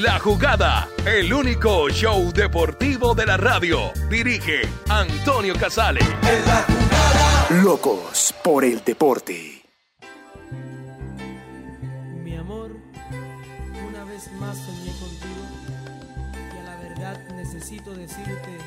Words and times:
La 0.00 0.18
jugada, 0.18 0.88
el 1.04 1.32
único 1.32 1.88
show 1.90 2.32
deportivo 2.32 3.14
de 3.14 3.26
la 3.26 3.36
radio. 3.36 3.92
Dirige 4.08 4.62
Antonio 4.88 5.54
Casale. 5.54 6.00
Locos 7.62 8.34
por 8.42 8.64
el 8.64 8.82
deporte. 8.82 9.62
Mi 12.22 12.34
amor, 12.34 12.70
una 13.88 14.04
vez 14.04 14.30
más 14.40 14.56
soñé 14.56 14.92
contigo 14.98 15.44
y 16.54 16.58
a 16.58 16.62
la 16.62 16.76
verdad 16.76 17.18
necesito 17.36 17.92
decirte, 17.92 18.58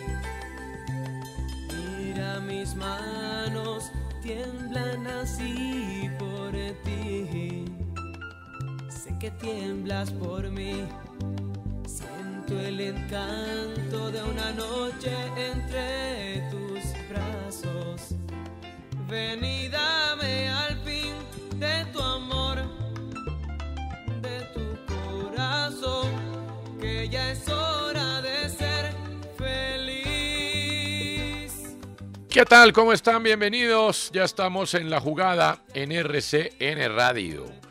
mira 1.97 2.39
mis 2.41 2.75
manos, 2.75 3.91
tiemblan 4.21 5.07
así 5.07 6.09
por 6.19 6.51
ti. 6.83 7.65
Sé 8.89 9.17
que 9.19 9.31
tiemblas 9.31 10.11
por 10.11 10.49
mí, 10.51 10.87
siento 11.87 12.59
el 12.59 12.79
encanto 12.79 14.11
de 14.11 14.23
una 14.23 14.51
noche 14.51 15.11
entre 15.37 16.41
tus 16.49 16.83
brazos. 17.09 18.15
Ven 19.09 19.41
dame 19.71 20.49
al 20.49 20.77
fin 20.79 21.13
de 21.59 21.85
tu 21.91 22.01
amor, 22.01 22.57
de 24.21 24.41
tu 24.53 24.77
corazón, 24.87 26.09
que 26.79 27.09
ya 27.09 27.31
es 27.31 27.47
hora 27.49 28.21
de 28.21 28.49
ser 28.49 28.93
feliz. 29.37 30.73
¿Qué 32.29 32.45
tal? 32.45 32.73
¿Cómo 32.73 32.93
están? 32.93 33.23
Bienvenidos. 33.23 34.09
Ya 34.13 34.23
estamos 34.23 34.73
en 34.73 34.89
la 34.89 34.99
jugada 34.99 35.59
en 35.73 35.91
RCN 35.91 36.95
Radio. 36.95 37.62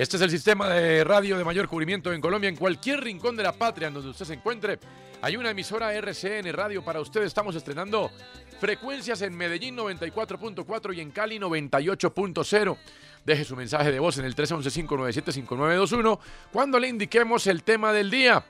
Este 0.00 0.16
es 0.16 0.22
el 0.22 0.30
sistema 0.30 0.66
de 0.70 1.04
radio 1.04 1.36
de 1.36 1.44
mayor 1.44 1.68
cubrimiento 1.68 2.10
en 2.10 2.22
Colombia, 2.22 2.48
en 2.48 2.56
cualquier 2.56 3.02
rincón 3.02 3.36
de 3.36 3.42
la 3.42 3.52
patria 3.52 3.88
en 3.88 3.92
donde 3.92 4.08
usted 4.08 4.24
se 4.24 4.32
encuentre. 4.32 4.78
Hay 5.20 5.36
una 5.36 5.50
emisora 5.50 5.92
RCN 5.92 6.50
Radio 6.54 6.82
para 6.82 7.02
usted. 7.02 7.22
Estamos 7.22 7.54
estrenando 7.54 8.10
frecuencias 8.58 9.20
en 9.20 9.36
Medellín 9.36 9.76
94.4 9.76 10.96
y 10.96 11.02
en 11.02 11.10
Cali 11.10 11.38
98.0. 11.38 12.78
Deje 13.26 13.44
su 13.44 13.54
mensaje 13.54 13.92
de 13.92 13.98
voz 13.98 14.16
en 14.16 14.24
el 14.24 14.34
311-597-5921 14.36 16.18
cuando 16.50 16.78
le 16.78 16.88
indiquemos 16.88 17.46
el 17.46 17.62
tema 17.62 17.92
del 17.92 18.10
día. 18.10 18.42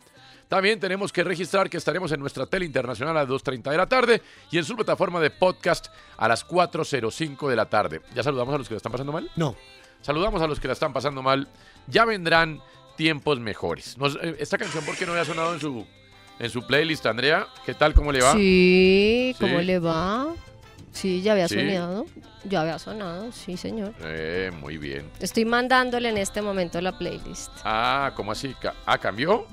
También 0.48 0.78
tenemos 0.78 1.12
que 1.12 1.25
registrar 1.25 1.69
que 1.69 1.78
estaremos 1.78 2.12
en 2.12 2.20
nuestra 2.20 2.46
tele 2.46 2.64
internacional 2.64 3.16
a 3.16 3.25
las 3.25 3.28
2.30 3.28 3.72
de 3.72 3.76
la 3.76 3.88
tarde 3.88 4.22
y 4.52 4.58
en 4.58 4.64
su 4.64 4.76
plataforma 4.76 5.19
de 5.19 5.30
podcast 5.30 5.88
a 6.16 6.28
las 6.28 6.46
4.05 6.46 7.48
de 7.48 7.56
la 7.56 7.69
tarde. 7.69 8.02
¿Ya 8.14 8.22
saludamos 8.22 8.54
a 8.54 8.58
los 8.58 8.69
que 8.69 8.75
la 8.75 8.76
están 8.76 8.92
pasando 8.92 9.10
mal? 9.10 9.28
No. 9.34 9.56
Saludamos 10.03 10.41
a 10.43 10.47
los 10.47 10.59
que 10.61 10.66
la 10.69 10.72
están 10.75 10.93
pasando 10.93 11.22
mal. 11.22 11.49
Ya 11.87 12.05
vendrán 12.05 12.61
tiempos 12.97 13.38
mejores. 13.41 13.97
Nos- 13.99 14.16
eh, 14.22 14.37
esta 14.38 14.59
canción, 14.59 14.84
¿por 14.84 14.97
qué 14.97 15.06
no 15.06 15.12
había 15.12 15.25
sonado 15.25 15.55
en 15.55 15.61
su, 15.61 15.87
en 16.38 16.50
su 16.50 16.66
playlist, 16.66 17.05
Andrea? 17.06 17.47
¿Qué 17.66 17.75
tal? 17.75 17.94
¿Cómo 17.94 18.12
le 18.12 18.21
va? 18.22 18.33
Sí, 18.33 19.34
¿cómo 19.38 19.59
Sí. 19.61 19.65
le 19.65 19.78
va? 19.78 20.28
Sí, 20.93 21.22
ya 21.22 21.33
había 21.33 21.49
Sí. 21.49 21.55
sonado. 21.55 22.06
Ya 22.44 22.62
había 22.62 22.78
sonado, 22.78 23.31
sí, 23.33 23.56
señor. 23.56 23.93
Eh, 24.00 24.50
muy 24.61 24.78
bien. 24.78 25.09
Estoy 25.21 25.44
mandándole 25.44 26.09
en 26.09 26.17
este 26.19 26.41
momento 26.43 26.81
la 26.81 26.97
playlist. 26.97 27.50
Ah, 27.65 28.12
¿cómo 28.17 28.32
así? 28.32 28.55
Ah, 28.87 28.97
¿cambió? 28.99 29.47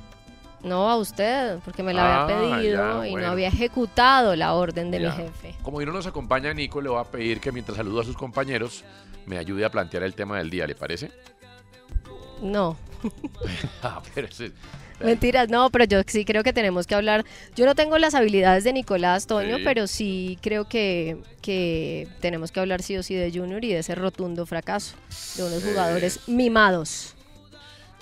No 0.63 0.90
a 0.90 0.97
usted, 0.97 1.59
porque 1.63 1.84
me 1.84 1.94
la 1.94 2.23
había 2.25 2.35
Ah, 2.35 2.57
pedido 2.57 3.03
ya, 3.03 3.07
y 3.07 3.16
no 3.16 3.28
había 3.28 3.47
ejecutado 3.50 4.35
la 4.35 4.53
orden 4.53 4.90
de 4.91 5.00
Ya. 5.00 5.12
mi 5.12 5.16
jefe. 5.23 5.56
Como 5.62 5.78
hoy 5.78 5.85
no 5.85 5.91
nos 5.94 6.07
acompaña 6.07 6.53
Nico, 6.53 6.81
le 6.81 6.90
voy 6.90 7.00
a 7.00 7.03
pedir 7.03 7.40
que 7.40 7.51
mientras 7.51 7.78
saludo 7.78 8.01
a 8.01 8.03
sus 8.03 8.18
compañeros, 8.18 8.84
me 9.25 9.38
ayude 9.38 9.63
a 9.66 9.69
plantear 9.69 10.03
el 10.03 10.16
tema 10.16 10.38
del 10.40 10.50
día, 10.50 10.66
¿le 10.66 10.73
parece? 10.75 11.12
No, 12.41 12.75
Ah, 13.84 14.01
pero 14.16 14.28
ese- 14.28 14.51
mentiras, 15.00 15.47
no, 15.50 15.69
pero 15.69 15.85
yo 15.85 16.01
sí 16.07 16.25
creo 16.25 16.44
que 16.44 16.53
tenemos 16.53 16.88
que 16.88 16.96
hablar. 16.96 17.23
Yo 17.56 17.66
no 17.67 17.75
tengo 17.75 17.97
las 18.00 18.16
habilidades 18.16 18.63
de 18.63 18.73
Nicolás 18.73 19.28
Toño, 19.28 19.57
Sí. 19.57 19.63
pero 19.63 19.85
sí 19.85 20.40
creo 20.41 20.67
que, 20.67 21.17
que 21.41 22.07
tenemos 22.19 22.51
que 22.51 22.59
hablar 22.59 22.81
sí 22.81 22.97
o 22.97 23.03
sí 23.03 23.13
de 23.13 23.31
Junior 23.31 23.63
y 23.63 23.73
de 23.73 23.79
ese 23.79 23.94
rotundo 23.94 24.46
fracaso 24.47 24.96
de 25.35 25.44
unos 25.44 25.63
jugadores 25.63 26.28
mimados. 26.28 27.13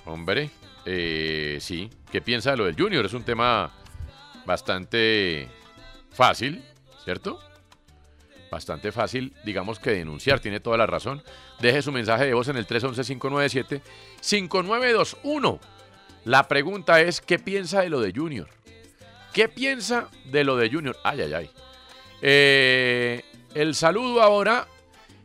Hombre, 0.06 0.52
eh, 0.85 1.57
sí. 1.59 1.90
¿Qué 2.12 2.22
piensa 2.22 2.51
de 2.51 2.57
lo 2.57 2.66
del 2.66 2.75
Junior? 2.75 3.03
Es 3.06 3.13
un 3.13 3.23
tema 3.23 3.73
bastante 4.46 5.47
fácil, 6.12 6.63
¿cierto? 7.03 7.40
Bastante 8.51 8.91
fácil, 8.91 9.34
digamos 9.44 9.79
que 9.79 9.90
denunciar, 9.91 10.40
tiene 10.40 10.59
toda 10.59 10.78
la 10.78 10.85
razón. 10.85 11.23
Deje 11.59 11.81
su 11.81 11.91
mensaje 11.91 12.25
de 12.25 12.34
voz 12.34 12.47
en 12.47 12.57
el 12.57 12.68
311-597-5921. 12.68 15.59
La 16.25 16.47
pregunta 16.47 17.02
es, 17.02 17.22
¿qué 17.22 17.40
piensa 17.40 17.81
de 17.81 17.90
lo 17.90 18.00
de 18.00 18.13
Junior? 18.16 18.47
¿Qué 19.34 19.50
piensa 19.50 20.09
de 20.25 20.44
lo 20.44 20.56
de 20.56 20.69
Junior? 20.69 20.96
Ay, 21.03 21.22
ay, 21.22 21.34
ay. 21.34 21.50
Eh, 22.22 23.25
el 23.53 23.75
saludo 23.75 24.22
ahora 24.22 24.67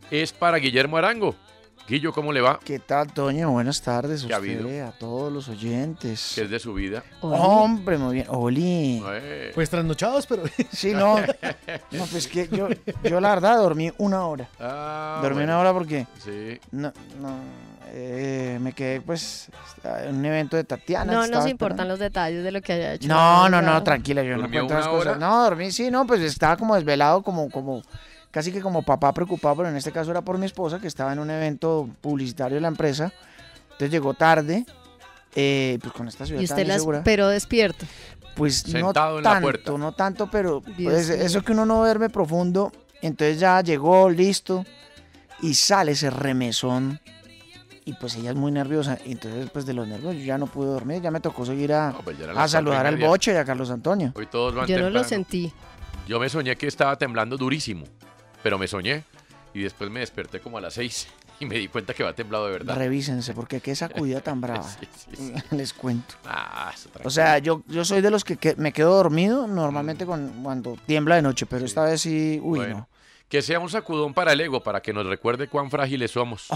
es 0.09 0.33
para 0.33 0.57
Guillermo 0.57 0.97
Arango. 0.97 1.35
Guillo, 1.91 2.13
¿cómo 2.13 2.31
le 2.31 2.39
va? 2.39 2.57
¿Qué 2.63 2.79
tal, 2.79 3.11
Toño? 3.11 3.51
Buenas 3.51 3.81
tardes 3.81 4.23
a 4.23 4.27
¿Qué 4.27 4.33
ha 4.33 4.39
usted, 4.39 4.59
habido? 4.61 4.87
a 4.87 4.91
todos 4.93 5.29
los 5.29 5.49
oyentes. 5.49 6.31
¿Qué 6.35 6.43
es 6.43 6.49
de 6.49 6.57
su 6.57 6.73
vida? 6.73 7.03
Hombre, 7.19 7.97
muy 7.97 8.13
bien. 8.13 8.27
Oli. 8.29 9.03
Eh, 9.05 9.51
Pues 9.53 9.69
trasnochados, 9.69 10.25
pero 10.25 10.43
Sí, 10.71 10.93
no. 10.93 11.17
No, 11.91 12.05
pues 12.05 12.27
que 12.27 12.47
yo, 12.47 12.69
yo 13.03 13.19
la 13.19 13.31
verdad 13.31 13.57
dormí 13.57 13.91
una 13.97 14.25
hora. 14.25 14.47
ah, 14.61 15.19
dormí 15.21 15.39
bueno. 15.39 15.51
una 15.51 15.59
hora 15.59 15.73
porque 15.73 16.07
Sí. 16.23 16.57
no, 16.71 16.93
no, 17.19 17.35
eh, 17.87 18.57
me 18.61 18.71
quedé 18.71 19.01
pues 19.01 19.49
en 19.83 20.15
un 20.15 20.23
evento 20.25 20.55
de 20.55 20.63
Tatiana. 20.63 21.11
No 21.11 21.27
nos 21.27 21.45
importan 21.45 21.89
los 21.89 21.99
detalles 21.99 22.41
de 22.41 22.53
lo 22.53 22.61
que 22.61 22.71
haya 22.71 22.93
hecho. 22.93 23.09
No, 23.09 23.49
no, 23.49 23.61
no, 23.61 23.83
tranquila, 23.83 24.23
yo 24.23 24.37
no 24.37 24.43
¿Durmió 24.43 24.61
cuento 24.61 24.75
las 24.75 24.87
cosas. 24.87 25.19
No, 25.19 25.43
dormí, 25.43 25.73
sí, 25.73 25.91
no, 25.91 26.07
pues 26.07 26.21
estaba 26.21 26.55
como 26.55 26.73
desvelado, 26.75 27.21
como, 27.21 27.49
como, 27.49 27.81
casi 28.31 28.51
que 28.51 28.61
como 28.61 28.81
papá 28.83 29.13
preocupado, 29.13 29.57
pero 29.57 29.69
en 29.69 29.75
este 29.75 29.91
caso 29.91 30.11
era 30.11 30.21
por 30.21 30.37
mi 30.37 30.45
esposa, 30.45 30.79
que 30.79 30.87
estaba 30.87 31.13
en 31.13 31.19
un 31.19 31.29
evento 31.29 31.89
publicitario 32.01 32.55
de 32.55 32.61
la 32.61 32.67
empresa. 32.69 33.11
Entonces 33.63 33.91
llegó 33.91 34.13
tarde, 34.13 34.65
eh, 35.35 35.77
pues 35.81 35.93
con 35.93 36.07
esta 36.07 36.25
ciudad 36.25 36.41
Y 36.41 36.47
tan 36.47 36.55
usted 36.57 36.67
las 36.67 36.77
insegura. 36.77 37.03
pero 37.03 37.27
despierto. 37.27 37.85
Pues 38.35 38.65
no 38.67 38.79
Sentado 38.87 39.17
en 39.17 39.23
la 39.25 39.29
tanto, 39.31 39.41
puerta. 39.43 39.71
no 39.77 39.91
tanto, 39.91 40.29
pero 40.31 40.61
pues, 40.61 41.09
eso 41.09 41.41
que 41.43 41.51
uno 41.51 41.65
no 41.65 41.77
duerme 41.79 42.09
profundo, 42.09 42.71
entonces 43.01 43.39
ya 43.39 43.61
llegó, 43.61 44.09
listo, 44.09 44.65
y 45.41 45.53
sale 45.55 45.91
ese 45.93 46.09
remesón, 46.09 46.99
y 47.83 47.93
pues 47.93 48.15
ella 48.15 48.29
es 48.29 48.35
muy 48.37 48.51
nerviosa, 48.53 48.97
y 49.05 49.13
entonces 49.13 49.49
pues 49.49 49.65
de 49.65 49.73
los 49.73 49.85
nervios 49.87 50.15
yo 50.15 50.21
ya 50.21 50.37
no 50.37 50.47
pude 50.47 50.67
dormir, 50.67 51.01
ya 51.01 51.11
me 51.11 51.19
tocó 51.19 51.45
seguir 51.45 51.73
a, 51.73 51.91
No, 51.91 51.99
pues 52.03 52.15
a 52.21 52.47
saludar 52.47 52.85
al 52.85 52.97
boche 52.97 53.33
y 53.33 53.35
a 53.35 53.43
Carlos 53.43 53.69
Antonio. 53.69 54.13
Hoy 54.15 54.27
todos 54.27 54.55
van 54.55 54.65
Yo 54.67 54.75
no 54.77 54.83
lo 54.83 55.01
temprano. 55.01 55.09
sentí. 55.09 55.51
Yo 56.07 56.19
me 56.19 56.29
soñé 56.29 56.55
que 56.55 56.67
estaba 56.67 56.95
temblando 56.97 57.35
durísimo, 57.37 57.85
pero 58.43 58.57
me 58.57 58.67
soñé 58.67 59.03
y 59.53 59.61
después 59.61 59.89
me 59.89 59.99
desperté 59.99 60.39
como 60.39 60.57
a 60.57 60.61
las 60.61 60.73
seis 60.75 61.07
y 61.39 61.45
me 61.45 61.55
di 61.57 61.67
cuenta 61.67 61.93
que 61.93 62.03
va 62.03 62.13
temblado 62.13 62.45
de 62.45 62.51
verdad. 62.51 62.75
Revísense, 62.77 63.33
porque 63.33 63.59
qué 63.61 63.75
sacudida 63.75 64.21
tan 64.21 64.39
brava, 64.41 64.63
Sí, 64.63 64.87
sí, 64.95 65.15
sí. 65.17 65.33
les 65.55 65.73
cuento. 65.73 66.15
Ah, 66.25 66.71
O 67.03 67.09
sea, 67.09 67.37
yo, 67.39 67.63
yo 67.67 67.83
soy 67.85 68.01
de 68.01 68.11
los 68.11 68.23
que, 68.23 68.37
que 68.37 68.55
me 68.55 68.71
quedo 68.71 68.95
dormido 68.95 69.47
normalmente 69.47 70.05
con, 70.05 70.43
cuando 70.43 70.77
tiembla 70.85 71.15
de 71.15 71.21
noche, 71.23 71.45
pero 71.45 71.61
Sí. 71.61 71.65
esta 71.65 71.83
vez 71.83 72.01
sí, 72.01 72.39
uy, 72.41 72.59
Bueno. 72.59 72.77
no. 72.77 72.87
Que 73.29 73.41
sea 73.41 73.59
un 73.59 73.69
sacudón 73.69 74.13
para 74.13 74.33
el 74.33 74.41
ego, 74.41 74.61
para 74.61 74.81
que 74.81 74.91
nos 74.91 75.05
recuerde 75.05 75.47
cuán 75.47 75.71
frágiles 75.71 76.11
somos 76.11 76.47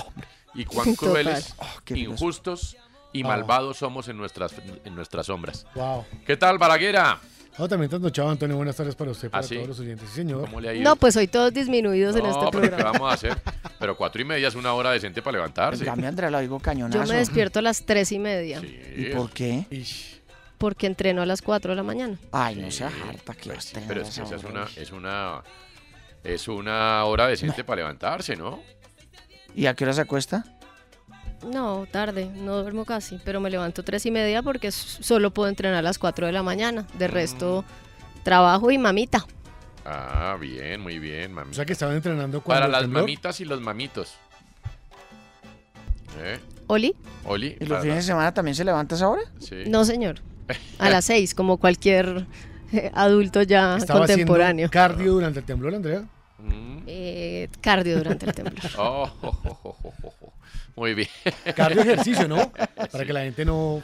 y 0.53 0.65
cuán 0.65 0.93
crueles, 0.95 1.55
Oh, 1.57 1.65
injustos 1.95 2.75
y 3.13 3.23
Oh. 3.23 3.27
malvados 3.27 3.77
somos 3.77 4.09
en 4.09 4.17
nuestras, 4.17 4.53
en 4.83 4.93
nuestras 4.93 5.27
sombras. 5.27 5.65
Wow. 5.73 6.03
¿Qué 6.27 6.35
tal, 6.35 6.57
Balaguera? 7.57 7.63
Oh, 7.63 7.67
también 7.67 7.89
trasnochado, 7.89 8.29
Antonio. 8.29 8.55
Buenas 8.57 8.75
tardes 8.75 8.95
para 8.95 9.11
usted, 9.11 9.29
para 9.29 9.43
¿Ah, 9.43 9.47
sí? 9.47 9.55
todos 9.55 9.67
los 9.69 9.79
oyentes. 9.79 10.09
Sí, 10.09 10.15
señor. 10.17 10.41
¿Cómo 10.41 10.59
le 10.61 10.69
ha 10.69 10.73
ido? 10.73 10.83
No, 10.83 10.95
pues 10.95 11.15
hoy 11.17 11.27
todos 11.27 11.53
disminuidos 11.53 12.15
en 12.15 12.23
No, 12.23 12.29
este 12.29 12.45
pero 12.51 12.61
¿qué 12.63 12.67
programa. 12.69 12.91
vamos 12.91 13.11
a 13.11 13.13
hacer? 13.13 13.37
Pero 13.79 13.95
cuatro 13.97 14.21
y 14.21 14.25
media 14.25 14.47
es 14.47 14.55
una 14.55 14.73
hora 14.73 14.91
decente 14.91 15.21
para 15.21 15.37
En 15.37 15.41
levantarse. 15.41 15.85
cambio, 15.85 16.07
Andrea 16.09 16.29
lo 16.29 16.39
digo 16.39 16.59
cañonazo. 16.59 17.03
Yo 17.03 17.07
me 17.11 17.17
despierto 17.17 17.59
a 17.59 17.61
las 17.61 17.85
tres 17.85 18.11
y 18.11 18.19
media 18.19 18.59
Sí, 18.61 18.79
¿Y 18.97 19.05
por 19.13 19.29
qué? 19.31 19.65
Ish. 19.69 20.21
porque 20.57 20.87
entreno 20.87 21.21
a 21.21 21.25
las 21.25 21.41
4 21.41 21.71
de 21.71 21.75
la 21.75 21.83
mañana. 21.83 22.17
Ay, 22.31 22.55
no 22.55 22.71
sea 22.71 22.87
harta 23.09 23.33
que 23.33 23.49
pues 23.51 23.73
pero 23.87 24.01
es 24.01 24.15
que 24.15 24.23
esa 24.23 24.35
es 24.35 24.43
una, 24.43 24.67
es 24.75 24.91
una, 24.91 25.43
es 26.23 26.47
una 26.47 27.03
hora 27.05 27.27
decente 27.27 27.63
para 27.63 27.77
levantarse, 27.81 28.35
¿no? 28.35 28.61
¿Y 29.55 29.67
a 29.67 29.73
qué 29.73 29.83
hora 29.85 29.93
se 29.93 30.01
acuesta? 30.01 30.43
No, 31.45 31.85
tarde, 31.91 32.29
no 32.35 32.61
duermo 32.61 32.85
casi, 32.85 33.19
pero 33.23 33.39
me 33.39 33.49
levanto 33.49 33.83
tres 33.83 34.05
y 34.05 34.11
media 34.11 34.41
porque 34.41 34.71
solo 34.71 35.31
puedo 35.31 35.49
entrenar 35.49 35.79
a 35.79 35.81
las 35.81 35.97
4 35.99 36.25
de 36.27 36.31
la 36.31 36.43
mañana. 36.43 36.85
De 36.97 37.07
resto, 37.07 37.63
trabajo 38.23 38.71
y 38.71 38.77
mamita. 38.77 39.25
Ah, 39.85 40.35
bien, 40.39 40.81
muy 40.81 40.97
bien, 40.99 41.31
mami. 41.33 41.51
O 41.51 41.53
sea 41.53 41.65
que 41.65 41.73
estaban 41.73 41.95
entrenando 41.95 42.41
cuando 42.41 42.61
Para 42.61 42.71
las 42.71 42.81
temblor. 42.81 43.03
mamitas 43.03 43.39
y 43.41 43.45
los 43.45 43.61
mamitos. 43.61 44.15
¿Eh? 46.21 46.39
¿Oli? 46.67 46.95
Oli. 47.25 47.55
¿Y 47.59 47.65
los 47.65 47.69
para 47.69 47.81
fines 47.81 47.97
de 47.97 48.01
semana 48.03 48.33
también 48.33 48.55
se 48.55 48.63
levanta 48.63 48.95
a 48.95 48.97
esa 48.97 49.07
hora? 49.09 49.21
Sí. 49.39 49.63
No, 49.67 49.85
señor. 49.85 50.21
A 50.79 50.89
las 50.89 51.05
6, 51.05 51.35
como 51.35 51.57
cualquier 51.57 52.25
eh, 52.71 52.91
adulto 52.93 53.41
ya 53.43 53.77
Estaba 53.77 53.99
contemporáneo. 53.99 54.69
cardio 54.71 55.13
durante 55.13 55.39
el 55.39 55.45
temblor, 55.45 55.75
Andrea. 55.75 56.03
Mm. 56.39 56.77
Eh, 56.87 57.49
cardio 57.61 57.97
durante 57.97 58.25
el 58.25 58.33
temblor. 58.33 58.71
Oh, 58.77 59.09
oh, 59.21 59.39
oh, 59.43 59.59
oh, 59.63 59.77
oh, 59.83 59.93
oh. 60.03 60.13
Muy 60.75 60.93
bien. 60.93 61.07
Cardio 61.55 61.81
ejercicio, 61.81 62.27
¿no? 62.27 62.51
Para 62.91 63.05
que 63.05 63.13
la 63.13 63.21
gente 63.21 63.45
no... 63.45 63.81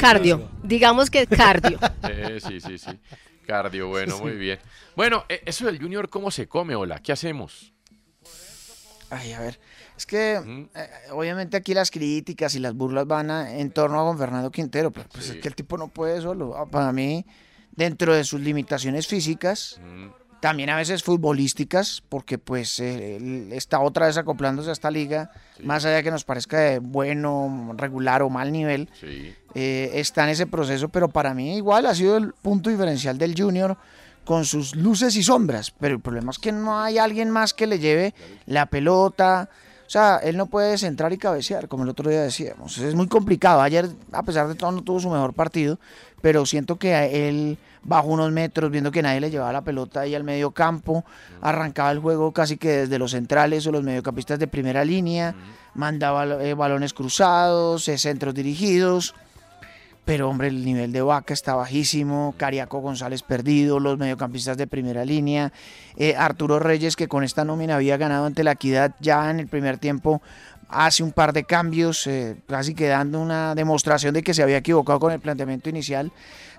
Cardio. 0.00 0.48
Digamos 0.62 1.10
que 1.10 1.26
cardio. 1.26 1.78
Eh, 2.08 2.38
sí, 2.46 2.60
sí, 2.60 2.78
sí. 2.78 2.98
Cardio, 3.46 3.88
bueno, 3.88 4.18
muy 4.18 4.32
bien. 4.32 4.58
Bueno, 4.96 5.24
eh, 5.28 5.42
eso 5.44 5.66
del 5.66 5.78
Junior, 5.78 6.08
¿cómo 6.08 6.30
se 6.30 6.46
come, 6.48 6.74
Hola? 6.74 6.98
¿Qué 7.00 7.12
hacemos? 7.12 7.72
Ay, 9.10 9.32
a 9.32 9.40
ver. 9.40 9.60
Es 9.96 10.06
que 10.06 10.40
Mm. 10.44 10.68
eh, 10.74 10.88
obviamente 11.12 11.56
aquí 11.56 11.74
las 11.74 11.90
críticas 11.90 12.54
y 12.54 12.58
las 12.58 12.74
burlas 12.74 13.06
van 13.06 13.30
a- 13.30 13.56
en 13.58 13.70
torno 13.70 14.00
a 14.00 14.04
don 14.04 14.18
Fernando 14.18 14.50
Quintero, 14.50 14.90
pero 14.90 15.08
pues 15.10 15.26
Sí. 15.26 15.32
es 15.32 15.36
que 15.42 15.48
el 15.48 15.54
tipo 15.54 15.76
no 15.78 15.88
puede 15.88 16.20
solo. 16.20 16.56
Ah, 16.56 16.66
Para 16.66 16.90
mí, 16.92 17.24
dentro 17.72 18.14
de 18.14 18.24
sus 18.24 18.40
limitaciones 18.40 19.06
físicas, 19.06 19.78
Mm, 19.82 20.06
también 20.44 20.68
a 20.68 20.76
veces 20.76 21.02
futbolísticas, 21.02 22.02
porque 22.10 22.36
pues 22.36 22.78
eh, 22.78 23.48
está 23.52 23.80
otra 23.80 24.08
vez 24.08 24.18
acoplándose 24.18 24.68
a 24.68 24.74
esta 24.74 24.90
liga, 24.90 25.30
Sí. 25.56 25.62
más 25.62 25.86
allá 25.86 25.96
de 25.96 26.02
que 26.02 26.10
nos 26.10 26.24
parezca 26.24 26.58
de 26.58 26.80
bueno, 26.80 27.72
regular 27.78 28.20
o 28.22 28.28
mal 28.28 28.52
nivel, 28.52 28.90
Sí. 29.00 29.34
eh, 29.54 29.92
está 29.94 30.24
en 30.24 30.28
ese 30.30 30.46
proceso, 30.46 30.90
pero 30.90 31.08
para 31.08 31.32
mí 31.32 31.56
igual 31.56 31.86
ha 31.86 31.94
sido 31.94 32.18
el 32.18 32.34
punto 32.34 32.68
diferencial 32.68 33.16
del 33.16 33.34
Junior 33.34 33.78
con 34.26 34.44
sus 34.44 34.76
luces 34.76 35.16
y 35.16 35.22
sombras, 35.22 35.70
pero 35.80 35.94
el 35.94 36.00
problema 36.02 36.30
es 36.30 36.38
que 36.38 36.52
no 36.52 36.78
hay 36.78 36.98
alguien 36.98 37.30
más 37.30 37.54
que 37.54 37.66
le 37.66 37.78
lleve 37.78 38.12
la 38.44 38.66
pelota, 38.66 39.48
o 39.86 39.90
sea, 39.90 40.18
él 40.22 40.36
no 40.36 40.44
puede 40.44 40.76
centrar 40.76 41.10
y 41.14 41.16
cabecear, 41.16 41.68
como 41.68 41.84
el 41.84 41.88
otro 41.88 42.10
día 42.10 42.20
decíamos, 42.20 42.76
es 42.76 42.94
muy 42.94 43.08
complicado, 43.08 43.62
ayer 43.62 43.88
a 44.12 44.22
pesar 44.22 44.46
de 44.48 44.56
todo 44.56 44.72
no 44.72 44.82
tuvo 44.82 45.00
su 45.00 45.08
mejor 45.08 45.32
partido, 45.32 45.78
pero 46.20 46.44
siento 46.44 46.76
que 46.76 46.94
a 46.94 47.06
él 47.06 47.56
bajó 47.84 48.08
unos 48.08 48.32
metros 48.32 48.70
viendo 48.70 48.90
que 48.90 49.02
nadie 49.02 49.20
le 49.20 49.30
llevaba 49.30 49.52
la 49.52 49.62
pelota 49.62 50.00
ahí 50.00 50.14
al 50.14 50.24
medio 50.24 50.50
campo, 50.50 51.04
arrancaba 51.40 51.90
el 51.90 52.00
juego 52.00 52.32
casi 52.32 52.56
que 52.56 52.70
desde 52.70 52.98
los 52.98 53.12
centrales 53.12 53.66
o 53.66 53.72
los 53.72 53.82
mediocampistas 53.82 54.38
de 54.38 54.46
primera 54.46 54.84
línea, 54.84 55.34
mandaba 55.74 56.24
eh, 56.42 56.54
balones 56.54 56.92
cruzados, 56.92 57.88
eh, 57.88 57.98
centros 57.98 58.34
dirigidos, 58.34 59.14
pero 60.04 60.28
hombre, 60.28 60.48
el 60.48 60.64
nivel 60.64 60.92
de 60.92 61.00
Vaca 61.00 61.32
está 61.32 61.54
bajísimo, 61.54 62.34
Cariaco 62.36 62.80
González 62.80 63.22
perdido, 63.22 63.80
los 63.80 63.98
mediocampistas 63.98 64.56
de 64.56 64.66
primera 64.66 65.04
línea, 65.04 65.52
eh, 65.96 66.14
Arturo 66.16 66.58
Reyes 66.58 66.94
que 66.94 67.08
con 67.08 67.24
esta 67.24 67.44
nómina 67.44 67.76
había 67.76 67.96
ganado 67.96 68.26
ante 68.26 68.44
la 68.44 68.52
Equidad 68.52 68.94
ya 69.00 69.30
en 69.30 69.40
el 69.40 69.48
primer 69.48 69.78
tiempo 69.78 70.20
hace 70.68 71.02
un 71.02 71.12
par 71.12 71.32
de 71.32 71.44
cambios, 71.44 72.06
eh, 72.06 72.36
casi 72.48 72.74
que 72.74 72.88
dando 72.88 73.20
una 73.20 73.54
demostración 73.54 74.12
de 74.12 74.22
que 74.22 74.34
se 74.34 74.42
había 74.42 74.58
equivocado 74.58 74.98
con 75.00 75.12
el 75.12 75.20
planteamiento 75.20 75.68
inicial. 75.68 76.12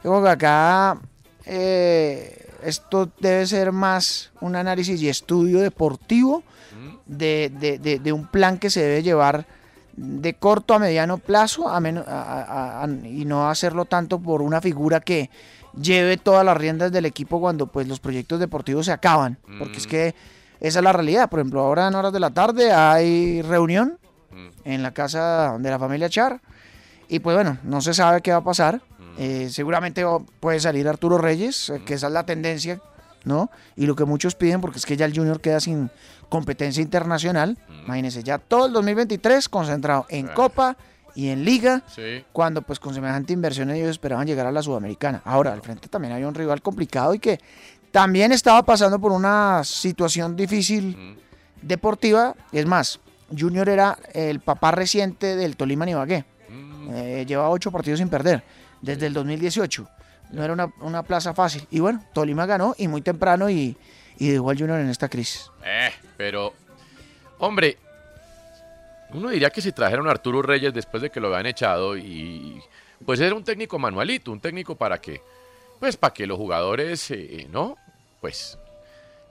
Yo 0.04 0.12
creo 0.12 0.24
que 0.24 0.30
acá 0.30 0.98
eh, 1.46 2.48
esto 2.64 3.10
debe 3.20 3.46
ser 3.48 3.72
más 3.72 4.32
un 4.42 4.56
análisis 4.56 5.02
y 5.02 5.10
estudio 5.10 5.60
deportivo 5.62 6.44
Mm, 6.76 6.96
de, 7.18 7.52
de- 7.58 7.80
de- 7.80 8.00
de 8.00 8.12
un 8.12 8.28
plan 8.28 8.58
que 8.58 8.70
se 8.70 8.82
debe 8.82 9.02
llevar 9.02 9.46
de 9.96 10.34
corto 10.34 10.74
a 10.74 10.80
mediano 10.80 11.20
plazo 11.20 11.70
a 11.70 11.80
meno- 11.80 12.04
a- 12.06 12.42
a- 12.44 12.84
a- 12.84 12.88
y 13.08 13.24
no 13.24 13.50
hacerlo 13.50 13.86
tanto 13.86 14.20
por 14.20 14.42
una 14.42 14.60
figura 14.60 15.00
que 15.00 15.30
lleve 15.80 16.18
todas 16.18 16.44
las 16.44 16.58
riendas 16.58 16.92
del 16.92 17.06
equipo 17.06 17.40
cuando 17.40 17.68
pues 17.68 17.88
los 17.88 18.02
proyectos 18.02 18.42
deportivos 18.42 18.88
se 18.88 18.92
acaban 18.92 19.38
porque 19.58 19.78
es 19.78 19.86
Mm. 19.88 19.90
que 19.90 20.16
esa 20.60 20.80
es 20.80 20.84
la 20.84 20.92
realidad 20.92 21.30
por 21.30 21.40
ejemplo 21.40 21.62
ahora 21.62 21.88
en 21.88 21.96
horas 21.96 22.12
de 22.12 22.20
la 22.20 22.32
tarde 22.32 22.74
hay 22.74 23.42
reunión 23.42 23.98
mm, 24.32 24.48
en 24.66 24.84
la 24.84 24.92
casa 24.92 25.56
de 25.58 25.70
la 25.70 25.80
familia 25.80 26.10
Char 26.10 26.42
y 27.08 27.20
pues 27.20 27.36
bueno 27.38 27.58
no 27.64 27.80
se 27.80 27.94
sabe 27.94 28.20
qué 28.22 28.32
va 28.32 28.38
a 28.40 28.44
pasar. 28.44 28.82
Eh, 29.18 29.48
seguramente 29.50 30.04
puede 30.40 30.60
salir 30.60 30.88
Arturo 30.88 31.18
Reyes 31.18 31.70
eh, 31.70 31.82
que 31.86 31.94
esa 31.94 32.08
es 32.08 32.14
la 32.14 32.26
tendencia 32.26 32.82
¿no? 33.24 33.50
Y 33.76 33.88
lo 33.88 33.96
que 33.96 34.06
muchos 34.06 34.36
piden, 34.36 34.62
porque 34.62 34.78
es 34.78 34.86
que 34.86 34.96
ya 34.98 35.06
el 35.06 35.16
Junior 35.16 35.42
queda 35.42 35.60
sin 35.60 35.90
competencia 36.30 36.84
internacional, 36.84 37.58
imagínense, 37.84 38.22
ya 38.22 38.38
todo 38.38 38.68
el 38.68 38.74
2023 38.74 39.50
concentrado 39.50 40.06
en 40.10 40.28
Ah. 40.30 40.34
Copa 40.36 40.78
y 41.16 41.30
en 41.30 41.44
Liga, 41.44 41.82
Sí. 41.88 42.24
cuando 42.32 42.62
pues 42.62 42.80
con 42.80 42.94
semejante 42.94 43.34
inversión 43.34 43.72
ellos 43.72 43.90
esperaban 43.90 44.28
llegar 44.28 44.46
a 44.46 44.52
la 44.52 44.62
Sudamericana. 44.62 45.22
Ahora, 45.26 45.54
al 45.54 45.62
frente 45.64 45.88
también 45.88 46.14
había 46.14 46.28
un 46.28 46.36
rival 46.36 46.62
complicado 46.62 47.16
y 47.16 47.20
que 47.20 47.40
también 47.92 48.32
estaba 48.32 48.62
pasando 48.64 49.00
por 49.00 49.12
una 49.12 49.64
situación 49.64 50.36
difícil 50.36 50.96
Mm, 50.96 51.18
deportiva. 51.68 52.36
Es 52.52 52.68
más, 52.68 53.00
Junior 53.36 53.68
era 53.70 53.98
el 54.14 54.40
papá 54.40 54.70
reciente 54.70 55.36
del 55.36 55.56
Tolima 55.58 55.90
Ibagué. 55.90 56.26
mm. 56.50 56.90
Eh, 56.94 57.26
lleva 57.26 57.50
ocho 57.50 57.72
partidos 57.72 57.98
sin 58.00 58.10
perder 58.10 58.44
desde 58.82 59.08
el 59.08 59.14
2018. 59.14 59.88
No 60.32 60.44
era 60.44 60.54
una, 60.54 60.74
una 60.82 61.04
plaza 61.04 61.34
fácil. 61.34 61.68
Y 61.72 61.80
bueno, 61.80 62.04
Tolima 62.14 62.46
ganó 62.46 62.76
y 62.78 62.88
muy 62.88 63.02
temprano 63.02 63.50
y, 63.50 63.78
y 64.18 64.30
dejó 64.30 64.50
al 64.50 64.58
Junior 64.58 64.80
en 64.80 64.90
esta 64.90 65.08
crisis. 65.10 65.52
Eh, 65.64 65.92
pero, 66.18 66.54
hombre, 67.40 67.78
uno 69.12 69.30
diría 69.30 69.50
que 69.50 69.62
si 69.62 69.72
trajeron 69.72 70.08
a 70.08 70.12
Arturo 70.12 70.42
Reyes 70.42 70.74
después 70.74 71.02
de 71.04 71.10
que 71.10 71.20
lo 71.20 71.28
habían 71.28 71.46
echado 71.46 71.96
y 71.98 72.60
pues 73.06 73.20
era 73.20 73.36
un 73.36 73.44
técnico 73.44 73.78
manualito, 73.78 74.32
un 74.32 74.40
técnico 74.40 74.76
para 74.76 75.00
que, 75.00 75.22
pues 75.80 75.96
para 75.96 76.14
que 76.14 76.26
los 76.26 76.38
jugadores, 76.38 77.12
eh, 77.12 77.48
¿no? 77.52 77.78
Pues, 78.20 78.58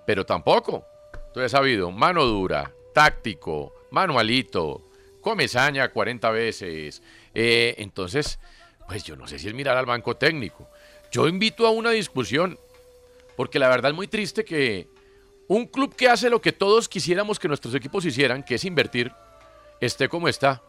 pero 0.06 0.24
tampoco. 0.24 0.84
Tú 1.32 1.40
has 1.40 1.50
sabido, 1.50 1.90
mano 1.90 2.24
dura, 2.24 2.70
táctico, 2.94 3.74
manualito, 3.90 4.82
come 5.20 5.48
saña 5.48 5.88
40 5.88 6.30
veces. 6.30 7.02
eh, 7.34 7.74
entonces, 7.78 8.38
pues 8.86 9.04
yo 9.04 9.16
no 9.16 9.26
sé 9.26 9.38
si 9.38 9.48
es 9.48 9.54
mirar 9.54 9.76
al 9.76 9.86
banco 9.86 10.16
técnico. 10.16 10.68
Yo 11.10 11.28
invito 11.28 11.66
a 11.66 11.70
una 11.70 11.90
discusión, 11.90 12.58
porque 13.36 13.58
la 13.58 13.68
verdad 13.68 13.90
es 13.90 13.96
muy 13.96 14.08
triste 14.08 14.44
que 14.44 14.88
un 15.48 15.66
club 15.66 15.94
que 15.94 16.08
hace 16.08 16.30
lo 16.30 16.40
que 16.40 16.52
todos 16.52 16.88
quisiéramos 16.88 17.38
que 17.38 17.48
nuestros 17.48 17.74
equipos 17.74 18.04
hicieran, 18.04 18.42
que 18.42 18.56
es 18.56 18.64
invertir, 18.64 19.12
esté 19.80 20.08
como 20.08 20.28
está. 20.28 20.62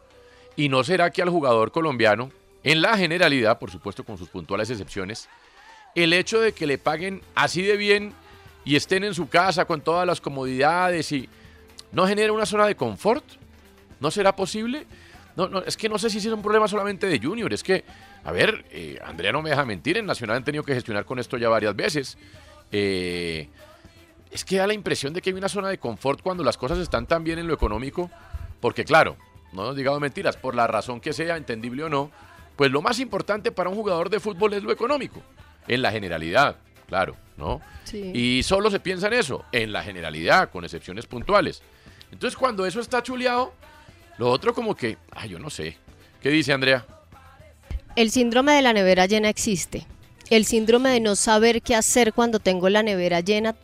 Y 0.55 0.69
no 0.69 0.83
será 0.83 1.11
que 1.11 1.21
al 1.21 1.29
jugador 1.29 1.71
colombiano, 1.71 2.31
en 2.63 2.81
la 2.81 2.97
generalidad, 2.97 3.59
por 3.59 3.71
supuesto 3.71 4.03
con 4.03 4.17
sus 4.17 4.29
puntuales 4.29 4.69
excepciones, 4.69 5.29
el 5.95 6.13
hecho 6.13 6.39
de 6.41 6.51
que 6.51 6.67
le 6.67 6.77
paguen 6.77 7.21
así 7.35 7.61
de 7.61 7.77
bien 7.77 8.13
y 8.65 8.75
estén 8.75 9.03
en 9.03 9.13
su 9.13 9.29
casa 9.29 9.65
con 9.65 9.81
todas 9.81 10.05
las 10.05 10.19
comodidades 10.19 11.11
y 11.11 11.29
no 11.91 12.07
genera 12.07 12.33
una 12.33 12.45
zona 12.45 12.65
de 12.65 12.75
confort, 12.75 13.23
¿no 13.99 14.11
será 14.11 14.35
posible? 14.35 14.85
No, 15.35 15.49
no, 15.49 15.59
es 15.59 15.75
que 15.75 15.89
no 15.89 15.97
sé 15.97 16.09
si 16.09 16.19
es 16.19 16.25
un 16.27 16.41
problema 16.41 16.67
solamente 16.67 17.07
de 17.07 17.19
Junior, 17.19 17.51
es 17.51 17.61
que, 17.61 17.83
a 18.23 18.31
ver, 18.31 18.65
eh, 18.71 18.99
Andrea 19.03 19.33
no 19.33 19.41
me 19.41 19.49
deja 19.49 19.65
mentir, 19.65 19.97
en 19.97 20.05
Nacional 20.05 20.37
han 20.37 20.43
tenido 20.45 20.63
que 20.63 20.73
gestionar 20.73 21.05
con 21.05 21.19
esto 21.19 21.37
ya 21.37 21.49
varias 21.49 21.75
veces. 21.75 22.17
Eh, 22.71 23.49
es 24.31 24.45
que 24.45 24.57
da 24.57 24.67
la 24.67 24.73
impresión 24.73 25.13
de 25.13 25.21
que 25.21 25.29
hay 25.29 25.35
una 25.35 25.49
zona 25.49 25.69
de 25.69 25.77
confort 25.77 26.21
cuando 26.21 26.43
las 26.43 26.57
cosas 26.57 26.77
están 26.79 27.05
tan 27.05 27.23
bien 27.23 27.39
en 27.39 27.47
lo 27.47 27.53
económico, 27.53 28.09
porque 28.61 28.85
claro, 28.85 29.17
no 29.51 29.63
nos 29.63 29.75
digamos 29.75 29.99
mentiras, 29.99 30.37
por 30.37 30.55
la 30.55 30.67
razón 30.67 30.99
que 30.99 31.13
sea, 31.13 31.37
entendible 31.37 31.83
o 31.83 31.89
no, 31.89 32.11
pues 32.55 32.71
lo 32.71 32.81
más 32.81 32.99
importante 32.99 33.51
para 33.51 33.69
un 33.69 33.75
jugador 33.75 34.09
de 34.09 34.19
fútbol 34.19 34.53
es 34.53 34.63
lo 34.63 34.71
económico, 34.71 35.21
en 35.67 35.81
la 35.81 35.91
generalidad, 35.91 36.57
claro, 36.87 37.15
¿no? 37.37 37.61
Sí. 37.83 38.11
Y 38.13 38.43
solo 38.43 38.71
se 38.71 38.79
piensa 38.79 39.07
en 39.07 39.13
eso, 39.13 39.43
en 39.51 39.71
la 39.71 39.83
generalidad, 39.83 40.49
con 40.49 40.63
excepciones 40.63 41.05
puntuales. 41.05 41.61
Entonces 42.11 42.37
cuando 42.37 42.65
eso 42.65 42.79
está 42.79 43.03
chuleado, 43.03 43.53
lo 44.17 44.29
otro 44.29 44.53
como 44.53 44.75
que, 44.75 44.97
ay, 45.11 45.29
yo 45.29 45.39
no 45.39 45.49
sé. 45.49 45.77
¿Qué 46.21 46.29
dice 46.29 46.53
Andrea? 46.53 46.85
El 47.95 48.11
síndrome 48.11 48.53
de 48.53 48.61
la 48.61 48.73
nevera 48.73 49.05
llena 49.05 49.29
existe. 49.29 49.85
El 50.29 50.45
síndrome 50.45 50.89
de 50.89 50.99
no 50.99 51.15
saber 51.15 51.61
qué 51.61 51.75
hacer 51.75 52.11
cuando 52.13 52.39
tengo 52.39 52.67
la 52.69 52.81
nevera 52.83 53.19
llena 53.19 53.55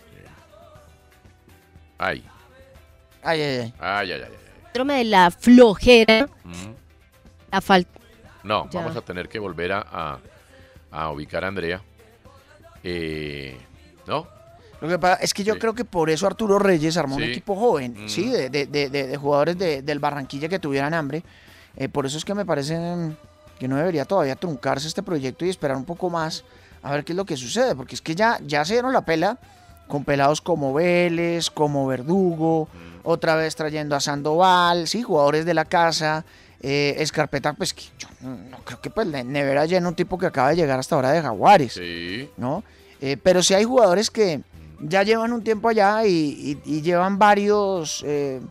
Ay. 1.97 2.23
Ay, 3.23 3.41
ay, 3.41 3.57
ay. 3.59 3.73
Ay, 3.79 4.11
ay, 4.11 4.21
ay. 4.21 4.21
ay. 4.31 4.37
Síndrome 4.65 4.93
de 4.95 5.03
la 5.05 5.29
flojera, 5.31 6.27
Mm. 6.43 6.71
la 7.51 7.61
falta. 7.61 7.99
No, 8.43 8.67
Ya. 8.71 8.79
vamos 8.81 8.95
a 8.97 9.01
tener 9.01 9.29
que 9.29 9.37
volver 9.37 9.71
a, 9.73 9.85
a- 9.91 10.19
a 10.91 11.11
ubicar 11.11 11.43
a 11.45 11.47
Andrea. 11.49 11.81
Eh, 12.83 13.55
¿No? 14.07 14.27
Lo 14.81 14.87
que 14.87 14.97
pasa 14.99 15.21
es 15.21 15.33
que 15.33 15.43
yo 15.43 15.57
creo 15.59 15.73
que 15.73 15.85
por 15.85 16.09
eso 16.09 16.25
Arturo 16.27 16.57
Reyes 16.59 16.97
armó 16.97 17.15
un 17.15 17.23
equipo 17.23 17.55
joven, 17.55 17.95
Mm. 18.05 18.09
sí, 18.09 18.29
de, 18.29 18.49
de- 18.49 18.65
de- 18.89 19.17
jugadores 19.17 19.57
de- 19.57 19.81
del 19.83 19.99
Barranquilla 19.99 20.49
que 20.49 20.59
tuvieran 20.59 20.93
hambre. 20.93 21.23
Eh, 21.77 21.87
por 21.87 22.05
eso 22.05 22.17
es 22.17 22.25
que 22.25 22.33
me 22.33 22.45
parece 22.45 22.77
mm, 22.79 23.15
que 23.59 23.67
no 23.67 23.75
debería 23.77 24.05
todavía 24.05 24.35
truncarse 24.35 24.87
este 24.87 25.03
proyecto 25.03 25.45
y 25.45 25.49
esperar 25.49 25.77
un 25.77 25.85
poco 25.85 26.09
más 26.09 26.43
a 26.83 26.91
ver 26.91 27.03
qué 27.05 27.13
es 27.13 27.15
lo 27.15 27.25
que 27.25 27.37
sucede, 27.37 27.75
porque 27.75 27.93
es 27.95 28.01
que 28.01 28.15
ya, 28.15 28.39
ya 28.45 28.65
se 28.65 28.73
dieron 28.73 28.91
la 28.91 29.01
pela 29.05 29.37
con 29.87 30.03
pelados 30.03 30.41
como 30.41 30.73
Vélez, 30.73 31.49
como 31.51 31.85
Verdugo, 31.85 32.67
otra 33.03 33.35
vez 33.35 33.55
trayendo 33.55 33.95
a 33.95 33.99
Sandoval, 33.99 34.87
sí, 34.87 35.01
jugadores 35.03 35.45
de 35.45 35.53
la 35.53 35.65
casa. 35.65 36.25
Eh, 36.63 36.95
Escarpeta, 36.99 37.53
pues 37.53 37.73
que 37.73 37.83
yo 37.97 38.07
no 38.21 38.57
creo 38.63 38.79
que 38.81 38.89
pues 38.91 39.07
Nevera 39.07 39.65
llena 39.65 39.87
un 39.89 39.95
tipo 39.95 40.17
que 40.19 40.27
acaba 40.27 40.49
de 40.49 40.55
llegar 40.57 40.77
hasta 40.79 40.95
ahora 40.95 41.11
de 41.11 41.21
Jaguares. 41.21 41.73
Sí. 41.73 42.29
¿no? 42.37 42.63
Eh, 43.01 43.17
pero 43.21 43.41
sí 43.41 43.53
hay 43.55 43.63
jugadores 43.63 44.11
que 44.11 44.41
ya 44.83 45.03
llevan 45.03 45.33
un 45.33 45.43
tiempo 45.43 45.69
allá 45.69 46.05
y, 46.05 46.11
y- 46.65 46.77
y 46.77 46.81
llevan 46.81 47.17
varios 47.19 48.03
eh, 48.05 48.41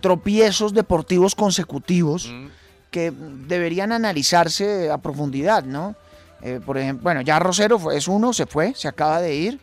tropiezos 0.00 0.72
deportivos 0.74 1.34
consecutivos 1.34 2.28
Mm. 2.30 2.46
que 2.90 3.12
deberían 3.12 3.92
analizarse 3.92 4.90
a 4.90 4.98
profundidad, 4.98 5.64
¿no? 5.64 5.94
Eh, 6.42 6.58
por 6.64 6.78
ejemplo, 6.78 7.04
bueno, 7.04 7.20
ya 7.20 7.38
Rosero 7.38 7.78
fue, 7.78 7.96
es 7.96 8.08
uno, 8.08 8.32
se 8.32 8.46
fue, 8.46 8.72
se 8.74 8.88
acaba 8.88 9.20
de 9.20 9.34
ir. 9.36 9.60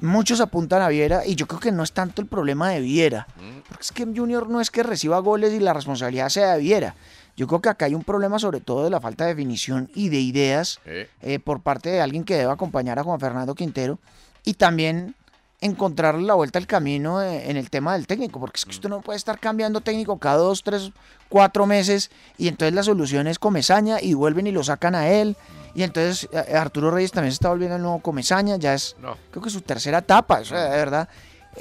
Muchos 0.00 0.40
apuntan 0.40 0.82
a 0.82 0.88
Viera 0.88 1.24
y 1.26 1.36
yo 1.36 1.46
creo 1.46 1.60
que 1.60 1.72
no 1.72 1.82
es 1.82 1.92
tanto 1.92 2.20
el 2.20 2.28
problema 2.28 2.70
de 2.70 2.80
Viera, 2.80 3.26
porque 3.68 3.82
es 3.82 3.92
que 3.92 4.04
Junior 4.04 4.48
no 4.48 4.60
es 4.60 4.70
que 4.70 4.82
reciba 4.82 5.18
goles 5.20 5.54
y 5.54 5.60
la 5.60 5.72
responsabilidad 5.72 6.28
sea 6.28 6.54
de 6.54 6.60
Viera. 6.60 6.94
Yo 7.36 7.46
creo 7.46 7.60
que 7.62 7.68
acá 7.70 7.86
hay 7.86 7.94
un 7.94 8.02
problema 8.04 8.38
sobre 8.38 8.60
todo 8.60 8.84
de 8.84 8.90
la 8.90 9.00
falta 9.00 9.24
de 9.24 9.30
definición 9.34 9.90
y 9.94 10.08
de 10.10 10.20
ideas 10.20 10.80
eh, 11.22 11.38
por 11.38 11.60
parte 11.60 11.88
de 11.90 12.00
alguien 12.02 12.24
que 12.24 12.34
deba 12.36 12.52
acompañar 12.54 12.98
a 12.98 13.04
Juan 13.04 13.20
Fernando 13.20 13.54
Quintero 13.54 13.98
y 14.44 14.54
también 14.54 15.14
encontrarle 15.60 16.22
la 16.22 16.34
vuelta 16.34 16.58
al 16.58 16.66
camino 16.66 17.22
eh, 17.22 17.50
en 17.50 17.56
el 17.56 17.70
tema 17.70 17.94
del 17.94 18.06
técnico, 18.06 18.38
porque 18.40 18.58
es 18.58 18.64
que 18.64 18.70
usted 18.72 18.88
no 18.88 19.00
puede 19.00 19.16
estar 19.16 19.38
cambiando 19.38 19.80
técnico 19.80 20.18
cada 20.18 20.36
dos, 20.36 20.62
tres, 20.62 20.92
cuatro 21.28 21.66
meses 21.66 22.10
y 22.38 22.48
entonces 22.48 22.74
la 22.74 22.82
solución 22.82 23.26
es 23.26 23.38
Comesaña 23.38 24.00
y 24.00 24.14
vuelven 24.14 24.46
y 24.46 24.52
lo 24.52 24.62
sacan 24.62 24.94
a 24.94 25.08
él 25.08 25.36
y 25.74 25.82
entonces 25.82 26.28
eh, 26.32 26.54
Arturo 26.56 26.90
Reyes 26.90 27.12
también 27.12 27.32
se 27.32 27.36
está 27.36 27.48
volviendo 27.48 27.76
el 27.76 27.82
nuevo 27.82 28.00
Comesaña, 28.00 28.56
ya 28.56 28.74
es 28.74 28.96
No. 29.00 29.16
creo 29.30 29.42
que 29.42 29.50
su 29.50 29.60
tercera 29.62 29.98
etapa, 29.98 30.40
de 30.40 30.50
verdad. 30.52 31.08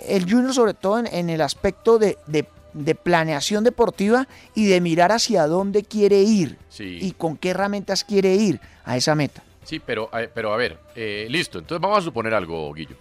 El 0.07 0.29
Junior 0.29 0.53
sobre 0.53 0.73
todo 0.73 0.99
en, 0.99 1.07
en 1.07 1.29
el 1.29 1.41
aspecto 1.41 1.97
de, 1.97 2.17
de- 2.27 2.47
de 2.73 2.93
planeación 2.93 3.63
deportiva 3.63 4.27
y 4.53 4.65
de 4.65 4.81
mirar 4.81 5.13
hacia 5.13 5.47
dónde 5.47 5.83
quiere 5.83 6.21
ir 6.23 6.57
Sí. 6.67 6.99
y 7.01 7.11
con 7.13 7.37
qué 7.37 7.51
herramientas 7.51 8.03
quiere 8.03 8.35
ir 8.35 8.59
a 8.83 8.97
esa 8.97 9.15
meta. 9.15 9.41
Sí, 9.63 9.79
pero, 9.79 10.09
eh, 10.19 10.29
pero 10.33 10.53
a 10.53 10.57
ver, 10.57 10.77
eh, 10.93 11.25
listo. 11.29 11.59
Entonces 11.59 11.81
vamos 11.81 11.99
a 11.99 12.01
suponer 12.01 12.33
algo, 12.33 12.73
Guillo. 12.73 12.97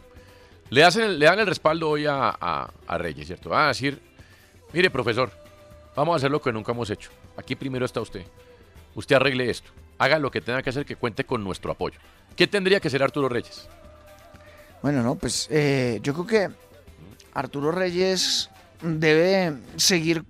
Le, 0.71 0.83
hacen, 0.85 1.19
le 1.19 1.27
dan 1.27 1.39
el 1.39 1.47
respaldo 1.47 1.89
hoy 1.91 2.07
a, 2.07 2.29
a- 2.41 2.71
a 2.87 2.99
Reyes, 2.99 3.27
¿cierto? 3.27 3.51
Van 3.51 3.65
a 3.65 3.69
decir, 3.69 4.01
mire, 4.73 4.91
profesor, 4.91 5.31
vamos 5.95 6.15
a 6.15 6.17
hacer 6.17 6.31
lo 6.31 6.41
que 6.41 6.53
nunca 6.53 6.73
hemos 6.73 6.91
hecho. 6.91 7.11
Aquí 7.37 7.55
primero 7.55 7.85
está 7.85 8.01
usted. 8.01 8.25
Usted 8.95 9.17
arregle 9.17 9.51
esto. 9.51 9.71
Haga 9.99 10.19
lo 10.19 10.31
que 10.31 10.41
tenga 10.41 10.63
que 10.63 10.71
hacer, 10.71 10.85
que 10.85 10.97
cuente 10.97 11.25
con 11.25 11.45
nuestro 11.45 11.71
apoyo. 11.73 11.99
¿Qué 12.37 12.47
tendría 12.47 12.81
que 12.81 12.91
ser 12.91 13.03
Arturo 13.03 13.29
Reyes? 13.29 13.69
Bueno, 14.83 15.03
no, 15.03 15.15
pues 15.15 15.49
eh, 15.51 16.01
yo 16.03 16.13
creo 16.15 16.27
que 16.27 16.51
Arturo 17.33 17.71
Reyes 17.71 18.51
debe 18.83 19.55
seguir, 19.77 20.25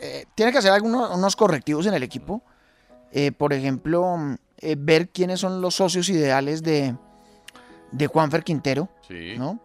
eh, 0.00 0.24
tiene 0.34 0.52
que 0.52 0.58
hacer 0.58 0.72
algunos 0.72 1.10
unos 1.16 1.34
correctivos 1.36 1.86
en 1.86 1.94
el 1.94 2.02
equipo. 2.02 2.42
Eh, 3.12 3.32
por 3.32 3.52
ejemplo, 3.52 4.16
ver 4.78 5.08
quiénes 5.08 5.40
son 5.40 5.60
los 5.60 5.74
socios 5.74 6.08
ideales 6.08 6.62
de, 6.62 6.94
de 7.90 8.06
Juanfer 8.06 8.44
Quintero, 8.44 8.88
Sí. 9.08 9.34
¿no? 9.38 9.60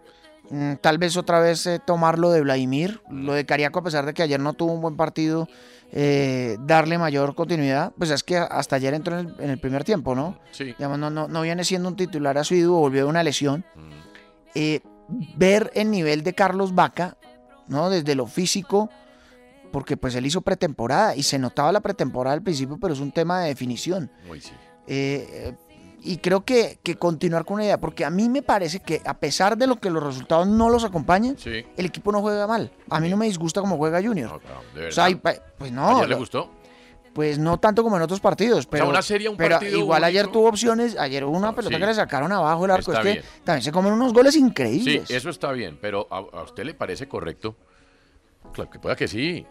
Mm, 0.49 0.73
Tal 0.81 0.97
vez 0.97 1.15
otra 1.17 1.39
vez 1.39 1.65
eh, 1.67 1.79
tomarlo 1.85 2.31
de 2.31 2.41
Vladimir, 2.41 3.01
lo 3.09 3.33
de 3.33 3.45
Cariaco, 3.45 3.79
a 3.79 3.83
pesar 3.83 4.05
de 4.05 4.13
que 4.13 4.23
ayer 4.23 4.39
no 4.39 4.53
tuvo 4.53 4.73
un 4.73 4.81
buen 4.81 4.97
partido, 4.97 5.47
eh, 5.91 6.57
darle 6.61 6.97
mayor 6.97 7.35
continuidad. 7.35 7.93
Pues 7.97 8.09
es 8.09 8.23
que 8.23 8.37
hasta 8.37 8.75
ayer 8.75 8.93
entró 8.93 9.19
en 9.19 9.27
el, 9.27 9.35
en 9.39 9.49
el 9.51 9.59
primer 9.59 9.83
tiempo, 9.83 10.15
¿no? 10.15 10.37
Sí. 10.51 10.65
Digamos, 10.65 10.99
no, 10.99 11.09
no, 11.09 11.27
no 11.27 11.41
viene 11.41 11.63
siendo 11.63 11.87
un 11.89 11.95
titular 11.95 12.37
asiduo, 12.37 12.79
volvió 12.79 13.03
de 13.03 13.09
una 13.09 13.23
lesión. 13.23 13.63
Eh, 14.55 14.81
ver 15.37 15.71
el 15.75 15.89
nivel 15.91 16.23
de 16.23 16.33
Carlos 16.33 16.75
Vaca, 16.75 17.17
¿no? 17.67 17.89
Desde 17.89 18.15
lo 18.15 18.27
físico, 18.27 18.89
porque 19.71 19.97
pues 19.97 20.13
él 20.15 20.25
hizo 20.25 20.41
pretemporada 20.41 21.15
y 21.15 21.23
se 21.23 21.39
notaba 21.39 21.71
la 21.71 21.81
pretemporada 21.81 22.35
al 22.35 22.43
principio, 22.43 22.77
pero 22.79 22.93
es 22.93 22.99
un 22.99 23.11
tema 23.11 23.41
de 23.41 23.47
definición. 23.49 24.11
Muy 24.27 24.41
sí. 24.41 24.51
Eh, 24.87 25.27
eh, 25.31 25.55
y 26.03 26.17
creo 26.17 26.43
que, 26.45 26.79
que 26.83 26.95
continuar 26.95 27.45
con 27.45 27.55
una 27.55 27.63
idea, 27.65 27.79
porque 27.79 28.03
a 28.05 28.09
mí 28.09 28.27
me 28.29 28.41
parece 28.41 28.79
que 28.79 29.01
a 29.05 29.15
pesar 29.19 29.57
de 29.57 29.67
lo 29.67 29.77
que 29.77 29.89
los 29.89 30.03
resultados 30.03 30.47
no 30.47 30.69
los 30.69 30.83
acompañan, 30.83 31.37
Sí. 31.37 31.65
el 31.77 31.85
equipo 31.85 32.11
no 32.11 32.21
juega 32.21 32.45
mal. 32.47 32.71
A 32.89 32.99
mí 32.99 33.09
no 33.09 33.17
me 33.17 33.25
disgusta 33.25 33.61
como 33.61 33.77
juega 33.77 34.01
Junior. 34.01 34.41
De 34.75 34.87
O 34.87 34.91
sea, 34.91 35.07
pues 35.57 35.71
no. 35.71 35.97
¿Ayer 35.97 36.09
le 36.09 36.15
gustó? 36.15 36.49
Pues 37.13 37.37
no 37.37 37.59
tanto 37.59 37.83
como 37.83 37.95
en 37.97 38.01
otros 38.01 38.19
partidos, 38.19 38.65
pero, 38.65 38.89
una 38.89 39.03
serie, 39.03 39.29
un 39.29 39.37
pero 39.37 39.57
partido 39.59 39.77
igual 39.77 40.03
ayer 40.03 40.27
tuvo 40.29 40.49
opciones, 40.49 40.97
ayer 40.97 41.23
hubo 41.23 41.37
una 41.37 41.53
pelota 41.53 41.75
sí. 41.75 41.79
que 41.79 41.85
le 41.85 41.93
sacaron 41.93 42.31
abajo 42.31 42.65
el 42.65 42.71
arco, 42.71 42.91
Está 42.91 43.07
es 43.07 43.17
que 43.19 43.23
también 43.43 43.61
se 43.61 43.71
comen 43.71 43.93
unos 43.93 44.13
goles 44.13 44.33
Sí, 44.33 44.39
increíbles. 44.39 45.11
eso 45.11 45.29
está 45.29 45.51
bien, 45.51 45.77
pero 45.79 46.07
¿a, 46.09 46.17
a 46.17 46.41
usted 46.41 46.63
le 46.65 46.73
parece 46.73 47.07
correcto? 47.07 47.55
Claro 48.51 48.69
que 48.71 48.79
pueda 48.79 48.95
que 48.95 49.07
sí. 49.07 49.45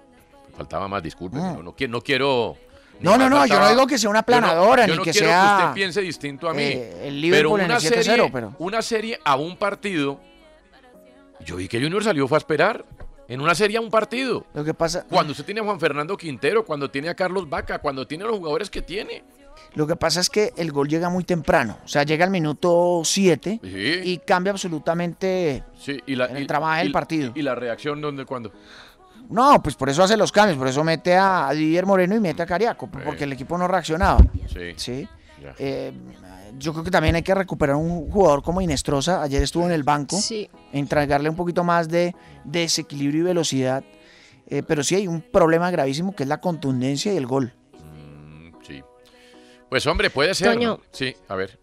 Faltaba 0.57 0.89
más, 0.89 1.03
disculpe. 1.05 1.37
No, 1.39 1.63
no, 1.63 1.75
qui- 1.77 1.89
no 1.89 2.01
quiero... 2.03 2.57
No, 3.01 3.17
no, 3.19 3.29
no, 3.29 3.45
yo 3.47 3.59
no 3.59 3.69
digo 3.69 3.87
que 3.87 3.99
sea 3.99 4.11
una 4.11 4.21
yo 4.21 4.23
no- 4.23 4.27
planadora, 4.27 4.87
yo 4.87 4.93
ni 4.93 4.99
no 4.99 5.05
que 5.05 5.11
quiero 5.11 5.27
sea, 5.27 5.57
que 5.59 5.63
usted 5.65 5.75
piense 5.75 6.01
distinto 6.03 6.49
a 6.49 6.55
mí. 6.55 6.63
eh, 6.63 7.09
el 7.09 7.25
en 7.25 7.47
una 7.47 7.65
el 7.65 7.81
7-0, 7.81 8.03
serie, 8.05 8.31
pero- 8.33 8.55
una 8.59 8.81
serie 8.83 9.19
a 9.25 9.37
un 9.37 9.57
partido. 9.57 10.21
Yo 11.45 11.57
vi 11.57 11.67
que 11.69 11.81
Junior 11.81 12.05
salió 12.05 12.29
fue 12.29 12.37
a 12.37 12.39
esperar. 12.41 12.85
En 13.29 13.41
una 13.41 13.55
serie 13.55 13.79
a 13.79 13.81
un 13.81 13.89
partido. 13.91 14.45
Lo 14.53 14.63
que 14.63 14.75
pasa, 14.75 15.07
Cuando 15.09 15.31
usted 15.31 15.45
tiene 15.45 15.61
a 15.61 15.65
Juan 15.65 15.81
Fernando 15.81 16.17
Quintero, 16.17 16.65
cuando 16.67 16.91
tiene 16.91 17.09
a 17.09 17.15
Carlos 17.15 17.49
Vaca, 17.49 17.79
cuando 17.79 18.07
tiene 18.07 18.25
a 18.25 18.27
los 18.27 18.37
jugadores 18.37 18.69
que 18.69 18.83
tiene. 18.83 19.25
lo 19.75 19.87
que 19.87 19.97
pasa 19.97 20.21
es 20.21 20.29
que 20.29 20.53
el 20.57 20.71
gol 20.71 20.87
llega 20.89 21.09
muy 21.09 21.25
temprano, 21.25 21.79
o 21.85 21.89
sea, 21.89 22.03
llega 22.03 22.25
al 22.27 22.31
minuto 22.31 23.01
7 23.05 23.59
Sí. 23.63 24.01
y 24.05 24.19
cambia 24.19 24.51
absolutamente 24.51 25.63
Sí, 25.79 25.99
y 26.07 26.15
la, 26.15 26.27
en 26.27 26.37
el 26.37 26.43
y- 26.43 26.47
trabajo 26.47 26.79
del 26.79 26.93
partido. 26.93 27.33
Y, 27.35 27.41
la 27.43 27.55
reacción, 27.55 28.01
¿dónde, 28.03 28.25
cuándo? 28.27 28.53
No, 29.33 29.63
pues 29.63 29.75
por 29.75 29.89
eso 29.89 30.03
hace 30.03 30.17
los 30.17 30.31
cambios, 30.31 30.59
por 30.59 30.69
eso 30.69 30.85
mete 30.85 31.17
a 31.17 31.51
Didier 31.53 31.87
Moreno 31.87 32.15
y 32.15 32.21
mete 32.21 32.43
a 32.43 32.47
Cariaco, 32.47 32.89
porque 32.89 33.25
el 33.25 33.33
equipo 33.33 33.57
no 33.59 33.67
reaccionaba. 33.67 34.21
Sí. 34.53 34.75
Sí. 34.77 35.09
Eh, 35.59 35.93
yo 36.59 36.73
creo 36.73 36.85
que 36.85 36.91
también 36.91 37.17
hay 37.17 37.23
que 37.23 37.35
recuperar 37.35 37.77
un 37.77 38.11
jugador 38.11 38.43
como 38.43 38.61
Inestrosa. 38.61 39.23
Ayer 39.23 39.43
estuvo 39.43 39.65
en 39.65 39.73
el 39.73 39.83
banco. 39.83 40.17
Sí. 40.17 40.49
Entregarle 40.73 41.29
un 41.29 41.37
poquito 41.37 41.65
más 41.65 41.89
de 41.89 42.15
desequilibrio 42.45 43.23
y 43.23 43.25
velocidad. 43.25 43.83
Eh, 44.47 44.63
pero 44.63 44.83
sí 44.83 44.95
hay 44.95 45.09
un 45.09 45.23
problema 45.23 45.71
gravísimo 45.71 46.15
que 46.15 46.25
es 46.25 46.29
la 46.29 46.41
contundencia 46.41 47.13
y 47.13 47.17
el 47.17 47.27
gol. 47.27 47.55
Sí. 48.67 48.83
Pues 49.69 49.87
hombre, 49.87 50.11
puede 50.11 50.35
ser. 50.35 50.53
Toño. 50.53 50.81
Sí, 50.91 51.15
a 51.29 51.35
ver. 51.35 51.59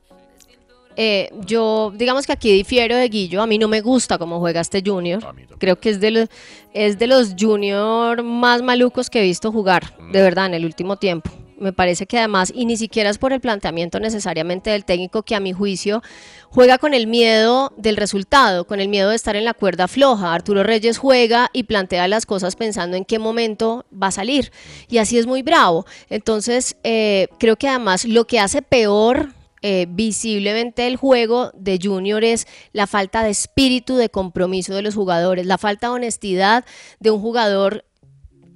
Eh, 0.95 1.31
yo, 1.45 1.93
digamos 1.95 2.25
que 2.25 2.33
aquí 2.33 2.51
difiero 2.51 2.95
de 2.95 3.07
Guillo. 3.07 3.41
A 3.41 3.47
mí 3.47 3.57
no 3.57 3.67
me 3.67 3.81
gusta 3.81 4.17
cómo 4.17 4.39
juega 4.39 4.61
este 4.61 4.83
Junior. 4.85 5.23
Creo 5.57 5.79
que 5.79 5.89
es 5.89 5.99
de, 5.99 6.11
los, 6.11 6.29
es 6.73 6.99
de 6.99 7.07
los 7.07 7.35
Junior 7.39 8.23
más 8.23 8.61
malucos 8.61 9.09
que 9.09 9.19
he 9.19 9.23
visto 9.23 9.51
jugar, 9.51 9.93
de 10.11 10.21
verdad, 10.21 10.47
en 10.47 10.55
el 10.55 10.65
último 10.65 10.97
tiempo. 10.97 11.31
Me 11.57 11.73
parece 11.73 12.05
que 12.05 12.17
además, 12.17 12.53
y 12.55 12.65
ni 12.65 12.77
siquiera 12.77 13.09
es 13.09 13.17
por 13.17 13.33
el 13.33 13.41
planteamiento 13.41 13.99
necesariamente 13.99 14.69
del 14.69 14.85
técnico, 14.85 15.23
que 15.23 15.35
a 15.35 15.41
mi 15.41 15.51
juicio 15.51 16.01
juega 16.49 16.77
con 16.77 16.93
el 16.93 17.05
miedo 17.05 17.73
del 17.75 17.97
resultado, 17.97 18.65
con 18.65 18.79
el 18.79 18.87
miedo 18.87 19.09
de 19.09 19.17
estar 19.17 19.35
en 19.35 19.43
la 19.43 19.53
cuerda 19.53 19.89
floja. 19.89 20.33
Arturo 20.33 20.63
Reyes 20.63 20.97
juega 20.97 21.49
y 21.51 21.63
plantea 21.63 22.07
las 22.07 22.25
cosas 22.25 22.55
pensando 22.55 22.95
en 22.95 23.03
qué 23.03 23.19
momento 23.19 23.85
va 23.91 24.07
a 24.07 24.11
salir. 24.11 24.51
Y 24.87 24.99
así 24.99 25.17
es 25.17 25.27
muy 25.27 25.43
bravo. 25.43 25.85
Entonces, 26.09 26.77
eh, 26.83 27.27
creo 27.39 27.57
que 27.57 27.67
además 27.67 28.05
lo 28.05 28.25
que 28.25 28.39
hace 28.39 28.61
peor 28.61 29.33
eh, 29.61 29.87
visiblemente 29.89 30.87
el 30.87 30.95
juego 30.95 31.51
de 31.53 31.79
Junior 31.81 32.23
es 32.23 32.47
la 32.71 32.87
falta 32.87 33.23
de 33.23 33.29
espíritu 33.29 33.95
de 33.97 34.09
compromiso 34.09 34.73
de 34.73 34.81
los 34.81 34.95
jugadores, 34.95 35.45
la 35.45 35.57
falta 35.57 35.87
de 35.87 35.93
honestidad 35.93 36.65
de 36.99 37.11
un 37.11 37.21
jugador 37.21 37.85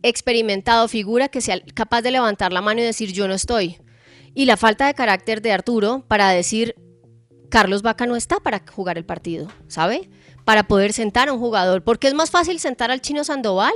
experimentado, 0.01 0.87
figura 0.87 1.29
que 1.29 1.41
sea 1.41 1.59
capaz 1.73 2.01
de 2.01 2.11
levantar 2.11 2.53
la 2.53 2.61
mano 2.61 2.81
y 2.81 2.83
decir 2.83 3.11
yo 3.11 3.27
no 3.27 3.33
estoy. 3.33 3.77
Y 4.33 4.45
la 4.45 4.57
falta 4.57 4.87
de 4.87 4.93
carácter 4.93 5.41
de 5.41 5.51
Arturo 5.51 6.05
para 6.07 6.29
decir 6.29 6.75
Carlos 7.49 7.83
Vaca 7.83 8.05
no 8.05 8.15
está 8.15 8.39
para 8.39 8.63
jugar 8.67 8.97
el 8.97 9.05
partido, 9.05 9.47
¿sabe? 9.67 10.09
Para 10.43 10.63
poder 10.63 10.91
sentar 10.91 11.29
a 11.29 11.33
un 11.33 11.39
jugador, 11.39 11.83
porque 11.83 12.07
es 12.07 12.13
más 12.13 12.31
fácil 12.31 12.59
sentar 12.59 12.91
al 12.91 13.01
chino 13.01 13.23
Sandoval. 13.23 13.73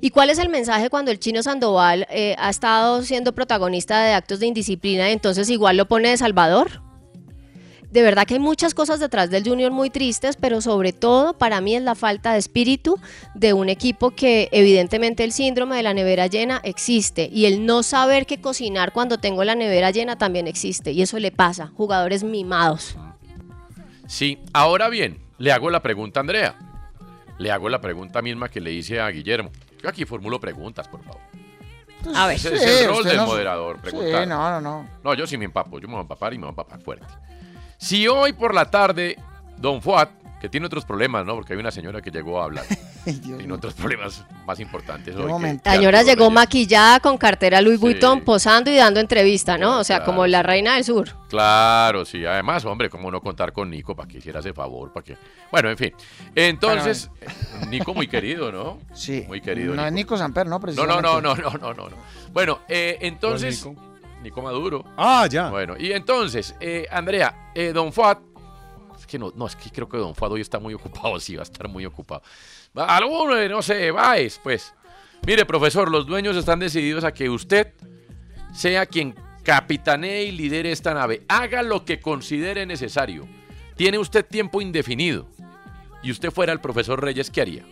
¿Y 0.00 0.10
cuál 0.10 0.30
es 0.30 0.38
el 0.38 0.48
mensaje 0.48 0.90
cuando 0.90 1.10
el 1.10 1.18
chino 1.18 1.42
Sandoval 1.42 2.06
eh, 2.10 2.36
ha 2.38 2.50
estado 2.50 3.02
siendo 3.02 3.34
protagonista 3.34 4.02
de 4.02 4.12
actos 4.12 4.40
de 4.40 4.46
indisciplina 4.46 5.08
y 5.08 5.12
entonces 5.12 5.50
igual 5.50 5.76
lo 5.76 5.86
pone 5.86 6.10
de 6.10 6.16
Salvador? 6.16 6.82
de 7.90 8.02
verdad 8.02 8.26
que 8.26 8.34
hay 8.34 8.40
muchas 8.40 8.74
cosas 8.74 9.00
detrás 9.00 9.30
del 9.30 9.44
Junior 9.44 9.72
muy 9.72 9.90
tristes, 9.90 10.36
pero 10.36 10.60
sobre 10.60 10.92
todo 10.92 11.38
para 11.38 11.60
mí 11.60 11.74
es 11.74 11.82
la 11.82 11.94
falta 11.94 12.32
de 12.32 12.38
espíritu 12.38 12.98
de 13.34 13.52
un 13.52 13.68
equipo 13.68 14.10
que 14.10 14.48
evidentemente 14.52 15.24
el 15.24 15.32
síndrome 15.32 15.76
de 15.76 15.82
la 15.82 15.94
nevera 15.94 16.26
llena 16.26 16.60
existe 16.64 17.28
y 17.32 17.46
el 17.46 17.64
no 17.64 17.82
saber 17.82 18.26
qué 18.26 18.40
cocinar 18.40 18.92
cuando 18.92 19.18
tengo 19.18 19.42
la 19.44 19.54
nevera 19.54 19.90
llena 19.90 20.16
también 20.18 20.46
existe 20.46 20.92
y 20.92 21.02
eso 21.02 21.18
le 21.18 21.32
pasa, 21.32 21.68
jugadores 21.68 22.24
mimados. 22.24 22.96
Sí, 24.06 24.38
ahora 24.52 24.88
bien, 24.88 25.18
le 25.38 25.52
hago 25.52 25.70
la 25.70 25.82
pregunta 25.82 26.20
a 26.20 26.22
Andrea. 26.22 26.56
Le 27.38 27.52
hago 27.52 27.68
la 27.68 27.80
pregunta 27.80 28.20
misma 28.20 28.48
que 28.48 28.60
le 28.60 28.72
hice 28.72 29.00
a 29.00 29.08
Guillermo. 29.10 29.50
Yo 29.82 29.88
aquí 29.88 30.04
formulo 30.04 30.40
preguntas, 30.40 30.88
por 30.88 31.02
favor. 31.02 31.20
A 32.14 32.26
ver. 32.26 32.36
Ese 32.36 32.54
es 32.54 32.80
el 32.82 32.88
rol 32.88 33.04
del 33.04 33.16
no- 33.16 33.26
moderador, 33.26 33.76
Sí, 33.76 33.82
preguntar. 33.82 34.26
no, 34.28 34.50
no, 34.50 34.60
no. 34.60 34.88
No, 35.02 35.14
yo 35.14 35.26
sí 35.26 35.36
me 35.36 35.44
empapo, 35.46 35.78
yo 35.78 35.86
me 35.88 35.92
voy 35.94 35.98
a 36.00 36.02
empapar 36.02 36.32
y 36.32 36.38
me 36.38 36.42
voy 36.42 36.48
a 36.48 36.50
empapar 36.50 36.80
fuerte. 36.80 37.06
Si 37.76 38.06
hoy 38.08 38.32
por 38.32 38.54
la 38.54 38.70
tarde, 38.70 39.16
Don 39.56 39.82
Fuat, 39.82 40.10
que 40.40 40.48
tiene 40.48 40.66
otros 40.66 40.84
problemas, 40.84 41.26
¿no? 41.26 41.34
Porque 41.34 41.52
hay 41.52 41.58
una 41.58 41.70
señora 41.70 42.00
que 42.00 42.10
llegó 42.10 42.40
a 42.40 42.44
hablar. 42.44 42.64
tiene 43.04 43.52
otros 43.52 43.74
problemas 43.74 44.24
más 44.46 44.60
importantes 44.60 45.14
hoy. 45.16 45.22
que- 45.42 45.60
La 45.64 45.72
señora 45.74 46.02
llegó 46.02 46.30
maquillada 46.30 47.00
con 47.00 47.18
cartera 47.18 47.60
Louis 47.60 47.80
Vuitton, 47.80 48.20
posando 48.22 48.70
y 48.70 48.76
dando 48.76 49.00
entrevista, 49.00 49.58
¿no? 49.58 49.78
O 49.78 49.84
sea, 49.84 50.04
como 50.04 50.26
la 50.26 50.42
reina 50.42 50.74
del 50.74 50.84
sur. 50.84 51.08
Claro, 51.28 52.04
sí. 52.04 52.24
Además, 52.24 52.64
hombre, 52.64 52.88
cómo 52.88 53.10
no 53.10 53.20
contar 53.20 53.52
con 53.52 53.68
Nico 53.70 53.94
para 53.94 54.08
que 54.08 54.18
hiciera 54.18 54.40
ese 54.40 54.52
favor, 54.52 54.92
para 54.92 55.04
que... 55.04 55.16
Bueno, 55.50 55.68
en 55.70 55.76
fin. 55.76 55.92
Entonces, 56.34 57.10
Nico 57.68 57.94
muy 57.94 58.08
querido, 58.08 58.50
¿no? 58.52 58.78
Sí. 58.94 59.24
Muy 59.26 59.40
querido. 59.40 59.74
No 59.74 59.84
es 59.86 59.92
Nico 59.92 60.16
Samper, 60.16 60.46
¿no? 60.46 60.58
No, 60.58 60.86
no, 60.86 61.00
no, 61.02 61.20
no, 61.20 61.34
no, 61.34 61.50
no, 61.50 61.74
no. 61.74 61.88
no. 61.88 61.96
Bueno, 62.32 62.60
eh, 62.68 62.98
entonces... 63.00 63.60
¿Cuál 63.62 63.76
Nico? 64.22 64.42
Maduro. 64.42 64.84
Ah, 64.96 65.26
ya. 65.30 65.48
Bueno, 65.50 65.74
y 65.78 65.92
entonces, 65.92 66.54
eh, 66.60 66.86
Andrea, 66.90 67.50
eh, 67.54 67.72
Don 67.72 67.92
Fuat... 67.92 68.18
Que 69.08 69.18
no, 69.18 69.32
no, 69.34 69.46
es 69.46 69.56
que 69.56 69.70
creo 69.70 69.88
que 69.88 69.96
Don 69.96 70.14
Fuat 70.14 70.32
hoy 70.32 70.40
está 70.40 70.58
muy 70.60 70.74
ocupado, 70.74 71.18
sí, 71.20 71.34
va 71.34 71.42
a 71.42 71.44
estar 71.44 71.66
muy 71.68 71.84
ocupado. 71.84 72.22
Alguno, 72.74 73.48
no 73.48 73.62
sé, 73.62 73.90
Baez, 73.90 74.38
pues. 74.42 74.74
Mire, 75.26 75.44
profesor, 75.44 75.90
los 75.90 76.06
dueños 76.06 76.36
están 76.36 76.60
decididos 76.60 77.02
a 77.02 77.12
que 77.12 77.28
usted 77.28 77.72
sea 78.52 78.86
quien 78.86 79.16
capitanee 79.42 80.24
y 80.24 80.32
lidere 80.32 80.70
esta 80.70 80.94
nave. 80.94 81.22
Haga 81.26 81.62
lo 81.62 81.84
que 81.84 82.00
considere 82.00 82.66
necesario. 82.66 83.26
Tiene 83.76 83.98
usted 83.98 84.24
tiempo 84.24 84.60
indefinido. 84.60 85.26
Y 86.02 86.10
usted 86.12 86.30
fuera 86.30 86.52
el 86.52 86.60
profesor 86.60 87.02
Reyes, 87.02 87.30
¿qué 87.30 87.40
haría? 87.40 87.64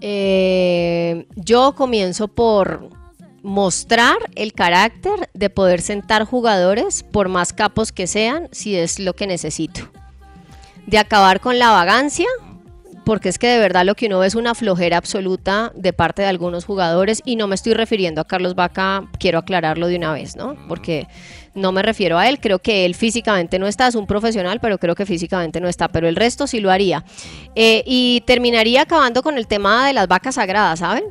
Eh, 0.00 1.26
yo 1.36 1.74
comienzo 1.74 2.28
por 2.28 2.88
mostrar 3.42 4.16
el 4.34 4.52
carácter 4.52 5.28
de 5.34 5.50
poder 5.50 5.80
sentar 5.80 6.24
jugadores, 6.24 7.02
por 7.02 7.28
más 7.28 7.52
capos 7.52 7.92
que 7.92 8.06
sean, 8.06 8.48
si 8.52 8.76
es 8.76 8.98
lo 8.98 9.14
que 9.14 9.26
necesito. 9.26 9.90
De 10.86 10.98
acabar 10.98 11.40
con 11.40 11.58
la 11.58 11.70
vagancia, 11.70 12.26
porque 13.04 13.28
es 13.28 13.38
que 13.38 13.48
de 13.48 13.58
verdad 13.58 13.84
lo 13.84 13.94
que 13.94 14.06
uno 14.06 14.20
ve 14.20 14.26
es 14.26 14.34
una 14.34 14.54
flojera 14.54 14.96
absoluta 14.96 15.72
de 15.74 15.92
parte 15.92 16.22
de 16.22 16.28
algunos 16.28 16.64
jugadores 16.64 17.20
y 17.24 17.36
no 17.36 17.48
me 17.48 17.54
estoy 17.54 17.74
refiriendo 17.74 18.20
a 18.20 18.24
Carlos 18.24 18.54
Vaca, 18.54 19.08
quiero 19.18 19.38
aclararlo 19.38 19.88
de 19.88 19.96
una 19.96 20.12
vez, 20.12 20.36
¿no? 20.36 20.56
Porque 20.68 21.08
no 21.54 21.72
me 21.72 21.82
refiero 21.82 22.18
a 22.18 22.28
él, 22.28 22.40
creo 22.40 22.60
que 22.60 22.84
él 22.84 22.94
físicamente 22.94 23.58
no 23.58 23.66
está, 23.66 23.88
es 23.88 23.94
un 23.94 24.06
profesional, 24.06 24.60
pero 24.60 24.78
creo 24.78 24.94
que 24.94 25.04
físicamente 25.04 25.60
no 25.60 25.68
está, 25.68 25.88
pero 25.88 26.08
el 26.08 26.16
resto 26.16 26.46
sí 26.46 26.60
lo 26.60 26.70
haría. 26.70 27.04
Eh, 27.54 27.82
y 27.86 28.22
terminaría 28.26 28.82
acabando 28.82 29.22
con 29.22 29.36
el 29.36 29.46
tema 29.46 29.86
de 29.86 29.92
las 29.92 30.06
vacas 30.08 30.36
sagradas, 30.36 30.78
¿saben? 30.78 31.04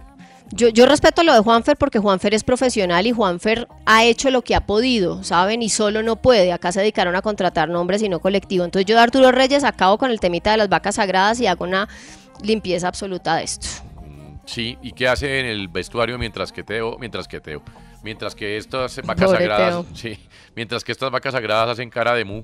Yo, 0.53 0.67
yo 0.67 0.86
respeto 0.86 1.24
lo 1.24 1.34
de 1.34 1.39
Juanfer 1.39 1.77
porque 1.77 2.00
Juanfer 2.00 2.34
es 2.34 2.43
profesional 2.43 3.08
y 3.08 3.12
Juanfer 3.12 3.67
ha 3.86 4.03
hecho 4.03 4.29
lo 4.31 4.41
que 4.41 4.53
ha 4.53 4.62
podido, 4.65 5.24
¿saben? 5.24 5.62
Y 5.62 5.70
solo 5.70 6.03
no 6.03 6.17
puede. 6.17 6.51
Acá 6.51 6.72
se 6.72 6.81
dedicaron 6.81 7.15
a 7.15 7.22
contratar 7.22 7.70
nombres 7.70 8.01
y 8.01 8.10
no 8.10 8.20
colectivo. 8.20 8.65
Entonces 8.65 8.86
yo 8.86 8.96
de 8.96 9.01
Arturo 9.01 9.31
Reyes 9.31 9.63
acabo 9.63 9.98
con 9.98 10.12
el 10.12 10.20
temita 10.20 10.51
de 10.51 10.58
las 10.58 10.67
vacas 10.70 10.96
sagradas 10.96 11.39
y 11.39 11.48
hago 11.48 11.63
una 11.63 11.88
limpieza 12.43 12.89
absoluta 12.89 13.38
de 13.38 13.43
esto. 13.43 13.67
Sí, 14.46 14.77
¿y 14.81 14.91
qué 14.91 15.08
hace 15.08 15.39
en 15.39 15.46
el 15.46 15.67
vestuario 15.70 16.17
mientras 16.17 16.51
que 16.51 16.63
Teo, 16.63 16.98
mientras 17.00 17.27
que 17.27 17.39
Teo, 17.39 17.62
mientras 18.03 18.36
que 18.36 18.58
estas 18.58 18.98
vacas 19.03 19.25
Pobre 19.25 19.39
sagradas, 19.39 19.69
Teo. 19.69 19.86
sí, 19.93 20.19
mientras 20.56 20.84
que 20.84 20.91
estas 20.91 21.12
vacas 21.12 21.34
sagradas 21.34 21.69
hacen 21.69 21.89
cara 21.89 22.13
de 22.13 22.25
mu? 22.25 22.43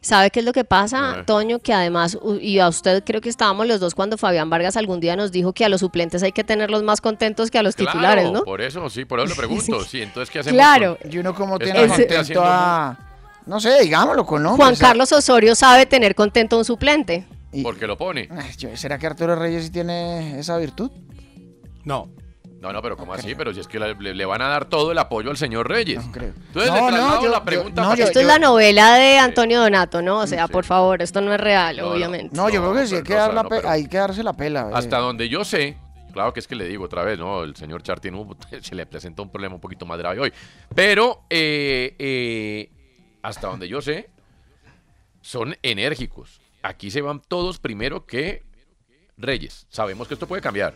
¿Sabe 0.00 0.30
qué 0.30 0.40
es 0.40 0.46
lo 0.46 0.52
que 0.52 0.64
pasa. 0.64 1.24
Toño? 1.26 1.58
Que 1.58 1.72
además, 1.72 2.18
y 2.40 2.58
a 2.60 2.68
usted 2.68 3.02
creo 3.04 3.20
que 3.20 3.28
estábamos 3.28 3.66
los 3.66 3.80
dos 3.80 3.94
cuando 3.94 4.16
Fabián 4.18 4.48
Vargas 4.50 4.76
algún 4.76 5.00
día 5.00 5.16
nos 5.16 5.32
dijo 5.32 5.52
que 5.52 5.64
a 5.64 5.68
los 5.68 5.80
suplentes 5.80 6.22
hay 6.22 6.32
que 6.32 6.44
tenerlos 6.44 6.82
más 6.82 7.00
contentos 7.00 7.50
que 7.50 7.58
a 7.58 7.62
los 7.62 7.74
titulares, 7.76 8.30
¿no? 8.30 8.42
por 8.44 8.60
eso, 8.60 8.88
sí, 8.90 9.04
por 9.04 9.20
eso 9.20 9.28
le 9.28 9.34
pregunto, 9.36 9.82
sí, 9.84 10.02
entonces 10.02 10.30
¿qué 10.30 10.38
hacemos? 10.40 10.56
Claro. 10.56 10.98
con- 11.02 11.12
Y 11.12 11.18
uno 11.18 11.34
como 11.34 11.58
tiene 11.58 11.80
gente 11.80 11.90
contento 11.92 12.20
haciendo 12.20 12.44
a... 12.44 12.98
No 13.46 13.60
sé, 13.60 13.80
digámoslo 13.80 14.26
con 14.26 14.42
nombres. 14.42 14.62
Juan 14.64 14.76
Carlos 14.76 15.10
Osorio 15.12 15.54
sabe 15.54 15.86
tener 15.86 16.14
contento 16.14 16.56
a 16.56 16.58
un 16.58 16.64
suplente. 16.66 17.24
mu? 17.52 17.62
Porque 17.62 17.86
lo 17.86 17.96
pone. 17.96 18.28
¿Será 18.74 18.98
que 18.98 19.06
Arturo 19.06 19.34
Reyes 19.36 19.64
sí 19.64 19.70
tiene 19.70 20.38
esa 20.38 20.58
virtud? 20.58 20.90
No. 21.84 22.10
No, 22.60 22.72
no, 22.72 22.82
pero 22.82 22.96
¿cómo 22.96 23.14
así? 23.14 23.34
Pero 23.36 23.54
si 23.54 23.60
es 23.60 23.68
que 23.68 23.78
le, 23.78 24.24
van 24.24 24.42
a 24.42 24.48
dar 24.48 24.64
todo 24.64 24.90
el 24.90 24.98
apoyo 24.98 25.30
al 25.30 25.36
señor 25.36 25.68
Reyes. 25.68 26.02
creo. 26.12 26.32
Entonces 26.48 26.70
No, 26.72 26.90
le 26.90 26.96
no, 26.98 27.22
yo- 27.22 27.28
la 27.30 27.38
yo- 27.38 27.44
pregunta. 27.44 27.82
no, 27.82 27.90
yo- 27.90 27.96
que- 27.96 28.02
Esto 28.02 28.20
es 28.20 28.26
la 28.26 28.38
novela 28.40 28.94
de 28.96 29.18
Antonio 29.18 29.60
Donato, 29.60 30.02
¿no? 30.02 30.18
O 30.18 30.26
sea, 30.26 30.48
por 30.48 30.64
favor, 30.64 31.00
esto 31.00 31.20
no 31.20 31.32
es 31.32 31.40
real, 31.40 31.76
No, 31.76 31.82
no. 31.84 31.90
obviamente. 31.92 32.34
No, 32.36 32.48
yo 32.48 32.60
creo 32.60 32.74
que 32.74 32.86
sí 32.88 32.96
hay 32.96 33.02
pero 33.02 33.04
que, 33.04 33.14
no, 33.14 33.20
dar 33.20 33.34
la 33.34 33.42
no, 33.44 33.48
pe- 33.48 33.56
pero- 33.56 33.68
hay 33.70 33.86
que 33.88 33.96
darse 33.96 34.22
la 34.24 34.32
pela. 34.32 34.62
eh. 34.70 34.72
Hasta 34.74 34.98
donde 34.98 35.28
yo 35.28 35.44
sé, 35.44 35.78
claro 36.12 36.32
que 36.32 36.40
es 36.40 36.48
que 36.48 36.56
le 36.56 36.64
digo 36.66 36.84
otra 36.84 37.04
vez, 37.04 37.16
¿no? 37.16 37.44
El 37.44 37.54
señor 37.54 37.82
Char 37.84 38.00
tiene 38.00 38.18
un- 38.18 38.36
se 38.62 38.74
le 38.74 38.86
presenta 38.86 39.22
un 39.22 39.30
problema 39.30 39.54
un 39.54 39.60
poquito 39.60 39.86
más 39.86 39.96
grave 39.98 40.18
hoy. 40.18 40.32
Pero, 40.74 41.22
eh, 41.30 41.94
eh, 41.98 42.70
hasta 43.22 43.46
donde 43.46 43.68
yo 43.68 43.80
sé, 43.80 44.10
son 45.20 45.56
enérgicos. 45.62 46.40
Aquí 46.62 46.90
se 46.90 47.02
van 47.02 47.20
todos 47.20 47.58
primero 47.60 48.04
que 48.04 48.42
Reyes. 49.16 49.66
Sabemos 49.70 50.08
que 50.08 50.14
esto 50.14 50.26
puede 50.26 50.42
cambiar. 50.42 50.74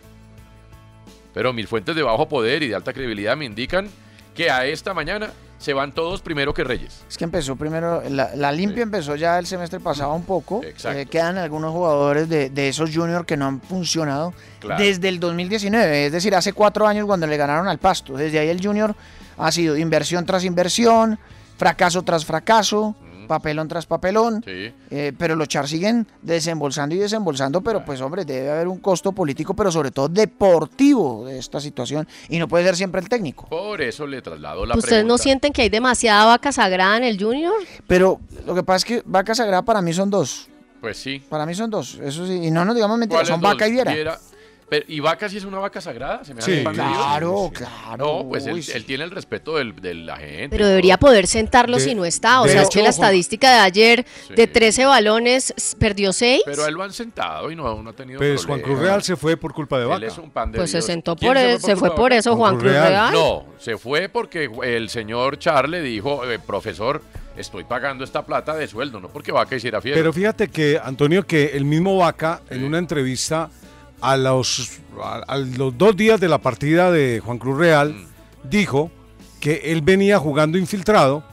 Pero 1.35 1.53
mis 1.53 1.69
fuentes 1.69 1.95
de 1.97 2.03
bajo 2.03 2.29
poder 2.29 2.63
y 2.63 2.69
de 2.69 2.75
alta 2.75 2.93
credibilidad 2.93 3.37
me 3.37 3.45
indican 3.45 3.89
que 4.35 4.51
a 4.51 4.67
esta 4.67 4.95
mañana 4.95 5.31
se 5.59 5.73
van 5.75 5.93
todos 5.93 6.23
primero 6.23 6.53
que 6.53 6.65
Reyes. 6.65 7.05
Es 7.09 7.17
que 7.17 7.23
empezó 7.25 7.55
primero, 7.55 8.03
la, 8.11 8.35
la 8.35 8.51
limpia 8.51 8.83
empezó 8.83 9.15
ya 9.15 9.39
el 9.39 9.47
semestre 9.47 9.79
pasado 9.79 10.13
un 10.13 10.25
poco. 10.25 10.61
Exacto. 10.65 10.99
Eh, 10.99 11.07
quedan 11.07 11.39
algunos 11.39 11.71
jugadores 11.73 12.29
de, 12.29 12.51
de 12.51 12.69
esos 12.69 12.91
juniors 12.93 13.25
que 13.27 13.37
no 13.37 13.47
han 13.47 13.61
funcionado 13.61 14.35
Claro. 14.59 14.83
desde 14.83 15.09
el 15.09 15.21
2019, 15.21 16.07
es 16.07 16.13
decir, 16.13 16.35
hace 16.35 16.53
cuatro 16.53 16.87
años 16.87 17.07
cuando 17.07 17.27
le 17.29 17.37
ganaron 17.37 17.69
al 17.69 17.79
Pasto. 17.79 18.15
Desde 18.17 18.39
ahí 18.41 18.49
el 18.49 18.61
junior 18.65 18.95
ha 19.39 19.53
sido 19.53 19.77
inversión 19.77 20.27
tras 20.27 20.45
inversión, 20.45 21.19
fracaso 21.57 22.03
tras 22.03 22.25
fracaso, 22.25 22.97
papelón 23.27 23.69
tras 23.69 23.87
papelón. 23.87 24.43
Sí. 24.45 24.73
Eh, 24.91 25.13
pero 25.17 25.37
los 25.37 25.49
Char 25.49 25.69
siguen 25.69 26.07
desembolsando 26.23 26.95
y 26.95 26.99
desembolsando, 26.99 27.61
pero 27.61 27.85
pues 27.85 28.01
hombre, 28.01 28.25
debe 28.25 28.51
haber 28.51 28.69
un 28.69 28.79
costo 28.79 29.13
político, 29.13 29.55
pero 29.55 29.71
sobre 29.73 29.91
todo 29.91 30.09
deportivo 30.09 31.27
de 31.27 31.39
esta 31.39 31.61
situación 31.61 32.07
y 32.29 32.39
no 32.39 32.49
puede 32.49 32.65
ser 32.65 32.77
siempre 32.77 33.01
el 33.01 33.09
técnico. 33.09 33.47
Por 33.49 33.81
eso 33.81 34.07
le 34.07 34.23
traslado 34.23 34.67
la 34.67 34.77
¿Ustedes 34.77 35.05
no 35.05 35.19
sienten 35.19 35.53
que 35.53 35.63
hay 35.63 35.69
demasiada 35.69 36.25
vaca 36.27 36.53
sagrada 36.53 36.97
en 36.97 37.05
el 37.05 37.23
Junior? 37.23 37.55
Pero 37.87 38.21
lo 38.47 38.55
que 38.55 38.63
pasa 38.63 38.77
es 38.79 38.85
que 38.85 39.03
vaca 39.05 39.35
sagrada 39.35 39.63
para 39.63 39.81
mí 39.83 39.93
son 39.93 40.11
dos. 40.11 40.49
Pues 40.81 40.97
sí. 40.97 41.23
Para 41.29 41.47
mí 41.47 41.55
son 41.55 41.71
dos, 41.71 42.01
eso 42.03 42.27
sí, 42.27 42.33
y 42.43 42.51
no 42.51 42.65
nos 42.65 42.75
digamos 42.75 42.99
mentiras, 42.99 43.21
¿Cuáles 43.21 43.29
son 43.29 43.41
dos? 43.41 43.53
vaca 43.53 43.69
y 43.69 43.73
viera. 43.73 43.93
Viera. 43.95 44.19
Pero, 44.73 44.87
¿Y 44.89 45.01
vaca 45.01 45.29
sí 45.29 45.37
es 45.37 45.45
una 45.45 45.59
vaca 45.59 45.83
sagrada? 45.83 46.25
¿Se 46.25 46.33
me 46.33 46.41
Sí, 46.41 46.65
claro, 46.73 47.51
claro. 47.53 47.97
No, 48.23 48.27
pues 48.27 48.47
él, 48.47 48.65
él 48.75 48.85
tiene 48.87 49.05
el 49.05 49.11
respeto 49.11 49.59
del, 49.59 49.77
de 49.77 49.93
la 49.93 50.17
gente. 50.17 50.49
Pero 50.49 50.67
debería 50.67 50.97
poder 50.97 51.27
sentarlo 51.27 51.77
De- 51.77 51.83
si 51.85 51.95
no 51.95 52.07
está. 52.07 52.41
O 52.41 52.49
sea, 52.49 52.63
es 52.63 52.71
que 52.71 52.79
la 52.79 52.85
Juan- 52.85 52.91
estadística 52.95 53.51
de 53.53 53.59
ayer, 53.61 54.07
Sí. 54.29 54.35
de 54.35 54.47
13 54.47 54.87
balones, 54.87 55.53
perdió 55.79 56.15
6. 56.15 56.41
Pero 56.47 56.65
a 56.65 56.69
él 56.69 56.75
lo 56.75 56.83
han 56.83 56.93
sentado 56.95 57.51
y 57.51 57.55
no, 57.57 57.83
no 57.83 57.91
ha 57.91 57.93
tenido 57.93 58.17
Pues 58.17 58.47
Juan 58.47 58.61
problema. 58.61 58.67
Cruz 58.79 58.81
Real 58.89 59.03
se 59.03 59.17
fue 59.17 59.37
por 59.37 59.53
culpa 59.53 59.77
de 59.77 59.83
Él 59.83 59.89
Vaca. 59.91 60.07
es 60.07 60.17
un 60.17 60.31
pan 60.31 60.51
de 60.53 60.57
Pues 60.57 60.71
se 60.71 60.81
sentó 60.81 61.17
¿Quién 61.17 61.29
por 61.29 61.37
él- 61.37 61.61
se 61.61 61.77
fue 61.77 61.89
culpa 61.91 61.95
por 61.97 62.13
eso? 62.15 62.35
Juan 62.35 62.57
Cruz 62.59 62.73
Real. 62.73 63.13
No, 63.13 63.45
se 63.59 63.77
fue 63.77 64.09
porque 64.09 64.51
el 64.63 64.89
señor 64.89 65.39
Char 65.39 65.69
le 65.69 65.83
dijo, 65.83 66.25
eh, 66.25 66.39
profesor, 66.39 67.03
estoy 67.37 67.65
pagando 67.65 68.05
esta 68.05 68.25
plata 68.25 68.55
de 68.55 68.67
sueldo, 68.69 69.01
no 69.01 69.09
porque 69.09 69.33
Vaca 69.33 69.55
hiciera 69.55 69.83
fiesta. 69.83 69.99
Pero 70.01 70.15
fíjate 70.15 70.49
que, 70.49 70.81
Antonio, 70.83 71.27
que 71.27 71.51
el 71.55 71.67
mismo 71.67 71.99
Vaca, 71.99 72.41
en 72.49 72.65
una 72.65 72.79
entrevista 72.79 73.51
a 74.03 74.17
los, 74.17 74.81
a, 75.03 75.19
a 75.27 75.39
los 75.39 75.79
dos 75.79 75.97
días 75.97 76.21
de 76.21 76.29
la 76.29 76.39
partida 76.39 76.91
de 76.91 77.21
Juan 77.25 77.39
Cruz 77.39 77.57
Real, 77.59 77.93
Mm. 77.95 78.49
dijo 78.51 78.91
que 79.41 79.63
él 79.73 79.81
venía 79.83 80.19
jugando 80.19 80.59
infiltrado, 80.59 81.25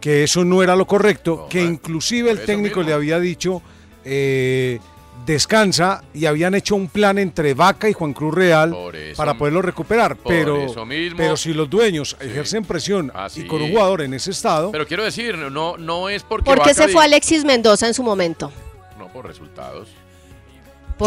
que 0.00 0.22
eso 0.24 0.44
no 0.44 0.62
era 0.62 0.76
lo 0.76 0.86
correcto, 0.86 1.46
que 1.50 1.62
inclusive 1.62 2.30
el 2.30 2.44
técnico 2.44 2.80
mismo. 2.80 2.88
le 2.90 2.94
había 2.94 3.18
dicho 3.20 3.62
eh, 4.04 4.78
descansa 5.26 6.02
y 6.14 6.24
habían 6.26 6.54
hecho 6.54 6.74
un 6.74 6.88
plan 6.88 7.18
entre 7.18 7.52
Vaca 7.54 7.88
y 7.88 7.92
Juan 7.92 8.14
Cruz 8.14 8.34
Real 8.34 8.74
eso- 8.94 9.16
para 9.16 9.34
poderlo 9.36 9.60
recuperar. 9.62 10.16
Pero, 10.26 10.66
pero 11.16 11.36
si 11.36 11.52
los 11.52 11.68
dueños 11.68 12.16
ejercen 12.20 12.64
presión 12.64 13.12
Ah, 13.14 13.28
y 13.34 13.46
con 13.46 13.60
un 13.62 13.70
jugador 13.70 14.00
en 14.00 14.14
ese 14.14 14.30
estado, 14.30 14.72
Pero 14.72 14.86
quiero 14.86 15.04
decir, 15.04 15.36
no, 15.36 15.76
no 15.76 16.08
es 16.08 16.22
porque 16.22 16.46
¿Por 16.46 16.62
qué 16.62 16.72
se 16.74 16.88
fue 16.88 17.04
Alexis 17.04 17.44
Mendoza 17.44 17.86
en 17.86 17.94
su 17.94 18.02
momento? 18.02 18.50
No, 18.98 19.08
por 19.08 19.26
resultados. 19.26 19.88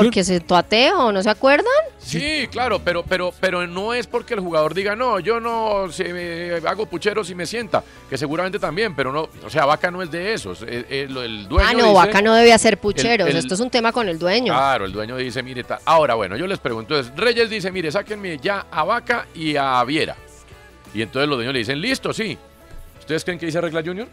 Porque 0.01 0.23
se 0.23 0.43
ateo, 0.49 1.11
¿no 1.11 1.21
se 1.23 1.29
acuerdan? 1.29 1.65
Sí, 1.99 2.47
claro, 2.51 2.79
pero, 2.83 3.03
pero, 3.03 3.33
pero 3.39 3.65
no 3.67 3.93
es 3.93 4.07
porque 4.07 4.33
el 4.33 4.39
jugador 4.41 4.73
diga, 4.73 4.95
no, 4.95 5.19
yo 5.19 5.39
no 5.39 5.89
se 5.91 6.11
me- 6.13 6.67
hago 6.67 6.85
puchero 6.85 7.23
si 7.23 7.33
me 7.35 7.45
sienta, 7.45 7.83
que 8.09 8.17
seguramente 8.17 8.59
también, 8.59 8.95
pero 8.95 9.11
no, 9.11 9.29
o 9.45 9.49
sea, 9.49 9.65
Vaca 9.65 9.89
no 9.91 10.01
es 10.01 10.11
de 10.11 10.33
esos. 10.33 10.61
El, 10.63 10.85
el- 10.89 11.17
el 11.17 11.47
dueño 11.47 11.67
ah, 11.69 11.73
no, 11.73 11.83
dice- 11.89 11.93
Vaca 11.93 12.21
no 12.21 12.33
debe 12.33 12.51
hacer 12.53 12.77
pucheros. 12.79 13.29
el- 13.29 13.37
Esto 13.37 13.53
es 13.53 13.59
un 13.59 13.69
tema 13.69 13.91
con 13.91 14.09
el 14.09 14.19
dueño. 14.19 14.53
Claro, 14.53 14.85
el 14.85 14.91
dueño 14.91 15.15
dice, 15.15 15.41
mire, 15.43 15.63
ta- 15.63 15.79
ahora 15.85 16.15
bueno, 16.15 16.35
yo 16.35 16.47
les 16.47 16.59
pregunto, 16.59 16.95
entonces, 16.97 17.17
Reyes 17.17 17.49
dice, 17.49 17.71
mire, 17.71 17.91
sáquenme 17.91 18.37
ya 18.37 18.65
a 18.71 18.83
Vaca 18.83 19.27
y 19.33 19.55
a 19.55 19.83
Viera. 19.83 20.15
Y 20.93 21.01
entonces 21.01 21.27
los 21.29 21.37
dueños 21.37 21.53
le 21.53 21.59
dicen, 21.59 21.79
listo, 21.79 22.11
sí. 22.13 22.37
¿Ustedes 22.99 23.23
creen 23.23 23.39
que 23.39 23.45
dice 23.47 23.59
regla 23.61 23.81
Junior? 23.85 24.07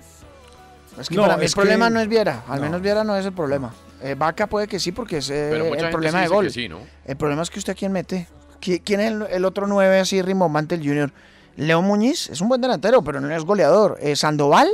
Es 0.99 1.09
que 1.09 1.15
No, 1.15 1.23
para 1.23 1.37
mí 1.37 1.45
el 1.47 1.53
problema 1.53 1.89
que- 1.89 1.95
no 1.95 2.01
es 2.01 2.09
Viera, 2.09 2.43
al 2.49 2.57
no. 2.59 2.67
menos 2.67 2.83
Viera 2.83 3.05
no 3.05 3.17
es 3.17 3.25
el 3.25 3.33
problema. 3.33 3.73
Eh, 4.03 4.15
Vaca 4.17 4.47
puede 4.47 4.67
que 4.67 4.79
sí 4.81 4.93
porque 4.93 5.19
es 5.19 5.31
eh, 5.31 5.51
el 5.57 5.91
problema 5.91 6.21
de 6.23 6.29
gol. 6.29 6.45
que 6.47 6.51
sí, 6.51 6.69
¿no? 6.69 6.79
El 7.05 7.17
problema 7.17 7.43
es 7.43 7.51
que 7.51 7.59
usted 7.59 7.73
a 7.73 7.77
quién 7.77 7.93
mete. 7.93 8.27
¿Qui- 8.61 8.81
¿Quién 8.85 9.01
es 9.01 9.11
el, 9.13 9.23
el 9.31 9.45
otro 9.45 9.67
9 9.67 10.01
así 10.01 10.21
rimbombante 10.23 10.75
el 10.75 10.81
Junior? 10.83 11.13
Leo 11.57 11.83
Muñiz 11.83 12.31
es 12.31 12.41
un 12.41 12.49
buen 12.49 12.61
delantero, 12.61 13.03
pero 13.03 13.21
no 13.21 13.35
es 13.35 13.45
goleador. 13.45 13.99
Eh, 14.01 14.17
Sandoval, 14.17 14.69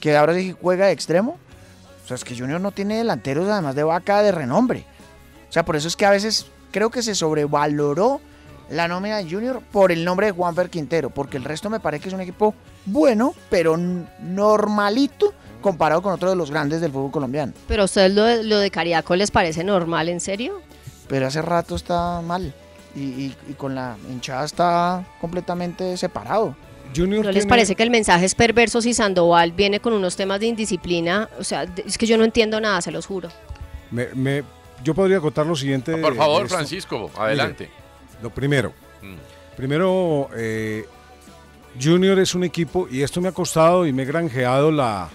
que 0.00 0.16
ahora 0.16 0.34
sí 0.34 0.54
juega 0.60 0.86
de 0.86 0.92
extremo. 0.92 1.38
O 2.04 2.06
sea, 2.06 2.14
es 2.16 2.24
que 2.24 2.36
Junior 2.38 2.60
no 2.60 2.70
tiene 2.70 2.98
delanteros 2.98 3.48
además 3.48 3.74
de 3.74 3.82
Vaca 3.82 4.22
de 4.22 4.30
renombre. 4.30 4.84
O 5.48 5.52
sea, 5.52 5.64
por 5.64 5.74
eso 5.76 5.88
es 5.88 5.96
que 5.96 6.04
a 6.06 6.10
veces 6.10 6.46
creo 6.70 6.90
que 6.90 7.02
se 7.02 7.14
sobrevaloró 7.14 8.20
la 8.70 8.88
nómina 8.88 9.18
de 9.18 9.30
Junior 9.30 9.60
por 9.72 9.92
el 9.92 10.04
nombre 10.04 10.26
de 10.26 10.32
Juanfer 10.32 10.70
Quintero, 10.70 11.10
porque 11.10 11.36
el 11.36 11.44
resto 11.44 11.68
me 11.70 11.80
parece 11.80 12.02
que 12.04 12.08
es 12.08 12.14
un 12.14 12.20
equipo 12.20 12.54
bueno, 12.86 13.34
pero 13.50 13.76
normalito 13.76 15.32
comparado 15.60 16.02
con 16.02 16.12
otro 16.12 16.28
de 16.30 16.36
los 16.36 16.50
grandes 16.50 16.80
del 16.80 16.92
fútbol 16.92 17.10
colombiano. 17.10 17.52
Pero 17.68 17.82
a 17.82 17.84
ustedes 17.86 18.12
lo, 18.12 18.24
de- 18.24 18.42
lo 18.44 18.58
de 18.58 18.70
Cariaco 18.70 19.16
les 19.16 19.30
parece 19.30 19.64
normal, 19.64 20.08
¿en 20.08 20.20
serio? 20.20 20.60
pero 21.08 21.26
hace 21.26 21.42
rato 21.42 21.76
está 21.76 22.22
mal. 22.22 22.54
Y, 22.96 23.00
y- 23.00 23.36
y 23.50 23.52
con 23.54 23.74
la 23.74 23.96
hinchada 24.10 24.44
está 24.44 25.04
completamente 25.20 25.96
separado. 25.98 26.56
Junior 26.96 27.24
¿No 27.24 27.30
les 27.32 27.40
tiene- 27.42 27.48
parece 27.50 27.74
que 27.74 27.82
el 27.82 27.90
mensaje 27.90 28.24
es 28.24 28.34
perverso 28.34 28.80
si 28.80 28.94
Sandoval 28.94 29.52
viene 29.52 29.80
con 29.80 29.92
unos 29.92 30.16
temas 30.16 30.40
de 30.40 30.46
indisciplina? 30.46 31.28
O 31.38 31.44
sea, 31.44 31.64
es 31.84 31.98
que 31.98 32.06
yo 32.06 32.16
no 32.16 32.24
entiendo 32.24 32.58
nada, 32.60 32.80
se 32.80 32.90
los 32.90 33.06
juro. 33.06 33.28
me- 33.90 34.08
me- 34.14 34.42
yo 34.82 34.94
podría 34.94 35.20
contar 35.20 35.44
lo 35.46 35.54
siguiente. 35.56 35.96
Por 35.98 36.16
favor. 36.16 36.48
Francisco, 36.48 37.10
adelante. 37.18 37.64
Mire, 37.70 37.83
lo 38.24 38.30
primero. 38.30 38.72
Mm. 39.02 39.14
Primero, 39.56 40.28
eh, 40.34 40.84
Junior 41.80 42.18
es 42.18 42.34
un 42.34 42.42
equipo, 42.42 42.88
y 42.90 43.02
esto 43.02 43.20
me 43.20 43.28
ha 43.28 43.32
costado 43.32 43.86
y 43.86 43.92
me 43.92 44.02
he 44.02 44.06
granjeado 44.06 44.72
la. 44.72 45.08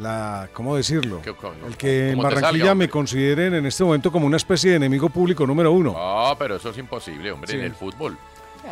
la 0.00 0.48
¿Cómo 0.52 0.74
decirlo? 0.76 1.20
¿Qué- 1.22 1.34
cómo- 1.34 1.54
El 1.66 1.76
que 1.76 2.10
en 2.10 2.18
Barranquilla 2.18 2.50
salga, 2.64 2.74
me 2.74 2.88
consideren 2.88 3.54
en 3.54 3.66
este 3.66 3.84
momento 3.84 4.10
como 4.10 4.26
una 4.26 4.36
especie 4.36 4.70
de 4.70 4.76
enemigo 4.76 5.08
público 5.08 5.46
número 5.46 5.70
uno. 5.72 5.92
No, 5.92 6.36
pero 6.38 6.56
eso 6.56 6.70
es 6.70 6.78
imposible, 6.78 7.30
hombre, 7.30 7.50
Sí. 7.50 7.56
en 7.58 7.64
el 7.64 7.74
fútbol. 7.74 8.16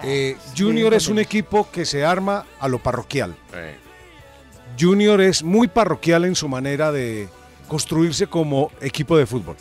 Eh, 0.02 0.36
Junior 0.56 0.94
es 0.94 1.06
un 1.08 1.18
equipo 1.18 1.68
que 1.70 1.84
se 1.84 2.04
arma 2.04 2.44
a 2.58 2.66
lo 2.66 2.78
parroquial. 2.78 3.36
Eh, 3.54 3.76
Junior 4.80 5.20
es 5.20 5.42
muy 5.44 5.68
parroquial 5.68 6.24
en 6.24 6.34
su 6.34 6.48
manera 6.48 6.90
de 6.90 7.28
construirse 7.68 8.26
como 8.26 8.72
equipo 8.80 9.16
de 9.16 9.26
fútbol. 9.26 9.56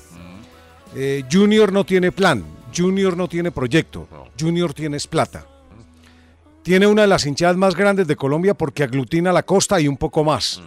Eh, 0.95 1.23
Junior 1.31 1.71
no 1.71 1.85
tiene 1.85 2.11
plan, 2.11 2.43
Junior 2.75 3.15
no 3.17 3.27
tiene 3.27 3.51
proyecto, 3.51 4.07
Junior 4.39 4.73
tiene 4.73 4.97
es 4.97 5.07
plata. 5.07 5.45
Tiene 6.63 6.85
una 6.87 7.01
de 7.03 7.07
las 7.07 7.25
hinchadas 7.25 7.57
más 7.57 7.75
grandes 7.75 8.07
de 8.07 8.15
Colombia 8.15 8.53
porque 8.53 8.83
aglutina 8.83 9.31
la 9.33 9.43
costa 9.43 9.81
y 9.81 9.87
un 9.87 9.97
poco 9.97 10.23
más. 10.23 10.61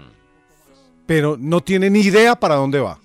Pero 1.06 1.36
no 1.38 1.60
tiene 1.60 1.88
ni 1.90 2.00
idea 2.00 2.34
para 2.34 2.56
dónde 2.56 2.80
va. 2.80 2.98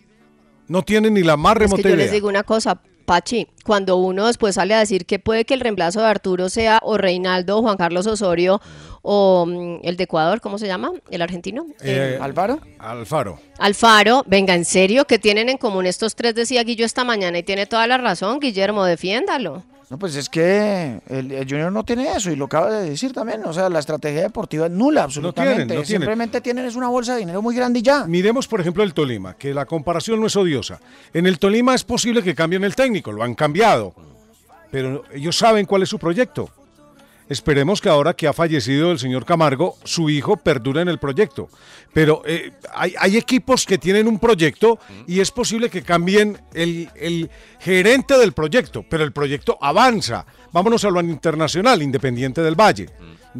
No 0.67 0.81
tiene 0.81 1.12
ni 1.12 1.21
la 1.21 1.38
más 1.38 1.53
Es 1.55 1.59
remota 1.59 1.83
que 1.83 1.89
yo 1.89 1.95
idea. 1.95 2.05
les 2.05 2.12
digo 2.13 2.27
una 2.27 2.43
cosa, 2.43 2.81
Pachi, 3.05 3.47
cuando 3.63 3.97
uno 3.97 4.27
después 4.27 4.55
sale 4.55 4.73
a 4.73 4.79
decir 4.79 5.05
que 5.05 5.19
puede 5.19 5.45
que 5.45 5.53
el 5.53 5.59
reemplazo 5.62 5.99
de 5.99 6.07
Arturo 6.07 6.49
sea 6.49 6.79
o 6.83 6.97
Reinaldo 6.97 7.57
o 7.57 7.62
Juan 7.62 7.77
Carlos 7.77 8.07
Osorio 8.07 8.62
o 9.01 9.45
mm, 9.45 9.79
el 9.83 9.97
de 9.97 10.03
Ecuador, 10.03 10.41
¿cómo 10.41 10.57
se 10.57 10.67
llama? 10.67 10.91
¿El 11.09 11.21
argentino? 11.21 11.65
Eh, 11.81 12.13
El- 12.17 12.21
¿Álvaro? 12.21 12.59
Alfaro. 12.79 13.39
Alfaro, 13.57 14.23
venga, 14.27 14.55
en 14.55 14.65
serio, 14.65 15.05
¿qué 15.05 15.19
tienen 15.19 15.49
en 15.49 15.57
común 15.57 15.85
estos 15.85 16.15
tres? 16.15 16.35
Decía 16.35 16.63
Guillo 16.63 16.85
esta 16.85 17.03
mañana 17.03 17.38
y 17.39 17.43
tiene 17.43 17.65
toda 17.65 17.88
la 17.88 17.97
razón, 17.97 18.39
Guillermo, 18.39 18.83
defiéndalo. 18.85 19.63
No, 19.89 19.97
pues 19.97 20.15
es 20.15 20.29
que 20.29 20.99
el, 21.09 21.31
el 21.31 21.49
Junior 21.49 21.71
no 21.71 21.83
tiene 21.83 22.12
eso 22.12 22.29
y 22.29 22.35
lo 22.35 22.45
acaba 22.45 22.69
de 22.71 22.91
decir 22.91 23.12
también. 23.12 23.41
O 23.45 23.51
sea, 23.53 23.69
la 23.69 23.79
estrategia 23.79 24.21
deportiva 24.21 24.67
es 24.67 24.71
nula, 24.71 25.01
absolutamente. 25.01 25.62
no 25.62 25.67
tienen. 25.67 25.85
Simplemente 25.88 26.41
tienen 26.41 26.65
es 26.67 26.75
una 26.75 26.89
bolsa 26.89 27.13
de 27.13 27.21
dinero 27.21 27.41
muy 27.41 27.55
grande 27.55 27.79
y 27.79 27.81
ya. 27.81 28.05
Miremos, 28.05 28.47
por 28.47 28.62
ejemplo, 28.62 28.83
el 28.83 28.93
Tolima, 28.93 29.33
que 29.35 29.51
la 29.51 29.65
comparación 29.65 30.19
no 30.21 30.27
es 30.27 30.35
odiosa. 30.35 30.79
En 31.12 31.25
el 31.25 31.39
Tolima 31.39 31.73
es 31.73 31.83
posible 31.83 32.21
que 32.21 32.35
cambien 32.35 32.63
el 32.63 32.75
técnico, 32.75 33.12
lo 33.12 33.23
han 33.23 33.33
cambiado, 33.33 33.95
pero 34.69 35.03
ellos 35.12 35.35
saben 35.35 35.65
cuál 35.65 35.81
es 35.81 35.89
su 35.89 35.97
proyecto. 35.97 36.51
Esperemos 37.30 37.80
que 37.80 37.89
ahora 37.89 38.15
que 38.15 38.28
ha 38.28 38.34
fallecido 38.34 38.92
el 38.92 38.98
señor 38.98 39.24
Camargo, 39.24 39.78
su 39.84 40.10
hijo 40.10 40.38
perdure 40.38 40.82
en 40.82 40.89
el 40.89 40.98
proyecto. 40.98 41.48
Pero 41.94 42.24
eh, 42.26 42.54
hay, 42.74 42.96
hay 42.98 43.18
equipos 43.18 43.65
que 43.68 43.78
tienen 43.78 44.08
un 44.08 44.18
proyecto 44.18 44.80
y 45.06 45.20
es 45.20 45.30
posible 45.30 45.70
que 45.70 45.84
cambien 45.84 46.42
el, 46.54 46.89
el 46.96 47.30
gerente 47.60 48.18
del 48.18 48.34
proyecto, 48.34 48.84
pero 48.89 49.04
el 49.04 49.12
proyecto 49.12 49.60
avanza. 49.62 50.26
Vámonos 50.52 50.84
a 50.86 50.89
lo 50.89 51.00
internacional, 51.02 51.84
Independiente 51.84 52.42
del 52.42 52.60
Valle. 52.60 52.89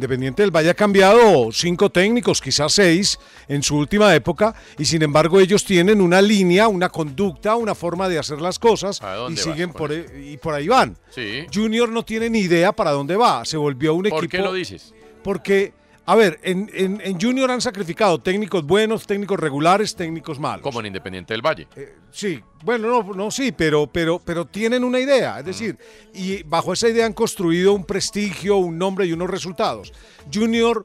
Independiente 0.04 0.40
del 0.40 0.50
Valle 0.50 0.70
ha 0.70 0.74
cambiado 0.74 1.52
cinco 1.52 1.90
técnicos, 1.90 2.40
quizás 2.40 2.72
seis, 2.72 3.18
en 3.48 3.62
su 3.62 3.76
última 3.76 4.14
época, 4.14 4.54
y 4.78 4.86
sin 4.86 5.02
embargo 5.02 5.38
ellos 5.38 5.62
tienen 5.62 6.00
una 6.00 6.22
línea, 6.22 6.68
una 6.68 6.88
conducta, 6.88 7.54
una 7.56 7.74
forma 7.74 8.08
de 8.08 8.18
hacer 8.18 8.40
las 8.40 8.58
cosas 8.58 9.02
¿A 9.02 9.26
y 9.28 9.36
siguen 9.36 9.74
por, 9.74 9.92
e- 9.92 10.06
y 10.32 10.38
por 10.38 10.54
ahí 10.54 10.68
van. 10.68 10.96
sí. 11.10 11.44
Junior 11.52 11.90
no 11.90 12.02
tiene 12.02 12.30
ni 12.30 12.38
idea 12.38 12.72
para 12.72 12.92
dónde 12.92 13.14
va, 13.14 13.44
se 13.44 13.58
volvió 13.58 13.92
un 13.92 14.04
¿Por 14.04 14.24
equipo... 14.24 14.30
qué 14.30 14.38
lo 14.38 14.54
dices? 14.54 14.94
Porque, 15.22 15.74
a 16.06 16.14
ver, 16.16 16.40
en, 16.42 16.68
en- 16.74 17.00
en 17.04 17.20
Junior 17.20 17.50
han 17.50 17.60
sacrificado 17.60 18.18
técnicos 18.20 18.64
buenos, 18.64 19.06
técnicos 19.06 19.38
regulares, 19.38 19.94
técnicos 19.94 20.40
malos. 20.40 20.62
Como 20.62 20.80
en 20.80 20.86
Independiente 20.86 21.34
del 21.34 21.42
Valle. 21.42 21.68
Sí, 22.10 22.40
bueno, 22.64 22.88
no, 22.88 23.14
no 23.14 23.30
sí, 23.30 23.52
pero, 23.52 23.86
pero, 23.86 24.18
pero 24.24 24.44
tienen 24.44 24.82
una 24.82 24.98
idea, 24.98 25.38
es 25.38 25.44
decir, 25.44 25.78
y 26.12 26.42
bajo 26.42 26.72
esa 26.72 26.88
idea 26.88 27.06
han 27.06 27.12
construido 27.12 27.72
un 27.72 27.84
prestigio, 27.84 28.56
un 28.56 28.76
nombre 28.78 29.06
y 29.06 29.12
unos 29.12 29.30
resultados. 29.30 29.92
Junior 30.32 30.84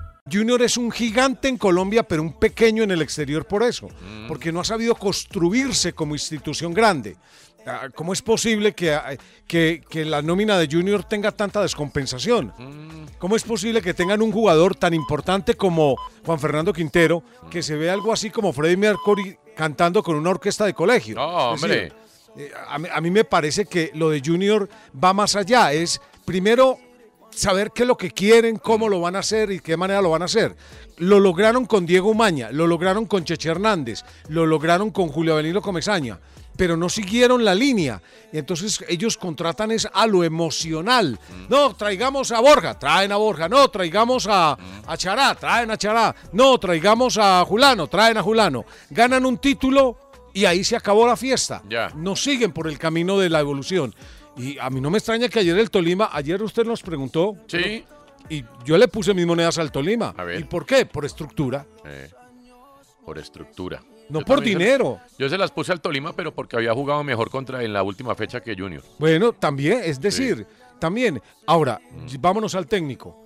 Junior 0.31 0.61
es 0.61 0.77
un 0.77 0.91
gigante 0.91 1.47
en 1.47 1.57
Colombia, 1.57 2.03
pero 2.03 2.21
un 2.21 2.33
pequeño 2.33 2.83
en 2.83 2.91
el 2.91 3.01
exterior 3.01 3.45
por 3.45 3.63
eso, 3.63 3.87
porque 4.27 4.51
no 4.51 4.59
ha 4.61 4.63
sabido 4.65 4.95
construirse 4.95 5.93
como 5.93 6.15
institución 6.15 6.73
grande. 6.73 7.17
Ah, 7.65 7.89
¿Cómo 7.93 8.11
es 8.13 8.23
posible 8.23 8.73
que, 8.73 8.91
ah, 8.93 9.15
que- 9.45 9.83
que 9.87 10.03
la 10.03 10.23
nómina 10.23 10.57
de 10.57 10.67
Junior 10.71 11.03
tenga 11.03 11.31
tanta 11.31 11.61
descompensación? 11.61 12.51
¿Cómo 13.19 13.35
es 13.35 13.43
posible 13.43 13.83
que 13.83 13.93
tengan 13.93 14.21
un 14.23 14.31
jugador 14.31 14.75
tan 14.75 14.95
importante 14.95 15.53
como 15.53 15.95
Juan 16.25 16.39
Fernando 16.39 16.73
Quintero, 16.73 17.23
que 17.51 17.61
se 17.61 17.75
ve 17.75 17.91
algo 17.91 18.11
así 18.11 18.31
como 18.31 18.51
Freddie 18.51 18.77
Mercury 18.77 19.37
cantando 19.55 20.01
con 20.01 20.15
una 20.15 20.31
orquesta 20.31 20.65
de 20.65 20.73
colegio? 20.73 21.15
No, 21.15 21.51
hombre. 21.51 21.75
decir, 21.75 21.93
eh, 22.37 22.51
a 22.91 22.99
mí 22.99 23.11
me 23.11 23.25
parece 23.25 23.65
que 23.65 23.91
lo 23.93 24.09
de 24.09 24.23
Junior 24.25 24.67
va 25.03 25.13
más 25.13 25.35
allá. 25.35 25.71
Es 25.71 26.01
primero 26.25 26.79
saber 27.31 27.71
qué 27.73 27.83
es 27.83 27.87
lo 27.87 27.97
que 27.97 28.11
quieren, 28.11 28.57
cómo 28.57 28.87
lo 28.89 28.99
van 29.01 29.15
a 29.15 29.19
hacer 29.19 29.51
y 29.51 29.59
qué 29.59 29.75
manera 29.77 30.01
lo 30.01 30.11
van 30.11 30.21
a 30.21 30.25
hacer. 30.25 30.55
Lo 30.97 31.19
lograron 31.19 31.65
con 31.65 31.85
Diego 31.85 32.09
Umaña, 32.11 32.51
lo 32.51 32.67
lograron 32.67 33.05
con 33.05 33.23
Cheche 33.23 33.49
Hernández, 33.49 34.03
lo 34.29 34.45
lograron 34.45 34.91
con 34.91 35.07
Julio 35.09 35.33
Avelino 35.33 35.61
Comesaña. 35.61 36.19
pero 36.57 36.77
no 36.77 36.89
siguieron 36.89 37.43
la 37.43 37.55
línea. 37.55 38.01
Y 38.31 38.37
entonces 38.37 38.83
ellos 38.87 39.17
contratan 39.17 39.71
es 39.71 39.87
a 39.91 40.05
lo 40.05 40.23
emocional. 40.23 41.17
No, 41.49 41.73
traigamos 41.75 42.31
a 42.31 42.39
Borja, 42.39 42.77
traen 42.77 43.11
a 43.11 43.15
Borja. 43.15 43.49
No, 43.49 43.67
traigamos 43.69 44.27
a, 44.29 44.57
a 44.85 44.97
Chará, 44.97 45.33
traen 45.33 45.71
a 45.71 45.77
Chará. 45.77 46.13
No, 46.33 46.59
traigamos 46.59 47.17
a 47.17 47.43
Julano, 47.45 47.87
traen 47.87 48.17
a 48.17 48.21
Julano. 48.21 48.65
Ganan 48.91 49.25
un 49.25 49.37
título 49.39 49.97
y 50.33 50.45
ahí 50.45 50.63
se 50.63 50.75
acabó 50.75 51.07
la 51.07 51.17
fiesta. 51.17 51.63
No 51.95 52.15
siguen 52.15 52.51
por 52.51 52.67
el 52.67 52.77
camino 52.77 53.17
de 53.17 53.29
la 53.29 53.39
evolución. 53.39 53.95
Y 54.37 54.57
a 54.59 54.69
mí 54.69 54.79
no 54.81 54.89
me 54.89 54.97
extraña 54.97 55.27
que 55.29 55.39
ayer 55.39 55.57
el 55.57 55.69
Tolima, 55.69 56.09
ayer 56.11 56.41
usted 56.41 56.65
nos 56.65 56.81
preguntó. 56.81 57.35
Sí. 57.47 57.83
Y 58.29 58.45
yo 58.65 58.77
le 58.77 58.87
puse 58.87 59.13
mis 59.13 59.25
monedas 59.25 59.57
al 59.57 59.71
Tolima. 59.71 60.13
A 60.17 60.23
ver. 60.23 60.39
¿Y 60.39 60.43
por 60.45 60.65
qué? 60.65 60.85
Por 60.85 61.05
estructura. 61.05 61.65
Eh, 61.85 62.09
por 63.05 63.17
estructura. 63.17 63.83
No 64.09 64.19
Yo 64.19 64.25
por 64.25 64.39
se- 64.39 64.45
dinero. 64.45 64.99
yo 65.17 65.29
se 65.29 65.37
las 65.37 65.51
puse 65.51 65.71
al 65.71 65.81
Tolima, 65.81 66.13
pero 66.13 66.33
porque 66.33 66.55
había 66.55 66.73
jugado 66.73 67.03
mejor 67.03 67.29
contra 67.29 67.63
en 67.63 67.73
la 67.73 67.83
última 67.83 68.13
fecha 68.15 68.41
que 68.41 68.55
Junior. 68.55 68.83
Bueno, 68.99 69.33
también, 69.33 69.81
es 69.83 69.99
decir, 69.99 70.45
también. 70.79 71.21
Ahora, 71.47 71.79
vámonos 72.19 72.55
al 72.55 72.67
técnico. 72.67 73.25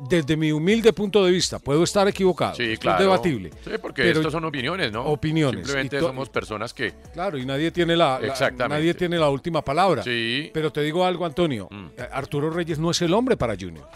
Desde 0.00 0.36
mi 0.36 0.50
humilde 0.50 0.92
punto 0.92 1.24
de 1.24 1.30
vista, 1.30 1.58
puedo 1.58 1.84
estar 1.84 2.08
equivocado. 2.08 2.54
Sí, 2.56 2.76
claro. 2.76 2.98
Es 2.98 3.04
debatible. 3.04 3.50
Sí, 3.64 3.70
porque 3.80 4.02
Pero- 4.02 4.18
estos 4.20 4.32
son 4.32 4.44
opiniones, 4.44 4.90
¿no? 4.90 5.04
Opiniones. 5.04 5.60
Simplemente 5.66 6.00
somos 6.00 6.28
personas 6.28 6.74
que. 6.74 6.92
Claro, 7.12 7.38
y 7.38 7.46
nadie 7.46 7.70
tiene 7.70 7.94
la, 7.96 8.18
la- 8.18 8.68
nadie 8.68 8.94
tiene 8.94 9.18
la 9.18 9.28
última 9.30 9.62
palabra. 9.62 10.02
Sí. 10.02 10.50
Pero 10.52 10.72
te 10.72 10.80
digo 10.82 11.04
algo, 11.04 11.24
Antonio. 11.24 11.68
Mm. 11.70 11.86
eh, 11.96 12.08
Arturo 12.12 12.50
Reyes 12.50 12.78
no 12.78 12.90
es 12.90 13.00
el 13.02 13.14
hombre 13.14 13.36
para 13.36 13.54
Junior. 13.54 13.86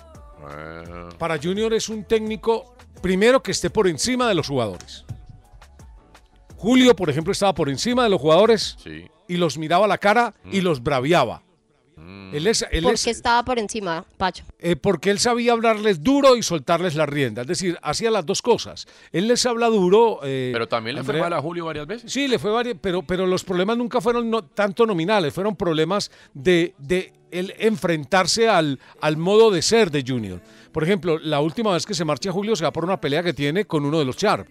eh, 0.56 1.08
Para 1.18 1.38
Junior 1.42 1.72
es 1.74 1.88
un 1.88 2.04
técnico, 2.04 2.76
primero, 3.02 3.42
que 3.42 3.50
esté 3.50 3.70
por 3.70 3.88
encima 3.88 4.28
de 4.28 4.34
los 4.34 4.46
jugadores. 4.48 5.04
Julio, 6.56 6.94
por 6.96 7.10
ejemplo, 7.10 7.32
estaba 7.32 7.54
por 7.54 7.68
encima 7.68 8.04
de 8.04 8.10
los 8.10 8.20
jugadores 8.20 8.76
sí. 8.82 9.06
y 9.28 9.36
los 9.36 9.58
miraba 9.58 9.84
a 9.84 9.88
la 9.88 9.98
cara 9.98 10.34
y 10.50 10.60
los 10.60 10.82
braviaba. 10.82 11.42
Él 12.32 12.46
es, 12.46 12.66
él 12.70 12.82
¿Por 12.84 12.94
es- 12.94 13.04
qué 13.04 13.10
estaba 13.10 13.42
por 13.44 13.58
encima, 13.58 14.04
Pacho? 14.18 14.44
eh, 14.58 14.76
porque 14.76 15.10
él 15.10 15.18
sabía 15.18 15.52
hablarles 15.52 16.02
duro 16.02 16.36
y 16.36 16.42
soltarles 16.42 16.94
la 16.94 17.06
rienda. 17.06 17.42
Es 17.42 17.48
decir, 17.48 17.78
hacía 17.82 18.10
las 18.10 18.26
dos 18.26 18.42
cosas. 18.42 18.86
Él 19.12 19.28
les 19.28 19.46
habla 19.46 19.68
duro. 19.68 20.20
eh, 20.22 20.50
Pero 20.52 20.68
también 20.68 20.96
le 20.96 21.02
fue 21.04 21.18
mal 21.18 21.32
a 21.32 21.40
Julio 21.40 21.64
varias 21.64 21.86
veces. 21.86 22.12
Sí, 22.12 22.28
le 22.28 22.38
fue 22.38 22.50
varias, 22.50 22.76
pero, 22.80 23.02
pero 23.02 23.26
los 23.26 23.44
problemas 23.44 23.78
nunca 23.78 24.00
fueron 24.02 24.28
no- 24.28 24.44
tanto 24.44 24.84
nominales, 24.84 25.32
fueron 25.32 25.56
problemas 25.56 26.10
de, 26.34 26.74
de 26.78 27.12
él 27.30 27.54
enfrentarse 27.58 28.48
al, 28.48 28.78
al 29.00 29.16
modo 29.16 29.50
de 29.50 29.62
ser 29.62 29.90
de 29.90 30.04
Junior. 30.06 30.40
Por 30.72 30.84
ejemplo, 30.84 31.18
la 31.18 31.40
última 31.40 31.72
vez 31.72 31.86
que 31.86 31.94
se 31.94 32.04
marcha 32.04 32.30
Julio 32.30 32.54
se 32.56 32.64
va 32.64 32.72
por 32.72 32.84
una 32.84 33.00
pelea 33.00 33.22
que 33.22 33.32
tiene 33.32 33.64
con 33.64 33.84
uno 33.86 33.98
de 33.98 34.04
los 34.04 34.16
Sharp. 34.16 34.48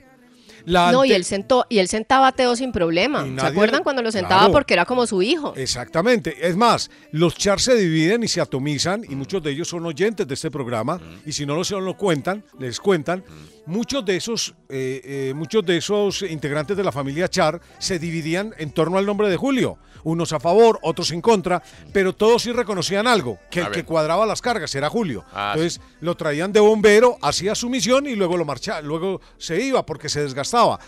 La 0.65 0.91
No, 0.91 1.05
y 1.05 1.13
él, 1.13 1.23
sentó, 1.23 1.65
y 1.69 1.79
él 1.79 1.87
sentaba 1.87 2.27
a 2.27 2.31
Teo 2.31 2.55
sin 2.55 2.71
problema. 2.71 3.25
¿Se 3.39 3.45
acuerdan 3.45 3.83
cuando 3.83 4.01
lo 4.01 4.11
sentaba 4.11 4.41
Claro. 4.41 4.51
porque 4.53 4.73
era 4.73 4.85
como 4.85 5.05
su 5.07 5.21
hijo? 5.21 5.53
Exactamente. 5.55 6.47
Es 6.47 6.55
más, 6.55 6.89
los 7.11 7.35
char 7.35 7.59
se 7.59 7.75
dividen 7.75 8.23
y 8.23 8.27
se 8.27 8.41
atomizan 8.41 9.03
y 9.07 9.15
muchos 9.15 9.41
de 9.43 9.51
ellos 9.51 9.67
son 9.67 9.85
oyentes 9.85 10.27
de 10.27 10.33
este 10.33 10.49
programa 10.51 10.99
y 11.25 11.31
si 11.31 11.45
no 11.45 11.55
lo 11.55 11.63
son, 11.63 11.85
lo 11.85 11.95
cuentan, 11.95 12.43
les 12.59 12.79
cuentan. 12.79 13.23
Muchos 13.67 14.05
de 14.05 14.15
esos, 14.15 14.53
eh, 14.69 15.01
eh, 15.03 15.33
muchos 15.35 15.65
de 15.65 15.77
esos 15.77 16.21
integrantes 16.23 16.75
de 16.75 16.83
la 16.83 16.91
familia 16.91 17.27
Char 17.27 17.61
se 17.79 17.99
dividían 17.99 18.53
en 18.57 18.71
torno 18.71 18.97
al 18.97 19.05
nombre 19.05 19.29
de 19.29 19.37
Julio, 19.37 19.77
unos 20.03 20.33
a 20.33 20.39
favor, 20.39 20.79
otros 20.81 21.11
en 21.11 21.21
contra, 21.21 21.61
pero 21.93 22.13
todos 22.13 22.43
sí 22.43 22.51
reconocían 22.51 23.07
algo, 23.07 23.39
que 23.49 23.61
el 23.61 23.71
que 23.71 23.83
cuadraba 23.83 24.25
las 24.25 24.41
cargas 24.41 24.73
era 24.75 24.89
Julio. 24.89 25.23
Ah, 25.33 25.53
Entonces 25.53 25.81
lo 26.01 26.15
traían 26.15 26.51
de 26.51 26.59
bombero, 26.59 27.17
hacía 27.21 27.55
su 27.55 27.69
misión 27.69 28.05
y 28.07 28.15
luego 28.15 28.37
lo 28.37 28.45
marchaba, 28.45 28.81
luego 28.81 29.21
se 29.37 29.61
iba 29.61 29.85
porque 29.85 30.09
se 30.09 30.21
desgastaba. 30.21 30.79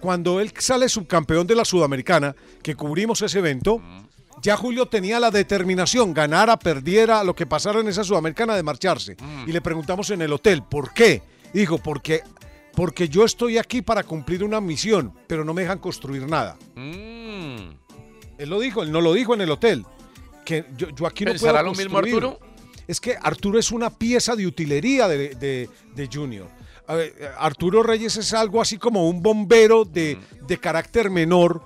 Cuando 0.00 0.40
él 0.40 0.52
sale 0.58 0.88
subcampeón 0.88 1.46
de 1.46 1.54
la 1.54 1.64
Sudamericana, 1.64 2.34
que 2.62 2.74
cubrimos 2.74 3.22
ese 3.22 3.38
evento, 3.38 3.80
ya 4.42 4.56
Julio 4.56 4.86
tenía 4.86 5.18
la 5.18 5.30
determinación, 5.30 6.12
ganara, 6.12 6.58
perdiera, 6.58 7.24
lo 7.24 7.34
que 7.34 7.46
pasara 7.46 7.80
en 7.80 7.88
esa 7.88 8.04
Sudamericana, 8.04 8.54
de 8.54 8.62
marcharse. 8.62 9.16
Y 9.46 9.52
le 9.52 9.62
preguntamos 9.62 10.10
en 10.10 10.20
el 10.20 10.32
hotel, 10.32 10.62
¿por 10.62 10.92
qué? 10.92 11.22
Dijo, 11.54 11.78
porque, 11.78 12.22
porque 12.76 13.08
yo 13.08 13.24
estoy 13.24 13.58
aquí 13.58 13.82
para 13.82 14.02
cumplir 14.02 14.42
una 14.44 14.60
misión, 14.60 15.12
pero 15.26 15.44
no 15.44 15.54
me 15.54 15.62
dejan 15.62 15.78
construir 15.78 16.26
nada. 16.28 16.56
Mm. 16.74 17.70
Él 18.38 18.48
lo 18.50 18.58
dijo, 18.60 18.82
él 18.82 18.90
no 18.90 19.00
lo 19.00 19.12
dijo 19.12 19.34
en 19.34 19.40
el 19.42 19.50
hotel. 19.50 19.84
Que 20.44 20.64
yo, 20.76 20.88
yo 20.90 21.06
aquí 21.06 21.24
no 21.24 21.30
puedo 21.32 21.42
¿Pensará 21.44 21.62
lo 21.62 21.70
mismo 21.74 21.92
construir. 21.94 22.14
Arturo? 22.24 22.38
Es 22.86 23.00
que 23.00 23.16
Arturo 23.20 23.58
es 23.58 23.70
una 23.70 23.90
pieza 23.90 24.36
de 24.36 24.46
utilería 24.46 25.08
de, 25.08 25.34
de- 25.36 25.70
de 25.94 26.08
Junior. 26.12 26.48
A 26.86 26.94
ver, 26.96 27.14
Arturo 27.38 27.82
Reyes 27.82 28.16
es 28.18 28.34
algo 28.34 28.60
así 28.60 28.76
como 28.76 29.08
un 29.08 29.22
bombero 29.22 29.86
de, 29.86 30.18
de 30.46 30.58
carácter 30.58 31.08
menor, 31.08 31.62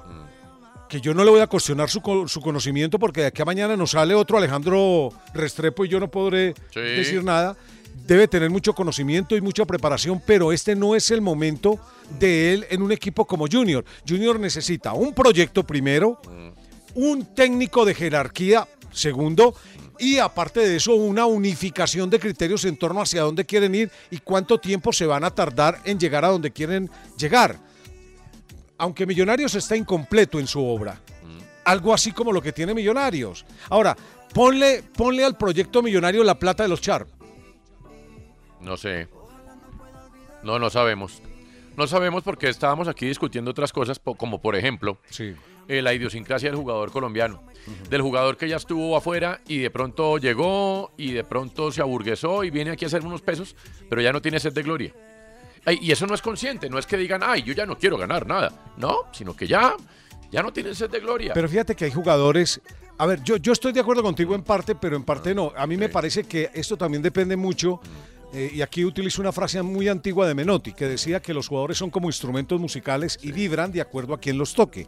que 0.88 1.01
yo 1.01 1.12
no 1.12 1.25
le 1.25 1.31
voy 1.31 1.40
a 1.40 1.49
cuestionar 1.49 1.90
su, 1.90 2.01
su 2.29 2.40
conocimiento 2.40 2.99
porque 3.01 3.23
de 3.23 3.27
aquí 3.27 3.42
a 3.42 3.44
mañana 3.44 3.77
nos 3.77 3.90
sale 3.90 4.14
otro 4.14 4.38
Alejandro 4.38 5.11
Restrepo 5.35 5.85
y 5.85 5.88
yo 5.88 5.99
no 5.99 6.09
podré 6.09 6.55
Sí. 6.73 6.81
decir 6.81 7.25
nada. 7.25 7.57
Debe 8.07 8.29
tener 8.29 8.51
mucho 8.51 8.75
conocimiento 8.75 9.37
y 9.37 9.41
mucha 9.41 9.67
preparación, 9.67 10.23
pero 10.25 10.53
este 10.53 10.75
no 10.75 10.95
es 10.95 11.11
el 11.11 11.21
momento 11.21 11.79
de 12.19 12.55
él 12.55 12.67
en 12.71 12.83
un 12.83 12.93
equipo 12.93 13.27
como 13.27 13.47
Junior. 13.51 13.85
Junior 14.09 14.41
necesita 14.41 14.95
un 14.95 15.13
proyecto 15.13 15.65
primero, 15.65 16.21
un 16.95 17.35
técnico 17.35 17.85
de 17.85 17.95
jerarquía 17.95 18.67
segundo 18.91 19.55
y 19.99 20.19
aparte 20.19 20.61
de 20.61 20.77
eso 20.77 20.95
una 20.95 21.27
unificación 21.27 22.09
de 22.09 22.19
criterios 22.19 22.65
en 22.65 22.77
torno 22.77 23.03
hacia 23.03 23.23
dónde 23.23 23.45
quieren 23.45 23.75
ir 23.75 23.91
y 24.11 24.19
cuánto 24.19 24.59
tiempo 24.59 24.93
se 24.93 25.07
van 25.07 25.25
a 25.25 25.31
tardar 25.31 25.81
en 25.85 25.99
llegar 25.99 26.25
a 26.25 26.29
donde 26.29 26.51
quieren 26.51 26.91
llegar. 27.17 27.59
Aunque 28.79 29.07
Millonarios 29.07 29.55
está 29.55 29.77
incompleto 29.77 30.39
en 30.39 30.47
su 30.47 30.65
obra, 30.65 31.01
algo 31.65 31.93
así 31.93 32.13
como 32.13 32.33
lo 32.33 32.41
que 32.41 32.53
tiene 32.53 32.75
Millonarios. 32.75 33.45
Ahora, 33.69 33.97
ponle, 34.33 34.83
ponle 34.97 35.25
al 35.25 35.37
proyecto 35.37 35.83
Millonario 35.83 36.23
la 36.23 36.39
plata 36.39 36.63
de 36.63 36.69
los 36.69 36.81
Char. 36.81 37.07
No 38.61 38.77
sé. 38.77 39.09
No, 40.42 40.59
no 40.59 40.71
sabemos. 40.71 41.23
No 41.77 41.87
sabemos 41.87 42.23
porque 42.25 42.49
estábamos 42.49 42.88
aquí 42.88 43.07
discutiendo 43.07 43.51
otras 43.53 43.73
cosas, 43.73 44.01
como 44.01 44.40
por 44.40 44.57
ejemplo 44.57 44.99
eh, 45.68 45.83
la 45.83 45.94
idiosincrasia 45.94 46.51
del 46.51 46.59
jugador 46.59 46.90
colombiano. 46.90 47.42
Del 47.90 48.03
jugador 48.03 48.37
que 48.37 48.49
ya 48.49 48.57
estuvo 48.57 48.97
afuera 48.97 49.40
y 49.47 49.59
de 49.59 49.71
pronto 49.71 50.18
llegó 50.18 50.90
y 50.97 51.12
de 51.12 51.23
pronto 51.23 51.71
se 51.71 51.83
aburguesó 51.83 52.42
y 52.42 52.51
viene 52.51 52.71
aquí 52.71 52.85
a 52.85 52.88
hacer 52.88 53.05
unos 53.05 53.21
pesos, 53.21 53.55
pero 53.88 54.01
ya 54.01 54.12
no 54.12 54.23
tiene 54.23 54.40
sed 54.40 54.53
de 54.53 54.62
gloria. 54.62 54.94
Ay, 55.64 55.79
y 55.83 55.92
eso 55.92 56.07
no 56.07 56.14
es 56.14 56.23
consciente, 56.23 56.71
no 56.71 56.79
es 56.79 56.87
que 56.87 56.97
digan, 56.97 57.21
ay, 57.23 57.42
yo 57.42 57.53
ya 57.53 57.66
no 57.66 57.77
quiero 57.77 57.99
ganar 57.99 58.27
nada. 58.27 58.73
No, 58.79 59.03
sino 59.12 59.37
que 59.37 59.47
ya, 59.47 59.77
ya 60.31 60.42
no 60.42 60.53
tienen 60.53 60.75
sed 60.75 60.90
de 60.90 61.01
gloria. 61.01 61.35
Pero 61.35 61.49
fíjate 61.49 61.77
que 61.77 61.85
hay 61.85 61.92
jugadores. 61.92 62.61
A 62.97 63.07
ver, 63.07 63.23
yo, 63.23 63.37
yo 63.37 63.53
estoy 63.53 63.73
de 63.73 63.81
acuerdo 63.81 64.03
contigo 64.03 64.35
en 64.35 64.42
parte, 64.42 64.75
pero 64.75 64.97
en 64.97 65.05
parte 65.05 65.35
no. 65.35 65.53
A 65.57 65.66
mí 65.66 65.77
me 65.77 65.88
parece 65.88 66.25
que 66.25 66.51
esto 66.55 66.77
también 66.77 67.03
depende 67.03 67.37
mucho. 67.37 67.81
Eh, 68.33 68.51
y 68.55 68.61
aquí 68.62 68.85
utilizo 68.85 69.23
una 69.23 69.33
frase 69.33 69.62
muy 69.62 69.88
antigua 69.88 70.27
de 70.27 70.35
Menotti, 70.35 70.73
que 70.73 70.87
decía 70.87 71.21
que 71.21 71.33
los 71.35 71.49
jugadores 71.49 71.79
son 71.79 71.91
como 71.91 72.09
instrumentos 72.09 72.61
musicales 72.61 73.19
y 73.23 73.33
vibran 73.33 73.73
de 73.73 73.81
acuerdo 73.81 74.14
a 74.14 74.21
quien 74.21 74.37
los 74.38 74.55
toque. 74.55 74.87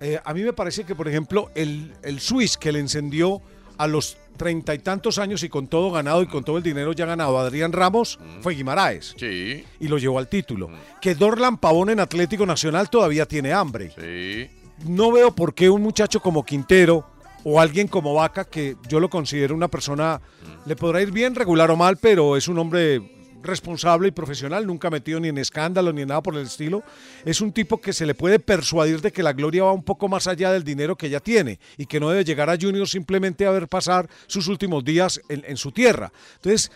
Eh, 0.00 0.18
a 0.24 0.34
mí 0.34 0.42
me 0.42 0.52
parece 0.52 0.84
que, 0.84 0.94
por 0.94 1.06
ejemplo, 1.08 1.50
el, 1.54 1.92
el 2.02 2.20
Swiss 2.20 2.56
que 2.56 2.72
le 2.72 2.80
encendió 2.80 3.40
a 3.78 3.86
los 3.86 4.16
treinta 4.36 4.74
y 4.74 4.78
tantos 4.78 5.18
años 5.18 5.42
y 5.42 5.48
con 5.48 5.68
todo 5.68 5.90
ganado 5.90 6.22
y 6.22 6.26
con 6.26 6.42
todo 6.42 6.56
el 6.56 6.62
dinero 6.62 6.92
ya 6.92 7.06
ganado 7.06 7.38
Adrián 7.38 7.72
Ramos 7.72 8.18
fue 8.40 8.54
Guimaraes. 8.54 9.14
Sí. 9.16 9.64
Y 9.78 9.88
lo 9.88 9.98
llevó 9.98 10.18
al 10.18 10.28
título. 10.28 10.70
Que 11.00 11.14
Dorlan 11.14 11.58
Pavón 11.58 11.90
en 11.90 12.00
Atlético 12.00 12.46
Nacional 12.46 12.90
todavía 12.90 13.26
tiene 13.26 13.52
hambre 13.52 13.92
Sí. 13.94 14.48
no 14.88 15.12
veo 15.12 15.34
por 15.34 15.54
qué 15.54 15.70
un 15.70 15.82
muchacho 15.82 16.20
como 16.20 16.44
Quintero 16.44 17.06
o 17.44 17.60
alguien 17.60 17.88
como 17.88 18.14
Vaca, 18.14 18.44
que 18.44 18.76
yo 18.88 19.00
lo 19.00 19.10
considero 19.10 19.54
una 19.54 19.68
persona, 19.68 20.20
le 20.66 20.76
podrá 20.76 21.02
ir 21.02 21.10
bien, 21.10 21.34
regular 21.34 21.70
o 21.70 21.76
mal, 21.76 21.96
pero 21.96 22.36
es 22.36 22.48
un 22.48 22.58
hombre 22.58 23.00
responsable 23.42 24.06
y 24.06 24.10
profesional, 24.12 24.64
nunca 24.66 24.88
metido 24.88 25.18
ni 25.18 25.26
en 25.26 25.36
escándalo 25.38 25.92
ni 25.92 26.02
en 26.02 26.08
nada 26.08 26.22
por 26.22 26.36
el 26.36 26.42
estilo. 26.46 26.84
Es 27.24 27.40
un 27.40 27.50
tipo 27.52 27.80
que 27.80 27.92
se 27.92 28.06
le 28.06 28.14
puede 28.14 28.38
persuadir 28.38 29.00
de 29.00 29.10
que 29.10 29.22
la 29.24 29.32
gloria 29.32 29.64
va 29.64 29.72
un 29.72 29.82
poco 29.82 30.06
más 30.08 30.28
allá 30.28 30.52
del 30.52 30.62
dinero 30.62 30.94
que 30.96 31.10
ya 31.10 31.18
tiene 31.18 31.58
y 31.76 31.86
que 31.86 31.98
no 31.98 32.08
debe 32.10 32.24
llegar 32.24 32.48
a 32.48 32.56
Junior 32.56 32.88
simplemente 32.88 33.44
a 33.44 33.50
ver 33.50 33.66
pasar 33.66 34.08
sus 34.28 34.46
últimos 34.46 34.84
días 34.84 35.20
en, 35.28 35.42
en 35.44 35.56
su 35.56 35.72
tierra. 35.72 36.12
Entonces, 36.36 36.70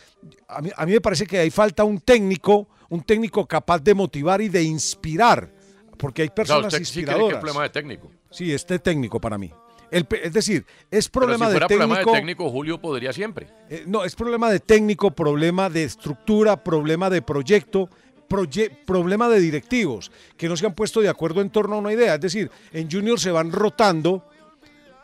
a 0.49 0.61
mí, 0.61 0.71
a 0.77 0.87
mí 0.87 0.93
me 0.93 1.01
parece 1.01 1.25
que 1.25 1.39
ahí 1.39 1.51
falta 1.51 1.85
un 1.85 2.01
técnico, 2.01 2.69
un 2.89 3.03
técnico 3.03 3.47
capaz 3.47 3.79
de 3.79 3.95
motivar 3.95 4.41
y 4.41 4.49
de 4.49 4.65
inspirar, 4.65 5.53
porque 5.97 6.23
hay 6.23 6.29
O 6.29 6.31
sea, 6.31 6.35
personas 6.35 6.75
usted 6.75 6.85
sí 6.85 6.93
cree 6.95 7.05
que 7.05 7.11
inspiradoras. 7.13 7.37
es 7.37 7.41
problema 7.41 7.63
de 7.63 7.71
técnico. 7.71 8.11
Sí, 8.31 8.53
este 8.53 8.81
técnico 8.81 9.21
para 9.21 9.39
mí. 9.39 9.53
El 9.91 10.07
es 10.23 10.33
decir, 10.33 10.65
es 10.91 11.09
problema 11.09 11.47
si 11.47 11.53
fuera 11.53 11.67
de 11.67 11.75
técnico. 11.75 11.87
problema 11.95 12.13
de 12.13 12.19
técnico, 12.19 12.51
Julio 12.51 12.81
podría 12.81 13.13
siempre. 13.13 13.49
eh, 13.71 13.85
no, 13.87 14.05
es 14.05 14.15
problema 14.17 14.51
de 14.51 14.61
técnico, 14.61 15.11
problema 15.13 15.71
de 15.71 15.85
estructura, 15.85 16.63
problema 16.63 17.09
de 17.11 17.23
proyecto, 17.23 17.89
proye- 18.29 18.71
problema 18.85 19.29
de 19.29 19.39
directivos 19.41 20.11
que 20.37 20.49
no 20.49 20.57
se 20.57 20.67
han 20.67 20.75
puesto 20.75 21.01
de 21.01 21.09
acuerdo 21.09 21.41
en 21.41 21.51
torno 21.51 21.77
a 21.77 21.79
una 21.79 21.93
idea. 21.93 22.15
Es 22.17 22.21
decir, 22.21 22.51
en 22.73 22.91
Junior 22.91 23.21
se 23.21 23.31
van 23.31 23.53
rotando 23.53 24.25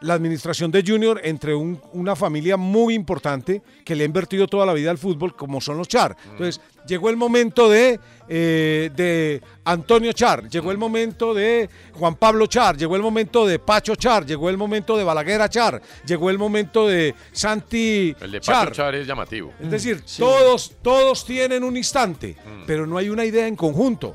la 0.03 0.15
administración 0.15 0.71
de 0.71 0.85
Junior 0.87 1.21
entre 1.25 1.55
un- 1.55 1.81
una 1.93 2.15
familia 2.15 2.57
muy 2.57 2.95
importante 2.95 3.63
que 3.85 3.95
le 3.97 4.03
ha 4.03 4.07
invertido 4.07 4.47
toda 4.47 4.67
la 4.67 4.73
vida 4.75 4.91
al 4.91 4.99
fútbol, 4.99 5.35
como 5.35 5.61
son 5.61 5.79
los 5.79 5.89
Char. 5.89 6.17
Entonces, 6.31 6.61
llegó 6.87 7.09
el 7.11 7.17
momento 7.17 7.69
de, 7.69 7.99
eh, 8.29 8.91
de 8.95 9.41
Antonio 9.65 10.13
Char, 10.13 10.49
llegó 10.49 10.71
el 10.73 10.79
momento 10.79 11.33
de 11.35 11.71
Juan 11.95 12.17
Pablo 12.17 12.47
Char, 12.47 12.77
llegó 12.77 12.97
el 12.97 13.03
momento 13.03 13.47
de 13.47 13.59
Pacho 13.59 13.95
Char, 13.95 14.27
llegó 14.27 14.51
el 14.51 14.57
momento 14.57 14.97
de 14.97 15.05
Balaguer 15.05 15.49
Char, 15.49 15.81
llegó 16.05 16.31
el 16.31 16.39
momento 16.39 16.87
de 16.89 17.15
Santi 17.33 18.15
El 18.21 18.33
de 18.33 18.41
Char. 18.41 18.69
Pacho 18.71 18.77
Char 18.83 18.95
es 18.97 19.07
llamativo. 19.07 19.53
Es 19.61 19.71
decir, 19.71 20.03
todos, 20.19 20.73
todos 20.83 21.25
tienen 21.25 21.63
un 21.65 21.77
instante, 21.77 22.37
pero 22.67 22.87
no 22.87 22.99
hay 22.99 23.09
una 23.09 23.25
idea 23.25 23.47
en 23.47 23.57
conjunto. 23.57 24.15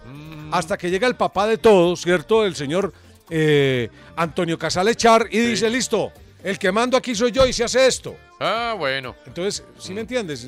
Hasta 0.52 0.78
que 0.78 0.90
llega 0.90 1.08
el 1.08 1.16
papá 1.16 1.46
de 1.48 1.58
todos, 1.58 2.02
¿cierto? 2.02 2.46
El 2.46 2.56
señor 2.56 2.94
eh, 3.30 3.90
Antonio 4.16 4.58
Casale 4.58 4.96
Char 4.96 5.28
y 5.32 5.40
dice, 5.40 5.70
listo, 5.70 6.12
el 6.44 6.58
que 6.58 6.72
mando 6.72 6.98
aquí 6.98 7.14
soy 7.16 7.32
yo 7.32 7.46
y 7.46 7.54
se 7.54 7.64
hace 7.64 7.88
esto. 7.88 8.16
Ah, 8.40 8.76
bueno. 8.78 9.16
Entonces, 9.26 9.64
¿sí 9.78 9.94
me 9.94 10.02
entiendes? 10.02 10.48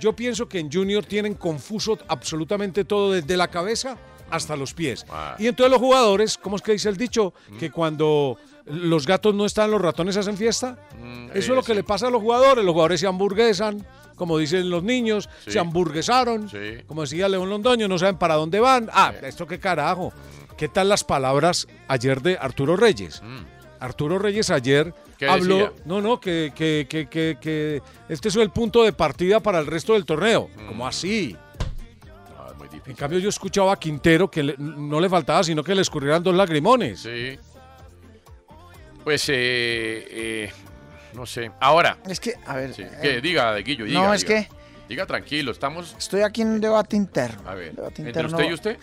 Yo 0.00 0.14
pienso 0.14 0.48
que 0.48 0.58
en 0.58 0.70
Junior 0.72 1.04
tienen 1.04 1.34
confuso 1.34 1.98
absolutamente 2.08 2.84
todo, 2.84 3.12
desde 3.12 3.36
la 3.36 3.48
cabeza 3.48 3.96
hasta 4.30 4.56
los 4.56 4.74
pies. 4.74 5.04
Y 5.38 5.46
entonces 5.46 5.70
los 5.70 5.80
jugadores, 5.80 6.36
¿cómo 6.38 6.56
es 6.56 6.62
que 6.62 6.72
dice 6.72 6.88
el 6.88 6.96
dicho? 6.96 7.32
Que 7.58 7.70
cuando 7.70 8.38
los 8.66 9.06
gatos 9.06 9.34
no 9.34 9.46
están, 9.46 9.70
los 9.70 9.80
ratones 9.80 10.16
hacen 10.16 10.36
fiesta. 10.36 10.78
Eso 11.34 11.52
es 11.52 11.56
lo 11.56 11.62
que 11.62 11.74
le 11.74 11.82
pasa 11.82 12.08
a 12.08 12.10
los 12.10 12.20
jugadores. 12.22 12.64
Los 12.64 12.72
jugadores 12.72 13.00
se 13.00 13.06
hamburguesan, 13.06 13.86
como 14.14 14.36
dicen 14.38 14.68
los 14.70 14.82
niños, 14.82 15.28
Sí. 15.44 15.52
se 15.52 15.58
hamburguesaron. 15.58 16.48
Sí. 16.50 16.82
Como 16.86 17.02
decía 17.02 17.28
León 17.28 17.48
Londoño, 17.50 17.88
no 17.88 17.98
saben 17.98 18.16
para 18.18 18.34
dónde 18.34 18.60
van. 18.60 18.88
Ah, 18.92 19.12
esto 19.22 19.46
qué 19.46 19.58
carajo. 19.58 20.12
¿Qué 20.58 20.68
tal 20.68 20.88
las 20.90 21.04
palabras 21.04 21.66
ayer 21.86 22.20
de 22.20 22.36
Arturo 22.38 22.76
Reyes? 22.76 23.22
Arturo 23.80 24.18
Reyes 24.18 24.50
ayer 24.50 24.88
Mm. 24.88 25.18
¿Qué 25.18 25.28
habló, 25.28 25.56
decía? 25.56 25.72
no, 25.84 26.00
no, 26.00 26.20
que, 26.20 26.52
que, 26.54 26.86
que, 26.88 27.08
que, 27.08 27.38
que 27.40 27.82
este 28.08 28.28
es 28.28 28.36
el 28.36 28.50
punto 28.50 28.84
de 28.84 28.92
partida 28.92 29.40
para 29.40 29.58
el 29.58 29.66
resto 29.66 29.94
del 29.94 30.04
torneo. 30.04 30.48
Mm. 30.56 30.66
¿Cómo 30.68 30.86
así? 30.86 31.36
En 32.86 32.94
cambio 32.94 33.18
yo 33.18 33.28
escuchaba 33.28 33.72
a 33.72 33.76
Quintero 33.76 34.30
que 34.30 34.42
le- 34.42 34.54
no 34.58 35.00
le 35.00 35.08
faltaba 35.08 35.42
sino 35.42 35.62
que 35.64 35.74
le 35.74 35.82
escurrieran 35.82 36.22
dos 36.22 36.34
lagrimones. 36.34 37.00
Sí. 37.00 37.38
Pues, 39.04 39.28
eh, 39.28 40.06
eh, 40.10 40.52
no 41.14 41.24
sé. 41.26 41.50
Ahora. 41.60 41.98
Es 42.06 42.20
que, 42.20 42.34
a 42.46 42.56
ver. 42.56 42.74
Sí. 42.74 42.82
eh, 42.82 42.98
Que 43.02 43.20
diga, 43.20 43.52
de 43.54 43.62
Guillo, 43.62 43.84
diga. 43.86 44.00
no, 44.02 44.14
es 44.14 44.24
diga. 44.26 44.42
que 44.42 44.48
Diga 44.88 45.04
tranquilo, 45.06 45.50
estamos. 45.52 45.94
estoy 45.98 46.22
aquí 46.22 46.42
en 46.42 46.48
un 46.48 46.60
debate 46.60 46.96
interno. 46.96 47.42
A 47.48 47.54
ver, 47.54 47.74
debate 47.74 48.02
entre 48.02 48.08
interno. 48.22 48.36
usted 48.36 48.50
y 48.50 48.54
usted. 48.54 48.78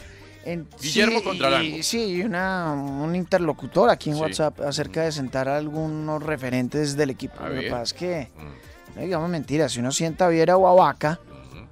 En- 0.46 0.68
Guillermo 0.82 1.18
sí, 1.20 1.24
contra 1.24 1.48
Arango. 1.48 1.78
y- 1.78 1.84
Sí, 1.84 2.22
una, 2.24 2.72
un 2.74 3.16
interlocutor 3.16 3.90
aquí 3.90 4.10
en 4.12 4.16
Sí. 4.18 4.22
WhatsApp 4.22 4.62
acerca 4.62 5.02
de 5.04 5.12
sentar 5.12 5.50
a 5.50 5.58
algunos 5.58 6.22
referentes 6.22 6.96
del 6.96 7.10
equipo. 7.10 7.44
A 7.44 7.50
Lo 7.50 7.60
que 7.62 7.70
pasa 7.70 7.84
es 7.84 7.94
que, 7.94 8.30
Mm. 8.38 8.96
no 8.98 9.02
digamos 9.02 9.30
mentiras, 9.30 9.72
si 9.72 9.80
uno 9.80 9.92
sienta 9.92 10.28
a 10.28 10.30
Viera 10.30 10.56
o 10.58 10.68
a 10.68 10.74
Vaca, 10.74 11.20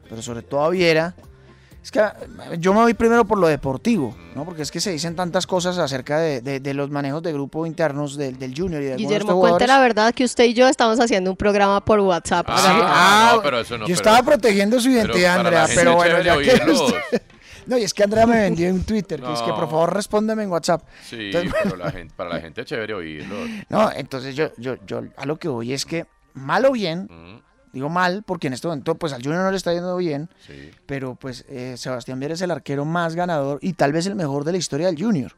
pero 0.09 0.21
sobre 0.21 0.41
todo 0.41 0.63
a 0.63 0.69
Viera, 0.69 1.13
es 1.83 1.91
que 1.91 1.99
ah, 1.99 2.15
yo 2.59 2.73
me 2.73 2.79
voy 2.81 2.93
primero 2.93 3.25
por 3.25 3.37
lo 3.37 3.47
deportivo, 3.47 4.15
¿no? 4.35 4.45
Porque 4.45 4.61
es 4.61 4.71
que 4.71 4.79
se 4.79 4.89
dicen 4.91 5.15
tantas 5.15 5.45
cosas 5.45 5.77
acerca 5.77 6.17
de, 6.17 6.41
de- 6.41 6.59
de 6.61 6.73
los 6.73 6.89
manejos 6.89 7.21
de 7.21 7.33
grupo 7.33 7.65
internos 7.65 8.15
del, 8.15 8.39
del 8.39 8.55
Junior 8.57 8.81
y 8.81 8.85
de 8.85 8.95
Guillermo, 8.95 9.39
cuente 9.39 9.67
la 9.67 9.79
verdad 9.81 10.13
que 10.15 10.23
usted 10.23 10.45
y 10.45 10.53
yo 10.53 10.67
estamos 10.67 10.99
haciendo 10.99 11.29
un 11.29 11.37
programa 11.37 11.83
por 11.83 11.99
WhatsApp. 11.99 12.45
Ah, 12.49 12.55
Haga- 12.57 12.85
Ah, 12.89 13.31
no, 13.35 13.41
pero 13.43 13.59
eso 13.59 13.73
no. 13.77 13.81
yo 13.81 13.85
pero- 13.87 13.95
estaba 13.95 14.23
protegiendo 14.23 14.79
su 14.79 14.85
pero 14.89 14.97
identidad, 14.99 15.33
la 15.35 15.39
Andrea, 15.41 15.67
pero 15.75 15.95
bueno, 15.95 16.21
ya 16.21 16.37
que 16.37 16.71
usted- 16.71 17.21
No, 17.65 17.77
y 17.77 17.83
es 17.83 17.93
que 17.93 18.03
Andrea 18.03 18.25
me 18.25 18.37
vendió 18.41 18.67
en 18.67 18.83
Twitter, 18.83 19.21
que 19.21 19.33
es 19.33 19.41
que 19.41 19.51
por 19.51 19.69
favor 19.69 19.93
respóndeme 19.93 20.43
en 20.43 20.49
WhatsApp. 20.51 20.83
Sí, 21.07 21.31
Entonces, 21.33 21.53
pero 21.63 21.75
la 21.77 21.91
gente, 21.93 22.13
para 22.15 22.29
la 22.31 22.39
gente 22.41 22.61
es 22.61 22.67
chévere 22.67 22.93
oírlo. 22.93 23.35
No, 23.69 23.91
entonces 23.91 24.35
yo, 24.35 24.49
yo, 24.57 24.75
yo 24.85 25.01
a 25.17 25.25
lo 25.25 25.37
que 25.37 25.47
voy 25.47 25.73
es 25.73 25.85
que, 25.85 26.05
mal 26.33 26.65
o 26.65 26.71
bien, 26.71 27.07
digo 27.71 27.89
mal, 27.89 28.23
porque 28.23 28.47
en 28.47 28.53
este 28.53 28.67
momento 28.67 28.95
pues 28.95 29.13
al 29.13 29.23
Junior 29.23 29.43
no 29.43 29.51
le 29.51 29.57
está 29.57 29.73
yendo 29.73 29.95
bien, 29.97 30.29
Sí. 30.45 30.71
pero 30.85 31.15
pues 31.15 31.45
eh, 31.49 31.75
Sebastián 31.77 32.19
Viera 32.19 32.35
es 32.35 32.41
el 32.41 32.51
arquero 32.51 32.85
más 32.85 33.15
ganador 33.15 33.57
y 33.61 33.73
tal 33.73 33.91
vez 33.93 34.05
el 34.05 34.15
mejor 34.15 34.43
de 34.43 34.51
la 34.51 34.57
historia 34.59 34.87
del 34.87 35.01
Junior. 35.01 35.33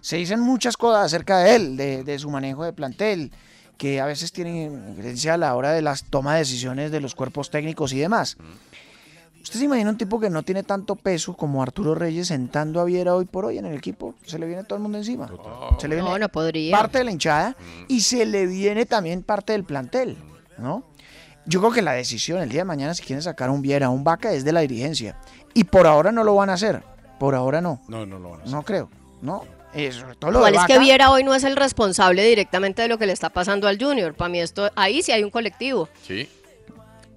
Se 0.00 0.16
dicen 0.16 0.38
muchas 0.40 0.76
cosas 0.76 1.06
acerca 1.06 1.38
de 1.38 1.56
él, 1.56 1.76
de, 1.76 2.04
de 2.04 2.18
su 2.18 2.30
manejo 2.30 2.62
de 2.64 2.72
plantel, 2.74 3.32
que 3.78 4.00
a 4.00 4.06
veces 4.06 4.30
tiene 4.32 4.64
injerencia 4.66 5.34
a 5.34 5.36
la 5.38 5.54
hora 5.56 5.72
de 5.72 5.82
las 5.82 6.04
toma 6.04 6.34
de 6.34 6.40
decisiones 6.40 6.92
de 6.92 7.00
los 7.00 7.14
cuerpos 7.14 7.50
técnicos 7.50 7.92
y 7.92 7.98
demás. 7.98 8.36
¿Usted 9.44 9.58
se 9.58 9.66
imagina 9.66 9.90
un 9.90 9.98
tipo 9.98 10.18
que 10.18 10.30
no 10.30 10.42
tiene 10.42 10.62
tanto 10.62 10.96
peso 10.96 11.36
como 11.36 11.62
Arturo 11.62 11.94
Reyes 11.94 12.28
sentando 12.28 12.80
a 12.80 12.84
Viera 12.84 13.14
hoy 13.14 13.26
por 13.26 13.44
hoy 13.44 13.58
en 13.58 13.66
el 13.66 13.74
equipo? 13.74 14.14
Se 14.24 14.38
le 14.38 14.46
viene 14.46 14.64
todo 14.64 14.76
el 14.76 14.82
mundo 14.82 14.96
encima. 14.98 15.28
Se 15.78 15.86
le 15.86 15.96
viene 15.96 16.08
No, 16.10 16.18
no 16.18 16.28
podría. 16.30 16.74
parte 16.76 16.98
de 16.98 17.04
la 17.04 17.10
hinchada 17.12 17.54
y 17.86 18.00
se 18.00 18.24
le 18.24 18.46
viene 18.46 18.86
también 18.86 19.22
parte 19.22 19.52
del 19.52 19.64
plantel, 19.64 20.16
¿no? 20.56 20.82
Yo 21.44 21.60
creo 21.60 21.72
que 21.72 21.82
la 21.82 21.92
decisión 21.92 22.40
el 22.40 22.48
día 22.48 22.62
de 22.62 22.64
mañana 22.64 22.94
si 22.94 23.02
quieren 23.02 23.22
sacar 23.22 23.50
a 23.50 23.52
un 23.52 23.60
Viera, 23.60 23.86
a 23.86 23.90
un 23.90 24.02
Vaca 24.02 24.32
es 24.32 24.46
de 24.46 24.52
la 24.52 24.60
dirigencia. 24.60 25.18
Y 25.52 25.64
por 25.64 25.86
ahora 25.86 26.10
no 26.10 26.24
lo 26.24 26.34
van 26.34 26.48
a 26.48 26.54
hacer. 26.54 26.82
Por 27.20 27.34
ahora 27.34 27.60
no. 27.60 27.82
No, 27.86 28.06
no 28.06 28.18
lo 28.18 28.30
van 28.30 28.40
a 28.40 28.42
hacer. 28.44 28.54
No 28.54 28.62
creo. 28.62 28.88
No. 29.20 29.44
Eh, 29.74 29.92
sobre 29.92 30.14
todo 30.16 30.30
lo 30.30 30.38
Igual 30.38 30.54
es 30.54 30.64
que. 30.64 30.78
Viera 30.78 31.10
hoy 31.10 31.22
no 31.22 31.34
es 31.34 31.44
el 31.44 31.54
responsable 31.56 32.24
directamente 32.24 32.80
de 32.80 32.88
lo 32.88 32.96
que 32.96 33.06
le 33.06 33.12
está 33.12 33.28
pasando 33.28 33.68
al 33.68 33.78
Junior. 33.78 34.14
Para 34.14 34.30
mí 34.30 34.40
esto, 34.40 34.70
ahí 34.74 35.02
sí 35.02 35.12
hay 35.12 35.22
un 35.22 35.30
colectivo. 35.30 35.90
Sí. 36.02 36.30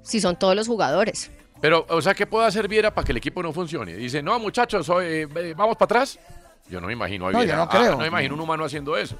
Si 0.01 0.19
son 0.19 0.35
todos 0.37 0.55
los 0.57 0.67
jugadores. 0.67 1.31
Pero, 1.59 1.85
o 1.89 2.01
sea, 2.01 2.13
¿qué 2.13 2.27
puede 2.27 2.45
hacer 2.47 2.67
Viera 2.67 2.93
para 2.93 3.05
que 3.05 3.11
el 3.11 3.17
equipo 3.17 3.41
no 3.41 3.51
funcione? 3.51 3.95
Dice, 3.95 4.21
no, 4.21 4.39
muchachos, 4.39 4.87
eh, 5.01 5.27
eh, 5.35 5.53
vamos 5.57 5.75
para 5.75 5.85
atrás. 5.85 6.19
Yo 6.69 6.79
no 6.81 6.87
me 6.87 6.93
imagino 6.93 7.27
a 7.27 7.31
No, 7.31 7.39
yo 7.39 7.45
Viera. 7.45 7.57
no 7.57 7.63
ah, 7.63 7.69
creo. 7.69 7.91
no 7.91 7.97
me 7.99 8.07
imagino 8.07 8.35
un 8.35 8.41
humano 8.41 8.63
haciendo 8.65 8.95
eso. 8.97 9.17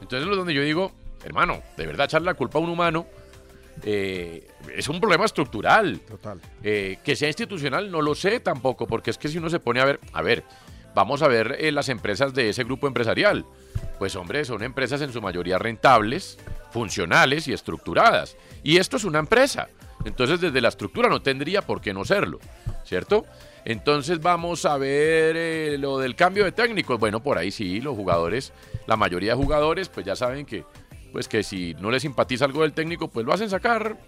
Entonces 0.00 0.28
es 0.28 0.36
donde 0.36 0.54
yo 0.54 0.62
digo, 0.62 0.92
hermano, 1.24 1.62
de 1.76 1.86
verdad 1.86 2.06
echarle 2.06 2.26
la 2.26 2.34
culpa 2.34 2.58
a 2.58 2.62
un 2.62 2.70
humano 2.70 3.06
eh, 3.82 4.46
es 4.74 4.88
un 4.88 5.00
problema 5.00 5.24
estructural. 5.24 6.00
Total. 6.00 6.40
Eh, 6.62 6.98
que 7.04 7.16
sea 7.16 7.28
institucional, 7.28 7.90
no 7.90 8.02
lo 8.02 8.14
sé 8.14 8.40
tampoco, 8.40 8.86
porque 8.86 9.10
es 9.10 9.18
que 9.18 9.28
si 9.28 9.38
uno 9.38 9.50
se 9.50 9.60
pone 9.60 9.80
a 9.80 9.84
ver, 9.84 10.00
a 10.12 10.22
ver, 10.22 10.44
vamos 10.94 11.22
a 11.22 11.28
ver 11.28 11.56
eh, 11.58 11.72
las 11.72 11.88
empresas 11.88 12.34
de 12.34 12.50
ese 12.50 12.64
grupo 12.64 12.86
empresarial. 12.86 13.44
Pues 13.98 14.14
hombre, 14.16 14.44
son 14.44 14.62
empresas 14.62 15.00
en 15.00 15.12
su 15.12 15.20
mayoría 15.22 15.58
rentables, 15.58 16.38
funcionales 16.70 17.48
y 17.48 17.52
estructuradas. 17.52 18.36
Y 18.62 18.78
esto 18.78 18.96
es 18.96 19.04
una 19.04 19.18
empresa. 19.18 19.68
Entonces 20.06 20.40
desde 20.40 20.60
la 20.60 20.68
estructura 20.68 21.08
no 21.08 21.20
tendría 21.20 21.62
por 21.62 21.80
qué 21.80 21.92
no 21.92 22.04
serlo, 22.04 22.38
¿cierto? 22.84 23.26
Entonces 23.64 24.20
vamos 24.20 24.64
a 24.64 24.78
ver 24.78 25.34
eh, 25.36 25.76
lo 25.78 25.98
del 25.98 26.14
cambio 26.14 26.44
de 26.44 26.52
técnicos. 26.52 26.98
Bueno, 27.00 27.20
por 27.22 27.36
ahí 27.36 27.50
sí, 27.50 27.80
los 27.80 27.96
jugadores, 27.96 28.52
la 28.86 28.96
mayoría 28.96 29.32
de 29.32 29.36
jugadores, 29.42 29.88
pues 29.88 30.06
ya 30.06 30.14
saben 30.14 30.46
que, 30.46 30.64
pues 31.12 31.26
que 31.26 31.42
si 31.42 31.74
no 31.80 31.90
les 31.90 32.02
simpatiza 32.02 32.44
algo 32.44 32.62
del 32.62 32.72
técnico, 32.72 33.08
pues 33.08 33.26
lo 33.26 33.32
hacen 33.32 33.50
sacar 33.50 33.98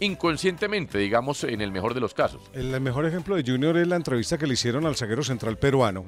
inconscientemente, 0.00 0.98
digamos, 0.98 1.42
en 1.44 1.62
el 1.62 1.72
mejor 1.72 1.94
de 1.94 2.00
los 2.00 2.12
casos. 2.12 2.42
El 2.52 2.78
mejor 2.82 3.06
ejemplo 3.06 3.34
de 3.34 3.42
Junior 3.42 3.76
es 3.78 3.88
la 3.88 3.96
entrevista 3.96 4.36
que 4.36 4.46
le 4.46 4.52
hicieron 4.52 4.84
al 4.84 4.96
zaguero 4.96 5.24
central 5.24 5.56
peruano. 5.56 6.04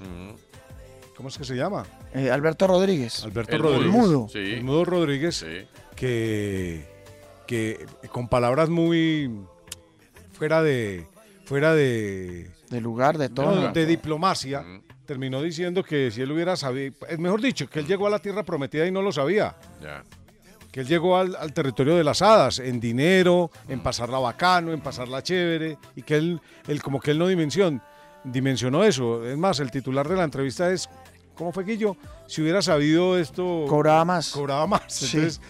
¿Cómo 1.16 1.30
es 1.30 1.38
que 1.38 1.44
se 1.44 1.56
llama? 1.56 1.86
Eh, 2.14 2.30
Alberto 2.30 2.66
Rodríguez. 2.66 3.24
Alberto 3.24 3.56
El 3.56 3.62
Rodríguez. 3.62 3.90
mudo. 3.92 4.28
Sí. 4.30 4.38
El 4.38 4.64
mudo 4.64 4.84
Rodríguez, 4.84 5.44
que, 5.96 6.84
que 7.50 7.84
con 8.12 8.28
palabras 8.28 8.68
muy 8.68 9.28
fuera 10.32 10.62
de 10.62 11.04
fuera 11.46 11.74
de 11.74 12.48
De 12.70 12.80
lugar, 12.80 13.18
de 13.18 13.28
todo. 13.28 13.56
no, 13.56 13.72
de 13.72 13.86
diplomacia, 13.86 14.64
terminó 15.04 15.42
diciendo 15.42 15.82
que 15.82 16.12
si 16.12 16.22
él 16.22 16.30
hubiera 16.30 16.54
sabido, 16.54 16.94
es 17.08 17.18
mejor 17.18 17.42
dicho, 17.42 17.68
que 17.68 17.80
él 17.80 17.88
llegó 17.88 18.06
a 18.06 18.10
la 18.10 18.20
tierra 18.20 18.44
prometida 18.44 18.86
y 18.86 18.92
no 18.92 19.02
lo 19.02 19.10
sabía. 19.10 19.56
Ya. 19.82 20.04
Que 20.70 20.82
él 20.82 20.86
llegó 20.86 21.16
al, 21.16 21.34
al 21.34 21.52
territorio 21.52 21.96
de 21.96 22.04
las 22.04 22.22
hadas, 22.22 22.60
en 22.60 22.78
dinero, 22.78 23.50
en 23.66 23.82
pasarla 23.82 24.20
bacano, 24.20 24.72
en 24.72 24.80
pasarla 24.80 25.20
chévere, 25.20 25.76
y 25.96 26.02
que 26.02 26.18
él, 26.18 26.40
él 26.68 26.80
como 26.80 27.00
que 27.00 27.10
él 27.10 27.18
no 27.18 27.26
dimensión, 27.26 27.82
dimensionó 28.22 28.84
eso. 28.84 29.26
Es 29.26 29.36
más, 29.36 29.58
el 29.58 29.72
titular 29.72 30.08
de 30.08 30.14
la 30.14 30.22
entrevista 30.22 30.70
es, 30.70 30.88
¿cómo 31.34 31.50
fue 31.50 31.64
Guillo? 31.64 31.96
Si 32.28 32.42
hubiera 32.42 32.62
sabido 32.62 33.18
esto... 33.18 33.64
Cobraba 33.68 34.04
más. 34.04 34.30
Cobraba 34.30 34.68
más. 34.68 34.84
Sí. 34.86 35.16
Entonces, 35.16 35.40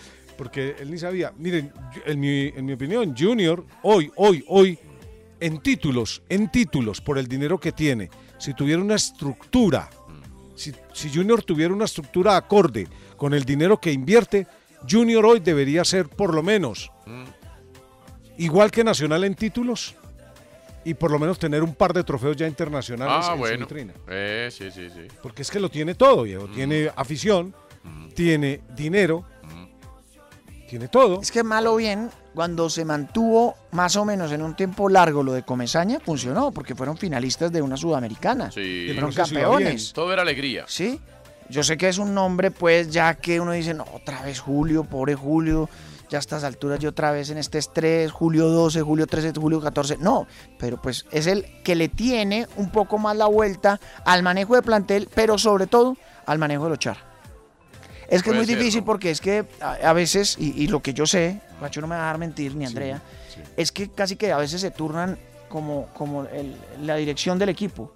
porque 0.40 0.74
él 0.80 0.90
ni 0.90 0.96
sabía. 0.96 1.34
Miren, 1.36 1.70
en 2.06 2.18
mi, 2.18 2.46
en 2.46 2.64
mi 2.64 2.72
opinión, 2.72 3.14
Junior, 3.14 3.62
hoy, 3.82 4.10
hoy, 4.16 4.42
hoy, 4.48 4.78
en 5.38 5.60
títulos, 5.60 6.22
en 6.30 6.50
títulos, 6.50 7.02
por 7.02 7.18
el 7.18 7.28
dinero 7.28 7.60
que 7.60 7.72
tiene, 7.72 8.08
si 8.38 8.54
tuviera 8.54 8.80
una 8.80 8.94
estructura, 8.94 9.90
si, 10.54 10.72
si 10.94 11.10
Junior 11.14 11.42
tuviera 11.42 11.74
una 11.74 11.84
estructura 11.84 12.38
acorde 12.38 12.88
con 13.18 13.34
el 13.34 13.44
dinero 13.44 13.78
que 13.78 13.92
invierte, 13.92 14.46
Junior 14.90 15.26
hoy 15.26 15.40
debería 15.40 15.84
ser 15.84 16.08
por 16.08 16.32
lo 16.32 16.42
menos 16.42 16.90
igual 18.38 18.70
que 18.70 18.82
Nacional 18.82 19.24
en 19.24 19.34
títulos 19.34 19.94
y 20.86 20.94
por 20.94 21.10
lo 21.10 21.18
menos 21.18 21.38
tener 21.38 21.62
un 21.62 21.74
par 21.74 21.92
de 21.92 22.02
trofeos 22.02 22.34
ya 22.34 22.46
internacionales 22.46 23.14
Ah, 23.14 23.32
en 23.32 23.32
su 23.34 23.38
bueno. 23.40 23.66
vitrina. 23.66 23.92
Eh, 24.08 24.48
sí, 24.50 24.70
sí, 24.70 24.88
sí. 24.88 25.02
Porque 25.22 25.42
es 25.42 25.50
que 25.50 25.60
lo 25.60 25.68
tiene 25.68 25.94
todo, 25.94 26.22
viejo. 26.22 26.48
Tiene 26.48 26.90
afición, 26.96 27.54
tiene 28.14 28.62
dinero, 28.74 29.26
tiene 30.70 30.86
todo. 30.86 31.20
Es 31.20 31.32
que 31.32 31.42
mal 31.42 31.66
o 31.66 31.74
bien, 31.76 32.10
cuando 32.32 32.70
se 32.70 32.84
mantuvo 32.84 33.56
más 33.72 33.96
o 33.96 34.04
menos 34.04 34.30
en 34.30 34.40
un 34.40 34.54
tiempo 34.54 34.88
largo 34.88 35.24
lo 35.24 35.32
de 35.32 35.42
Comesaña, 35.42 35.98
funcionó, 35.98 36.52
porque 36.52 36.76
fueron 36.76 36.96
finalistas 36.96 37.50
de 37.50 37.60
una 37.60 37.76
sudamericana. 37.76 38.52
Sí. 38.52 38.86
Fueron 38.92 39.10
No 39.10 39.12
sé 39.12 39.24
si 39.24 39.34
va 39.34 39.42
campeones. 39.42 39.92
Todo 39.92 40.12
era 40.12 40.22
alegría. 40.22 40.64
Sí. 40.68 41.00
Yo 41.48 41.64
sé 41.64 41.76
que 41.76 41.88
es 41.88 41.98
un 41.98 42.14
nombre, 42.14 42.52
pues, 42.52 42.88
ya 42.90 43.14
que 43.14 43.40
uno 43.40 43.50
dice, 43.50 43.74
no, 43.74 43.84
otra 43.92 44.22
vez 44.22 44.38
Julio, 44.38 44.84
pobre 44.84 45.16
Julio, 45.16 45.68
ya 46.08 46.18
a 46.18 46.20
estas 46.20 46.44
alturas 46.44 46.78
yo 46.78 46.90
otra 46.90 47.10
vez 47.10 47.30
en 47.30 47.38
este 47.38 47.58
estrés, 47.58 48.12
Julio 48.12 48.48
12, 48.48 48.80
Julio 48.82 49.08
13, 49.08 49.32
Julio 49.40 49.60
14. 49.60 49.96
No, 49.98 50.28
pero 50.56 50.80
pues 50.80 51.06
es 51.10 51.26
el 51.26 51.44
que 51.64 51.74
le 51.74 51.88
tiene 51.88 52.46
un 52.56 52.70
poco 52.70 52.98
más 52.98 53.16
la 53.16 53.26
vuelta 53.26 53.80
al 54.04 54.22
manejo 54.22 54.54
de 54.54 54.62
plantel, 54.62 55.08
pero 55.12 55.36
sobre 55.36 55.66
todo 55.66 55.96
al 56.26 56.38
manejo 56.38 56.64
de 56.64 56.70
los 56.70 56.78
char. 56.78 57.09
Es 58.10 58.22
que 58.22 58.30
es 58.30 58.36
muy 58.36 58.44
ser, 58.46 58.58
difícil 58.58 58.80
¿no? 58.80 58.86
porque 58.86 59.10
es 59.10 59.20
que 59.20 59.44
a, 59.60 59.72
a 59.74 59.92
veces, 59.92 60.36
y, 60.38 60.62
y 60.62 60.66
lo 60.68 60.80
que 60.82 60.92
yo 60.92 61.06
sé, 61.06 61.40
Macho 61.60 61.80
no 61.80 61.86
me 61.86 61.94
va 61.94 62.02
a 62.02 62.04
dejar 62.06 62.18
mentir, 62.18 62.54
ni 62.56 62.66
Andrea, 62.66 63.00
es 63.56 63.70
que 63.72 63.88
casi 63.90 64.16
que 64.16 64.32
a 64.32 64.36
veces 64.36 64.60
se 64.60 64.70
turnan 64.70 65.18
como, 65.48 65.86
como 65.94 66.24
el- 66.24 66.56
la 66.82 66.96
dirección 66.96 67.38
del 67.38 67.48
equipo. 67.50 67.92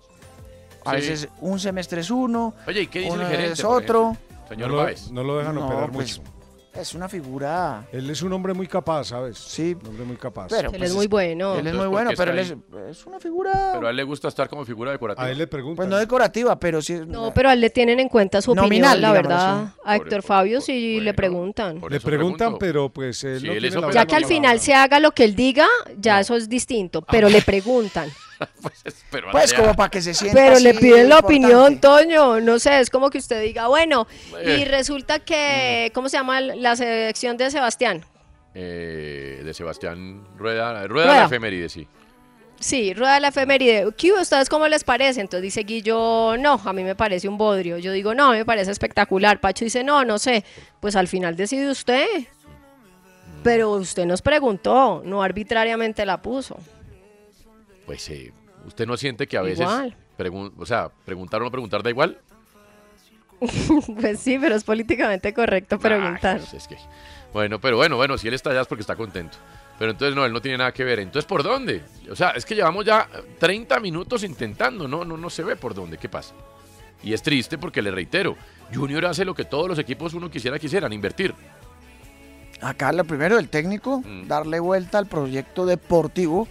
A 0.85 0.91
Sí. 0.91 0.97
veces 0.97 1.29
un 1.41 1.59
semestre 1.59 2.01
es 2.03 2.11
uno, 2.11 2.55
Oye, 2.67 2.83
¿y 2.83 2.87
qué 2.89 3.01
dice 3.01 3.15
el 3.17 3.27
gerente, 3.27 3.53
es 3.53 3.65
otro. 3.65 4.17
Señor 4.49 4.71
no, 4.71 4.77
lo, 4.85 4.91
no 5.13 5.25
lo 5.25 5.39
dejan 5.39 5.55
No, 5.55 5.67
operar 5.67 5.91
pues, 5.91 6.19
mucho. 6.19 6.31
Es 6.75 6.93
una 6.95 7.09
figura. 7.09 7.87
Él 7.93 8.11
es 8.11 8.21
un 8.23 8.33
hombre 8.33 8.53
muy 8.53 8.67
capaz, 8.67 9.05
¿sabes? 9.05 9.39
Sí. 9.39 9.77
Un 9.81 9.89
hombre 9.91 10.05
muy 10.05 10.17
capaz. 10.17 10.49
Pero, 10.51 10.71
Él 10.71 10.77
pues, 10.79 10.91
es 10.91 10.97
muy 10.97 11.07
bueno. 11.07 11.55
Él 11.57 11.67
es 11.69 11.73
muy 11.73 11.83
¿por 11.85 11.91
bueno, 11.91 12.11
pero 12.17 12.33
él 12.33 12.39
es, 12.41 12.55
es 12.91 13.07
una 13.07 13.21
figura. 13.21 13.71
Pero 13.75 13.87
a 13.87 13.91
él 13.91 13.97
le 13.97 14.03
gusta 14.03 14.27
estar 14.29 14.49
como 14.49 14.65
figura 14.65 14.91
decorativa. 14.91 15.25
A 15.27 15.31
él 15.31 15.39
le 15.39 15.47
preguntan. 15.47 15.77
Pues 15.77 15.89
no 15.89 15.97
decorativa, 15.99 16.59
pero 16.59 16.83
sí. 16.83 17.01
No, 17.07 17.33
pero 17.33 17.49
a 17.49 17.53
él 17.53 17.61
le 17.61 17.71
tienen 17.71 18.01
en 18.01 18.09
cuenta 18.09 18.43
su 18.43 18.53
opinión, 18.53 19.01
la 19.01 19.13
verdad. 19.13 19.63
así. 19.63 19.73
A 19.85 19.97
Héctor 19.97 20.23
Fabio 20.23 20.61
sí 20.61 21.01
le 21.01 21.15
preguntan. 21.15 21.81
Le 21.89 22.01
preguntan, 22.01 22.59
pero 22.59 22.89
pues 22.89 23.23
él 23.23 23.41
Sí, 23.41 23.47
no 23.47 23.53
él 23.53 23.59
tiene 23.61 23.69
es 23.69 23.75
la 23.75 23.81
operador. 23.87 23.95
Ya 23.95 24.07
que 24.07 24.17
al 24.17 24.25
final 24.25 24.59
se 24.61 24.75
haga 24.75 24.99
lo 24.99 25.13
que 25.13 25.25
él 25.25 25.37
diga, 25.37 25.67
ya 25.99 26.21
eso 26.21 26.35
es 26.35 26.49
distinto, 26.49 27.01
Ah. 27.07 27.09
pero 27.11 27.29
le 27.29 27.41
preguntan. 27.43 28.09
Pero 29.11 29.29
Pues 29.33 29.45
Andrea, 29.53 29.61
como 29.61 29.75
para 29.77 29.91
que 29.91 30.03
se 30.03 30.15
sienta. 30.15 30.39
Pero 30.41 30.59
le 30.61 30.75
piden 30.75 31.09
la 31.09 31.17
importante. 31.17 31.27
opinión, 31.27 31.81
Toño. 31.81 32.41
No 32.41 32.59
sé, 32.59 32.81
es 32.81 32.91
como 32.91 33.11
que 33.11 33.19
usted 33.19 33.43
diga, 33.43 33.69
bueno, 33.69 34.07
Eh. 34.41 34.59
y 34.61 34.65
resulta 34.65 35.19
que, 35.21 35.91
¿cómo 35.95 36.09
se 36.09 36.17
llama 36.17 36.41
la 36.41 36.77
selección 36.77 37.37
de 37.37 37.51
Sebastián? 37.51 38.05
eh, 38.57 39.43
de 39.45 39.53
Sebastián 39.55 40.25
Rueda. 40.37 40.87
Rueda, 40.87 40.87
Rueda. 40.87 41.07
la 41.21 41.25
efeméride, 41.27 41.69
sí. 41.69 41.89
Sí, 42.61 42.95
rueda 42.95 43.19
la 43.19 43.29
efeméride. 43.29 43.89
¿Qué? 43.97 44.13
¿Ustedes 44.13 44.49
cómo 44.49 44.69
les 44.69 44.85
parece? 44.85 45.21
Entonces 45.21 45.43
dice 45.43 45.63
Guillo, 45.65 46.37
no, 46.39 46.61
a 46.65 46.73
mí 46.73 46.85
me 46.85 46.95
parece 46.95 47.29
un 47.29 47.37
bodrio. 47.37 47.79
Yo 47.79 47.91
digo, 47.91 48.15
no, 48.15 48.29
a 48.29 48.31
mí 48.33 48.39
me 48.39 48.45
parece 48.45 48.71
espectacular. 48.71 49.41
Pacho 49.41 49.65
dice, 49.65 49.83
no, 49.83 50.05
no 50.05 50.19
sé. 50.21 50.45
Pues 50.81 50.95
al 50.97 51.09
final 51.09 51.35
decide 51.37 51.69
usted. 51.69 52.07
Pero 53.43 53.73
usted 53.73 54.07
nos 54.07 54.23
preguntó, 54.23 55.03
no 55.05 55.23
arbitrariamente 55.23 56.07
la 56.07 56.23
puso. 56.23 56.57
Pues 57.87 58.09
eh, 58.11 58.33
usted 58.67 58.87
no 58.87 58.97
siente 58.97 59.27
que 59.27 59.37
a 59.37 59.43
veces. 59.43 59.67
O 60.57 60.67
sea, 60.67 60.91
preguntar 61.05 61.41
o 61.43 61.45
no 61.45 61.51
preguntar 61.51 61.83
da 61.83 61.91
igual. 61.91 62.19
pues 64.01 64.21
sí, 64.21 64.39
pero 64.41 64.55
es 64.55 64.65
políticamente 64.65 65.35
correcto 65.35 65.79
preguntar. 65.79 66.39
Pues 66.39 66.55
es 66.55 66.69
que- 66.69 66.79
bueno, 67.33 67.61
pero 67.61 67.77
bueno, 67.77 67.97
bueno, 67.97 68.17
si 68.17 68.29
él 68.29 68.35
está 68.35 68.51
allá 68.51 68.61
es 68.61 68.69
porque 68.69 68.83
está 68.83 68.95
contento. 68.95 69.37
Pero 69.77 69.91
entonces 69.91 70.15
no, 70.15 70.25
él 70.25 70.33
no 70.33 70.41
tiene 70.41 70.59
nada 70.59 70.73
que 70.73 70.85
ver. 70.85 71.01
Entonces, 71.01 71.27
¿por 71.27 71.43
dónde? 71.43 71.83
O 72.09 72.15
sea, 72.15 72.31
es 72.31 72.45
que 72.45 72.55
llevamos 72.55 72.85
ya 72.85 73.09
30 73.41 73.81
minutos 73.81 74.23
intentando, 74.23 74.87
no, 74.87 75.05
no, 75.05 75.17
no 75.17 75.31
se 75.31 75.43
ve 75.43 75.57
por 75.57 75.75
dónde, 75.75 75.99
¿qué 75.99 76.09
pasa? 76.09 76.33
Y 77.03 77.13
es 77.13 77.23
triste 77.23 77.59
porque 77.59 77.83
le 77.83 77.91
reitero, 77.91 78.37
Junior 78.73 79.05
hace 79.07 79.25
lo 79.25 79.35
que 79.35 79.45
todos 79.45 79.67
los 79.69 79.79
equipos 79.81 80.15
uno 80.15 80.31
quisiera 80.31 80.61
quisieran, 80.61 80.93
invertir. 80.93 81.35
Acá 82.61 82.93
lo 82.93 83.05
primero 83.05 83.35
del 83.37 83.49
técnico, 83.49 83.99
Mm. 84.01 84.29
darle 84.29 84.61
vuelta 84.61 84.99
al 84.99 85.07
proyecto 85.07 85.67
deportivo, 85.67 86.47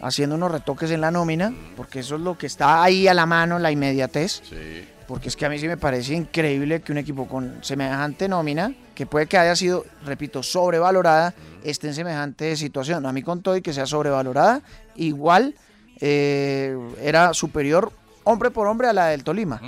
haciendo 0.00 0.36
unos 0.36 0.50
retoques 0.50 0.90
en 0.90 1.00
la 1.00 1.10
nómina, 1.10 1.54
porque 1.76 2.00
eso 2.00 2.16
es 2.16 2.20
lo 2.20 2.36
que 2.36 2.46
está 2.46 2.82
ahí 2.82 3.08
a 3.08 3.14
la 3.14 3.26
mano, 3.26 3.58
la 3.58 3.70
inmediatez. 3.70 4.42
Sí. 4.48 4.88
Porque 5.06 5.28
es 5.28 5.36
que 5.36 5.46
a 5.46 5.48
mí 5.48 5.58
sí 5.58 5.68
me 5.68 5.76
parece 5.76 6.14
increíble 6.14 6.80
que 6.82 6.90
un 6.90 6.98
equipo 6.98 7.28
con 7.28 7.58
semejante 7.62 8.28
nómina, 8.28 8.74
que 8.94 9.06
puede 9.06 9.26
que 9.26 9.38
haya 9.38 9.54
sido, 9.54 9.84
repito, 10.04 10.42
sobrevalorada, 10.42 11.32
esté 11.62 11.86
en 11.88 11.94
semejante 11.94 12.56
situación. 12.56 13.06
A 13.06 13.12
mí 13.12 13.22
con 13.22 13.40
todo 13.40 13.56
y 13.56 13.62
que 13.62 13.72
sea 13.72 13.86
sobrevalorada, 13.86 14.62
igual 14.96 15.54
eh, 16.00 16.76
era 17.00 17.32
superior 17.34 17.92
hombre 18.24 18.50
por 18.50 18.66
hombre 18.66 18.88
a 18.88 18.92
la 18.92 19.06
del 19.06 19.22
Tolima. 19.22 19.60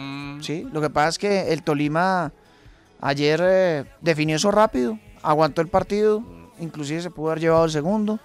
¿sí? 0.42 0.66
Lo 0.72 0.80
que 0.80 0.90
pasa 0.90 1.08
es 1.10 1.18
que 1.18 1.52
el 1.52 1.62
Tolima 1.62 2.32
ayer 3.00 3.40
eh, 3.42 3.84
definió 4.00 4.34
eso 4.36 4.50
rápido, 4.50 4.98
aguantó 5.22 5.60
el 5.62 5.68
partido, 5.68 6.22
inclusive 6.58 7.00
se 7.00 7.10
pudo 7.10 7.28
haber 7.30 7.40
llevado 7.40 7.64
el 7.66 7.70
segundo. 7.70 8.18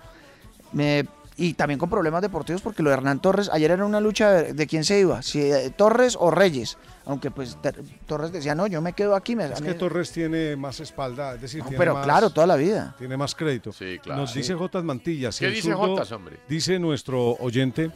Me- 0.72 1.06
y 1.38 1.54
también 1.54 1.80
con 1.80 1.90
problemas 1.90 2.22
deportivos 2.22 2.62
porque 2.62 2.84
lo 2.84 2.90
de 2.90 2.96
Hernán 2.98 3.20
Torres, 3.20 3.50
ayer 3.52 3.72
era 3.72 3.86
una 3.86 4.00
lucha 4.00 4.32
de, 4.32 4.54
de 4.54 4.68
quién 4.68 4.84
se 4.84 5.00
iba, 5.00 5.22
si 5.22 5.42
eh, 5.42 5.72
Torres 5.76 6.16
o 6.20 6.30
Reyes. 6.32 6.78
Aunque 7.06 7.32
pues 7.32 7.58
Ter- 7.62 7.82
Torres 8.06 8.32
decía, 8.32 8.56
no, 8.56 8.66
yo 8.66 8.82
me 8.82 8.94
quedo 8.94 9.14
aquí. 9.16 9.36
Me, 9.36 9.44
Es 9.46 9.62
que 9.62 9.74
Torres 9.74 10.10
tiene 10.14 10.56
más 10.56 10.80
espalda, 10.80 11.36
es 11.36 11.42
decir, 11.42 11.60
No, 11.60 11.66
tiene 11.66 11.78
pero 11.78 11.96
más- 11.96 12.06
claro, 12.06 12.30
toda 12.30 12.48
la 12.48 12.56
vida. 12.56 12.96
Tiene 12.98 13.18
más 13.18 13.36
crédito. 13.36 13.74
Sí, 13.74 14.00
claro. 14.02 14.22
Nos 14.22 14.34
dice 14.34 14.54
Jotas 14.54 14.86
Mantilla. 14.86 15.30
si 15.34 15.44
¿Qué 15.44 15.52
dice 15.52 15.74
Jotas, 15.74 16.10
hombre? 16.14 16.36
Mm. 16.38 16.50
Dice 16.50 16.80
nuestro 16.80 17.32
oyente, 17.42 17.92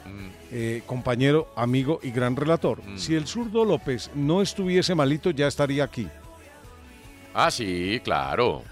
eh, 0.52 0.84
compañero, 0.86 1.48
amigo 1.56 2.02
y 2.04 2.12
gran 2.12 2.36
relator. 2.36 2.82
Si 2.98 3.16
el 3.16 3.28
zurdo 3.28 3.64
López 3.64 4.12
no 4.14 4.42
estuviese 4.42 4.94
malito, 4.94 5.30
ya 5.32 5.48
estaría 5.48 5.86
aquí. 5.86 6.10
Ah, 7.34 7.50
sí, 7.52 8.02
claro. 8.04 8.64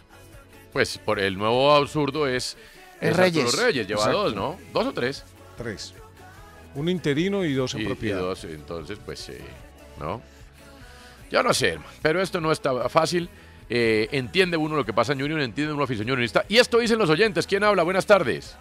Pues 0.74 0.98
por 0.98 1.20
el 1.20 1.38
nuevo 1.38 1.72
absurdo 1.74 2.28
es, 2.28 2.58
Es 3.02 3.12
es 3.12 3.18
Reyes. 3.18 3.46
Arturo 3.46 3.64
Reyes. 3.66 3.88
Lleva 3.88 4.00
Exacto. 4.00 4.24
dos, 4.24 4.36
¿no? 4.36 4.58
¿Dos 4.74 4.88
o 4.88 4.94
tres? 4.94 5.24
Tres. 5.58 5.94
Un 6.76 6.90
interino 6.90 7.46
y 7.46 7.54
dos 7.54 7.74
en 7.76 7.82
Y, 7.82 7.84
y 7.84 7.88
propiedad. 7.88 8.20
dos, 8.20 8.44
entonces, 8.46 8.98
pues, 9.06 9.30
eh, 9.30 9.42
¿no? 10.00 10.22
Yo 11.32 11.42
no 11.44 11.54
sé, 11.54 11.70
hermano, 11.70 11.90
pero 12.02 12.22
esto 12.22 12.40
no 12.42 12.52
está 12.52 12.88
fácil. 12.90 13.30
Eh, 13.70 14.08
entiende 14.12 14.58
uno 14.58 14.76
lo 14.76 14.86
que 14.86 14.94
pasa 14.94 15.14
en 15.14 15.20
Junior, 15.22 15.40
entiende 15.40 15.74
uno 15.74 15.84
afición 15.84 16.06
unionista. 16.08 16.46
Y 16.48 16.58
esto 16.58 16.78
dicen 16.80 17.00
los 17.00 17.10
oyentes. 17.10 17.48
¿Quién 17.48 17.64
habla? 17.64 17.84
Buenas 17.84 18.06
tardes. 18.06 18.56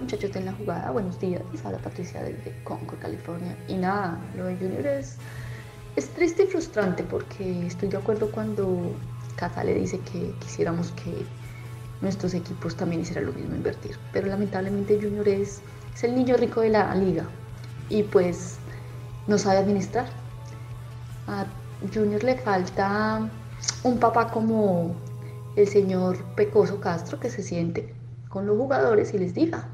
Muchachos 0.00 0.32
de 0.32 0.40
la 0.42 0.52
jugada, 0.52 0.90
buenos 0.90 1.18
días. 1.20 1.42
Habla 1.64 1.78
Patricia 1.78 2.22
desde 2.22 2.54
Concord, 2.64 2.98
California. 3.00 3.56
Y 3.68 3.74
nada, 3.74 4.18
lo 4.36 4.44
de 4.46 4.56
Junior 4.56 4.86
es, 4.86 5.16
es 5.96 6.08
triste 6.14 6.44
y 6.44 6.46
frustrante 6.46 7.02
porque 7.02 7.66
estoy 7.66 7.88
de 7.88 7.96
acuerdo 7.98 8.30
cuando 8.30 8.94
Cata 9.36 9.62
le 9.64 9.74
dice 9.74 10.00
que 10.00 10.32
quisiéramos 10.40 10.92
que 10.92 11.12
nuestros 12.00 12.34
equipos 12.34 12.76
también 12.76 13.02
hicieran 13.02 13.26
lo 13.26 13.32
mismo, 13.32 13.54
invertir. 13.54 13.96
Pero 14.12 14.28
lamentablemente 14.28 14.98
Junior 15.00 15.28
es, 15.28 15.62
es 15.94 16.04
el 16.04 16.14
niño 16.14 16.36
rico 16.36 16.60
de 16.60 16.70
la 16.70 16.94
liga 16.94 17.24
y 17.88 18.02
pues 18.02 18.56
no 19.26 19.38
sabe 19.38 19.58
administrar. 19.58 20.06
A 21.26 21.46
Junior 21.92 22.22
le 22.22 22.36
falta 22.36 23.28
un 23.82 23.98
papá 23.98 24.30
como 24.30 24.94
el 25.56 25.66
señor 25.66 26.22
Pecoso 26.34 26.80
Castro 26.80 27.18
que 27.18 27.30
se 27.30 27.42
siente 27.42 27.94
con 28.28 28.46
los 28.46 28.56
jugadores 28.56 29.14
y 29.14 29.18
les 29.18 29.34
diga 29.34 29.68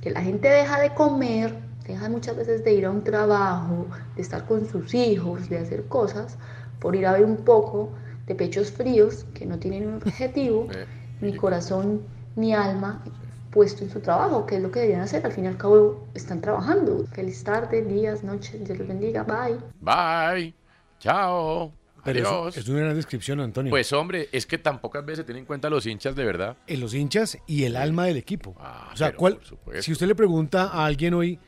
que 0.00 0.10
la 0.10 0.20
gente 0.20 0.48
deja 0.48 0.80
de 0.80 0.92
comer, 0.92 1.58
deja 1.86 2.08
muchas 2.10 2.36
veces 2.36 2.62
de 2.62 2.74
ir 2.74 2.84
a 2.84 2.90
un 2.90 3.02
trabajo, 3.02 3.86
de 4.16 4.22
estar 4.22 4.44
con 4.46 4.66
sus 4.66 4.92
hijos, 4.94 5.48
de 5.48 5.58
hacer 5.58 5.86
cosas, 5.86 6.36
por 6.78 6.94
ir 6.94 7.06
a 7.06 7.12
ver 7.12 7.24
un 7.24 7.38
poco 7.38 7.90
de 8.26 8.34
pechos 8.34 8.70
fríos 8.70 9.24
que 9.32 9.46
no 9.46 9.58
tienen 9.58 9.88
un 9.88 9.94
objetivo, 9.94 10.68
ni 11.20 11.34
corazón 11.36 12.02
ni 12.36 12.52
alma 12.54 13.02
puesto 13.50 13.84
en 13.84 13.90
su 13.90 14.00
trabajo, 14.00 14.46
que 14.46 14.56
es 14.56 14.62
lo 14.62 14.70
que 14.72 14.80
deberían 14.80 15.02
hacer. 15.02 15.24
Al 15.24 15.32
fin 15.32 15.44
y 15.44 15.46
al 15.48 15.56
cabo 15.56 16.06
están 16.14 16.40
trabajando. 16.40 17.04
Feliz 17.12 17.44
tarde, 17.44 17.82
días, 17.84 18.24
noches, 18.24 18.64
Dios 18.64 18.78
los 18.78 18.88
bendiga, 18.88 19.22
bye. 19.22 19.58
Bye. 19.80 20.54
Chao. 20.98 21.72
Pero 22.04 22.18
eso- 22.20 22.40
Adiós. 22.42 22.56
es 22.58 22.68
una 22.68 22.80
gran 22.80 22.94
descripción, 22.96 23.40
Antonio. 23.40 23.70
Pues 23.70 23.92
hombre, 23.94 24.28
es 24.32 24.44
que 24.44 24.58
tan 24.58 24.80
pocas 24.80 25.04
veces 25.06 25.18
se 25.18 25.24
tienen 25.24 25.42
en 25.42 25.46
cuenta 25.46 25.70
los 25.70 25.86
hinchas 25.86 26.14
de 26.14 26.24
verdad. 26.24 26.56
en 26.66 26.80
los 26.80 26.92
hinchas 26.94 27.38
y 27.46 27.64
el 27.64 27.76
alma 27.76 28.04
del 28.06 28.16
equipo. 28.18 28.50
o 28.92 28.96
sea, 28.96 29.08
Ah, 29.08 29.12
¿cuál, 29.16 29.38
si 29.80 29.92
usted 29.92 30.06
le 30.06 30.14
pregunta 30.14 30.64
a 30.64 30.84
alguien 30.84 31.14
hoy, 31.14 31.38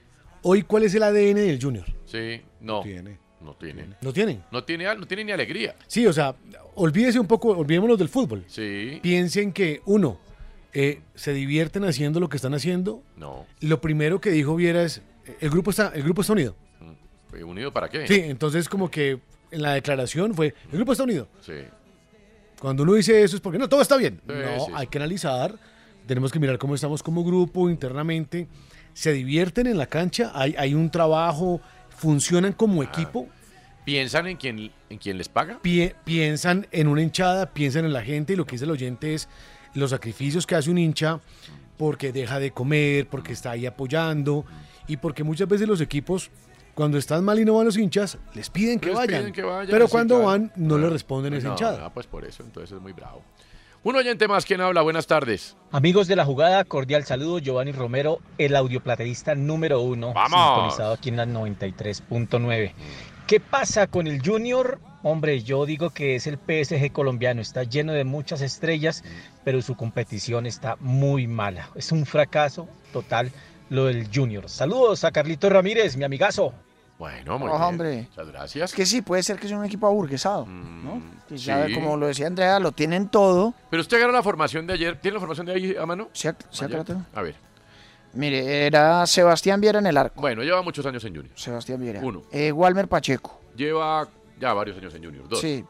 hoy 0.43 0.63
¿cuál 0.63 0.85
es 0.85 0.95
el 0.95 1.03
ADN 1.03 1.35
del 1.47 1.61
Junior? 1.63 1.85
Sí, 2.07 2.41
no. 2.61 2.77
No 2.79 2.81
tiene. 2.83 3.19
No 3.41 3.55
tiene. 3.55 3.87
¿No 4.01 4.13
tienen? 4.13 4.43
No 4.51 4.65
tiene, 4.65 4.85
no 4.97 5.07
tiene 5.07 5.25
ni 5.25 5.33
alegría. 5.33 5.77
Sí, 5.87 6.07
o 6.07 6.13
sea, 6.13 6.35
olvídese 6.75 7.21
un 7.21 7.27
poco, 7.27 7.51
olvidémonos 7.51 7.99
del 7.99 8.09
fútbol. 8.09 8.45
Sí. 8.47 8.99
Piensen 9.03 9.53
que, 9.53 9.83
uno, 9.85 10.19
eh, 10.73 11.01
se 11.15 11.33
divierten 11.33 11.85
haciendo 11.85 12.21
lo 12.21 12.29
que 12.29 12.37
están 12.37 12.55
haciendo. 12.55 13.03
No. 13.17 13.47
Lo 13.61 13.81
primero 13.81 14.21
que 14.21 14.31
dijo 14.31 14.57
Viera 14.57 14.83
es, 14.83 15.03
el 15.41 15.51
grupo 15.51 15.71
está, 15.71 15.93
el 15.95 16.03
grupo 16.03 16.23
está 16.23 16.33
unido. 16.33 16.57
Eh, 17.35 17.45
¿Unido 17.45 17.73
para 17.73 17.89
qué? 17.89 18.07
Sí, 18.07 18.21
entonces 18.25 18.69
como 18.69 18.91
que 18.91 19.21
en 19.51 19.63
la 19.63 19.75
declaración 19.75 20.35
fue, 20.35 20.55
el 20.71 20.77
grupo 20.77 20.93
está 20.93 21.05
unido. 21.05 21.29
Sí. 21.41 21.55
Cuando 22.61 22.83
uno 22.83 22.95
dice 22.95 23.23
eso 23.23 23.37
es 23.37 23.43
porque 23.43 23.59
no, 23.59 23.69
todo 23.69 23.83
está 23.83 23.97
bien. 23.97 24.21
Sí, 24.27 24.33
no, 24.35 24.67
sí, 24.67 24.73
hay 24.75 24.87
que 24.87 24.99
analizar, 24.99 25.59
tenemos 26.07 26.33
que 26.33 26.39
mirar 26.39 26.59
cómo 26.59 26.75
estamos 26.75 27.03
como 27.03 27.25
grupo 27.25 27.69
internamente. 27.69 28.49
Se 28.95 29.13
divierten 29.13 29.67
en 29.67 29.77
la 29.77 29.87
cancha, 29.87 30.33
hay, 30.35 30.55
hay 30.57 30.73
un 30.73 30.91
trabajo, 30.91 31.61
funcionan 31.97 32.53
como 32.53 32.83
equipo, 32.83 33.29
¿Piensan 33.85 34.27
en 34.27 34.37
quién, 34.37 34.73
en 34.91 34.99
quién 34.99 35.17
les 35.17 35.29
paga? 35.29 35.61
pie- 35.63 35.95
piensan 36.05 36.67
en 36.73 36.89
una 36.89 37.03
hinchada, 37.03 37.47
piensan 37.53 37.85
en 37.85 37.93
la 37.93 38.03
gente 38.03 38.33
y 38.33 38.37
lo 38.37 38.45
que 38.45 38.53
dice 38.53 38.65
el 38.65 38.73
oyente 38.73 39.15
es 39.15 39.29
los 39.75 39.91
sacrificios 39.91 40.45
que 40.47 40.57
hace 40.57 40.71
un 40.71 40.79
hincha 40.79 41.21
porque 41.77 42.11
deja 42.13 42.41
de 42.41 42.51
comer, 42.51 43.07
porque 43.09 43.33
está 43.33 43.53
ahí 43.53 43.65
apoyando 43.67 44.45
y 44.89 44.97
porque 44.97 45.23
muchas 45.23 45.47
veces 45.49 45.69
los 45.69 45.81
equipos 45.81 46.31
Cuando 46.75 46.99
están 46.99 47.25
mal 47.25 47.39
y 47.39 47.45
no 47.47 47.55
van 47.55 47.65
los 47.65 47.79
hinchas, 47.79 48.19
les 48.35 48.51
piden 48.51 48.79
que, 48.79 48.89
Les 48.89 48.97
vayan. 48.97 49.21
piden 49.21 49.33
que 49.33 49.43
vayan, 49.43 49.71
Pero 49.71 49.89
cuando 49.89 50.19
van, 50.25 50.53
no 50.57 50.75
le 50.75 50.81
Claro. 50.83 50.93
responden 50.93 51.33
esa 51.33 51.47
No, 51.49 51.53
hinchada. 51.55 51.79
no, 51.79 51.91
pues 51.95 52.07
por 52.07 52.23
eso, 52.27 52.43
entonces 52.43 52.77
es 52.77 52.83
muy 52.83 52.93
bravo. 52.93 53.23
Un 53.87 53.95
oyente 53.95 54.27
más, 54.27 54.45
¿quién 54.45 54.61
habla? 54.61 54.83
Buenas 54.83 55.07
tardes. 55.07 55.57
Amigos 55.71 56.09
de 56.09 56.17
la 56.17 56.25
jugada, 56.25 56.65
cordial 56.65 57.05
saludo, 57.05 57.39
Giovanni 57.39 57.71
Romero, 57.71 58.19
el 58.37 58.57
audioplaterista 58.57 59.37
número 59.37 59.81
uno, 59.81 60.13
¡Vamos! 60.13 60.41
sintonizado 60.41 60.95
aquí 60.95 61.11
en 61.11 61.17
la 61.19 61.25
93.9. 61.25 62.73
¿Qué 63.29 63.39
pasa 63.39 63.87
con 63.87 64.09
el 64.09 64.21
Junior? 64.27 64.81
Hombre, 65.05 65.41
yo 65.45 65.67
digo 65.67 65.91
que 65.91 66.17
es 66.17 66.27
el 66.27 66.37
PSG 66.37 66.91
colombiano, 66.91 67.41
está 67.41 67.63
lleno 67.63 67.93
de 67.93 68.03
muchas 68.03 68.41
estrellas, 68.41 69.05
pero 69.45 69.63
su 69.63 69.77
competición 69.77 70.47
está 70.47 70.75
muy 70.81 71.29
mala. 71.29 71.71
Es 71.77 71.93
un 71.93 72.07
fracaso 72.07 72.69
total 72.93 73.31
lo 73.71 73.85
del 73.85 74.09
Junior. 74.13 74.49
Saludos 74.49 75.05
a 75.05 75.13
Carlito 75.13 75.49
Ramírez, 75.49 75.97
mi 75.97 76.03
amigazo. 76.03 76.55
Bueno, 76.99 77.39
muy 77.39 77.49
Oh, 77.51 77.53
bien. 77.53 77.63
hombre. 77.63 78.09
Muchas 78.11 78.29
gracias. 78.29 78.71
Es 78.71 78.75
que 78.77 78.87
sí, 78.87 79.03
puede 79.03 79.23
ser 79.23 79.39
que 79.39 79.47
sea 79.49 79.59
un 79.59 79.65
equipo 79.67 79.87
aburguesado, 79.87 80.47
¿no? 80.47 81.03
Que 81.29 81.37
ya, 81.37 81.67
sí. 81.67 81.75
como 81.75 81.97
lo 81.97 82.07
decía 82.07 82.27
Andrea, 82.27 82.59
lo 82.59 82.73
tienen 82.73 83.09
todo. 83.09 83.53
Pero 83.69 83.83
usted 83.83 83.99
agarra 83.99 84.13
la 84.15 84.23
formación 84.23 84.67
de 84.67 84.73
ayer. 84.75 84.99
¿Tiene 85.01 85.15
la 85.17 85.21
formación 85.21 85.47
de 85.47 85.53
ahí 85.53 85.77
a 85.79 85.85
mano? 85.85 86.09
Sí, 86.15 86.29
sí, 86.51 86.65
acá 86.65 86.79
la 86.79 86.85
tengo. 86.85 87.03
A 87.15 87.21
ver. 87.23 87.35
Mire, 88.15 88.67
era 88.67 89.07
Sebastián 89.07 89.61
Viera 89.61 89.79
en 89.79 89.87
el 89.87 89.97
arco. 89.99 90.21
Bueno, 90.23 90.43
lleva 90.43 90.63
muchos 90.63 90.87
años 90.87 91.05
en 91.05 91.15
Junior. 91.15 91.35
Sebastián 91.39 91.81
Viera. 91.81 92.01
Uno. 92.03 92.23
Eh, 92.33 92.51
Walmer 92.51 92.89
Pacheco. 92.89 93.43
Lleva 93.55 94.09
ya 94.41 94.55
varios 94.55 94.79
años 94.79 94.95
en 94.95 95.05
Junior. 95.05 95.29
Dos. 95.29 95.41
Sí. 95.41 95.63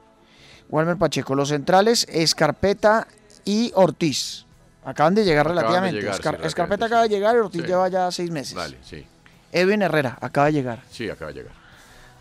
Walmer 0.68 0.96
Pacheco. 0.96 1.34
Los 1.34 1.48
centrales, 1.48 2.06
Escarpeta 2.08 3.08
y 3.44 3.72
Ortiz. 3.74 4.44
Acaban 4.84 5.16
de 5.16 5.24
llegar 5.24 5.46
Acaban 5.48 5.56
de 5.56 5.62
relativamente. 5.62 5.96
llegar, 6.00 6.14
sí, 6.14 6.20
Escar- 6.20 6.32
relativamente, 6.38 6.46
Escarpeta 6.48 6.86
sí. 6.86 6.92
acaba 6.92 7.02
de 7.02 7.08
llegar 7.08 7.34
y 7.34 7.38
Ortiz 7.40 7.66
lleva 7.66 7.88
ya 7.88 8.10
seis 8.12 8.30
meses. 8.30 8.54
Vale, 8.54 8.78
sí. 8.82 9.04
Edwin 9.52 9.82
Herrera 9.82 10.18
acaba 10.20 10.46
de 10.46 10.52
llegar. 10.54 10.82
Sí, 10.90 11.08
acaba 11.08 11.32
de 11.32 11.38
llegar. 11.40 11.54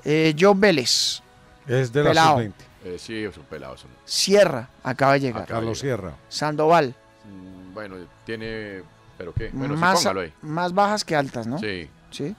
Eh, 0.04 0.36
Joe 0.40 0.54
Vélez. 0.56 1.22
Es 1.68 1.92
de 1.92 2.04
la 2.04 2.10
Pelao. 2.12 2.38
sub-20. 2.38 2.54
Eh, 2.86 2.98
sí, 3.00 3.24
es 3.24 3.36
un 3.38 3.44
pelado. 3.46 3.76
son- 3.78 3.90
Sierra 4.06 4.70
acaba 4.84 5.14
de 5.14 5.20
llegar. 5.22 5.44
Acaba 5.44 5.60
de 5.60 5.66
Carlos 5.66 5.82
llegar. 5.82 6.00
Sierra. 6.00 6.16
Sandoval. 6.30 6.96
Mm, 7.26 7.74
Bueno, 7.74 7.96
tiene. 8.26 8.84
¿Pero 9.18 9.34
qué? 9.34 9.50
Bueno, 9.54 9.76
más, 9.76 10.06
ahí. 10.06 10.32
más 10.42 10.74
bajas 10.74 11.04
que 11.04 11.16
altas, 11.16 11.48
¿no? 11.48 11.58
Sí. 11.58 11.90
Sí. 12.12 12.36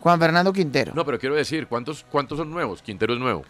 Juan 0.00 0.18
Fernando 0.18 0.52
Quintero. 0.52 0.92
No, 0.94 1.04
pero 1.04 1.18
quiero 1.18 1.34
decir, 1.34 1.66
¿cuántos, 1.66 2.04
cuántos 2.10 2.38
son 2.38 2.50
nuevos? 2.50 2.80
Quintero 2.82 3.12
es 3.12 3.20
nuevo. 3.20 3.44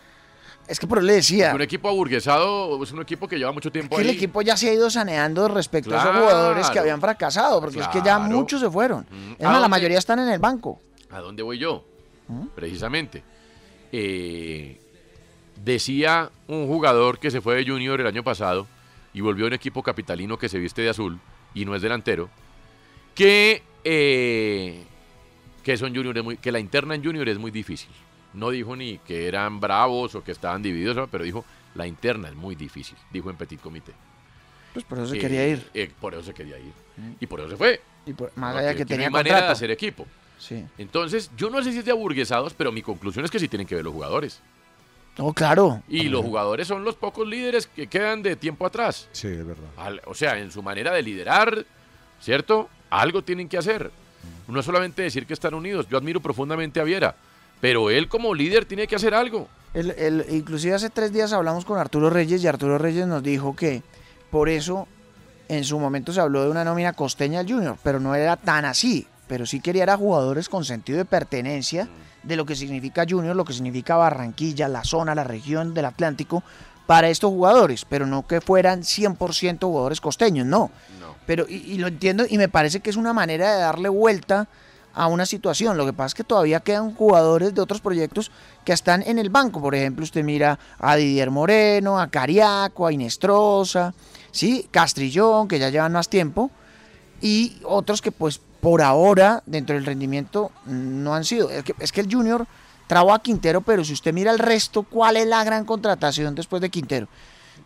Es 0.71 0.79
que 0.79 0.87
por 0.87 0.99
eso 0.99 1.07
le 1.09 1.15
decía. 1.15 1.53
Un 1.53 1.63
equipo 1.63 1.89
aburguesado 1.89 2.81
es 2.83 2.93
un 2.93 3.03
equipo 3.03 3.27
que 3.27 3.37
lleva 3.37 3.51
mucho 3.51 3.73
tiempo 3.73 3.97
que 3.97 4.03
el 4.03 4.09
ahí. 4.11 4.15
equipo 4.15 4.41
ya 4.41 4.57
se 4.57 4.71
ha 4.71 4.73
ido 4.73 4.89
saneando 4.89 5.49
respecto 5.49 5.93
a 5.95 5.99
esos 6.01 6.17
jugadores 6.17 6.71
que 6.71 6.79
habían 6.79 7.01
fracasado, 7.01 7.61
porque 7.61 7.81
es 7.81 7.89
que 7.89 8.01
ya 8.05 8.19
muchos 8.21 8.61
se 8.61 8.71
fueron. 8.71 9.05
Mm. 9.11 9.33
Es 9.39 9.47
¿A 9.47 9.51
más, 9.51 9.61
la 9.61 9.69
mayoría 9.69 9.99
están 9.99 10.21
en 10.21 10.29
el 10.29 10.39
banco. 10.39 10.81
¿A 11.11 11.19
dónde 11.19 11.43
voy 11.43 11.59
yo? 11.59 11.85
¿Mm? 12.29 12.47
Precisamente. 12.55 13.25
Eh, 13.91 14.81
decía 15.57 16.31
un 16.47 16.69
jugador 16.69 17.19
que 17.19 17.33
se 17.33 17.41
fue 17.41 17.57
de 17.57 17.67
Junior 17.69 18.01
el 18.01 18.07
año 18.07 18.23
pasado 18.23 18.69
y 19.13 19.21
volvió 19.21 19.47
a 19.47 19.49
un 19.49 19.55
equipo 19.55 19.83
capitalino 19.83 20.39
que 20.39 20.49
se 20.49 20.59
viste 20.61 20.83
de 20.83 20.91
azul 20.91 21.19
y 21.53 21.65
no 21.65 21.75
es 21.75 21.83
delantero, 21.83 22.31
que, 23.17 23.65
eh, 23.83 24.85
que, 25.65 25.77
son 25.77 25.93
muy- 26.25 26.37
que 26.37 26.53
la 26.53 26.61
interna 26.61 26.95
en 26.95 27.03
Junior 27.05 27.29
es 27.29 27.39
muy 27.39 27.51
difícil. 27.51 27.91
No 28.35 28.51
dijo 28.51 28.77
ni 28.77 28.99
que 28.99 29.27
eran 29.27 29.61
bravos 29.61 30.15
o 30.15 30.23
que 30.23 30.33
estaban 30.33 30.63
divididos, 30.63 31.09
pero 31.11 31.25
dijo 31.25 31.45
la 31.75 31.87
interna 31.87 32.29
es 32.29 32.35
muy 32.35 32.55
difícil, 32.55 32.97
dijo 33.13 33.31
en 33.31 33.37
Petit 33.37 33.61
Comité. 33.61 33.93
Pues 34.73 34.85
por 34.85 34.99
eso 34.99 35.09
se 35.09 35.17
Eh, 35.17 35.21
quería 35.21 35.49
ir. 35.49 35.69
eh, 35.75 35.91
por 36.01 36.15
eso 36.15 36.23
se 36.23 36.35
quería 36.35 36.59
ir. 36.59 36.73
Y 37.19 37.27
por 37.27 37.41
eso 37.41 37.51
se 37.51 37.57
fue. 37.57 37.81
Y 38.07 38.13
por- 38.13 38.31
más 38.37 38.55
allá 38.57 38.73
que 38.75 38.81
no 38.81 38.87
tenía 38.87 39.07
hay 39.07 39.13
manera 39.13 39.37
contrato. 39.37 39.47
de 39.49 39.53
hacer 39.53 39.71
equipo. 39.71 40.07
Sí. 40.39 40.65
Entonces, 40.79 41.31
yo 41.37 41.51
no 41.51 41.63
sé 41.63 41.73
si 41.73 41.79
es 41.79 41.85
de 41.85 41.91
aburguesados, 41.91 42.55
pero 42.55 42.71
mi 42.73 42.83
conclusión 42.83 43.25
es 43.25 43.31
que 43.31 43.39
sí 43.39 43.49
tienen 43.49 43.67
que 43.67 43.75
ver 43.75 43.85
los 43.85 43.93
jugadores. 43.93 44.41
No, 45.19 45.33
claro. 45.35 45.83
Y 45.89 46.05
los 46.09 46.23
jugadores 46.25 46.67
son 46.69 46.85
los 46.85 46.95
pocos 46.95 47.27
líderes 47.27 47.67
que 47.67 47.89
quedan 47.89 48.23
de 48.23 48.37
tiempo 48.37 48.65
atrás. 48.65 49.09
Sí, 49.13 49.27
es 49.27 49.45
verdad. 49.47 49.69
Al- 49.77 50.01
o 50.07 50.15
sea, 50.15 50.39
en 50.39 50.51
su 50.51 50.63
manera 50.63 50.93
de 50.93 51.03
liderar, 51.03 51.67
¿cierto? 52.21 52.69
Algo 52.91 53.23
tienen 53.23 53.49
que 53.49 53.59
hacer. 53.59 53.91
No 54.49 54.61
es 54.61 54.67
solamente 54.67 55.03
decir 55.03 55.27
que 55.27 55.35
están 55.35 55.55
unidos. 55.55 55.87
Yo 55.89 55.99
admiro 55.99 56.21
profundamente 56.21 56.81
a 56.81 56.85
Viera, 56.85 57.15
pero 57.61 57.91
él 57.91 58.09
como 58.09 58.35
líder 58.35 58.65
tiene 58.65 58.87
que 58.87 58.97
hacer 58.97 59.15
algo. 59.15 59.49
El- 59.75 59.91
el- 59.93 60.27
inclusive 60.31 60.75
hace 60.75 60.91
tres 60.91 61.13
días 61.13 61.33
hablamos 61.33 61.65
con 61.65 61.79
Arturo 61.79 62.11
Reyes 62.11 62.43
y 62.43 62.47
Arturo 62.49 62.79
Reyes 62.79 63.07
nos 63.07 63.23
dijo 63.23 63.55
que 63.55 63.83
por 64.31 64.49
eso 64.49 64.89
en 65.49 65.65
su 65.65 65.79
momento 65.79 66.13
se 66.13 66.21
habló 66.21 66.43
de 66.45 66.51
una 66.51 66.65
nómina 66.65 66.93
costeña 66.93 67.41
al 67.41 67.49
Junior, 67.51 67.77
pero 67.83 68.01
no 68.01 68.15
era 68.15 68.37
tan 68.37 68.65
así. 68.65 69.07
Pero 69.29 69.47
sí 69.47 69.61
quería 69.61 69.85
era 69.85 69.97
jugadores 69.97 70.49
con 70.49 70.65
sentido 70.65 70.99
de 70.99 71.05
pertenencia 71.05 71.89
de 72.25 72.37
lo 72.37 72.45
que 72.45 72.57
significa 72.57 73.05
Junior, 73.09 73.37
lo 73.37 73.45
que 73.45 73.53
significa 73.53 73.97
Barranquilla, 73.97 74.67
la 74.69 74.83
zona, 74.85 75.15
la 75.15 75.23
región 75.25 75.73
del 75.73 75.85
Atlántico 75.85 76.43
para 76.87 77.09
estos 77.09 77.31
jugadores, 77.31 77.85
pero 77.89 78.07
no 78.07 78.27
que 78.27 78.41
fueran 78.41 78.83
100% 78.83 79.61
jugadores 79.61 80.01
costeños, 80.01 80.47
no. 80.47 80.71
Pero, 81.27 81.47
y, 81.49 81.55
y 81.55 81.79
lo 81.79 81.87
entiendo 81.87 82.25
y 82.29 82.37
me 82.39 82.49
parece 82.49 82.81
que 82.81 82.91
es 82.91 82.97
una 82.97 83.13
manera 83.13 83.55
de 83.55 83.61
darle 83.61 83.89
vuelta 83.89 84.49
a 84.95 85.07
una 85.07 85.27
situación. 85.27 85.77
Lo 85.77 85.87
que 85.87 85.93
pasa 85.93 86.09
es 86.09 86.15
que 86.15 86.25
todavía 86.25 86.61
quedan 86.61 86.95
jugadores 86.95 87.55
de 87.55 87.61
otros 87.61 87.81
proyectos 87.81 88.31
que 88.65 88.73
están 88.73 89.03
en 89.03 89.19
el 89.19 89.31
banco. 89.31 89.61
Por 89.61 89.75
ejemplo, 89.75 90.05
usted 90.05 90.25
mira 90.25 90.59
a 90.79 90.97
Didier 90.97 91.31
Moreno, 91.31 91.99
a 91.99 92.09
Cariaco, 92.09 92.87
a 92.87 92.93
Inestrosa, 92.93 93.95
¿sí? 94.31 94.69
Castrillón, 94.71 95.49
que 95.49 95.59
ya 95.59 95.71
llevan 95.71 95.93
más 95.93 96.09
tiempo, 96.09 96.51
y 97.21 97.59
otros 97.65 98.03
que 98.03 98.13
pues 98.13 98.41
por 98.61 98.83
ahora 98.83 99.43
dentro 99.47 99.75
del 99.75 99.87
rendimiento 99.87 100.53
no 100.67 101.15
han 101.15 101.25
sido. 101.25 101.51
Es 101.51 101.65
que, 101.65 101.75
es 101.79 101.93
que 101.93 102.01
el 102.01 102.13
Junior 102.13 102.47
trabó 102.87 103.15
a 103.15 103.23
Quintero, 103.23 103.61
pero 103.61 103.85
si 103.85 103.93
usted 103.93 104.13
mira 104.13 104.33
el 104.33 104.39
resto, 104.39 104.83
¿cuál 104.83 105.17
es 105.17 105.27
la 105.27 105.45
gran 105.45 105.65
contratación 105.65 106.35
después 106.35 106.61
de 106.61 106.71
Quintero? 106.71 107.09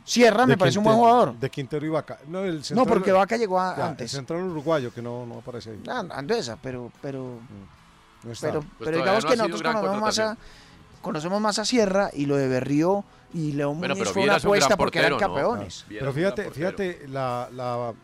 Sierra 0.05 0.45
me 0.47 0.59
parece 0.59 0.79
un 0.79 0.85
buen 0.85 0.97
jugador. 0.97 1.35
De 1.39 1.49
Quintero 1.51 1.85
y 1.87 1.89
Vaca. 1.89 2.19
No, 2.29 2.45
el 2.45 2.59
No, 2.59 2.63
central- 2.65 2.87
porque 2.87 3.11
Vaca 3.13 3.37
llegó 3.37 3.59
a- 3.59 3.75
Ya, 3.77 3.87
antes. 3.89 4.13
El 4.13 4.19
central 4.19 4.43
uruguayo 4.43 4.93
que 4.93 5.01
no, 5.01 5.25
no 5.25 5.39
aparece 5.39 5.71
ahí. 5.71 5.83
Ah, 5.89 6.05
Andesa, 6.11 6.59
pero, 6.61 6.93
pero, 7.01 7.39
No 8.23 8.33
está. 8.33 8.49
pero, 8.49 8.61
Pues 8.61 8.71
pero 8.81 8.97
digamos 8.99 9.25
no 9.25 9.31
que 9.31 9.37
nosotros 9.37 9.63
conocemos 9.63 10.01
más, 10.01 10.19
a, 10.19 10.23
contratación. 10.25 10.39
conocemos 11.01 11.41
más 11.41 11.59
a 11.59 11.65
Sierra 11.65 12.11
y 12.13 12.27
lo 12.27 12.37
de 12.37 12.49
Berrío 12.49 13.05
y 13.33 13.53
León 13.53 13.79
Bueno, 13.79 13.95
Muñoz 13.95 14.13
fue 14.13 14.25
una 14.25 14.35
un 14.35 14.39
apuesta 14.41 14.77
porque 14.77 14.99
eran 14.99 15.13
portero, 15.13 15.31
¿no? 15.31 15.35
campeones. 15.43 15.87
Pero 15.89 16.13
fíjate, 16.13 16.51
fíjate 16.51 17.09
la, 17.09 17.49
la- 17.53 17.95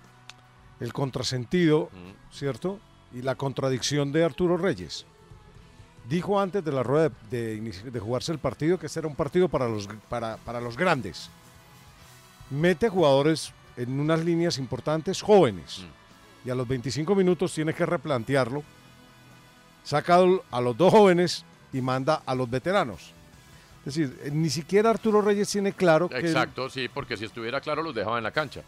el 0.81 0.93
contrasentido, 0.95 1.91
¿cierto? 2.33 2.79
Y 3.13 3.21
la 3.21 3.35
contradicción 3.35 4.11
de 4.13 4.25
Arturo 4.25 4.57
Reyes. 4.57 5.05
Dijo 6.09 6.41
antes 6.41 6.65
de 6.65 6.73
la 6.73 6.83
rueda 6.83 7.11
de, 7.31 7.61
de 7.61 7.91
de 7.91 8.01
jugarse 8.01 8.33
el 8.33 8.39
partido 8.39 8.79
que 8.79 8.87
este 8.87 8.99
era 9.01 9.07
un 9.09 9.15
partido 9.15 9.49
para 9.49 9.69
los, 9.69 9.87
para, 10.09 10.39
para 10.39 10.61
los 10.61 10.77
grandes. 10.79 11.29
Mete 12.51 12.89
jugadores 12.89 13.53
en 13.77 13.99
unas 13.99 14.25
líneas 14.25 14.59
importantes 14.59 15.23
jóvenes. 15.23 15.85
Y 16.45 16.51
a 16.51 16.55
los 16.55 16.67
25 16.67 17.15
minutos 17.15 17.55
tiene 17.55 17.73
que 17.73 17.87
replantearlo. 17.87 18.63
Saca 19.85 20.19
a 20.51 20.61
los 20.61 20.77
dos 20.77 20.93
jóvenes 20.93 21.45
y 21.73 21.81
manda 21.81 22.23
a 22.27 22.35
los 22.35 22.51
veteranos. 22.51 23.13
Es 23.87 23.95
decir, 23.95 24.21
eh, 24.23 24.31
ni 24.31 24.51
siquiera 24.51 24.91
Arturo 24.91 25.23
Reyes 25.23 25.49
tiene 25.49 25.73
claro 25.73 26.09
que... 26.09 26.19
Exacto, 26.19 26.69
sí, 26.69 26.89
porque 26.89 27.17
si 27.17 27.25
estuviera 27.25 27.61
claro 27.61 27.83
los 27.83 27.95
dejaba 27.95 28.19
en 28.19 28.25
la 28.25 28.31
cancha. 28.31 28.61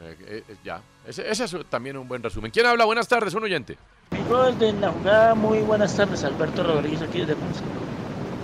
Eh, 0.00 0.44
eh, 0.48 0.56
ya, 0.64 0.82
ese, 1.06 1.28
ese 1.30 1.44
es 1.44 1.56
también 1.70 1.96
un 1.96 2.08
buen 2.08 2.22
resumen. 2.22 2.50
¿Quién 2.50 2.66
habla? 2.66 2.84
Buenas 2.84 3.06
tardes, 3.06 3.32
un 3.34 3.44
oyente. 3.44 3.78
Amigos 4.10 4.58
de 4.58 4.72
la 4.72 4.90
jugada, 4.90 5.34
muy 5.34 5.58
buenas 5.60 5.94
tardes, 5.94 6.24
Alberto 6.24 6.64
Rodríguez 6.64 7.02
aquí 7.02 7.20
desde 7.20 7.36
Ponce. 7.36 7.62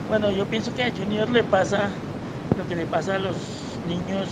Bueno, 0.09 0.31
yo 0.31 0.47
pienso 0.47 0.75
que 0.75 0.85
a 0.85 0.91
Junior 0.91 1.29
le 1.31 1.43
pasa 1.43 1.91
lo 2.57 2.67
que 2.69 2.77
le 2.77 2.87
pasa 2.87 3.17
a 3.17 3.19
los 3.19 3.37
niños, 3.87 4.29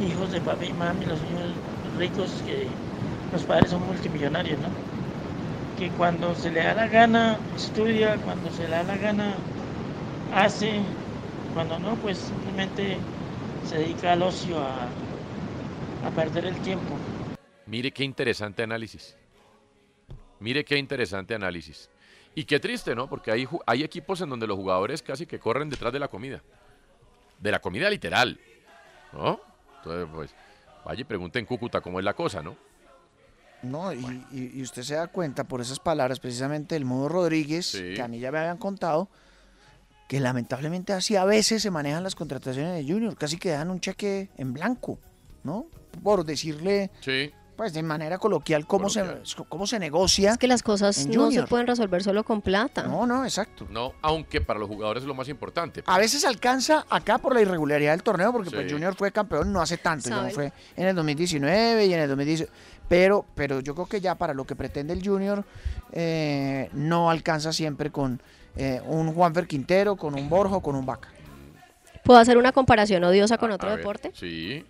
hijos 0.00 0.32
de 0.32 0.40
papi 0.40 0.66
y 0.66 0.72
mami, 0.72 1.06
los 1.06 1.20
niños 1.22 1.50
ricos, 1.98 2.30
que 2.46 2.66
los 3.32 3.42
padres 3.44 3.70
son 3.70 3.86
multimillonarios, 3.86 4.58
¿no? 4.60 4.68
Que 5.78 5.88
cuando 5.90 6.34
se 6.34 6.50
le 6.50 6.62
da 6.62 6.74
la 6.74 6.88
gana 6.88 7.38
estudia, 7.56 8.16
cuando 8.16 8.50
se 8.50 8.64
le 8.64 8.70
da 8.70 8.82
la 8.82 8.96
gana 8.96 9.34
hace, 10.34 10.80
cuando 11.54 11.78
no, 11.78 11.94
pues 11.96 12.18
simplemente 12.18 12.96
se 13.66 13.78
dedica 13.78 14.12
al 14.12 14.22
ocio, 14.22 14.58
a, 14.58 14.88
a 16.06 16.10
perder 16.10 16.46
el 16.46 16.56
tiempo. 16.60 16.94
Mire 17.66 17.92
qué 17.92 18.04
interesante 18.04 18.62
análisis. 18.62 19.16
Mire 20.40 20.64
qué 20.64 20.76
interesante 20.78 21.34
análisis. 21.34 21.90
Y 22.34 22.44
qué 22.44 22.60
triste, 22.60 22.94
¿no? 22.94 23.08
Porque 23.08 23.30
hay, 23.30 23.46
hay 23.66 23.82
equipos 23.82 24.20
en 24.20 24.30
donde 24.30 24.46
los 24.46 24.56
jugadores 24.56 25.02
casi 25.02 25.26
que 25.26 25.38
corren 25.38 25.68
detrás 25.68 25.92
de 25.92 25.98
la 25.98 26.08
comida. 26.08 26.42
De 27.38 27.50
la 27.50 27.60
comida 27.60 27.90
literal. 27.90 28.38
¿No? 29.12 29.40
Entonces, 29.78 30.08
pues, 30.14 30.30
vaya 30.84 31.00
y 31.00 31.04
pregunte 31.04 31.38
en 31.38 31.46
Cúcuta 31.46 31.80
cómo 31.80 31.98
es 31.98 32.04
la 32.04 32.14
cosa, 32.14 32.42
¿no? 32.42 32.56
No, 33.62 33.92
y, 33.92 33.98
y- 34.32 34.52
y 34.54 34.62
usted 34.62 34.82
se 34.82 34.94
da 34.94 35.06
cuenta 35.08 35.44
por 35.44 35.60
esas 35.60 35.78
palabras, 35.78 36.18
precisamente 36.20 36.74
del 36.74 36.84
Mudo 36.86 37.08
Rodríguez, 37.08 37.66
Sí. 37.66 37.94
que 37.94 38.02
a 38.02 38.08
mí 38.08 38.18
ya 38.18 38.32
me 38.32 38.38
habían 38.38 38.56
contado, 38.56 39.08
que 40.08 40.18
lamentablemente 40.20 40.92
así 40.92 41.14
a 41.16 41.24
veces 41.24 41.62
se 41.62 41.70
manejan 41.70 42.02
las 42.02 42.14
contrataciones 42.14 42.74
de 42.74 42.90
Junior, 42.92 43.16
casi 43.16 43.36
que 43.38 43.50
dan 43.50 43.70
un 43.70 43.80
cheque 43.80 44.30
en 44.38 44.52
blanco, 44.54 44.98
¿no? 45.44 45.66
Por 46.02 46.24
decirle, 46.24 46.90
Sí. 47.00 47.30
Pues 47.60 47.74
de 47.74 47.82
manera 47.82 48.16
coloquial, 48.16 48.66
cómo, 48.66 48.88
Se, 48.88 49.04
cómo 49.50 49.66
se 49.66 49.78
negocia. 49.78 50.30
Es 50.30 50.38
que 50.38 50.46
las 50.46 50.62
cosas 50.62 51.06
no 51.08 51.30
se 51.30 51.42
pueden 51.42 51.66
resolver 51.66 52.02
solo 52.02 52.24
con 52.24 52.40
plata. 52.40 52.84
No, 52.84 53.04
no, 53.06 53.22
exacto. 53.22 53.66
No, 53.68 53.92
aunque 54.00 54.40
para 54.40 54.58
los 54.58 54.66
jugadores 54.66 55.02
es 55.02 55.06
lo 55.06 55.12
más 55.14 55.28
importante. 55.28 55.82
A 55.84 55.98
veces 55.98 56.24
alcanza 56.24 56.86
acá 56.88 57.18
por 57.18 57.34
la 57.34 57.42
irregularidad 57.42 57.92
del 57.92 58.02
torneo, 58.02 58.32
porque 58.32 58.50
pues 58.50 58.64
Sí. 58.64 58.72
Junior 58.72 58.94
fue 58.94 59.12
campeón 59.12 59.52
no 59.52 59.60
hace 59.60 59.76
tanto, 59.76 60.08
ya 60.08 60.16
Saben. 60.16 60.32
fue 60.32 60.52
en 60.74 60.86
el 60.86 60.96
2019 60.96 61.84
y 61.84 61.92
en 61.92 62.00
el 62.00 62.08
2018. 62.08 62.50
Pero, 62.88 63.26
pero 63.34 63.60
yo 63.60 63.74
creo 63.74 63.86
que 63.86 64.00
ya 64.00 64.14
para 64.14 64.32
lo 64.32 64.46
que 64.46 64.56
pretende 64.56 64.94
el 64.94 65.06
Junior 65.06 65.44
eh, 65.92 66.70
no 66.72 67.10
alcanza 67.10 67.52
siempre 67.52 67.90
con 67.90 68.22
eh, 68.56 68.80
un 68.86 69.12
Juanfer 69.12 69.46
Quintero, 69.46 69.96
con 69.96 70.14
un 70.14 70.30
Borjo, 70.30 70.62
con 70.62 70.76
un 70.76 70.86
Vaca. 70.86 71.10
¿Puedo 72.04 72.18
hacer 72.18 72.38
una 72.38 72.52
comparación 72.52 73.04
odiosa 73.04 73.36
con 73.36 73.50
otro 73.50 73.68
A 73.68 73.72
ver, 73.72 73.80
deporte? 73.80 74.12
Sí. 74.14 74.64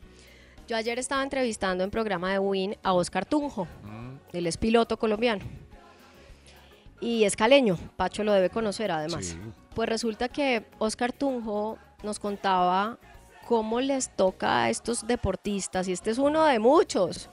Yo 0.71 0.77
ayer 0.77 1.01
estaba 1.01 1.25
entrevistando 1.25 1.83
en 1.83 1.91
programa 1.91 2.31
de 2.31 2.39
Win 2.39 2.77
a 2.85 2.93
Oscar 2.93 3.27
Tunjo. 3.27 3.65
Mm. 3.83 4.15
Él 4.33 4.47
es 4.47 4.57
piloto 4.57 4.97
colombiano. 4.97 5.45
Y 7.01 7.25
es 7.25 7.35
caleño. 7.35 7.77
Pacho 7.97 8.23
lo 8.23 8.33
debe 8.33 8.51
conocer 8.51 8.93
además. 8.93 9.37
Pues 9.75 9.89
resulta 9.89 10.29
que 10.29 10.65
Oscar 10.79 11.11
Tunjo 11.13 11.77
nos 12.05 12.21
contaba 12.21 12.99
cómo 13.49 13.81
les 13.81 14.15
toca 14.15 14.63
a 14.63 14.71
estos 14.71 15.09
deportistas, 15.09 15.89
y 15.89 15.93
este 15.93 16.13
es 16.13 16.19
uno 16.19 16.45
de 16.45 16.61
muchos, 16.61 17.31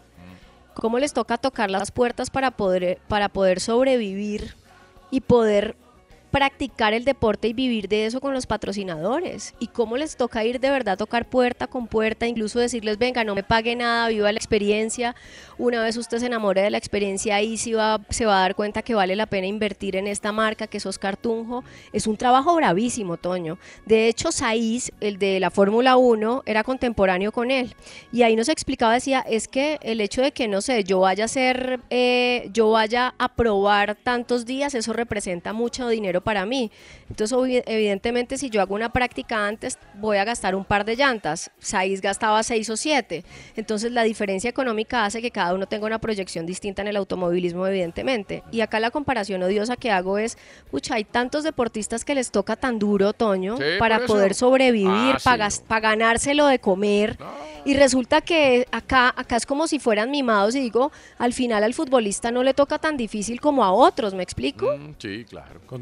cómo 0.74 0.98
les 0.98 1.14
toca 1.14 1.38
tocar 1.38 1.70
las 1.70 1.92
puertas 1.92 2.32
para 2.32 2.50
poder, 2.50 3.00
para 3.08 3.30
poder 3.30 3.60
sobrevivir 3.60 4.56
y 5.12 5.22
poder 5.22 5.78
practicar 6.32 6.94
el 6.94 7.06
deporte 7.06 7.48
y 7.48 7.54
vivir 7.54 7.88
de 7.88 8.06
eso 8.06 8.20
con 8.20 8.34
los 8.34 8.46
patrocinadores 8.46 9.56
y 9.60 9.68
cómo 9.68 9.98
les 9.98 10.16
toca 10.16 10.44
ir 10.44 10.60
de 10.60 10.70
verdad 10.70 10.98
tocar 10.98 11.26
puerta 11.26 11.68
con 11.68 11.88
puerta, 11.88 12.28
incluso 12.28 12.60
decirles, 12.60 12.98
venga, 12.98 13.24
no 13.24 13.36
me 13.36 13.44
pague 13.44 13.76
nada, 13.76 14.10
viva 14.10 14.32
la 14.32 14.38
experiencia. 14.38 15.16
Una 15.58 15.82
vez 15.84 15.98
usted 15.98 16.20
se 16.20 16.28
enamore 16.28 16.62
de 16.62 16.70
la 16.70 16.78
experiencia, 16.78 17.36
ahí 17.36 17.58
sí 17.58 17.74
va, 17.74 18.00
se 18.10 18.26
va 18.26 18.38
a 18.38 18.42
dar 18.42 18.56
cuenta 18.56 18.82
que 18.82 18.96
vale 18.96 19.16
la 19.16 19.26
pena 19.26 19.48
invertir 19.48 19.96
en 19.96 20.08
esta 20.08 20.32
marca 20.32 20.68
que 20.68 20.78
es 20.78 20.86
Oscar 20.86 21.18
Tunjo. 21.18 21.64
Es 21.94 22.08
un 22.08 22.18
trabajo 22.18 22.56
bravísimo, 22.56 23.18
Toño. 23.18 23.58
De 23.86 24.08
hecho, 24.08 24.32
Saiz, 24.32 24.92
el 25.00 25.18
de 25.18 25.40
la 25.40 25.50
Fórmula 25.50 25.98
1, 25.98 26.44
era 26.46 26.64
contemporáneo 26.64 27.32
con 27.32 27.52
él. 27.52 27.76
Y 28.12 28.24
ahí 28.24 28.36
nos 28.36 28.50
explicaba, 28.50 28.94
decía, 28.94 29.22
es 29.22 29.48
que 29.48 29.80
el 29.82 30.02
hecho 30.02 30.22
de 30.22 30.32
que, 30.32 30.48
no 30.48 30.62
sé, 30.62 30.84
yo 30.84 31.00
vaya 31.00 31.26
a 31.26 31.28
ser, 31.28 31.80
eh, 31.90 32.50
yo 32.54 32.72
vaya 32.72 33.16
a 33.18 33.30
probar 33.30 33.96
tantos 33.96 34.46
días, 34.46 34.76
eso 34.76 34.94
representa 34.94 35.54
mucho 35.54 35.88
dinero 35.88 36.17
para 36.22 36.46
mí. 36.46 36.72
Entonces, 37.10 37.64
evidentemente, 37.66 38.38
si 38.38 38.50
yo 38.50 38.62
hago 38.62 38.76
una 38.76 38.90
práctica 38.92 39.48
antes, 39.48 39.78
voy 39.96 40.18
a 40.18 40.24
gastar 40.26 40.56
un 40.56 40.66
par 40.66 40.86
de 40.86 40.96
llantas. 40.96 41.52
Saiz 41.60 42.02
gastaba 42.02 42.42
seis 42.44 42.70
o 42.70 42.78
siete. 42.78 43.24
Entonces, 43.56 43.92
la 43.92 44.04
diferencia 44.04 44.50
económica 44.50 45.06
hace 45.06 45.22
que 45.22 45.32
cada 45.32 45.54
uno 45.54 45.66
tenga 45.68 45.86
una 45.86 46.00
proyección 46.00 46.46
distinta 46.46 46.82
en 46.82 46.88
el 46.90 46.98
automovilismo, 46.98 47.66
evidentemente. 47.68 48.44
Y 48.52 48.62
acá 48.62 48.80
la 48.80 48.92
comparación 48.92 49.42
odiosa 49.44 49.76
que 49.76 49.92
hago 49.92 50.18
es, 50.18 50.38
pucha, 50.72 50.96
hay 50.96 51.04
tantos 51.04 51.44
deportistas 51.44 52.04
que 52.06 52.16
les 52.16 52.32
toca 52.32 52.56
tan 52.56 52.80
duro, 52.80 53.14
Toño, 53.14 53.58
Sí, 53.58 53.64
para 53.80 54.06
poder 54.06 54.34
sobrevivir, 54.34 54.88
Ah, 55.16 55.18
para 55.24 55.50
sí. 55.50 55.62
ganárselo 55.70 56.48
de 56.48 56.60
comer. 56.60 57.18
Y 57.66 57.74
resulta 57.74 58.22
que 58.22 58.66
acá, 58.72 59.14
acá 59.16 59.36
es 59.36 59.46
como 59.46 59.68
si 59.68 59.80
fueran 59.80 60.10
mimados 60.10 60.56
y 60.56 60.60
digo, 60.62 60.92
al 61.18 61.34
final 61.34 61.64
al 61.64 61.74
futbolista 61.74 62.32
no 62.32 62.44
le 62.44 62.54
toca 62.54 62.80
tan 62.80 62.96
difícil 62.96 63.42
como 63.42 63.64
a 63.64 63.72
otros, 63.74 64.14
¿me 64.14 64.24
explico? 64.24 64.78
Mm, 64.78 64.94
Sí, 64.98 65.26
claro. 65.30 65.60
Con 65.66 65.82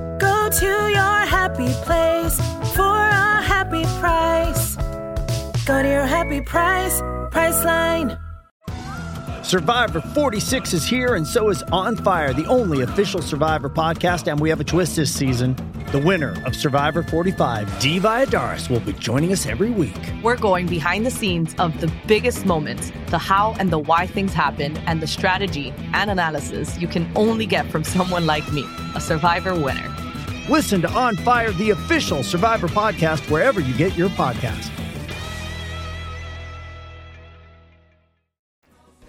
Go 0.21 0.49
to 0.51 0.65
your 0.65 1.25
happy 1.25 1.73
place 1.83 2.39
for 2.75 2.83
a 2.83 3.41
happy 3.41 3.81
price. 3.99 4.75
Go 5.65 5.81
to 5.81 5.89
your 5.89 6.05
happy 6.05 6.41
price, 6.41 7.01
Priceline. 7.31 8.19
Survivor 9.43 9.99
46 9.99 10.73
is 10.73 10.85
here, 10.85 11.15
and 11.15 11.25
so 11.25 11.49
is 11.49 11.63
On 11.71 11.95
Fire, 11.95 12.33
the 12.33 12.45
only 12.45 12.83
official 12.83 13.23
Survivor 13.23 13.67
podcast. 13.67 14.31
And 14.31 14.39
we 14.39 14.49
have 14.49 14.59
a 14.59 14.63
twist 14.63 14.95
this 14.95 15.11
season. 15.11 15.55
The 15.91 15.97
winner 15.99 16.41
of 16.45 16.55
Survivor 16.55 17.01
45, 17.01 17.79
Dee 17.79 17.99
Valladares, 17.99 18.69
will 18.69 18.79
be 18.79 18.93
joining 18.93 19.33
us 19.33 19.47
every 19.47 19.71
week. 19.71 19.97
We're 20.21 20.37
going 20.37 20.67
behind 20.67 21.03
the 21.03 21.11
scenes 21.11 21.55
of 21.57 21.81
the 21.81 21.91
biggest 22.05 22.45
moments, 22.45 22.91
the 23.07 23.17
how 23.17 23.55
and 23.59 23.71
the 23.71 23.79
why 23.79 24.05
things 24.05 24.33
happen, 24.33 24.77
and 24.85 25.01
the 25.01 25.07
strategy 25.07 25.73
and 25.93 26.11
analysis 26.11 26.79
you 26.79 26.87
can 26.87 27.11
only 27.15 27.47
get 27.47 27.69
from 27.71 27.83
someone 27.83 28.27
like 28.27 28.53
me, 28.53 28.63
a 28.95 29.01
Survivor 29.01 29.55
winner. 29.55 29.90
Listen 30.49 30.81
to 30.81 30.87
On 30.89 31.15
Fire, 31.17 31.51
the 31.57 31.71
official 31.71 32.23
Survivor 32.23 32.67
podcast, 32.69 33.29
wherever 33.29 33.61
you 33.61 33.73
get 33.77 33.95
your 33.95 34.09
podcast. 34.15 34.71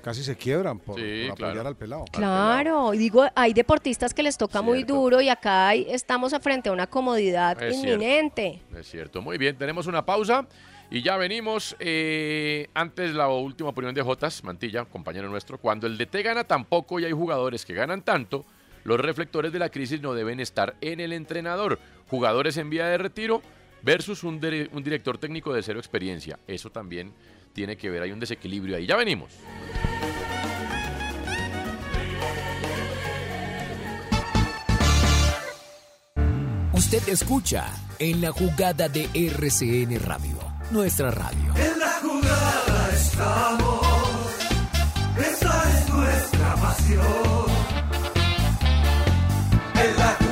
casi 0.02 0.24
se 0.24 0.34
quiebran 0.36 0.80
por, 0.80 0.96
Sí, 0.98 1.26
por 1.28 1.34
apoyar 1.34 1.52
claro. 1.54 1.68
al 1.68 1.76
pelado. 1.76 2.04
Claro, 2.12 2.92
y 2.92 2.98
digo, 2.98 3.24
hay 3.36 3.52
deportistas 3.54 4.12
que 4.12 4.24
les 4.24 4.36
toca 4.36 4.60
muy 4.60 4.82
duro 4.82 5.20
y 5.20 5.28
acá 5.28 5.68
hay- 5.68 5.86
estamos 5.88 6.34
frente 6.42 6.68
a 6.70 6.72
una 6.72 6.88
comodidad 6.88 7.52
Es 7.62 7.76
cierto. 7.80 7.88
inminente. 8.02 8.60
Es 8.76 8.90
cierto. 8.90 9.22
Muy 9.22 9.38
bien, 9.38 9.56
tenemos 9.56 9.86
una 9.86 10.04
pausa 10.04 10.44
y 10.90 11.02
ya 11.02 11.16
venimos. 11.16 11.76
eh, 11.78 12.66
antes 12.74 13.14
la 13.14 13.28
última 13.28 13.68
opinión 13.68 13.94
de 13.94 14.02
Jotas, 14.02 14.42
Mantilla, 14.42 14.84
compañero 14.86 15.28
nuestro. 15.28 15.56
Cuando 15.58 15.86
el 15.86 15.96
DT 15.96 16.22
gana 16.24 16.42
tan 16.42 16.64
poco 16.64 16.98
y 16.98 17.04
hay 17.04 17.12
jugadores 17.12 17.64
que 17.64 17.72
ganan 17.72 18.02
tanto, 18.02 18.44
los 18.84 18.98
reflectores 19.00 19.52
de 19.52 19.58
la 19.58 19.68
crisis 19.70 20.00
no 20.00 20.14
deben 20.14 20.40
estar 20.40 20.74
en 20.80 21.00
el 21.00 21.12
entrenador. 21.12 21.78
Jugadores 22.08 22.56
en 22.56 22.70
vía 22.70 22.86
de 22.86 22.98
retiro 22.98 23.42
versus 23.82 24.22
un, 24.24 24.40
dire- 24.40 24.68
un 24.72 24.82
director 24.82 25.18
técnico 25.18 25.52
de 25.52 25.62
cero 25.62 25.78
experiencia. 25.78 26.38
Eso 26.46 26.70
también 26.70 27.12
tiene 27.52 27.76
que 27.76 27.90
ver, 27.90 28.02
hay 28.02 28.12
un 28.12 28.20
desequilibrio 28.20 28.76
ahí. 28.76 28.86
Ya 28.86 28.96
venimos. 28.96 29.30
Usted 36.72 37.08
escucha 37.08 37.66
en 37.98 38.20
la 38.20 38.32
jugada 38.32 38.88
de 38.88 39.08
RCN 39.14 40.00
Radio, 40.04 40.38
nuestra 40.70 41.10
radio. 41.10 41.54
En 41.56 41.78
la 41.78 41.92
jugada 42.02 42.90
estamos. 42.92 43.86
Esta 45.18 45.70
es 45.78 45.88
nuestra 45.90 46.54
pasión. 46.56 47.51
La 49.82 50.31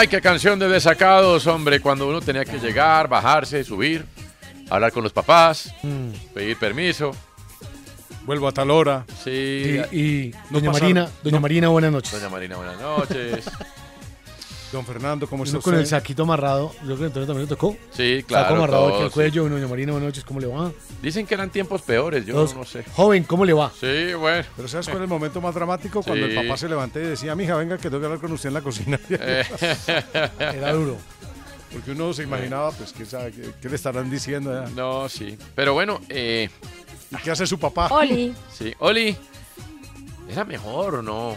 Ay, 0.00 0.06
qué 0.06 0.20
canción 0.20 0.60
de 0.60 0.68
desacados, 0.68 1.44
hombre, 1.48 1.80
cuando 1.80 2.06
uno 2.08 2.20
tenía 2.20 2.44
que 2.44 2.60
llegar, 2.60 3.08
bajarse, 3.08 3.64
subir, 3.64 4.04
hablar 4.70 4.92
con 4.92 5.02
los 5.02 5.12
papás, 5.12 5.74
Mm. 5.82 6.10
pedir 6.32 6.56
permiso. 6.56 7.10
Vuelvo 8.24 8.46
a 8.46 8.52
tal 8.52 8.70
hora. 8.70 9.04
Sí. 9.24 9.80
Y, 9.90 9.98
y 9.98 10.30
No 10.50 10.60
doña 10.60 10.70
Marina, 10.70 11.08
doña 11.24 11.36
no. 11.38 11.40
Marina, 11.40 11.68
buenas 11.68 11.90
noches. 11.90 12.12
Doña 12.12 12.28
Marina, 12.28 12.56
buenas 12.56 12.80
noches. 12.80 13.50
Don 14.72 14.84
Fernando, 14.84 15.26
¿cómo 15.26 15.44
está 15.44 15.56
Uno 15.56 15.62
con 15.62 15.74
el 15.76 15.86
saquito 15.86 16.24
amarrado. 16.24 16.72
Yo 16.80 16.86
creo 16.88 16.98
que 16.98 17.04
Antonio 17.06 17.26
también 17.26 17.46
le 17.46 17.48
tocó. 17.48 17.74
Sí, 17.90 18.22
claro, 18.26 18.44
Saco 18.44 18.56
amarrado 18.56 18.84
aquí 18.88 18.92
todo, 18.96 19.04
al 19.06 19.10
cuello. 19.10 19.48
Doña 19.48 19.66
Marina, 19.66 19.92
buenas 19.92 20.08
noches. 20.08 20.24
¿Cómo 20.24 20.40
le 20.40 20.46
va? 20.46 20.70
Dicen 21.00 21.26
que 21.26 21.32
eran 21.34 21.48
tiempos 21.48 21.80
peores, 21.80 22.26
yo 22.26 22.34
Todos- 22.34 22.54
no 22.54 22.64
sé. 22.66 22.84
Joven, 22.94 23.24
¿cómo 23.24 23.46
le 23.46 23.54
va? 23.54 23.72
Sí, 23.80 24.12
bueno. 24.12 24.46
Pero 24.56 24.68
¿sabes 24.68 24.86
cuál 24.86 24.98
es 24.98 25.02
el 25.04 25.08
momento 25.08 25.40
más 25.40 25.54
dramático? 25.54 26.02
Cuando 26.02 26.26
Sí. 26.26 26.32
el 26.32 26.44
papá 26.46 26.58
se 26.58 26.68
levantó 26.68 27.00
y 27.00 27.04
decía, 27.04 27.34
mija, 27.34 27.56
venga, 27.56 27.76
que 27.78 27.84
tengo 27.84 28.00
que 28.00 28.06
hablar 28.06 28.20
con 28.20 28.30
usted 28.32 28.48
en 28.48 28.54
la 28.54 28.60
cocina. 28.60 29.00
Eh. 29.10 29.44
Era 30.38 30.72
duro. 30.74 30.96
Porque 31.72 31.92
uno 31.92 32.12
se 32.12 32.24
imaginaba, 32.24 32.70
pues, 32.72 32.92
¿qué, 32.92 33.06
sabe, 33.06 33.32
qué, 33.32 33.50
qué 33.62 33.68
le 33.70 33.76
estarán 33.76 34.10
diciendo? 34.10 34.52
ya? 34.52 34.70
No, 34.70 35.08
sí. 35.08 35.38
Pero 35.54 35.72
bueno, 35.72 36.00
eh, 36.10 36.50
¿Y 37.10 37.16
qué 37.22 37.30
hace 37.30 37.46
su 37.46 37.58
papá? 37.58 37.88
Oli. 37.88 38.34
sí. 38.52 38.74
Oli, 38.80 39.16
¿era 40.30 40.44
mejor 40.44 40.96
o 40.96 41.02
no? 41.02 41.36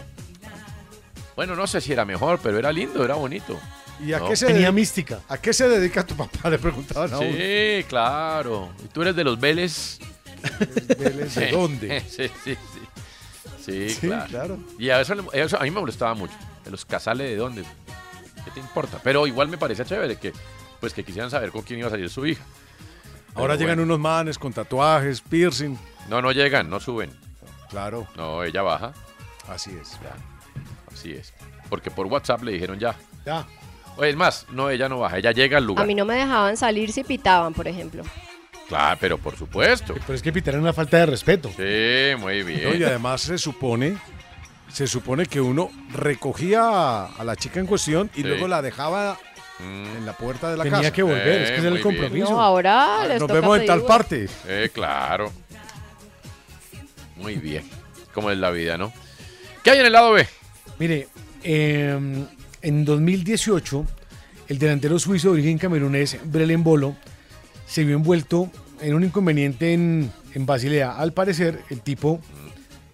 Bueno, 1.36 1.56
no 1.56 1.66
sé 1.68 1.82
si 1.82 1.94
era 1.94 2.06
mejor, 2.06 2.40
pero 2.42 2.58
era 2.60 2.72
lindo, 2.72 3.04
era 3.04 3.16
bonito. 3.16 3.60
¿Y 4.04 4.14
a 4.14 4.20
No. 4.20 4.30
qué 4.30 4.36
se 4.36 4.48
Tenía 4.48 4.72
mística. 4.72 5.20
¿A 5.30 5.38
qué 5.38 5.54
se 5.54 5.68
dedica 5.70 6.06
tu 6.06 6.16
papá? 6.16 6.50
Le 6.50 6.58
preguntaban 6.58 7.14
a 7.14 7.20
uno. 7.20 7.32
Sí, 7.32 7.84
claro. 7.88 8.70
¿Y 8.84 8.88
tú 8.88 9.02
eres 9.04 9.16
de 9.16 9.24
los 9.24 9.40
Vélez? 9.40 10.00
¿Vélez 11.00 11.36
de 11.36 11.52
dónde? 11.52 12.02
sí, 12.10 12.30
sí, 12.44 12.56
sí. 12.56 12.58
Sí, 13.64 13.90
Sí, 13.90 14.08
claro. 14.08 14.28
claro. 14.28 14.60
Y 14.80 14.90
a 14.90 15.00
eso, 15.02 15.14
a 15.14 15.64
mí 15.64 15.72
me 15.72 15.80
molestaba 15.80 16.14
mucho. 16.16 16.34
De 16.66 16.72
los 16.72 16.84
casales 16.86 17.30
de 17.30 17.36
dónde. 17.36 17.64
¿Qué 18.44 18.50
te 18.52 18.60
importa? 18.60 19.00
Pero 19.04 19.28
igual 19.28 19.50
me 19.50 19.58
parecía 19.60 19.86
chévere 19.86 20.18
que, 20.18 20.34
pues, 20.80 20.94
que 20.94 21.04
quisieran 21.04 21.30
saber 21.30 21.52
con 21.52 21.62
quién 21.62 21.80
iba 21.80 21.88
a 21.88 21.92
salir 21.92 22.10
su 22.10 22.26
hija. 22.26 22.44
Ahora 23.36 23.54
llegan 23.56 23.78
bueno. 23.78 23.84
unos 23.84 24.00
manes 24.00 24.38
con 24.40 24.52
tatuajes, 24.52 25.22
piercing. 25.22 25.78
No, 26.10 26.22
no 26.24 26.32
llegan, 26.32 26.70
no 26.72 26.80
suben. 26.80 27.12
Claro, 27.70 28.08
No, 28.18 28.44
ella 28.44 28.64
baja. 28.64 28.94
así 29.48 29.72
es. 29.80 29.92
Ya, 30.04 30.16
así 30.94 31.14
es. 31.14 31.34
Porque 31.70 31.90
por 31.92 32.08
WhatsApp 32.08 32.44
le 32.44 32.52
dijeron 32.54 32.80
ya. 32.80 32.96
Ya. 33.26 33.46
O 33.98 34.04
es 34.04 34.16
más, 34.16 34.46
no, 34.52 34.70
ella 34.70 34.88
no 34.90 35.00
baja, 35.00 35.18
ella 35.18 35.32
llega 35.32 35.58
al 35.58 35.64
A 35.64 35.68
lugar. 35.68 35.88
mí 35.88 35.96
no 35.96 36.06
me 36.06 36.16
dejaban 36.16 36.56
salir 36.58 36.92
si 36.92 37.04
pitaban, 37.04 37.54
por 37.54 37.68
ejemplo. 37.68 38.04
Claro, 38.68 38.98
pero 39.02 39.18
por 39.18 39.36
supuesto. 39.38 39.94
Pero 39.94 40.14
es 40.14 40.22
que 40.22 40.32
pitar 40.32 40.54
era 40.54 40.62
una 40.64 40.72
falta 40.74 40.98
de 40.98 41.06
respeto. 41.08 41.50
Sí, 41.50 42.16
muy 42.18 42.42
bien. 42.44 42.64
No, 42.64 42.74
y 42.76 42.84
además 42.84 43.22
se 43.22 43.38
supone, 43.38 43.98
se 44.72 44.88
supone 44.88 45.26
que 45.26 45.42
uno 45.42 45.70
recogía 45.94 46.62
a, 46.64 47.06
a 47.08 47.24
la 47.26 47.36
chica 47.36 47.60
en 47.60 47.66
cuestión 47.68 48.10
y 48.16 48.22
Sí. 48.22 48.24
luego 48.24 48.48
la 48.48 48.62
dejaba 48.62 49.18
Mm, 49.60 49.98
en 49.98 50.06
la 50.08 50.14
puerta 50.14 50.50
de 50.50 50.58
la 50.58 50.64
Tenía 50.64 50.80
casa. 50.80 50.92
que 50.94 51.04
volver, 51.04 51.28
Eh, 51.28 51.44
es 51.44 51.52
que 51.52 51.58
era 51.58 51.70
el 51.70 51.82
compromiso. 51.82 52.32
No, 52.32 52.42
ahora 52.42 53.06
les 53.08 53.20
Nos 53.20 53.28
toca 53.28 53.34
vemos 53.42 53.60
en 53.60 53.66
tal 53.68 53.84
parte. 53.84 54.28
eh, 54.48 54.72
claro. 54.74 55.32
Muy 57.18 57.36
bien. 57.36 57.64
Como 58.14 58.32
es 58.32 58.38
la 58.40 58.50
vida, 58.50 58.78
¿no? 58.80 58.92
¿Qué 59.64 59.70
hay 59.72 59.80
en 59.80 59.86
el 59.86 59.92
lado 59.94 60.14
B? 60.14 60.28
Mire, 60.82 61.10
eh, 61.44 62.26
en 62.64 62.86
2018, 62.86 63.86
el 64.48 64.58
delantero 64.58 64.98
suizo 64.98 65.28
de 65.28 65.34
origen 65.34 65.60
camerunés, 65.60 66.18
Brelen 66.26 66.64
Bolo, 66.64 66.96
se 67.68 67.84
vio 67.84 67.96
envuelto 67.96 68.50
en 68.82 68.96
un 68.96 69.04
inconveniente 69.04 69.74
en, 69.74 70.12
en 70.34 70.46
Basilea. 70.48 70.98
Al 70.98 71.14
parecer, 71.14 71.62
el 71.70 71.82
tipo 71.82 72.20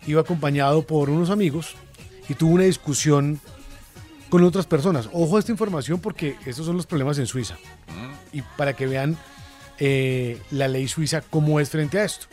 iba 0.06 0.20
acompañado 0.20 0.82
por 0.86 1.10
unos 1.10 1.30
amigos 1.30 1.76
y 2.28 2.34
tuvo 2.34 2.56
una 2.56 2.66
discusión 2.66 3.40
con 4.28 4.44
otras 4.44 4.66
personas. 4.66 5.08
Ojo 5.14 5.38
a 5.38 5.40
esta 5.40 5.54
información 5.54 6.02
porque 6.02 6.36
estos 6.46 6.66
son 6.66 6.76
los 6.76 6.88
problemas 6.88 7.18
en 7.20 7.26
Suiza. 7.26 7.58
Y 8.34 8.42
para 8.58 8.74
que 8.74 8.86
vean 8.86 9.16
eh, 9.80 10.42
la 10.52 10.68
ley 10.68 10.90
suiza 10.90 11.22
cómo 11.22 11.62
es 11.62 11.70
frente 11.70 12.00
a 12.00 12.04
esto. 12.04 12.28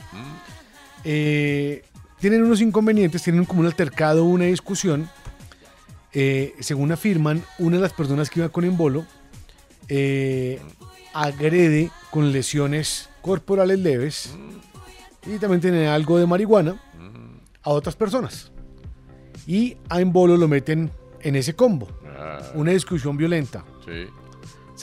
Eh, 1.04 1.84
tienen 2.18 2.42
unos 2.42 2.60
inconvenientes, 2.60 3.22
tienen 3.22 3.44
como 3.44 3.60
un 3.60 3.66
altercado, 3.66 4.24
una 4.24 4.46
discusión. 4.46 5.08
Eh, 6.14 6.54
según 6.60 6.92
afirman, 6.92 7.42
una 7.58 7.76
de 7.76 7.82
las 7.82 7.92
personas 7.92 8.30
que 8.30 8.40
iba 8.40 8.48
con 8.48 8.64
Embolo 8.64 9.04
eh, 9.88 10.60
agrede 11.12 11.90
con 12.10 12.32
lesiones 12.32 13.08
corporales 13.20 13.78
leves 13.80 14.36
y 15.26 15.38
también 15.38 15.60
tiene 15.60 15.88
algo 15.88 16.18
de 16.18 16.26
marihuana 16.26 16.80
a 17.62 17.70
otras 17.70 17.96
personas. 17.96 18.52
Y 19.46 19.76
a 19.88 20.00
Embolo 20.00 20.36
lo 20.36 20.46
meten 20.48 20.90
en 21.20 21.36
ese 21.36 21.54
combo. 21.54 21.88
Ah, 22.16 22.38
Una 22.54 22.70
discusión 22.72 23.16
violenta. 23.16 23.64
sí. 23.84 24.06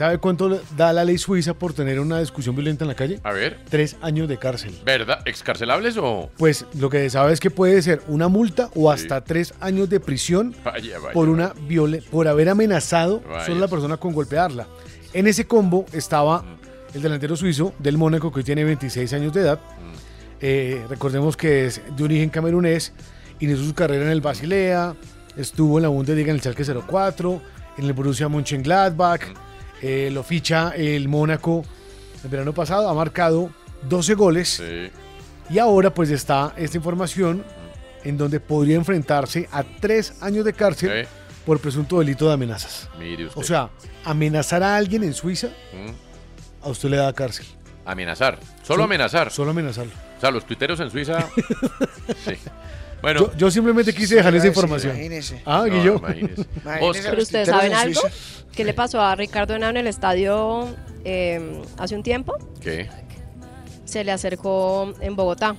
¿Sabe 0.01 0.17
cuánto 0.17 0.59
da 0.75 0.91
la 0.93 1.05
ley 1.05 1.19
suiza 1.19 1.53
por 1.53 1.73
tener 1.73 1.99
una 1.99 2.17
discusión 2.19 2.55
violenta 2.55 2.83
en 2.83 2.87
la 2.87 2.95
calle? 2.95 3.19
A 3.23 3.31
ver, 3.33 3.59
Tres 3.69 3.97
años 4.01 4.27
de 4.27 4.37
cárcel. 4.39 4.73
¿verdad? 4.83 5.19
¿Excarcelables 5.27 5.95
o...? 5.97 6.31
Pues 6.37 6.65
lo 6.79 6.89
que 6.89 7.07
sabe 7.11 7.33
es 7.33 7.39
que 7.39 7.51
puede 7.51 7.79
ser 7.83 8.01
una 8.07 8.27
multa 8.27 8.71
o 8.73 8.89
hasta 8.89 9.23
tres 9.23 9.53
años 9.59 9.91
de 9.91 9.99
prisión 9.99 10.55
Vaya, 10.63 10.97
vaya. 10.97 11.13
por 11.13 11.29
una 11.29 11.53
viole- 11.53 12.01
por 12.09 12.27
haber 12.27 12.49
amenazado 12.49 13.21
Vaya. 13.29 13.45
solo 13.45 13.57
a 13.57 13.61
la 13.61 13.67
persona 13.67 13.97
con 13.97 14.11
golpearla. 14.13 14.65
En 15.13 15.27
ese 15.27 15.45
combo 15.45 15.85
estaba 15.93 16.43
el 16.95 17.01
delantero 17.03 17.35
suizo 17.35 17.75
del 17.77 17.99
Mónaco 17.99 18.31
que 18.31 18.39
hoy 18.39 18.43
tiene 18.43 18.63
26 18.63 19.13
años 19.13 19.31
de 19.33 19.41
edad. 19.41 19.59
Eh, 20.39 20.83
recordemos 20.89 21.37
que 21.37 21.67
es 21.67 21.79
de 21.95 22.03
origen 22.03 22.31
camerunés, 22.31 22.91
inició 23.39 23.63
su 23.63 23.75
carrera 23.75 24.05
en 24.05 24.09
el 24.11 24.21
Basilea, 24.21 24.95
estuvo 25.37 25.77
en 25.77 25.83
la 25.83 25.89
Bundesliga 25.89 26.31
en 26.31 26.37
el 26.37 26.41
Schalke 26.41 26.63
04, 26.87 27.39
en 27.77 27.85
el 27.85 27.93
Borussia 27.93 28.27
Mönchengladbach, 28.29 29.21
eh, 29.81 30.09
lo 30.11 30.23
ficha 30.23 30.73
el 30.75 31.07
Mónaco 31.09 31.63
el 32.23 32.29
verano 32.29 32.53
pasado, 32.53 32.87
ha 32.89 32.93
marcado 32.93 33.49
12 33.89 34.13
goles 34.15 34.49
Sí. 34.49 34.89
y 35.53 35.59
ahora 35.59 35.93
pues 35.93 36.09
está 36.11 36.53
esta 36.55 36.77
información 36.77 37.43
en 38.03 38.17
donde 38.17 38.39
podría 38.39 38.75
enfrentarse 38.75 39.47
a 39.51 39.63
tres 39.63 40.13
años 40.21 40.45
de 40.45 40.53
cárcel 40.53 41.03
Sí. 41.05 41.09
por 41.45 41.59
presunto 41.59 41.99
delito 41.99 42.27
de 42.27 42.33
amenazas. 42.33 42.89
Mire 42.99 43.25
usted. 43.25 43.41
O 43.41 43.43
sea, 43.43 43.69
amenazar 44.05 44.61
a 44.63 44.75
alguien 44.75 45.03
en 45.03 45.13
Suiza, 45.13 45.47
Mm. 45.47 46.65
a 46.65 46.69
usted 46.69 46.89
le 46.89 46.97
da 46.97 47.11
cárcel. 47.13 47.45
Amenazar. 47.85 48.37
Solo 48.61 48.83
Sí, 48.83 48.85
amenazar. 48.85 49.31
Solo 49.31 49.51
amenazarlo. 49.51 49.91
O 50.17 50.21
sea, 50.21 50.29
los 50.29 50.45
tuiteros 50.45 50.79
en 50.79 50.91
Suiza. 50.91 51.27
sí. 52.25 52.33
Bueno. 53.01 53.19
Yo, 53.31 53.37
yo 53.37 53.51
simplemente 53.51 53.93
quise 53.93 54.15
dejar 54.15 54.35
esa 54.35 54.47
información. 54.47 54.93
imagínese. 54.95 55.41
Ah, 55.45 55.65
No, 55.67 55.73
Guillo. 55.73 55.95
imagínese. 55.97 56.45
Pero 56.63 57.21
ustedes 57.21 57.47
saben 57.47 57.71
en 57.71 57.77
algo? 57.77 58.01
¿Qué 58.53 58.63
le 58.63 58.73
pasó 58.73 59.01
a 59.01 59.15
Ricardo 59.15 59.55
Henao 59.55 59.69
en 59.69 59.77
el 59.77 59.87
estadio 59.87 60.75
eh, 61.05 61.61
hace 61.77 61.95
un 61.95 62.03
tiempo? 62.03 62.33
¿Qué? 62.61 62.89
Se 63.85 64.03
le 64.03 64.11
acercó 64.11 64.93
en 65.01 65.15
Bogotá. 65.15 65.55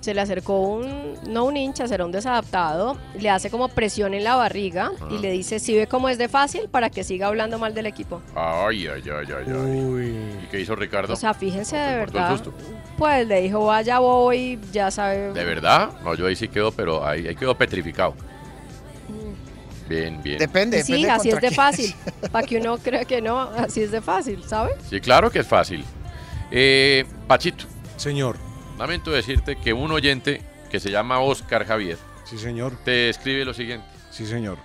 Se 0.00 0.14
le 0.14 0.20
acercó 0.20 0.60
un, 0.60 1.14
no 1.26 1.44
un 1.44 1.56
hincha, 1.56 1.88
será 1.88 2.04
un 2.04 2.12
desadaptado, 2.12 2.96
le 3.18 3.30
hace 3.30 3.50
como 3.50 3.68
presión 3.68 4.14
en 4.14 4.22
la 4.22 4.36
barriga 4.36 4.92
y 5.10 5.18
le 5.18 5.30
dice, 5.32 5.58
si 5.58 5.76
ve 5.76 5.88
cómo 5.88 6.08
es 6.08 6.18
de 6.18 6.28
fácil 6.28 6.68
para 6.70 6.88
que 6.88 7.02
siga 7.02 7.26
hablando 7.26 7.58
mal 7.58 7.74
del 7.74 7.86
equipo. 7.86 8.22
Ay, 8.36 8.86
ay, 8.86 9.02
ay, 9.04 9.26
ay, 9.36 9.44
ay. 9.46 9.52
Uy. 9.52 10.06
¿Y 10.44 10.46
qué 10.50 10.60
hizo 10.60 10.76
Ricardo? 10.76 11.14
O 11.14 11.16
sea, 11.16 11.34
fíjense 11.34 11.76
de 11.76 12.06
¿Te 12.06 12.18
importó 12.18 12.20
el 12.20 12.28
verdad. 12.28 12.52
Pues 12.96 13.26
le 13.26 13.40
dijo, 13.40 13.66
vaya 13.66 13.98
voy, 13.98 14.58
ya 14.72 14.90
sabe. 14.90 15.32
¿De 15.32 15.44
verdad? 15.44 15.90
No, 16.04 16.14
yo 16.14 16.26
ahí 16.26 16.36
sí 16.36 16.46
quedo, 16.46 16.70
pero 16.70 17.04
ahí, 17.04 17.26
ahí 17.26 17.34
quedó 17.34 17.56
petrificado. 17.56 18.14
Bien, 19.88 20.22
bien. 20.22 20.38
Depende, 20.38 20.82
Sí, 20.82 20.92
depende 20.92 21.10
así 21.10 21.30
es 21.30 21.40
de 21.40 21.50
fácil. 21.50 21.94
Para 22.30 22.46
que 22.46 22.58
uno 22.58 22.76
crea 22.78 23.04
que 23.04 23.22
no, 23.22 23.40
así 23.40 23.82
es 23.82 23.90
de 23.90 24.00
fácil, 24.00 24.44
¿sabe? 24.44 24.72
Sí, 24.88 25.00
claro 25.00 25.30
que 25.30 25.40
es 25.40 25.46
fácil. 25.46 25.84
Eh, 26.50 27.04
Pachito, 27.26 27.64
Señor. 27.96 28.36
Lamento 28.78 29.10
decirte 29.10 29.56
que 29.56 29.72
un 29.72 29.90
oyente 29.90 30.42
que 30.70 30.80
se 30.80 30.90
llama 30.90 31.20
Oscar 31.20 31.66
Javier 31.66 31.98
Sí, 32.24 32.38
señor. 32.38 32.72
te 32.84 33.08
escribe 33.08 33.44
lo 33.44 33.54
siguiente. 33.54 33.86
Sí, 34.10 34.26
señor. 34.26 34.58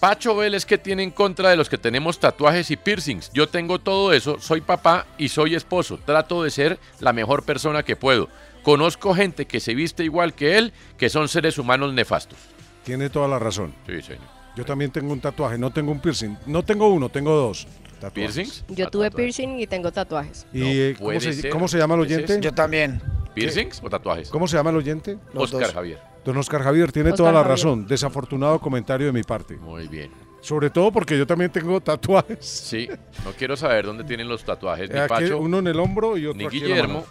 Pacho 0.00 0.36
Vélez 0.36 0.64
que 0.64 0.78
tiene 0.78 1.02
en 1.02 1.10
contra 1.10 1.50
de 1.50 1.56
los 1.56 1.68
que 1.68 1.76
tenemos 1.78 2.20
tatuajes 2.20 2.70
y 2.70 2.76
piercings. 2.76 3.32
Yo 3.32 3.48
tengo 3.48 3.80
todo 3.80 4.12
eso, 4.12 4.38
soy 4.38 4.60
papá 4.60 5.06
y 5.18 5.28
soy 5.28 5.54
esposo. 5.56 5.98
Trato 6.04 6.44
de 6.44 6.50
ser 6.50 6.78
la 7.00 7.12
mejor 7.12 7.42
persona 7.44 7.82
que 7.82 7.96
puedo. 7.96 8.28
Conozco 8.62 9.14
gente 9.14 9.46
que 9.46 9.60
se 9.60 9.74
viste 9.74 10.04
igual 10.04 10.34
que 10.34 10.56
él, 10.58 10.72
que 10.98 11.08
son 11.08 11.28
seres 11.28 11.58
humanos 11.58 11.92
nefastos. 11.94 12.38
Tiene 12.84 13.10
toda 13.10 13.26
la 13.26 13.38
razón. 13.38 13.74
Sí, 13.86 14.00
señor. 14.02 14.22
Yo 14.56 14.64
también 14.64 14.90
tengo 14.92 15.12
un 15.12 15.20
tatuaje, 15.20 15.58
no 15.58 15.72
tengo 15.72 15.90
un 15.90 16.00
piercing. 16.00 16.36
No 16.46 16.62
tengo 16.64 16.88
uno, 16.88 17.08
tengo 17.08 17.34
dos. 17.34 17.66
Tatuajes. 17.98 18.34
¿Piercings? 18.34 18.64
Yo 18.68 18.88
tuve 18.90 19.10
piercing 19.10 19.58
y 19.58 19.66
tengo 19.66 19.90
tatuajes. 19.92 20.46
¿Y 20.52 20.58
No 20.60 20.66
eh, 20.66 20.94
¿cómo, 20.96 21.06
puede 21.08 21.20
se, 21.20 21.32
ser. 21.34 21.50
cómo 21.50 21.68
se 21.68 21.78
llama 21.78 21.94
el 21.96 22.06
¿Qué 22.06 22.14
es 22.14 22.18
oyente? 22.24 22.40
Yo 22.40 22.52
también. 22.54 23.02
¿Piercings 23.34 23.80
o 23.82 23.90
tatuajes? 23.90 24.30
¿Cómo 24.30 24.48
se 24.48 24.56
llama 24.56 24.70
el 24.70 24.76
oyente? 24.76 25.18
Los 25.32 25.44
Oscar 25.52 25.60
dos. 25.68 25.72
Javier. 25.74 25.98
Don 26.24 26.36
Oscar 26.36 26.62
Javier 26.62 26.90
tiene 26.92 27.10
Oscar 27.10 27.16
toda 27.18 27.32
la 27.32 27.38
Javier. 27.40 27.56
razón. 27.56 27.86
Desafortunado 27.86 28.58
comentario 28.60 29.06
de 29.06 29.12
mi 29.12 29.22
parte. 29.22 29.56
Muy 29.56 29.86
bien. 29.88 30.10
Sobre 30.40 30.70
todo 30.70 30.92
porque 30.92 31.16
yo 31.18 31.26
también 31.26 31.50
tengo 31.50 31.80
tatuajes. 31.80 32.44
Sí, 32.44 32.88
no 33.24 33.32
quiero 33.32 33.56
saber 33.56 33.86
dónde 33.86 34.04
tienen 34.04 34.28
los 34.28 34.44
tatuajes. 34.44 34.88
Ni 34.90 34.98
Aquí, 34.98 35.08
Pacho, 35.08 35.38
uno 35.38 35.58
en 35.58 35.66
el 35.68 35.78
hombro 35.80 36.16
y 36.16 36.26
otro 36.26 36.38
ni 36.38 36.46
aquí 36.46 36.58
en 36.58 36.62
la 36.62 36.68
Guillermo. 36.68 36.94
mano. 37.00 37.06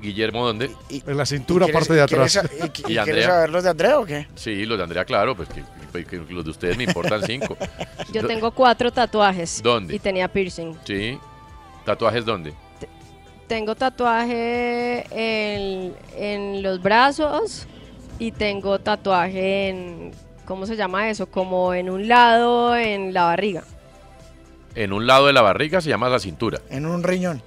Guillermo, 0.00 0.46
¿dónde? 0.46 0.70
Y- 0.90 1.02
En 1.06 1.16
la 1.16 1.24
cintura, 1.24 1.66
¿Y 1.66 1.70
quieres- 1.70 1.88
parte 1.88 1.94
de 1.94 2.04
y 2.04 2.06
quieres 2.06 2.36
atrás. 2.36 2.50
sa- 2.58 2.64
¿Y, 2.66 2.68
y 2.68 2.68
Y 2.68 2.70
quieres 2.82 2.98
Andrea. 2.98 3.26
saber 3.28 3.50
los 3.50 3.64
de 3.64 3.70
Andrea 3.70 3.98
o 3.98 4.04
qué? 4.04 4.28
Sí, 4.34 4.66
los 4.66 4.76
de 4.78 4.84
Andrea, 4.84 5.04
claro. 5.06 5.34
Pues, 5.34 5.48
que- 5.48 5.62
pues, 6.04 6.26
que 6.26 6.32
los 6.32 6.44
de 6.44 6.50
ustedes 6.50 6.76
me 6.76 6.84
importan 6.84 7.22
cinco. 7.22 7.56
Yo 8.12 8.26
tengo 8.26 8.50
cuatro 8.50 8.90
tatuajes. 8.90 9.62
¿Dónde? 9.62 9.94
Y 9.94 9.98
tenía 9.98 10.28
piercing. 10.28 10.74
Sí. 10.84 11.18
¿Tatuajes 11.84 12.24
dónde? 12.24 12.52
Tengo 13.46 13.76
tatuaje 13.76 15.06
en, 15.10 15.94
en 16.16 16.62
los 16.62 16.82
brazos 16.82 17.66
y 18.18 18.32
tengo 18.32 18.80
tatuaje 18.80 19.68
en, 19.68 20.12
¿cómo 20.44 20.66
se 20.66 20.74
llama 20.74 21.10
eso? 21.10 21.26
Como 21.26 21.72
en 21.72 21.88
un 21.88 22.08
lado, 22.08 22.76
en 22.76 23.14
la 23.14 23.24
barriga. 23.24 23.62
En 24.76 24.92
un 24.92 25.06
lado 25.06 25.26
de 25.26 25.32
la 25.32 25.40
barriga 25.40 25.80
se 25.80 25.88
llama 25.88 26.10
la 26.10 26.18
cintura. 26.18 26.60
En 26.68 26.84
un 26.84 27.02
riñón. 27.02 27.42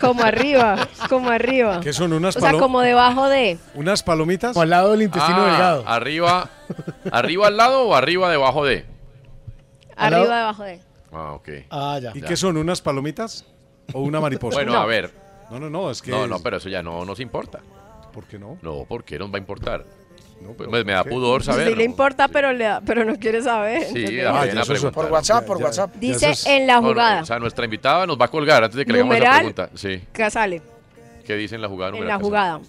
Como 0.00 0.22
arriba, 0.22 0.88
como 1.08 1.28
arriba. 1.30 1.80
¿Qué 1.80 1.92
son 1.92 2.12
unas 2.12 2.36
O 2.36 2.40
sea, 2.40 2.52
como 2.52 2.80
debajo 2.80 3.28
de. 3.28 3.58
¿Unas 3.74 4.04
palomitas? 4.04 4.56
al 4.56 4.70
lado 4.70 4.96
del 4.96 5.10
Ah, 5.12 5.82
Arriba, 5.86 6.50
arriba 7.12 7.48
al 7.48 7.56
lado 7.56 7.82
o 7.88 7.94
arriba 7.96 8.30
debajo 8.30 8.64
de. 8.64 8.86
Arriba, 9.96 10.36
debajo 10.36 10.62
de. 10.62 10.80
Ah, 11.12 11.32
ok. 11.32 11.48
Ah, 11.68 11.98
ya. 12.00 12.12
¿Y 12.14 12.22
qué 12.22 12.36
son 12.36 12.56
unas 12.56 12.80
palomitas 12.80 13.44
o 13.92 14.00
una 14.00 14.20
mariposa? 14.20 14.58
Bueno, 14.58 14.74
a 14.78 14.86
ver. 14.86 15.12
No, 15.50 15.58
no, 15.58 15.68
no, 15.68 15.90
es 15.90 16.00
que 16.00 16.12
No, 16.12 16.28
no, 16.28 16.38
pero 16.40 16.58
eso 16.58 16.68
ya 16.68 16.82
no 16.82 17.04
nos 17.04 17.18
importa. 17.18 17.58
¿Por 18.12 18.24
qué 18.24 18.38
no? 18.38 18.56
No, 18.62 18.84
¿por 18.84 19.02
qué 19.02 19.18
nos 19.18 19.30
va 19.30 19.36
a 19.36 19.38
importar? 19.38 19.84
Pero 20.56 20.70
Pues 20.70 20.84
me 20.84 20.92
da 20.92 21.04
pudor 21.04 21.42
Sí 21.42 21.46
saber. 21.52 21.76
le 21.76 21.84
importa, 21.84 22.28
pero, 22.28 22.52
le 22.52 22.64
da- 22.64 22.80
pero 22.84 23.04
no 23.04 23.16
quiere 23.16 23.40
saber. 23.42 23.84
Sí, 23.92 24.20
Ah, 24.20 24.44
ya, 24.46 24.60
eso. 24.62 24.92
Por 24.92 25.06
WhatsApp, 25.10 25.46
por 25.46 25.56
WhatsApp. 25.58 25.94
Dice 25.96 26.32
en 26.46 26.66
la 26.66 26.74
No, 26.76 26.82
no, 26.82 26.88
jugada. 26.88 27.22
o 27.22 27.26
sea, 27.26 27.38
nuestra 27.38 27.64
invitada 27.64 28.06
nos 28.06 28.20
va 28.20 28.26
a 28.26 28.28
colgar 28.28 28.64
antes 28.64 28.76
de 28.76 28.84
que 28.84 28.92
le 28.92 28.98
hagamos 28.98 29.14
Numeral. 29.16 29.36
pregunta. 29.38 29.70
Sí. 29.74 30.02
¿Qué 30.12 30.30
sale? 30.30 30.62
¿Qué 31.24 31.36
dice 31.36 31.54
en 31.54 31.62
la 31.62 31.68
jugada? 31.68 31.90
En 31.90 31.94
número 31.94 32.08
la 32.08 32.18
jugada. 32.22 32.60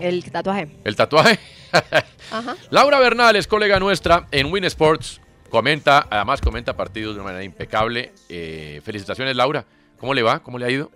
El 0.00 0.30
tatuaje. 0.30 0.68
El 0.84 0.94
tatuaje. 0.96 1.38
Ajá. 2.30 2.54
Laura 2.70 3.00
Bernal 3.00 3.34
es 3.36 3.46
colega 3.46 3.80
nuestra 3.80 4.26
en 4.30 4.52
Win 4.52 4.64
Sports. 4.64 5.20
Comenta, 5.50 6.06
además 6.10 6.40
comenta 6.42 6.76
partidos 6.76 7.14
de 7.14 7.20
una 7.22 7.30
manera 7.30 7.42
impecable. 7.44 8.12
Eh, 8.28 8.80
felicitaciones, 8.84 9.34
Laura. 9.34 9.64
¿Cómo 9.98 10.12
le 10.14 10.22
va? 10.22 10.40
¿Cómo 10.40 10.58
le 10.58 10.66
ha 10.66 10.70
ido? 10.70 10.90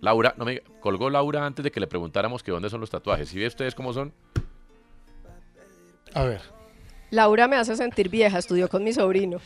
Laura, 0.00 0.34
no 0.38 0.44
me 0.44 0.60
colgó 0.80 1.10
Laura 1.10 1.44
antes 1.44 1.62
de 1.62 1.70
que 1.70 1.80
le 1.80 1.86
preguntáramos 1.86 2.42
que 2.42 2.50
dónde 2.50 2.70
son 2.70 2.80
los 2.80 2.90
tatuajes. 2.90 3.28
¿Sí 3.28 3.38
ve 3.38 3.46
ustedes 3.46 3.74
cómo 3.74 3.92
son? 3.92 4.12
A 6.14 6.22
ver. 6.24 6.40
Laura 7.10 7.48
me 7.48 7.56
hace 7.56 7.76
sentir 7.76 8.08
vieja, 8.08 8.38
estudió 8.38 8.68
con 8.68 8.82
mi 8.84 8.92
sobrino. 8.92 9.38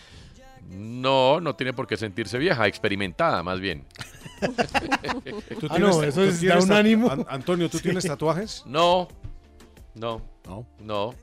No, 0.71 1.41
no 1.41 1.55
tiene 1.57 1.73
por 1.73 1.87
qué 1.87 1.97
sentirse 1.97 2.39
vieja, 2.39 2.67
experimentada 2.67 3.43
más 3.43 3.61
bien. 3.61 3.85
¿Tú 5.61 5.67
Ah, 5.71 5.79
no, 5.79 6.03
eso 6.03 6.21
tú 6.23 6.27
es- 6.29 6.41
tienes 6.41 6.67
da 6.67 6.75
un 6.75 6.79
ánimo. 6.79 7.11
An- 7.11 7.27
Antonio, 7.29 7.69
¿tú 7.69 7.79
tienes 7.81 8.05
tatuajes? 8.07 8.63
No, 8.67 9.09
no, 9.95 10.23
No. 10.47 10.67
no. 10.81 11.15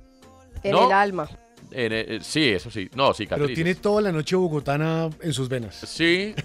En 0.63 0.71
No. 0.73 0.85
el 0.87 0.91
alma. 0.91 1.29
En, 1.71 1.93
eh, 1.93 2.19
sí, 2.21 2.49
eso 2.49 2.69
sí. 2.69 2.89
No, 2.95 3.13
sí, 3.13 3.27
Pero 3.27 3.47
tiene 3.47 3.75
toda 3.75 4.01
la 4.01 4.11
noche 4.11 4.35
bogotana 4.35 5.09
en 5.21 5.33
sus 5.33 5.47
venas. 5.47 5.75
Sí, 5.75 6.35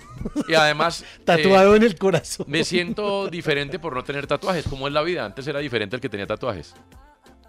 y 0.48 0.54
además... 0.54 1.04
Tatuado 1.24 1.74
eh, 1.74 1.76
en 1.78 1.82
el 1.82 1.96
corazón. 1.96 2.46
Me 2.48 2.64
siento 2.64 3.28
diferente 3.28 3.78
por 3.78 3.94
no 3.94 4.04
tener 4.04 4.26
tatuajes. 4.26 4.66
como 4.68 4.86
es 4.86 4.94
la 4.94 5.02
vida? 5.02 5.24
Antes 5.24 5.46
era 5.46 5.58
diferente 5.58 5.96
el 5.96 6.02
que 6.02 6.08
tenía 6.08 6.26
tatuajes. 6.26 6.74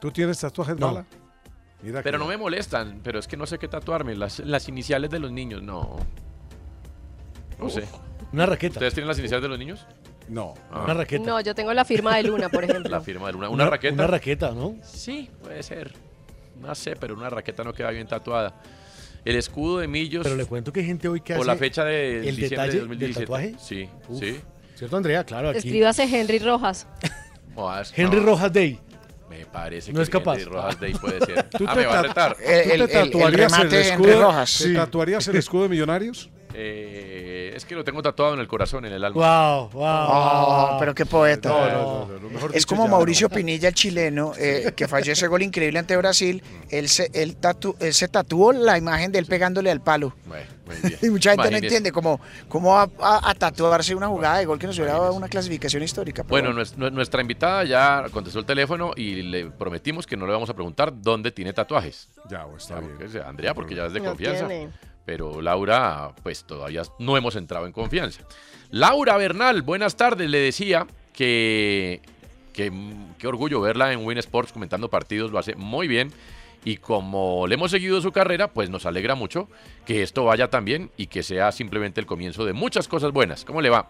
¿Tú 0.01 0.11
tienes 0.11 0.39
tatuajes, 0.39 0.77
No. 0.77 1.05
Mira 1.83 2.01
Pero 2.01 2.17
no 2.17 2.25
me 2.25 2.37
molestan, 2.37 3.01
pero 3.03 3.19
es 3.19 3.27
que 3.27 3.37
no 3.37 3.45
sé 3.45 3.59
qué 3.59 3.67
tatuarme. 3.67 4.15
Las, 4.15 4.39
las 4.39 4.67
iniciales 4.67 5.11
de 5.11 5.19
los 5.19 5.31
niños, 5.31 5.61
no. 5.61 5.97
No 7.59 7.69
sé. 7.69 7.83
Una 8.33 8.47
raqueta. 8.47 8.73
¿Ustedes 8.73 8.95
tienen 8.95 9.07
las 9.07 9.19
iniciales 9.19 9.43
de 9.43 9.49
los 9.49 9.59
niños? 9.59 9.85
No. 10.27 10.55
Ah. 10.71 10.83
Una 10.83 10.93
raqueta. 10.95 11.23
No, 11.23 11.39
yo 11.41 11.55
tengo 11.55 11.73
la 11.73 11.85
firma 11.85 12.15
de 12.17 12.23
Luna, 12.23 12.49
por 12.49 12.63
ejemplo. 12.63 12.89
La 12.89 13.01
firma 13.01 13.27
de 13.27 13.33
Luna. 13.33 13.49
¿Una, 13.49 13.69
raqueta? 13.69 13.93
Una 13.93 14.07
raqueta, 14.07 14.51
¿no? 14.51 14.75
Sí, 14.83 15.29
puede 15.41 15.61
ser. 15.63 15.93
No 16.59 16.73
sé, 16.75 16.95
pero 16.95 17.13
una 17.15 17.29
raqueta 17.29 17.63
no 17.63 17.73
queda 17.73 17.91
bien 17.91 18.07
tatuada. 18.07 18.53
El 19.25 19.35
escudo 19.35 19.79
de 19.79 19.87
Millos. 19.87 20.23
Pero 20.23 20.35
le 20.35 20.45
cuento 20.45 20.71
que 20.71 20.79
hay 20.81 20.85
gente 20.85 21.07
hoy 21.07 21.21
que 21.21 21.33
O 21.33 21.37
hace 21.37 21.45
la 21.45 21.55
fecha 21.55 21.83
de 21.83 22.19
el 22.29 22.35
diciembre 22.35 22.49
detalle 22.49 22.71
de 22.71 22.79
del 22.79 22.87
2017. 22.87 23.25
tatuaje. 23.25 23.55
Sí, 23.59 23.89
Uf. 24.07 24.19
sí. 24.19 24.39
¿Cierto, 24.75 24.97
Andrea? 24.97 25.23
Claro, 25.23 25.49
aquí. 25.49 25.57
Escríbase 25.59 26.03
Henry 26.03 26.39
Rojas. 26.39 26.87
Henry 27.95 28.17
no, 28.19 28.25
Rojas 28.27 28.53
Day. 28.53 28.79
Me 29.29 29.45
parece 29.45 29.91
No 29.91 29.97
que 29.97 30.03
es 30.03 30.09
capaz. 30.09 30.35
Henry 30.35 30.45
Rojas 30.45 30.79
Day 30.79 30.93
puede 30.93 31.25
ser. 31.25 31.49
¿Tú 31.57 31.65
ah, 31.67 31.73
te 31.73 31.79
me 31.79 31.85
va 31.87 31.99
a 31.99 32.01
ta- 32.01 32.07
retar. 32.07 32.35
¿Tú 32.37 32.41
te 32.43 32.87
tatuarías 32.87 33.59
el, 33.59 33.73
escudo? 33.73 34.33
¿Te 34.63 34.73
tatuarías 34.73 35.27
el 35.27 35.35
escudo 35.35 35.63
de 35.63 35.69
Millonarios? 35.69 36.29
Eh, 36.59 37.53
es 37.55 37.65
que 37.65 37.75
lo 37.75 37.83
tengo 37.83 38.01
tatuado 38.01 38.33
en 38.33 38.39
el 38.39 38.47
corazón, 38.47 38.83
en 38.85 38.93
el 38.93 39.03
alma. 39.03 39.15
Wow, 39.15 39.69
wow. 39.69 39.83
Oh, 39.85 40.77
pero 40.79 40.95
qué 40.95 41.05
poeta. 41.05 41.49
No, 41.49 42.07
no, 42.07 42.19
no, 42.19 42.39
no, 42.47 42.53
Es 42.53 42.65
como 42.65 42.85
ya, 42.85 42.91
Mauricio 42.91 43.27
no. 43.29 43.35
Pinilla, 43.35 43.67
el 43.69 43.75
chileno, 43.75 44.33
eh, 44.39 44.73
que 44.75 44.87
falló 44.87 45.13
ese 45.13 45.27
gol 45.27 45.43
increíble 45.43 45.77
ante 45.77 45.95
Brasil. 45.97 46.41
Él 46.69 46.89
se, 46.89 47.11
él 47.13 47.37
tatu- 47.39 47.75
él 47.79 47.93
se 47.93 48.07
tatuó 48.07 48.51
la 48.53 48.75
imagen 48.77 49.11
de 49.11 49.19
él 49.19 49.27
pegándole 49.27 49.69
al 49.69 49.81
palo. 49.81 50.15
Bueno, 50.25 50.45
muy 50.65 50.75
bien. 50.81 50.99
Y 51.03 51.09
mucha 51.11 51.29
gente 51.29 51.43
no 51.43 51.49
Imagínese. 51.49 51.65
entiende 51.67 51.91
cómo, 51.91 52.19
cómo 52.47 52.73
va 52.73 52.89
a, 53.01 53.29
a 53.29 53.35
tatuarse 53.35 53.93
una 53.93 54.07
jugada 54.07 54.39
de 54.39 54.45
gol 54.45 54.57
que 54.57 54.65
nos 54.65 54.77
hubiera 54.79 54.93
dado 54.93 55.13
una 55.13 55.27
clasificación 55.27 55.83
histórica. 55.83 56.23
Bueno, 56.23 56.51
nues- 56.53 56.75
nu- 56.75 56.89
nuestra 56.89 57.21
invitada 57.21 57.65
ya 57.65 58.05
contestó 58.11 58.39
el 58.39 58.45
teléfono 58.45 58.93
y 58.95 59.21
le 59.21 59.51
prometimos 59.51 60.07
que 60.07 60.17
no 60.17 60.25
le 60.25 60.33
vamos 60.33 60.49
a 60.49 60.55
preguntar 60.55 60.91
dónde 61.01 61.31
tiene 61.31 61.53
tatuajes. 61.53 62.09
Ya, 62.29 62.45
pues, 62.45 62.63
está 62.63 62.79
bien. 62.79 62.97
Andrea, 63.25 63.53
porque 63.53 63.75
ya 63.75 63.85
es 63.85 63.93
de 63.93 63.99
No 63.99 64.05
confianza. 64.09 64.47
tiene. 64.47 64.69
Pero 65.07 65.41
Laura, 65.41 66.11
pues 66.21 66.43
todavía 66.43 66.81
no 66.99 67.15
hemos 67.15 67.37
entrado 67.37 67.65
en 67.65 67.71
confianza. 67.71 68.23
Laura 68.71 69.15
Bernal, 69.15 69.61
buenas 69.61 69.95
tardes. 69.95 70.29
Le 70.29 70.37
decía 70.37 70.85
que, 71.13 72.01
mm, 72.57 73.11
qué 73.17 73.27
orgullo 73.27 73.61
verla 73.61 73.93
en 73.93 74.05
Win 74.05 74.17
Sports 74.17 74.51
comentando 74.51 74.89
partidos, 74.89 75.31
lo 75.31 75.39
hace 75.39 75.55
muy 75.55 75.87
bien. 75.87 76.11
Y 76.65 76.75
como 76.75 77.47
le 77.47 77.55
hemos 77.55 77.71
seguido 77.71 78.01
su 78.01 78.11
carrera, 78.11 78.49
pues 78.49 78.69
nos 78.69 78.85
alegra 78.85 79.15
mucho 79.15 79.47
que 79.85 80.03
esto 80.03 80.25
vaya 80.25 80.49
tan 80.49 80.65
bien 80.65 80.91
y 80.97 81.07
que 81.07 81.23
sea 81.23 81.53
simplemente 81.53 82.01
el 82.01 82.05
comienzo 82.05 82.43
de 82.43 82.51
muchas 82.51 82.89
cosas 82.89 83.13
buenas. 83.13 83.45
¿Cómo 83.45 83.61
le 83.61 83.69
va? 83.69 83.89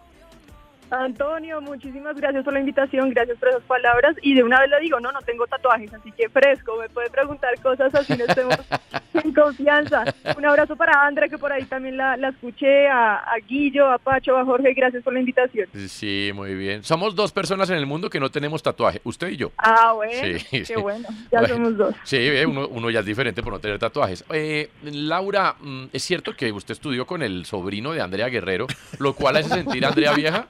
Antonio, 0.90 1.60
muchísimas 1.60 2.16
gracias 2.16 2.44
por 2.44 2.52
la 2.52 2.60
invitación, 2.60 3.10
gracias 3.10 3.38
por 3.38 3.48
esas 3.48 3.62
palabras. 3.62 4.16
Y 4.22 4.34
de 4.34 4.42
una 4.42 4.60
vez 4.60 4.70
le 4.70 4.80
digo, 4.80 5.00
no, 5.00 5.12
no 5.12 5.20
tengo 5.22 5.46
tatuajes, 5.46 5.92
así 5.94 6.12
que 6.12 6.28
fresco, 6.28 6.76
me 6.80 6.88
puede 6.88 7.10
preguntar 7.10 7.50
cosas 7.60 7.94
así, 7.94 8.16
no 8.16 8.24
estemos 8.24 8.56
en 9.14 9.32
confianza. 9.34 10.04
Un 10.36 10.44
abrazo 10.46 10.76
para 10.76 11.06
Andrea, 11.06 11.28
que 11.28 11.38
por 11.38 11.52
ahí 11.52 11.64
también 11.64 11.96
la, 11.96 12.16
la 12.16 12.28
escuché, 12.28 12.88
a, 12.88 13.16
a 13.16 13.36
Guillo, 13.46 13.90
a 13.90 13.98
Pacho, 13.98 14.36
a 14.36 14.44
Jorge, 14.44 14.72
gracias 14.74 15.02
por 15.02 15.12
la 15.12 15.20
invitación. 15.20 15.68
Sí, 15.88 16.30
muy 16.34 16.54
bien. 16.54 16.84
Somos 16.84 17.14
dos 17.14 17.32
personas 17.32 17.70
en 17.70 17.76
el 17.76 17.86
mundo 17.86 18.10
que 18.10 18.20
no 18.20 18.30
tenemos 18.30 18.62
tatuaje, 18.62 19.00
usted 19.04 19.28
y 19.28 19.36
yo. 19.36 19.52
Ah, 19.58 19.92
bueno, 19.94 20.12
Sí, 20.48 20.62
qué 20.64 20.76
bueno, 20.76 21.08
ya 21.30 21.40
Bueno, 21.40 21.54
somos 21.54 21.76
dos. 21.76 21.94
Sí, 22.04 22.16
eh, 22.16 22.46
uno, 22.46 22.68
uno 22.68 22.90
ya 22.90 23.00
es 23.00 23.06
diferente 23.06 23.42
por 23.42 23.52
no 23.52 23.58
tener 23.58 23.78
tatuajes. 23.78 24.24
Eh, 24.30 24.70
Laura, 24.82 25.54
mm, 25.60 25.84
¿es 25.92 26.02
cierto 26.02 26.34
que 26.34 26.50
usted 26.52 26.72
estudió 26.72 27.06
con 27.06 27.22
el 27.22 27.44
sobrino 27.44 27.92
de 27.92 28.00
Andrea 28.00 28.28
Guerrero, 28.28 28.66
lo 28.98 29.14
cual 29.14 29.36
hace 29.36 29.48
sentir 29.50 29.84
a 29.84 29.88
Andrea 29.88 30.12
vieja? 30.12 30.46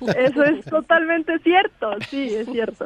Eso 0.00 0.42
es 0.42 0.64
totalmente 0.66 1.38
cierto, 1.38 1.92
sí, 2.10 2.34
es 2.34 2.46
cierto. 2.50 2.84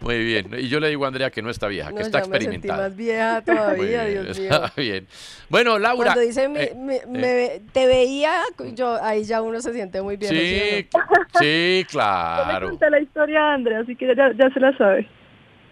Muy 0.00 0.22
bien. 0.24 0.48
Y 0.58 0.68
yo 0.68 0.78
le 0.78 0.88
digo 0.88 1.04
a 1.04 1.08
Andrea 1.08 1.30
que 1.30 1.40
no 1.42 1.50
está 1.50 1.68
vieja, 1.68 1.88
que 1.88 1.94
No, 1.94 2.00
está 2.00 2.20
ya 2.20 2.26
me 2.26 2.32
sentí 2.38 2.44
experimentada. 2.46 2.82
más 2.88 2.96
vieja 2.96 3.42
todavía, 3.42 4.04
bien, 4.04 4.22
Dios 4.24 4.38
mío. 4.38 4.50
está 4.52 4.72
bien. 4.76 5.06
Bueno, 5.48 5.78
Laura. 5.78 6.12
Cuando 6.12 6.20
dice 6.20 6.48
me- 6.48 6.62
eh, 6.64 6.74
me- 6.76 6.96
eh, 6.96 7.06
me 7.08 7.60
te 7.72 7.86
veía, 7.86 8.34
yo 8.74 9.02
ahí 9.02 9.24
ya 9.24 9.40
uno 9.42 9.60
se 9.60 9.72
siente 9.72 10.02
muy 10.02 10.16
bien. 10.16 10.30
sí, 10.32 10.38
sí, 10.38 10.88
Yo 11.34 11.40
le 11.40 11.86
claro. 11.86 12.68
conté 12.68 12.90
la 12.90 13.00
historia 13.00 13.40
a 13.40 13.54
Andrea, 13.54 13.80
así 13.80 13.96
que 13.96 14.14
ya, 14.14 14.32
ya 14.36 14.50
se 14.50 14.60
la 14.60 14.76
sabe. 14.76 15.08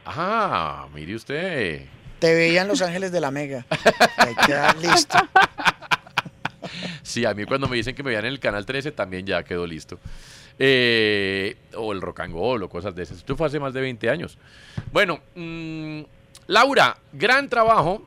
Ah, 0.06 0.86
mire 0.94 1.14
usted. 1.14 1.82
Te 2.18 2.34
veían 2.34 2.66
Los 2.66 2.80
Ángeles 2.82 3.12
de 3.12 3.20
la 3.20 3.30
Mega. 3.30 3.66
Hay 4.16 4.34
que 4.34 4.86
listo. 4.88 5.18
Sí, 7.02 7.24
a 7.24 7.34
mí 7.34 7.44
cuando 7.44 7.68
me 7.68 7.76
dicen 7.76 7.94
que 7.94 8.02
me 8.02 8.10
vean 8.10 8.24
en 8.24 8.32
el 8.32 8.40
canal 8.40 8.66
13 8.66 8.92
también 8.92 9.26
ya 9.26 9.42
quedó 9.42 9.66
listo. 9.66 9.98
Eh, 10.58 11.56
o 11.74 11.92
el 11.92 12.00
roll 12.02 12.62
o 12.62 12.68
cosas 12.68 12.94
de 12.94 13.02
esas. 13.02 13.18
Esto 13.18 13.36
fue 13.36 13.46
hace 13.46 13.58
más 13.58 13.72
de 13.72 13.80
20 13.80 14.10
años. 14.10 14.36
Bueno, 14.92 15.20
mm, 15.34 16.02
Laura, 16.48 16.98
gran 17.12 17.48
trabajo 17.48 18.06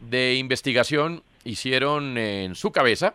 de 0.00 0.34
investigación 0.34 1.22
hicieron 1.44 2.18
en 2.18 2.54
su 2.54 2.72
cabeza 2.72 3.14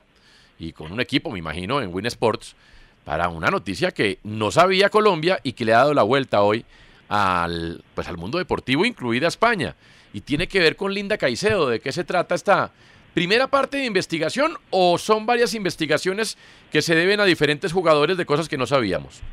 y 0.60 0.72
con 0.72 0.92
un 0.92 1.02
equipo, 1.02 1.30
me 1.32 1.40
imagino, 1.40 1.82
en 1.82 1.94
Win 1.94 2.06
Sports 2.06 2.56
para 3.04 3.30
una 3.30 3.50
noticia 3.50 3.92
que 3.92 4.20
no 4.24 4.52
sabía 4.52 4.90
Colombia 4.90 5.40
y 5.44 5.54
que 5.54 5.66
le 5.66 5.74
ha 5.74 5.78
dado 5.78 5.94
la 5.94 6.04
vuelta 6.04 6.42
hoy 6.42 6.66
al, 7.10 7.84
pues, 7.96 8.08
al 8.08 8.18
mundo 8.18 8.38
deportivo, 8.38 8.86
incluida 8.86 9.28
España. 9.28 9.76
Y 10.14 10.22
tiene 10.22 10.48
que 10.48 10.60
ver 10.60 10.76
con 10.76 10.94
Linda 10.94 11.18
Caicedo. 11.18 11.70
¿De 11.70 11.80
qué 11.80 11.92
se 11.92 12.04
trata 12.04 12.36
esta 12.36 12.72
primera 13.18 13.48
parte 13.48 13.78
de 13.78 13.86
investigación 13.86 14.52
o 14.70 15.00
son 15.00 15.26
varias 15.26 15.56
investigaciones 15.56 16.38
que 16.72 16.84
se 16.84 16.94
deben 16.94 17.20
a 17.20 17.26
diferentes 17.26 17.74
jugadores 17.74 18.16
de 18.16 18.28
cosas 18.28 18.48
que 18.48 18.60
no 18.60 18.68
sabíamos? 18.68 19.24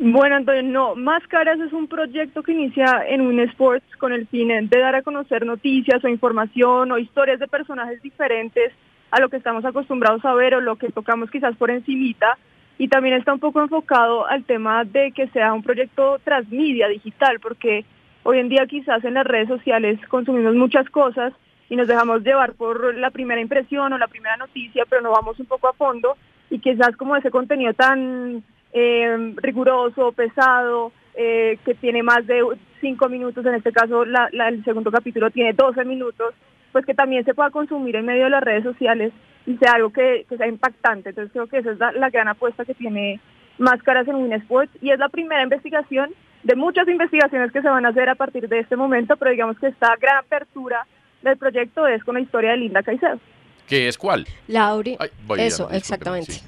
Bueno, 0.00 0.36
Antonio, 0.36 0.62
no, 0.62 0.94
Máscaras 0.94 1.60
es 1.60 1.74
un 1.74 1.86
proyecto 1.86 2.42
que 2.42 2.52
inicia 2.52 3.04
en 3.06 3.20
un 3.20 3.40
sports 3.40 3.84
con 3.98 4.14
el 4.14 4.26
fin 4.28 4.48
de 4.48 4.80
dar 4.80 4.94
a 4.94 5.02
conocer 5.02 5.44
noticias 5.44 6.02
o 6.02 6.08
información 6.08 6.90
o 6.90 6.96
historias 6.96 7.38
de 7.38 7.46
personajes 7.46 8.00
diferentes 8.00 8.72
a 9.10 9.20
lo 9.20 9.28
que 9.28 9.36
estamos 9.36 9.66
acostumbrados 9.66 10.24
a 10.24 10.32
ver 10.32 10.54
o 10.54 10.62
lo 10.62 10.76
que 10.76 10.88
tocamos 10.88 11.30
quizás 11.30 11.54
por 11.56 11.70
encimita. 11.70 12.38
Y 12.78 12.88
también 12.88 13.16
está 13.16 13.34
un 13.34 13.40
poco 13.40 13.60
enfocado 13.60 14.26
al 14.26 14.44
tema 14.44 14.84
de 14.84 15.12
que 15.12 15.28
sea 15.28 15.52
un 15.52 15.62
proyecto 15.62 16.20
transmedia 16.24 16.88
digital, 16.88 17.38
porque 17.38 17.84
Hoy 18.24 18.40
en 18.40 18.50
día 18.50 18.66
quizás 18.66 19.02
en 19.04 19.14
las 19.14 19.26
redes 19.26 19.48
sociales 19.48 19.98
consumimos 20.08 20.54
muchas 20.54 20.86
cosas 20.90 21.32
y 21.68 21.76
nos 21.76 21.88
dejamos 21.88 22.22
llevar 22.22 22.54
por 22.54 22.94
la 22.94 23.10
primera 23.10 23.40
impresión 23.40 23.92
o 23.92 23.98
la 23.98 24.08
primera 24.08 24.36
noticia, 24.36 24.84
pero 24.88 25.02
no 25.02 25.10
vamos 25.10 25.38
un 25.38 25.46
poco 25.46 25.68
a 25.68 25.72
fondo 25.72 26.16
y 26.50 26.58
quizás 26.58 26.96
como 26.96 27.16
ese 27.16 27.30
contenido 27.30 27.74
tan 27.74 28.42
eh, 28.72 29.34
riguroso, 29.36 30.12
pesado, 30.12 30.92
eh, 31.14 31.58
que 31.64 31.74
tiene 31.74 32.02
más 32.02 32.26
de 32.26 32.42
cinco 32.80 33.08
minutos, 33.08 33.44
en 33.44 33.54
este 33.54 33.72
caso 33.72 34.04
el 34.04 34.64
segundo 34.64 34.90
capítulo 34.90 35.30
tiene 35.30 35.52
12 35.52 35.84
minutos, 35.84 36.34
pues 36.72 36.86
que 36.86 36.94
también 36.94 37.24
se 37.24 37.34
pueda 37.34 37.50
consumir 37.50 37.96
en 37.96 38.06
medio 38.06 38.24
de 38.24 38.30
las 38.30 38.42
redes 38.42 38.62
sociales 38.62 39.12
y 39.46 39.56
sea 39.56 39.72
algo 39.72 39.90
que, 39.90 40.26
sea 40.36 40.46
impactante. 40.46 41.10
Entonces 41.10 41.32
creo 41.32 41.46
que 41.48 41.58
esa 41.58 41.72
es 41.72 41.78
la, 41.78 41.92
la 41.92 42.10
gran 42.10 42.28
apuesta 42.28 42.64
que 42.64 42.74
tiene 42.74 43.20
Máscaras 43.58 44.06
en 44.06 44.16
Winsports 44.16 44.70
y 44.80 44.90
es 44.90 44.98
la 44.98 45.08
primera 45.08 45.42
investigación 45.42 46.10
de 46.44 46.54
muchas 46.54 46.86
investigaciones 46.86 47.50
que 47.50 47.62
se 47.62 47.68
van 47.68 47.84
a 47.84 47.88
hacer 47.88 48.08
a 48.08 48.14
partir 48.14 48.48
de 48.48 48.60
este 48.60 48.76
momento, 48.76 49.16
pero 49.16 49.32
digamos 49.32 49.58
que 49.58 49.66
esta 49.66 49.96
gran 49.96 50.18
apertura 50.18 50.86
del 51.22 51.36
proyecto 51.36 51.86
es 51.86 52.02
con 52.04 52.14
la 52.14 52.20
historia 52.20 52.52
de 52.52 52.58
Linda 52.58 52.82
Caicedo. 52.82 53.18
¿Qué 53.66 53.88
es 53.88 53.98
cuál? 53.98 54.26
Lauri, 54.46 54.96
Ay, 54.98 55.10
voy, 55.26 55.40
eso, 55.40 55.70
exactamente. 55.70 56.32
sí. 56.32 56.46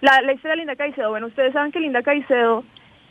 La, 0.00 0.20
la 0.22 0.32
historia 0.32 0.52
de 0.52 0.56
Linda 0.58 0.76
Caicedo, 0.76 1.10
bueno, 1.10 1.26
ustedes 1.26 1.52
saben 1.52 1.72
que 1.72 1.80
Linda 1.80 2.02
Caicedo 2.02 2.64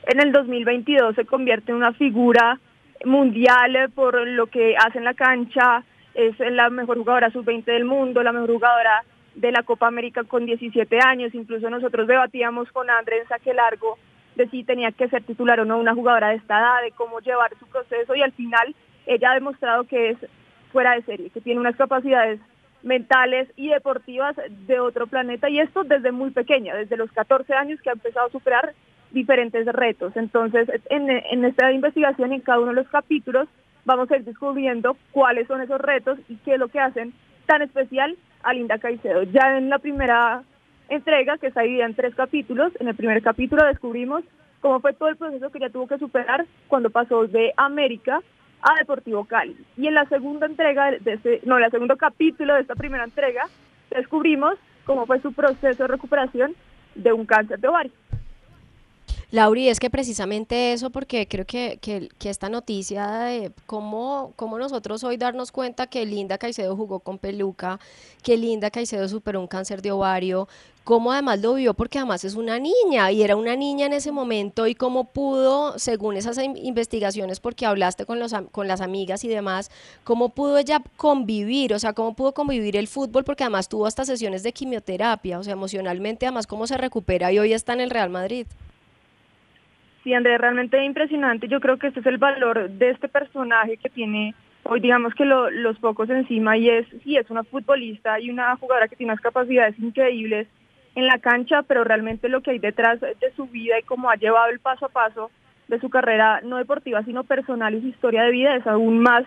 en 0.08 0.22
el 0.22 0.32
2022 0.32 1.16
se 1.16 1.26
convierte 1.26 1.72
en 1.72 1.78
una 1.78 1.94
figura 1.94 2.60
mundial 3.06 3.76
eh, 3.76 3.90
por 3.90 4.28
lo 4.28 4.48
que 4.48 4.76
hace 4.78 4.98
en 4.98 5.04
la 5.04 5.14
cancha, 5.14 5.84
es 6.14 6.38
la 6.40 6.70
mejor 6.70 6.98
jugadora 6.98 7.32
sub-20 7.32 7.66
del 7.66 7.86
mundo, 7.86 8.24
la 8.24 8.32
mejor 8.32 8.52
jugadora 8.52 9.04
de 9.36 9.52
la 9.52 9.64
Copa 9.64 9.88
América 9.88 10.24
con 10.24 10.46
17 10.46 11.00
años, 11.02 11.34
incluso 11.34 11.70
nosotros 11.70 12.08
debatíamos 12.08 12.72
con 12.72 12.90
Andrés 12.90 13.28
Saque 13.30 13.54
Largo 13.54 13.98
de 14.36 14.50
si 14.50 14.64
tenía 14.64 14.92
que 14.92 15.08
ser 15.10 15.24
titular 15.24 15.60
o 15.60 15.66
no 15.66 15.78
una 15.78 15.94
jugadora 15.94 16.30
de 16.30 16.36
esta 16.36 16.60
edad, 16.60 16.82
de 16.82 16.92
cómo 16.92 17.20
llevar 17.20 17.52
su 17.60 17.66
proceso 17.68 18.16
y 18.16 18.22
al 18.22 18.32
final 18.34 18.76
ella 19.10 19.32
ha 19.32 19.36
demostrado 19.36 19.86
que 19.86 20.12
es 20.12 20.18
fuera 20.72 20.93
de 20.93 21.01
serie, 21.01 21.30
que 21.32 21.41
tiene 21.41 21.60
unas 21.60 21.76
capacidades 21.76 22.39
mentales 22.84 23.49
y 23.55 23.70
deportivas 23.70 24.36
de 24.68 24.80
otro 24.80 25.07
planeta 25.07 25.49
y 25.49 25.60
esto 25.60 25.84
desde 25.84 26.12
muy 26.12 26.32
pequeña, 26.32 26.76
desde 26.76 26.95
los 26.95 27.12
14 27.12 27.53
años 27.53 27.82
que 27.82 27.89
ha 27.89 27.93
empezado 27.93 28.28
a 28.28 28.32
superar 28.32 28.74
diferentes 29.12 29.66
retos. 29.66 30.16
Entonces, 30.16 30.70
en, 30.89 31.43
esta 31.43 31.72
investigación, 31.72 32.32
en 32.32 32.41
cada 32.41 32.60
uno 32.60 32.70
de 32.70 32.76
los 32.76 32.88
capítulos, 32.89 33.47
vamos 33.84 34.10
a 34.12 34.18
ir 34.18 34.24
descubriendo 34.24 34.95
cuáles 35.12 35.47
son 35.47 35.62
esos 35.62 35.82
retos 35.82 36.20
y 36.30 36.36
qué 36.38 36.53
es 36.53 36.60
lo 36.60 36.68
que 36.68 36.80
hacen 36.80 37.14
tan 37.47 37.64
especial 37.64 38.16
a 38.43 38.53
Linda 38.53 38.78
Caicedo. 38.78 39.24
Ya 39.24 39.57
en 39.57 39.70
la 39.70 39.80
primera 39.80 40.43
entrega, 40.88 41.38
que 41.39 41.47
está 41.47 41.62
dividida 41.62 41.86
en 41.86 41.95
tres 41.95 42.14
capítulos, 42.14 42.72
en 42.80 42.88
el 42.88 42.95
primer 42.95 43.22
capítulo 43.24 43.66
descubrimos 43.66 44.24
cómo 44.62 44.80
fue 44.80 44.93
todo 44.93 45.10
el 45.10 45.18
proceso 45.18 45.49
que 45.49 45.57
ella 45.57 45.70
tuvo 45.70 45.88
que 45.88 45.97
superar 45.97 46.45
cuando 46.68 46.91
pasó 46.91 47.26
de 47.26 47.53
América 47.57 48.22
a 48.62 48.76
Deportivo 48.80 49.26
Cali. 49.26 49.55
Y 49.78 49.88
en 49.88 49.93
la 49.93 50.05
segunda 50.05 50.45
entrega, 50.45 50.91
de 50.91 51.14
este, 51.14 51.41
no, 51.45 51.57
en 51.57 51.66
el 51.66 51.72
segundo 51.72 51.97
capítulo 51.97 52.55
de 52.55 52.62
esta 52.62 52.76
primera 52.76 53.03
entrega, 53.03 53.47
descubrimos 53.89 54.55
cómo 54.86 55.05
fue 55.05 55.22
su 55.22 55.34
proceso 55.34 55.84
de 55.84 55.88
recuperación 55.88 56.55
de 56.95 57.14
un 57.14 57.26
cáncer 57.26 57.60
de 57.60 57.68
ovario. 57.68 57.91
Lauri, 59.32 59.70
es 59.70 59.80
que 59.80 59.92
precisamente 59.92 60.74
eso, 60.74 60.90
porque 60.90 61.28
creo 61.28 61.46
que, 61.46 61.78
que, 61.80 62.10
esta 62.30 62.50
noticia 62.50 63.08
de 63.12 63.52
cómo, 63.68 64.34
cómo 64.36 64.58
nosotros 64.58 65.04
hoy 65.04 65.18
darnos 65.18 65.52
cuenta 65.52 65.86
que 65.86 66.04
Linda 66.08 66.40
Caicedo 66.40 66.76
jugó 66.76 67.00
con 67.02 67.20
peluca, 67.20 67.80
que 68.24 68.38
Linda 68.38 68.72
Caicedo 68.72 69.08
superó 69.08 69.40
un 69.40 69.46
cáncer 69.46 69.84
de 69.84 69.92
ovario, 69.92 70.48
cómo 70.84 71.12
además 71.12 71.42
lo 71.42 71.54
vio, 71.54 71.76
porque 71.76 72.00
además 72.00 72.24
es 72.24 72.34
una 72.34 72.58
niña 72.58 73.12
y 73.12 73.22
era 73.22 73.36
una 73.36 73.56
niña 73.56 73.86
en 73.86 73.94
ese 73.94 74.12
momento 74.12 74.66
y 74.66 74.74
cómo 74.74 75.04
pudo, 75.04 75.78
según 75.78 76.18
esas 76.18 76.40
in- 76.40 76.58
investigaciones, 76.58 77.40
porque 77.40 77.68
hablaste 77.68 78.08
con, 78.08 78.18
los, 78.18 78.34
con 78.52 78.68
las 78.68 78.82
amigas 78.82 79.24
y 79.24 79.28
demás, 79.28 79.70
cómo 80.04 80.30
pudo 80.30 80.58
ella 80.58 80.82
convivir, 80.98 81.76
o 81.76 81.78
sea, 81.78 81.94
cómo 81.94 82.16
pudo 82.16 82.34
convivir 82.34 82.76
el 82.76 82.88
fútbol, 82.88 83.24
porque 83.24 83.44
además 83.44 83.70
tuvo 83.70 83.86
hasta 83.86 84.06
sesiones 84.06 84.42
de 84.42 84.54
quimioterapia, 84.54 85.38
o 85.38 85.44
sea, 85.44 85.54
emocionalmente, 85.54 86.26
además 86.26 86.48
cómo 86.48 86.66
se 86.66 86.78
recupera 86.78 87.32
y 87.32 87.38
hoy 87.38 87.54
está 87.54 87.74
en 87.74 87.82
el 87.82 87.92
Real 87.92 88.10
Madrid. 88.10 88.48
Sí, 90.04 90.14
Andrés, 90.14 90.39
realmente 90.39 90.84
impresionante. 90.84 91.47
Yo 91.47 91.60
creo 91.60 91.78
que 91.78 91.88
este 91.88 92.00
es 92.00 92.06
el 92.06 92.18
valor 92.18 92.70
de 92.70 92.89
este 92.91 93.10
personaje 93.10 93.78
que 93.78 93.89
tiene 93.89 94.34
hoy, 94.64 94.80
digamos 94.80 95.14
que 95.14 95.26
lo- 95.26 95.50
los 95.50 95.78
pocos 95.80 96.10
encima, 96.10 96.58
y 96.58 96.70
es, 96.70 96.88
sí, 97.04 97.18
es 97.18 97.30
una 97.30 97.43
futbolista 97.43 98.20
y 98.20 98.30
una 98.30 98.56
jugadora 98.56 98.88
que 98.88 98.95
tiene 98.95 99.12
unas 99.14 99.22
capacidades 99.22 99.78
increíbles 99.80 100.47
en 100.95 101.06
la 101.08 101.20
cancha, 101.20 101.64
pero 101.64 101.84
realmente 101.84 102.30
lo 102.30 102.41
que 102.41 102.52
hay 102.52 102.60
detrás 102.60 103.00
de 103.00 103.32
su 103.36 103.45
vida 103.47 103.80
y 103.80 103.84
cómo 103.84 104.10
ha 104.10 104.16
llevado 104.16 104.50
el 104.52 104.60
paso 104.60 104.86
a 104.86 104.89
paso 104.89 105.32
de 105.68 105.80
su 105.80 105.89
carrera, 105.89 106.41
no 106.43 106.58
deportiva, 106.58 107.04
sino 107.04 107.24
personal 107.24 107.76
y 107.76 107.82
su 107.82 107.88
historia 107.88 108.24
de 108.24 108.32
vida 108.32 108.56
es 108.56 108.66
aún 108.68 109.00
más 109.00 109.24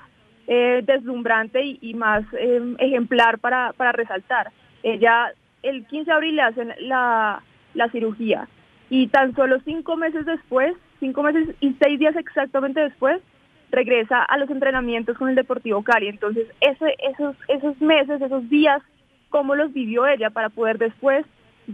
eh, 0.48 0.82
deslumbrante 0.84 1.62
y, 1.80 1.94
más 1.94 2.24
eh, 2.36 2.60
ejemplar 2.78 3.38
para, 3.38 3.72
para 3.74 3.92
resaltar. 3.92 4.50
Ella, 4.82 5.32
el 5.62 5.86
15 5.86 6.06
de 6.10 6.12
abril 6.12 6.36
le 6.36 6.42
hacen 6.42 6.74
la, 6.80 7.42
la 7.74 7.88
cirugía 7.90 8.48
y 8.92 9.06
tan 9.06 9.34
solo 9.34 9.58
cinco 9.64 9.96
meses 9.96 10.26
después, 10.26 10.74
cinco 11.00 11.22
meses 11.22 11.56
y 11.60 11.74
seis 11.80 11.98
días 11.98 12.14
exactamente 12.14 12.78
después, 12.78 13.22
regresa 13.70 14.22
a 14.22 14.36
los 14.36 14.50
entrenamientos 14.50 15.16
con 15.16 15.30
el 15.30 15.34
Deportivo 15.34 15.82
Cali. 15.82 16.08
Entonces, 16.08 16.46
esos, 16.60 17.34
esos 17.48 17.80
meses, 17.80 18.20
esos 18.20 18.50
días, 18.50 18.82
cómo 19.30 19.54
los 19.54 19.72
vivió 19.72 20.06
ella 20.06 20.28
para 20.28 20.50
poder 20.50 20.76
después 20.76 21.24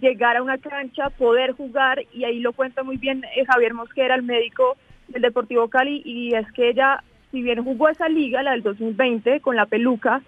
llegar 0.00 0.36
a 0.36 0.44
una 0.44 0.58
cancha, 0.58 1.10
poder 1.10 1.54
jugar, 1.54 2.04
y 2.14 2.22
ahí 2.22 2.38
lo 2.38 2.52
cuenta 2.52 2.84
muy 2.84 2.98
bien 2.98 3.24
eh, 3.34 3.44
Javier 3.46 3.74
Mosquera, 3.74 4.14
el 4.14 4.22
médico 4.22 4.76
del 5.08 5.22
Deportivo 5.22 5.66
Cali, 5.66 6.00
y 6.04 6.36
es 6.36 6.46
que 6.52 6.68
ella, 6.68 7.02
si 7.32 7.42
bien 7.42 7.64
jugó 7.64 7.88
esa 7.88 8.08
liga, 8.08 8.44
la 8.44 8.52
del 8.52 8.62
2020, 8.62 9.40
con 9.40 9.56
la 9.56 9.66
peluca, 9.66 10.22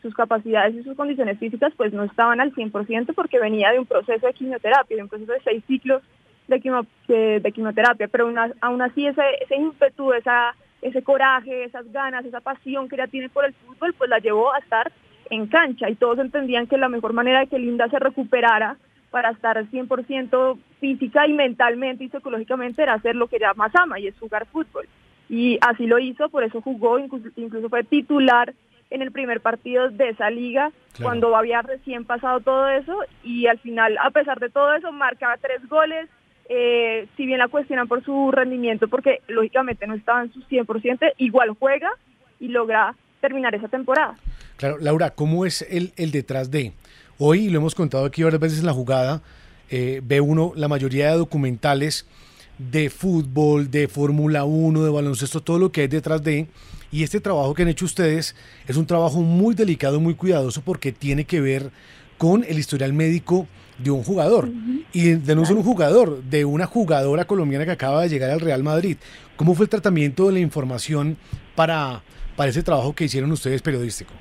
sus, 0.00 0.14
capacidades 0.14 0.74
y 0.74 0.82
sus 0.82 0.96
condiciones 0.96 1.38
físicas 1.38 1.72
pues 1.76 1.92
no 1.92 2.04
estaban 2.04 2.40
al 2.40 2.52
100% 2.54 3.14
porque 3.14 3.38
venía 3.38 3.70
de 3.70 3.78
un 3.78 3.86
proceso 3.86 4.26
de 4.26 4.32
quimioterapia, 4.34 4.96
de 4.96 5.02
un 5.02 5.08
proceso 5.08 5.32
de 5.32 5.40
seis 5.44 5.64
ciclos 5.66 6.02
de, 6.48 6.60
quimo- 6.60 6.86
de, 7.08 7.52
quimioterapia, 7.52 8.08
pero 8.08 8.32
aún, 8.60 8.82
así 8.82 9.06
ese, 9.06 9.22
ese 9.40 9.56
ímpetu, 9.56 10.12
esa, 10.12 10.54
ese 10.82 11.02
coraje, 11.02 11.64
esas 11.64 11.90
ganas, 11.92 12.24
esa 12.24 12.40
pasión 12.40 12.88
que 12.88 12.96
ella 12.96 13.06
tiene 13.06 13.28
por 13.30 13.44
el 13.44 13.54
fútbol, 13.54 13.94
pues 13.94 14.10
la 14.10 14.18
llevó 14.18 14.52
a 14.52 14.58
estar 14.58 14.92
en 15.30 15.46
cancha 15.46 15.88
y 15.88 15.94
todos 15.94 16.18
entendían 16.18 16.66
que 16.66 16.76
la 16.76 16.88
mejor 16.88 17.12
manera 17.12 17.40
de 17.40 17.46
que 17.46 17.58
Linda 17.58 17.88
se 17.88 17.98
recuperara 17.98 18.76
para 19.10 19.30
estar 19.30 19.56
al 19.56 19.70
100% 19.70 20.58
física 20.80 21.26
y 21.26 21.32
mentalmente 21.32 22.04
y 22.04 22.08
psicológicamente 22.08 22.82
era 22.82 22.94
hacer 22.94 23.14
lo 23.14 23.28
que 23.28 23.36
ella 23.36 23.54
más 23.54 23.74
ama 23.76 23.98
y 23.98 24.08
es 24.08 24.18
jugar 24.18 24.46
fútbol. 24.46 24.86
Y 25.28 25.58
así 25.62 25.86
lo 25.86 25.98
hizo, 25.98 26.28
por 26.28 26.44
eso 26.44 26.60
jugó, 26.60 26.98
incluso 26.98 27.68
fue 27.68 27.84
titular 27.84 28.52
en 28.90 29.02
el 29.02 29.10
primer 29.12 29.40
partido 29.40 29.90
de 29.90 30.10
esa 30.10 30.30
liga 30.30 30.70
Claro. 30.92 31.08
cuando 31.10 31.36
había 31.36 31.60
recién 31.62 32.04
pasado 32.04 32.40
todo 32.40 32.68
eso 32.68 32.96
y 33.24 33.46
al 33.46 33.58
final, 33.58 33.96
a 34.02 34.10
pesar 34.10 34.38
de 34.38 34.48
todo 34.50 34.72
eso, 34.74 34.92
marcaba 34.92 35.36
tres 35.38 35.68
goles. 35.68 36.08
Eh, 36.48 37.08
si 37.16 37.24
bien 37.26 37.38
la 37.38 37.48
cuestionan 37.48 37.88
por 37.88 38.04
su 38.04 38.30
rendimiento, 38.30 38.86
porque 38.88 39.20
lógicamente 39.28 39.86
no 39.86 39.94
estaba 39.94 40.22
en 40.22 40.32
su 40.32 40.40
100%, 40.42 41.12
igual 41.16 41.56
juega 41.58 41.90
y 42.38 42.48
logra 42.48 42.94
terminar 43.22 43.54
esa 43.54 43.68
temporada. 43.68 44.14
Claro, 44.58 44.76
Laura, 44.78 45.10
¿cómo 45.10 45.46
es 45.46 45.62
el, 45.62 45.92
el 45.96 46.10
detrás 46.10 46.50
de? 46.50 46.72
Hoy, 47.18 47.48
lo 47.48 47.58
hemos 47.60 47.74
contado 47.74 48.04
aquí 48.04 48.22
varias 48.22 48.40
veces 48.40 48.60
en 48.60 48.66
la 48.66 48.72
jugada, 48.74 49.22
eh, 49.70 50.00
ve 50.04 50.20
uno 50.20 50.52
la 50.54 50.68
mayoría 50.68 51.10
de 51.10 51.16
documentales 51.16 52.06
de 52.58 52.90
fútbol, 52.90 53.70
de 53.70 53.88
Fórmula 53.88 54.44
1, 54.44 54.84
de 54.84 54.90
baloncesto, 54.90 55.40
todo 55.40 55.58
lo 55.58 55.72
que 55.72 55.80
hay 55.80 55.88
detrás 55.88 56.22
de. 56.22 56.46
Y 56.94 57.02
este 57.02 57.20
trabajo 57.20 57.54
que 57.54 57.62
han 57.62 57.68
hecho 57.68 57.86
ustedes 57.86 58.36
es 58.68 58.76
un 58.76 58.86
trabajo 58.86 59.18
muy 59.18 59.56
delicado, 59.56 59.98
muy 59.98 60.14
cuidadoso, 60.14 60.62
porque 60.64 60.92
tiene 60.92 61.24
que 61.24 61.40
ver 61.40 61.72
con 62.18 62.44
el 62.44 62.56
historial 62.56 62.92
médico 62.92 63.48
de 63.78 63.90
un 63.90 64.04
jugador. 64.04 64.48
Y 64.92 65.14
de 65.14 65.34
no 65.34 65.44
solo 65.44 65.58
un 65.58 65.66
jugador, 65.66 66.22
de 66.22 66.44
una 66.44 66.66
jugadora 66.66 67.24
colombiana 67.24 67.64
que 67.64 67.72
acaba 67.72 68.02
de 68.02 68.10
llegar 68.10 68.30
al 68.30 68.38
Real 68.38 68.62
Madrid. 68.62 68.96
¿Cómo 69.34 69.56
fue 69.56 69.64
el 69.64 69.70
tratamiento 69.70 70.28
de 70.28 70.34
la 70.34 70.38
información 70.38 71.16
para, 71.56 72.02
para 72.36 72.50
ese 72.50 72.62
trabajo 72.62 72.94
que 72.94 73.06
hicieron 73.06 73.32
ustedes 73.32 73.60
periodístico? 73.60 74.12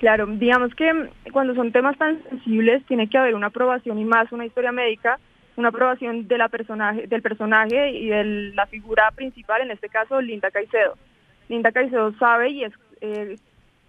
Claro, 0.00 0.26
digamos 0.26 0.74
que 0.74 0.92
mm, 0.92 1.30
cuando 1.32 1.54
son 1.54 1.70
temas 1.70 1.96
tan 1.96 2.20
sensibles 2.28 2.84
tiene 2.86 3.08
que 3.08 3.18
haber 3.18 3.36
una 3.36 3.46
aprobación 3.46 4.00
y 4.00 4.04
más 4.04 4.32
una 4.32 4.46
historia 4.46 4.72
médica, 4.72 5.20
una 5.54 5.68
aprobación 5.68 6.26
de 6.26 6.38
la 6.38 6.48
personaje, 6.48 7.06
del 7.06 7.22
personaje 7.22 7.92
y 7.92 8.08
de 8.08 8.24
la 8.52 8.66
figura 8.66 9.12
principal, 9.12 9.62
en 9.62 9.70
este 9.70 9.88
caso 9.88 10.20
Linda 10.20 10.50
Caicedo. 10.50 10.96
Linda 11.48 11.72
Caicedo 11.72 12.12
sabe 12.18 12.50
y 12.50 12.64
es 12.64 12.72
eh, 13.00 13.36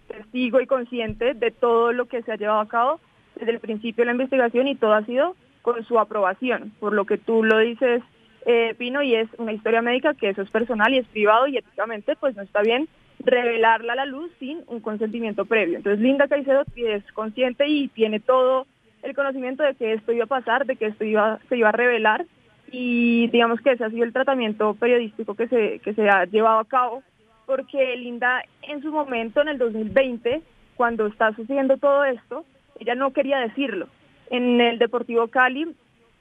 testigo 0.08 0.60
y 0.60 0.66
consciente 0.66 1.34
de 1.34 1.50
todo 1.50 1.92
lo 1.92 2.06
que 2.06 2.22
se 2.22 2.32
ha 2.32 2.36
llevado 2.36 2.60
a 2.60 2.68
cabo 2.68 3.00
desde 3.36 3.52
el 3.52 3.60
principio 3.60 4.02
de 4.02 4.06
la 4.06 4.12
investigación 4.12 4.66
y 4.68 4.74
todo 4.74 4.94
ha 4.94 5.04
sido 5.04 5.36
con 5.62 5.84
su 5.84 5.98
aprobación, 5.98 6.72
por 6.80 6.92
lo 6.92 7.04
que 7.04 7.18
tú 7.18 7.44
lo 7.44 7.58
dices, 7.58 8.02
eh, 8.46 8.74
Pino, 8.78 9.02
y 9.02 9.14
es 9.14 9.28
una 9.38 9.52
historia 9.52 9.82
médica 9.82 10.14
que 10.14 10.30
eso 10.30 10.42
es 10.42 10.50
personal 10.50 10.92
y 10.94 10.98
es 10.98 11.06
privado 11.08 11.46
y 11.46 11.58
éticamente 11.58 12.16
pues 12.16 12.34
no 12.36 12.42
está 12.42 12.62
bien 12.62 12.88
revelarla 13.18 13.92
a 13.92 13.96
la 13.96 14.06
luz 14.06 14.30
sin 14.38 14.62
un 14.66 14.80
consentimiento 14.80 15.44
previo. 15.44 15.76
Entonces 15.76 16.00
Linda 16.00 16.28
Caicedo 16.28 16.64
es 16.76 17.04
consciente 17.12 17.68
y 17.68 17.88
tiene 17.88 18.20
todo 18.20 18.66
el 19.02 19.14
conocimiento 19.14 19.62
de 19.62 19.74
que 19.74 19.92
esto 19.92 20.12
iba 20.12 20.24
a 20.24 20.28
pasar, 20.28 20.66
de 20.66 20.76
que 20.76 20.86
esto 20.86 21.04
iba, 21.04 21.38
se 21.48 21.56
iba 21.56 21.68
a 21.68 21.72
revelar 21.72 22.24
y 22.72 23.28
digamos 23.28 23.60
que 23.60 23.72
ese 23.72 23.84
ha 23.84 23.90
sido 23.90 24.04
el 24.04 24.12
tratamiento 24.12 24.74
periodístico 24.74 25.34
que 25.34 25.48
se, 25.48 25.80
que 25.80 25.92
se 25.94 26.08
ha 26.08 26.24
llevado 26.24 26.60
a 26.60 26.64
cabo, 26.64 27.02
porque 27.50 27.96
Linda 27.96 28.44
en 28.62 28.80
su 28.80 28.92
momento, 28.92 29.40
en 29.40 29.48
el 29.48 29.58
2020, 29.58 30.40
cuando 30.76 31.08
está 31.08 31.34
sucediendo 31.34 31.78
todo 31.78 32.04
esto, 32.04 32.44
ella 32.78 32.94
no 32.94 33.12
quería 33.12 33.40
decirlo. 33.40 33.88
En 34.30 34.60
el 34.60 34.78
Deportivo 34.78 35.26
Cali, 35.26 35.66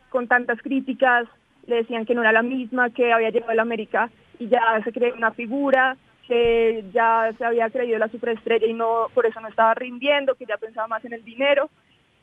con 0.10 0.28
tantas 0.28 0.60
críticas, 0.60 1.28
le 1.68 1.76
decían 1.76 2.08
que 2.08 2.16
no 2.16 2.22
era 2.22 2.32
la 2.32 2.42
misma, 2.42 2.90
que 2.90 3.14
había 3.14 3.30
llegado 3.30 3.52
a 3.52 3.56
la 3.56 3.62
América 3.62 4.10
y 4.40 4.48
ya 4.48 4.82
se 4.84 4.92
creía 4.92 5.14
una 5.14 5.30
figura, 5.30 5.98
que 6.28 6.84
ya 6.96 7.32
se 7.38 7.46
había 7.46 7.70
creído 7.70 8.00
la 8.00 8.08
superestrella 8.08 8.66
y 8.66 8.74
no 8.74 9.06
por 9.14 9.28
eso 9.28 9.40
no 9.40 9.50
estaba 9.50 9.76
rindiendo, 9.76 10.34
que 10.34 10.48
ya 10.48 10.58
pensaba 10.58 10.88
más 10.88 11.06
en 11.06 11.14
el 11.14 11.24
dinero. 11.24 11.70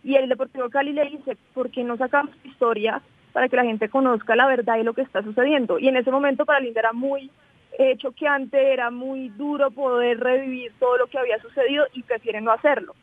Y 0.03 0.17
el 0.17 0.29
Deportivo 0.29 0.69
Cali 0.69 0.93
le 0.93 1.05
dice, 1.05 1.37
¿por 1.55 1.71
qué 1.71 1.85
no 1.85 1.97
sacamos 1.97 2.35
historia 2.43 3.01
para 3.33 3.49
que 3.49 3.55
la 3.55 3.65
gente 3.67 3.89
conozca 3.89 4.35
la 4.35 4.49
verdad 4.49 4.79
y 4.79 4.83
lo 4.83 4.95
que 4.95 5.03
está 5.03 5.23
sucediendo? 5.23 5.79
Y 5.79 5.87
en 5.87 5.97
ese 5.97 6.11
momento 6.11 6.45
para 6.45 6.59
Linda 6.59 6.81
era 6.81 6.93
muy 6.93 7.31
eh, 7.79 7.97
choqueante, 7.99 8.73
era 8.73 8.91
muy 8.91 9.29
duro 9.29 9.71
poder 9.71 10.19
revivir 10.19 10.73
todo 10.79 10.97
lo 10.97 11.09
que 11.09 11.19
había 11.19 11.39
sucedido 11.41 11.85
y 11.93 12.03
prefiere 12.03 12.41
no 12.41 12.51
hacerlo. 12.51 12.95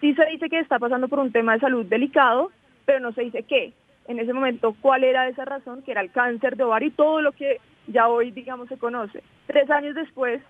Sí 0.00 0.14
se 0.14 0.24
dice 0.26 0.48
que 0.48 0.60
está 0.60 0.78
pasando 0.78 1.08
por 1.08 1.18
un 1.18 1.32
tema 1.32 1.54
de 1.54 1.60
salud 1.60 1.84
delicado, 1.84 2.52
pero 2.84 3.00
no 3.00 3.12
se 3.12 3.22
dice 3.22 3.42
qué. 3.42 3.72
En 4.06 4.20
ese 4.20 4.32
momento, 4.32 4.76
¿cuál 4.80 5.02
era 5.02 5.28
esa 5.28 5.44
razón? 5.44 5.82
Que 5.82 5.90
era 5.90 6.00
el 6.00 6.12
cáncer 6.12 6.56
de 6.56 6.62
ovario 6.62 6.88
y 6.88 6.92
todo 6.92 7.20
lo 7.20 7.32
que 7.32 7.60
ya 7.88 8.08
hoy, 8.08 8.30
digamos, 8.30 8.68
se 8.68 8.78
conoce. 8.78 9.22
Tres 9.46 9.68
años 9.68 9.96
después, 9.96 10.40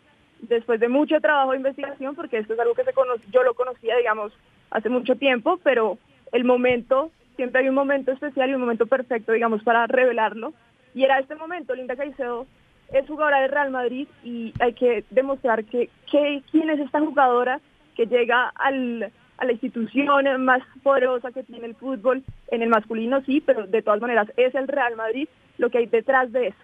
después 0.41 0.78
de 0.78 0.89
mucho 0.89 1.18
trabajo 1.20 1.53
de 1.53 1.57
investigación, 1.57 2.14
porque 2.14 2.39
esto 2.39 2.53
es 2.53 2.61
algo 2.61 2.74
que 2.74 2.85
se 2.85 2.93
conoce, 2.93 3.24
yo 3.33 3.43
lo 3.43 3.55
conocía, 3.55 3.97
digamos, 3.97 4.33
hace 4.70 4.91
mucho 4.91 5.16
tiempo, 5.16 5.59
pero 5.62 5.97
el 6.33 6.45
momento, 6.45 7.11
siempre 7.37 7.62
hay 7.62 7.68
un 7.70 7.74
momento 7.74 8.12
especial 8.12 8.51
y 8.51 8.55
un 8.55 8.61
momento 8.61 8.87
perfecto, 8.87 9.33
digamos, 9.33 9.62
para 9.62 9.87
revelarlo. 9.87 10.53
Y 10.95 11.05
era 11.05 11.18
este 11.18 11.35
momento, 11.35 11.74
Linda 11.74 11.97
Caicedo 11.97 12.47
es 12.93 13.07
jugadora 13.07 13.41
de 13.41 13.49
Real 13.49 13.70
Madrid 13.70 14.09
y 14.24 14.53
hay 14.61 14.72
que 14.74 15.05
demostrar 15.11 15.64
que, 15.64 15.91
que 16.11 16.43
quién 16.51 16.70
es 16.70 16.80
esta 16.80 17.01
jugadora 17.01 17.61
que 17.97 18.07
llega 18.07 18.53
al, 18.57 19.12
a 19.38 19.45
la 19.45 19.53
institución 19.53 20.45
más 20.45 20.62
poderosa 20.82 21.32
que 21.32 21.43
tiene 21.43 21.66
el 21.66 21.74
fútbol, 21.74 22.22
en 22.49 22.62
el 22.62 22.68
masculino 22.68 23.22
sí, 23.24 23.41
pero 23.41 23.66
de 23.66 23.82
todas 23.82 24.01
maneras 24.01 24.28
es 24.36 24.55
el 24.55 24.68
Real 24.68 24.97
Madrid 24.97 25.28
lo 25.59 25.70
que 25.70 25.78
hay 25.78 25.86
detrás 25.86 26.32
de 26.32 26.49
eso. 26.49 26.59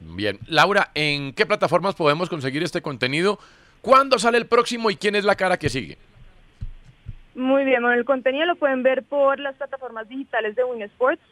Bien. 0.00 0.38
Laura, 0.46 0.90
¿en 0.94 1.32
qué 1.32 1.46
plataformas 1.46 1.94
podemos 1.94 2.28
conseguir 2.28 2.62
este 2.62 2.82
contenido? 2.82 3.38
¿Cuándo 3.80 4.18
sale 4.18 4.38
el 4.38 4.46
próximo 4.46 4.90
y 4.90 4.96
quién 4.96 5.14
es 5.14 5.24
la 5.24 5.36
cara 5.36 5.58
que 5.58 5.68
sigue? 5.68 5.96
Muy 7.34 7.64
bien, 7.64 7.82
bueno, 7.82 7.98
el 7.98 8.04
contenido 8.04 8.46
lo 8.46 8.56
pueden 8.56 8.82
ver 8.82 9.02
por 9.02 9.38
las 9.40 9.54
plataformas 9.56 10.08
digitales 10.08 10.56
de 10.56 10.64
Win 10.64 10.82
Sports, 10.82 11.22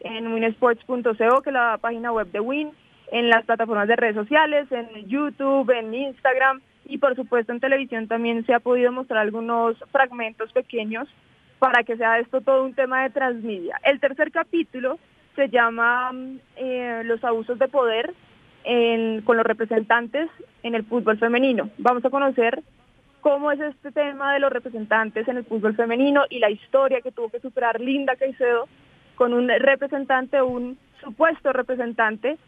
en 0.00 0.32
winsports.co, 0.32 1.42
que 1.42 1.50
es 1.50 1.54
la 1.54 1.78
página 1.78 2.12
web 2.12 2.30
de 2.30 2.40
Win, 2.40 2.70
en 3.10 3.28
las 3.28 3.44
plataformas 3.44 3.88
de 3.88 3.96
redes 3.96 4.14
sociales, 4.14 4.70
en 4.70 5.06
YouTube, 5.06 5.70
en 5.70 5.92
Instagram 5.92 6.60
y 6.86 6.98
por 6.98 7.14
supuesto 7.16 7.52
en 7.52 7.60
televisión 7.60 8.08
también 8.08 8.44
se 8.46 8.54
ha 8.54 8.60
podido 8.60 8.92
mostrar 8.92 9.20
algunos 9.20 9.76
fragmentos 9.92 10.52
pequeños 10.52 11.08
para 11.58 11.82
que 11.82 11.96
sea 11.96 12.18
esto 12.18 12.40
todo 12.40 12.64
un 12.64 12.74
tema 12.74 13.02
de 13.02 13.10
transmedia. 13.10 13.78
El 13.84 14.00
tercer 14.00 14.30
capítulo 14.32 14.98
se 15.36 15.48
llama 15.48 16.12
eh, 16.56 17.02
Los 17.04 17.22
abusos 17.22 17.58
de 17.58 17.68
poder 17.68 18.14
con 19.24 19.36
los 19.38 19.46
representantes 19.46 20.28
en 20.62 20.74
el 20.74 20.84
fútbol 20.84 21.18
femenino. 21.18 21.70
Vamos 21.78 22.04
a 22.04 22.10
conocer 22.10 22.62
cómo 23.22 23.50
es 23.52 23.60
este 23.60 23.90
tema 23.90 24.34
de 24.34 24.40
los 24.40 24.52
representantes 24.52 25.26
en 25.28 25.38
el 25.38 25.44
fútbol 25.44 25.74
femenino 25.74 26.24
y 26.28 26.38
la 26.40 26.50
historia 26.50 27.00
que 27.00 27.10
tuvo 27.10 27.30
que 27.30 27.40
superar 27.40 27.80
Linda 27.80 28.16
Caicedo 28.16 28.68
con 29.14 29.32
un 29.32 29.48
representante, 29.48 30.42
un 30.42 30.78
supuesto 31.00 31.52
representante 31.52 32.38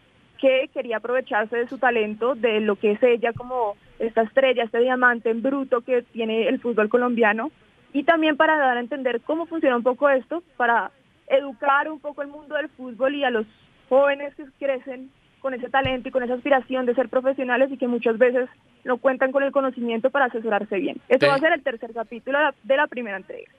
que 0.43 0.68
quería 0.74 0.97
aprovecharse 0.97 1.57
de 1.57 1.68
su 1.68 1.78
talento, 1.78 2.34
de 2.34 2.61
lo 2.61 2.74
que 2.74 2.90
es 2.90 3.03
ella 3.05 3.32
como 3.32 3.76
esta 4.01 4.22
estrella, 4.22 4.64
este 4.64 4.80
diamante 4.80 5.30
en 5.30 5.40
bruto 5.40 5.82
que 5.82 6.03
tiene 6.03 6.49
el 6.49 6.61
fútbol 6.61 6.88
colombiano, 6.88 7.53
y 7.93 8.03
también 8.03 8.36
para 8.36 8.59
dar 8.59 8.76
a 8.76 8.80
entender 8.80 9.20
cómo 9.20 9.47
funciona 9.47 9.76
un 9.76 9.84
poco 9.84 10.11
esto, 10.11 10.43
para 10.57 10.90
educar 11.28 11.88
un 11.88 12.01
poco 12.01 12.22
el 12.22 12.28
mundo 12.28 12.57
del 12.57 12.68
fútbol 12.70 13.14
y 13.14 13.22
a 13.22 13.30
los 13.30 13.47
jóvenes 13.88 14.34
que 14.34 14.45
crecen 14.59 15.11
con 15.38 15.55
ese 15.55 15.68
talento 15.68 16.09
y 16.09 16.12
con 16.12 16.24
esa 16.24 16.34
aspiración 16.34 16.86
de 16.86 16.97
ser 16.97 17.09
profesionales 17.09 17.70
y 17.70 17.78
que 17.78 17.86
muchas 17.86 18.18
veces 18.18 18.49
no 18.82 18.97
cuentan 18.97 19.30
con 19.30 19.45
el 19.45 19.53
conocimiento 19.53 20.11
para 20.11 20.24
asesorarse 20.24 20.76
bien. 20.76 20.97
Esto 21.09 21.28
va 21.28 21.36
a 21.36 21.38
ser 21.38 21.53
el 21.53 21.62
tercer 21.62 21.93
capítulo 21.93 22.38
de 22.64 22.76
la, 22.76 22.88
primera 22.88 23.16
entrega. 23.16 23.51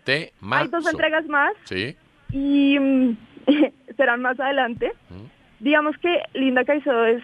Hay 0.51 0.67
dos 0.67 0.85
entregas 0.85 1.25
más 1.27 1.53
Sí. 1.63 1.95
y 2.31 2.77
mm, 2.77 3.17
serán 3.95 4.21
más 4.21 4.37
adelante. 4.37 4.91
Digamos 5.63 5.97
que 5.99 6.21
Linda 6.33 6.65
Caicedo 6.65 7.05
es 7.05 7.23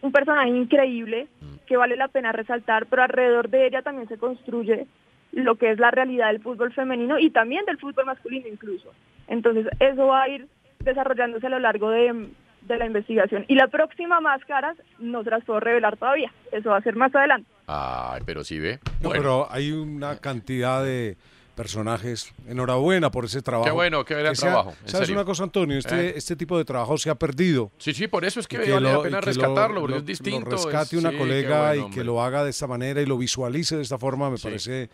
un 0.00 0.12
personaje 0.12 0.50
increíble 0.50 1.26
que 1.66 1.76
vale 1.76 1.96
la 1.96 2.06
pena 2.06 2.30
resaltar, 2.30 2.86
pero 2.86 3.02
alrededor 3.02 3.48
de 3.50 3.66
ella 3.66 3.82
también 3.82 4.06
se 4.06 4.16
construye 4.16 4.86
lo 5.32 5.56
que 5.56 5.72
es 5.72 5.80
la 5.80 5.90
realidad 5.90 6.28
del 6.28 6.40
fútbol 6.40 6.72
femenino 6.72 7.18
y 7.18 7.30
también 7.30 7.64
del 7.64 7.78
fútbol 7.78 8.06
masculino 8.06 8.46
incluso. 8.46 8.92
Entonces 9.26 9.66
eso 9.80 10.06
va 10.06 10.22
a 10.22 10.28
ir 10.28 10.46
desarrollándose 10.84 11.48
a 11.48 11.50
lo 11.50 11.58
largo 11.58 11.90
de, 11.90 12.28
de 12.60 12.76
la 12.76 12.86
investigación. 12.86 13.44
Y 13.48 13.56
la 13.56 13.66
próxima 13.66 14.20
máscara 14.20 14.76
no 15.00 15.24
se 15.24 15.30
las 15.30 15.42
puedo 15.42 15.58
revelar 15.58 15.96
todavía, 15.96 16.32
eso 16.52 16.70
va 16.70 16.76
a 16.76 16.82
ser 16.82 16.94
más 16.94 17.12
adelante. 17.12 17.50
Ay, 17.66 18.22
pero 18.24 18.44
sí 18.44 18.60
ve. 18.60 18.78
No, 19.00 19.08
Bueno, 19.08 19.20
pero 19.20 19.46
hay 19.50 19.72
una 19.72 20.20
cantidad 20.20 20.84
de 20.84 21.16
personajes. 21.54 22.32
Enhorabuena 22.48 23.10
por 23.10 23.24
ese 23.24 23.42
trabajo. 23.42 23.66
Qué 23.66 23.72
bueno, 23.72 24.04
qué 24.04 24.14
gran 24.14 24.34
Que 24.34 24.40
trabajo, 24.40 24.74
¿Sabes 24.84 25.06
serio. 25.06 25.14
una 25.20 25.24
cosa, 25.24 25.42
Antonio? 25.44 25.78
Este, 25.78 26.08
¿Eh? 26.08 26.12
este 26.16 26.36
tipo 26.36 26.56
de 26.58 26.64
trabajo 26.64 26.96
se 26.98 27.10
ha 27.10 27.14
perdido. 27.14 27.70
Sí, 27.78 27.92
sí, 27.92 28.08
por 28.08 28.24
eso 28.24 28.40
es 28.40 28.48
que, 28.48 28.56
Y 28.56 28.70
vale 28.70 28.80
lo- 28.80 28.96
la 28.98 29.02
pena 29.02 29.20
que 29.20 29.26
rescatarlo, 29.26 29.74
lo- 29.74 29.80
porque 29.82 29.92
lo- 29.94 29.98
es 30.00 30.06
distinto. 30.06 30.50
Lo 30.50 30.56
rescate 30.56 30.96
es- 30.96 31.02
una 31.02 31.10
sí, 31.10 31.16
colega 31.18 31.58
bueno, 31.68 31.74
y 31.74 31.78
hombre. 31.84 31.94
que 31.98 32.04
lo 32.04 32.22
haga 32.22 32.44
de 32.44 32.50
esta 32.50 32.66
manera 32.66 33.00
y 33.02 33.06
lo 33.06 33.18
visualice 33.18 33.76
de 33.76 33.82
esta 33.82 33.98
forma 33.98 34.30
me 34.30 34.38
parece 34.38 34.88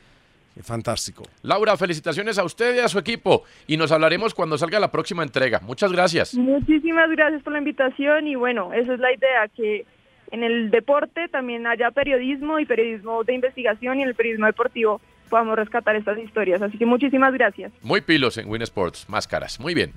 fantástico. 0.63 1.23
Laura, 1.43 1.77
felicitaciones 1.77 2.37
a 2.39 2.45
usted 2.45 2.75
y 2.77 2.79
a 2.81 2.89
su 2.89 2.99
equipo. 2.99 3.45
Y 3.67 3.77
nos 3.77 3.93
hablaremos 3.93 4.35
cuando 4.35 4.59
salga 4.59 4.81
la 4.81 4.91
próxima 4.91 5.23
entrega. 5.23 5.61
Muchas 5.61 5.93
gracias. 5.93 6.35
Muchísimas 6.35 7.09
gracias 7.11 7.43
por 7.43 7.53
la 7.53 7.61
invitación 7.61 8.27
y 8.27 8.35
bueno, 8.35 8.73
esa 8.73 8.95
es 8.95 8.99
la 9.01 9.13
idea, 9.13 9.47
que 9.57 9.87
en 10.33 10.43
el 10.43 10.71
deporte 10.71 11.29
también 11.29 11.67
haya 11.67 11.91
periodismo 11.93 12.59
y 12.59 12.67
periodismo 12.67 13.23
de 13.25 13.35
investigación 13.35 13.99
y 13.99 14.03
en 14.03 14.09
el 14.09 14.15
periodismo 14.17 14.47
deportivo 14.47 15.01
podamos 15.29 15.57
rescatar 15.57 15.97
estas 15.97 16.19
historias. 16.19 16.61
Así 16.63 16.79
que 16.79 16.87
muchísimas 16.87 17.33
gracias. 17.33 17.73
Muy 17.83 18.01
pilos 18.01 18.37
en 18.39 18.49
Win 18.49 18.63
Sports, 18.63 19.07
máscaras. 19.09 19.61
Muy 19.61 19.75
bien. 19.75 19.93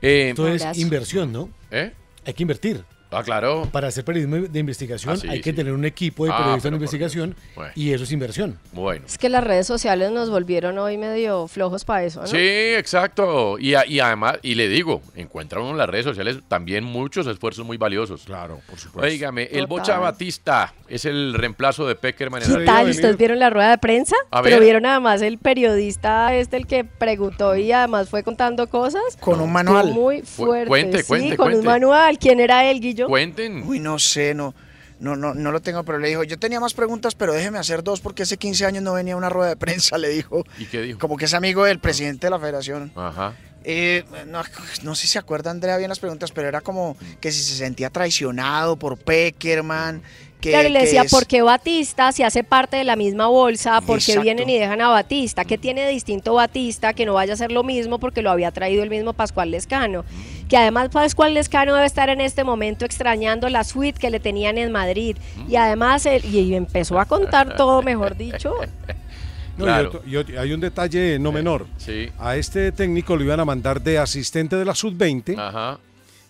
Eh, 0.00 0.30
Esto 0.30 0.48
es 0.48 0.78
inversión, 0.78 1.32
¿no? 1.32 1.48
¿Eh? 1.70 1.92
Hay 2.26 2.34
que 2.34 2.42
invertir. 2.42 2.84
Ah, 3.12 3.22
claro. 3.22 3.68
Para 3.70 3.88
hacer 3.88 4.04
periodismo 4.04 4.36
de 4.48 4.58
investigación 4.58 5.14
Ah, 5.14 5.16
sí, 5.16 5.28
hay 5.28 5.40
que 5.40 5.50
sí. 5.50 5.56
tener 5.56 5.72
un 5.72 5.84
equipo 5.84 6.24
de 6.24 6.32
Ah, 6.32 6.38
periodistas 6.38 6.70
de 6.70 6.76
investigación 6.76 7.36
Bueno. 7.54 7.72
y 7.74 7.92
eso 7.92 8.04
es 8.04 8.12
inversión. 8.12 8.58
Bueno. 8.72 9.04
Es 9.06 9.18
que 9.18 9.28
las 9.28 9.44
redes 9.44 9.66
sociales 9.66 10.10
nos 10.10 10.30
volvieron 10.30 10.78
hoy 10.78 10.96
medio 10.98 11.46
flojos 11.48 11.84
para 11.84 12.04
eso, 12.04 12.20
¿no? 12.22 12.26
Sí, 12.26 12.38
exacto. 12.38 13.58
Y, 13.58 13.74
además, 13.74 14.38
y 14.42 14.54
le 14.54 14.68
digo, 14.68 15.02
encuentra 15.14 15.60
uno 15.60 15.70
en 15.72 15.78
las 15.78 15.88
redes 15.88 16.04
sociales 16.04 16.38
también 16.48 16.84
muchos 16.84 17.26
esfuerzos 17.26 17.64
muy 17.66 17.76
valiosos. 17.76 18.22
Claro, 18.24 18.60
por 18.68 18.78
supuesto. 18.78 19.06
Óigame, 19.10 19.42
el 19.44 19.48
Total. 19.48 19.66
Bocha 19.66 19.98
Batista 19.98 20.74
es 20.88 21.04
el 21.04 21.34
reemplazo 21.34 21.86
de 21.86 21.94
Peckerman 21.94 22.42
en 22.42 22.52
¿Qué 22.52 22.58
la 22.60 22.64
tal? 22.64 22.90
¿Ustedes 22.90 23.16
vieron 23.16 23.38
la 23.38 23.50
rueda 23.50 23.70
de 23.70 23.78
prensa? 23.78 24.16
A 24.30 24.42
Pero 24.42 24.56
ver. 24.56 24.64
vieron 24.64 24.86
además 24.86 25.22
el 25.22 25.38
periodista 25.38 26.34
este 26.34 26.56
el 26.56 26.66
que 26.66 26.84
preguntó 26.84 27.56
y 27.56 27.72
además 27.72 28.08
fue 28.08 28.22
contando 28.22 28.66
cosas. 28.68 29.02
Con 29.20 29.40
un 29.40 29.52
manual. 29.52 29.92
Muy 29.92 30.22
fuerte. 30.22 30.68
cuente, 30.68 30.98
sí, 30.98 31.04
cuente, 31.08 31.36
con 31.36 31.54
un 31.54 31.64
manual. 31.64 32.18
¿Quién 32.18 32.40
era 32.40 32.64
él, 32.70 32.80
Guillo? 32.80 33.01
Cuenten. 33.08 33.62
Uy, 33.66 33.78
no 33.80 33.98
sé, 33.98 34.34
no, 34.34 34.54
no, 35.00 35.16
no, 35.16 35.34
no 35.34 35.50
lo 35.52 35.60
tengo, 35.60 35.82
pero 35.84 35.98
le 35.98 36.08
dijo, 36.08 36.22
yo 36.24 36.38
tenía 36.38 36.60
más 36.60 36.74
preguntas, 36.74 37.14
pero 37.14 37.32
déjeme 37.32 37.58
hacer 37.58 37.82
dos 37.82 38.00
porque 38.00 38.22
hace 38.22 38.36
15 38.36 38.66
años 38.66 38.82
no 38.82 38.92
venía 38.94 39.14
a 39.14 39.16
una 39.16 39.28
rueda 39.28 39.50
de 39.50 39.56
prensa, 39.56 39.98
le 39.98 40.08
dijo. 40.10 40.44
¿Y 40.58 40.66
qué 40.66 40.80
dijo? 40.82 40.98
Como 40.98 41.16
que 41.16 41.24
es 41.26 41.34
amigo 41.34 41.64
del 41.64 41.78
presidente 41.80 42.26
de 42.26 42.30
la 42.30 42.38
federación. 42.38 42.92
Ajá. 42.94 43.34
Eh, 43.64 44.02
no, 44.26 44.42
no 44.82 44.94
sé 44.96 45.02
si 45.02 45.08
se 45.12 45.18
acuerda 45.20 45.50
Andrea 45.52 45.76
bien 45.76 45.88
las 45.88 46.00
preguntas, 46.00 46.32
pero 46.32 46.48
era 46.48 46.60
como 46.60 46.96
que 47.20 47.30
si 47.30 47.40
se 47.42 47.54
sentía 47.54 47.90
traicionado 47.90 48.76
por 48.76 48.98
Peckerman. 48.98 50.02
Que, 50.40 50.50
Claro, 50.50 50.68
y 50.68 50.72
le 50.72 50.80
decía, 50.80 51.02
es- 51.02 51.10
¿por 51.12 51.26
qué 51.28 51.42
Batista 51.42 52.10
si 52.10 52.24
hace 52.24 52.42
parte 52.42 52.76
de 52.76 52.82
la 52.82 52.96
misma 52.96 53.28
bolsa? 53.28 53.80
¿Por 53.80 54.02
qué 54.04 54.18
vienen 54.18 54.50
y 54.50 54.58
dejan 54.58 54.80
a 54.80 54.88
Batista? 54.88 55.44
¿Qué 55.44 55.56
tiene 55.56 55.82
de 55.82 55.90
distinto 55.90 56.34
Batista 56.34 56.94
que 56.94 57.06
no 57.06 57.14
vaya 57.14 57.34
a 57.34 57.36
ser 57.36 57.52
lo 57.52 57.62
mismo 57.62 58.00
porque 58.00 58.22
lo 58.22 58.30
había 58.32 58.50
traído 58.50 58.82
el 58.82 58.90
mismo 58.90 59.12
Pascual 59.12 59.52
Lescano? 59.52 60.04
Que 60.52 60.58
además 60.58 60.90
Pascual 60.90 61.32
Lescano 61.32 61.72
debe 61.72 61.86
estar 61.86 62.10
en 62.10 62.20
este 62.20 62.44
momento 62.44 62.84
extrañando 62.84 63.48
la 63.48 63.64
suite 63.64 63.98
que 63.98 64.10
le 64.10 64.20
tenían 64.20 64.58
en 64.58 64.70
Madrid. 64.70 65.16
Y 65.48 65.56
además, 65.56 66.04
él, 66.04 66.22
y 66.26 66.54
empezó 66.54 67.00
a 67.00 67.06
contar 67.06 67.56
todo, 67.56 67.80
mejor 67.82 68.18
dicho. 68.18 68.52
No, 69.56 69.64
y 69.64 69.66
Claro. 69.68 69.88
otro- 69.88 70.02
y 70.06 70.16
otro- 70.16 70.40
hay 70.40 70.52
un 70.52 70.60
detalle 70.60 71.18
no 71.18 71.32
menor. 71.32 71.66
Sí. 71.78 72.08
A 72.18 72.36
este 72.36 72.70
técnico 72.72 73.16
lo 73.16 73.24
iban 73.24 73.40
a 73.40 73.44
mandar 73.46 73.82
de 73.82 73.98
asistente 73.98 74.56
de 74.56 74.64
la 74.66 74.74
sub-20 74.74 75.38
Ajá. 75.38 75.78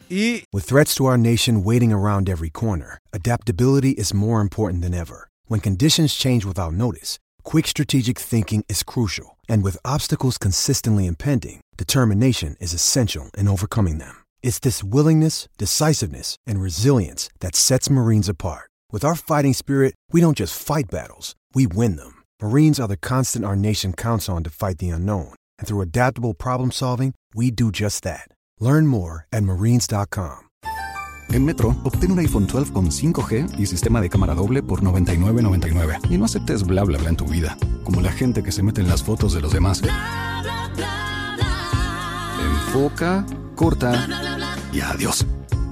y 0.09 0.45
With 0.53 0.65
threats 0.67 0.95
to 0.97 1.05
our 1.07 1.19
nation 1.19 1.63
waiting 1.65 1.93
around 1.93 2.29
every 2.29 2.51
corner, 2.51 2.99
adaptability 3.13 3.95
is 3.99 4.13
more 4.15 4.41
important 4.43 4.83
than 4.83 4.93
ever. 4.95 5.29
When 5.49 5.61
conditions 5.61 6.17
change 6.17 6.45
without 6.45 6.73
notice, 6.75 7.19
quick 7.43 7.67
strategic 7.67 8.19
thinking 8.21 8.63
is 8.69 8.85
crucial. 8.85 9.37
And 9.49 9.65
with 9.65 9.77
obstacles 9.85 10.37
consistently 10.39 11.07
impending, 11.07 11.61
determination 11.83 12.55
is 12.61 12.73
essential 12.73 13.31
in 13.37 13.49
overcoming 13.49 13.99
them. 13.99 14.17
It's 14.43 14.61
this 14.61 14.85
willingness, 14.85 15.49
decisiveness, 15.59 16.37
and 16.47 16.61
resilience 16.61 17.29
that 17.41 17.57
sets 17.57 17.91
Marines 17.91 18.29
apart. 18.29 18.71
With 18.93 19.05
our 19.05 19.17
fighting 19.17 19.55
spirit, 19.55 19.95
we 20.13 20.21
don't 20.21 20.37
just 20.37 20.55
fight 20.55 20.91
battles, 20.91 21.35
we 21.55 21.67
win 21.67 21.97
them. 21.97 22.23
Marines 22.41 22.79
are 22.79 22.89
the 22.89 22.97
constant 22.97 23.45
our 23.45 23.57
nation 23.57 23.93
counts 23.95 24.29
on 24.29 24.45
to 24.45 24.51
fight 24.51 24.79
the 24.79 24.91
unknown. 24.91 25.35
And 25.59 25.67
through 25.67 25.81
adaptable 25.81 26.35
problem 26.35 26.71
solving, 26.71 27.15
we 27.35 27.51
do 27.51 27.73
just 27.73 28.05
that. 28.05 28.29
Learn 28.61 28.87
more 28.87 29.27
at 29.33 29.43
marines.com. 29.43 30.39
En 31.33 31.45
Metro, 31.47 31.75
obtén 31.83 32.13
un 32.13 32.19
iPhone 32.19 32.47
12 32.47 32.73
con 32.73 32.91
5G 32.91 33.59
y 33.59 33.67
sistema 33.67 34.03
de 34.03 34.11
cámara 34.11 34.35
doble 34.35 34.63
por 34.63 34.83
$99.99. 34.83 35.99
Y 36.11 36.19
no 36.19 36.27
aceptes 36.27 36.63
bla 36.63 36.85
bla 36.85 36.99
bla 36.99 37.09
en 37.09 37.17
tu 37.17 37.25
vida, 37.25 37.57
como 37.85 38.03
la 38.03 38.13
gente 38.13 38.43
que 38.43 38.53
se 38.53 38.63
mete 38.63 38.83
en 38.83 38.89
las 38.89 39.03
fotos 39.03 39.33
de 39.33 39.41
los 39.41 39.53
demás. 39.53 39.83
Enfoca, 42.75 43.27
corta 43.55 44.09
y 44.73 44.81
adiós. 44.81 45.27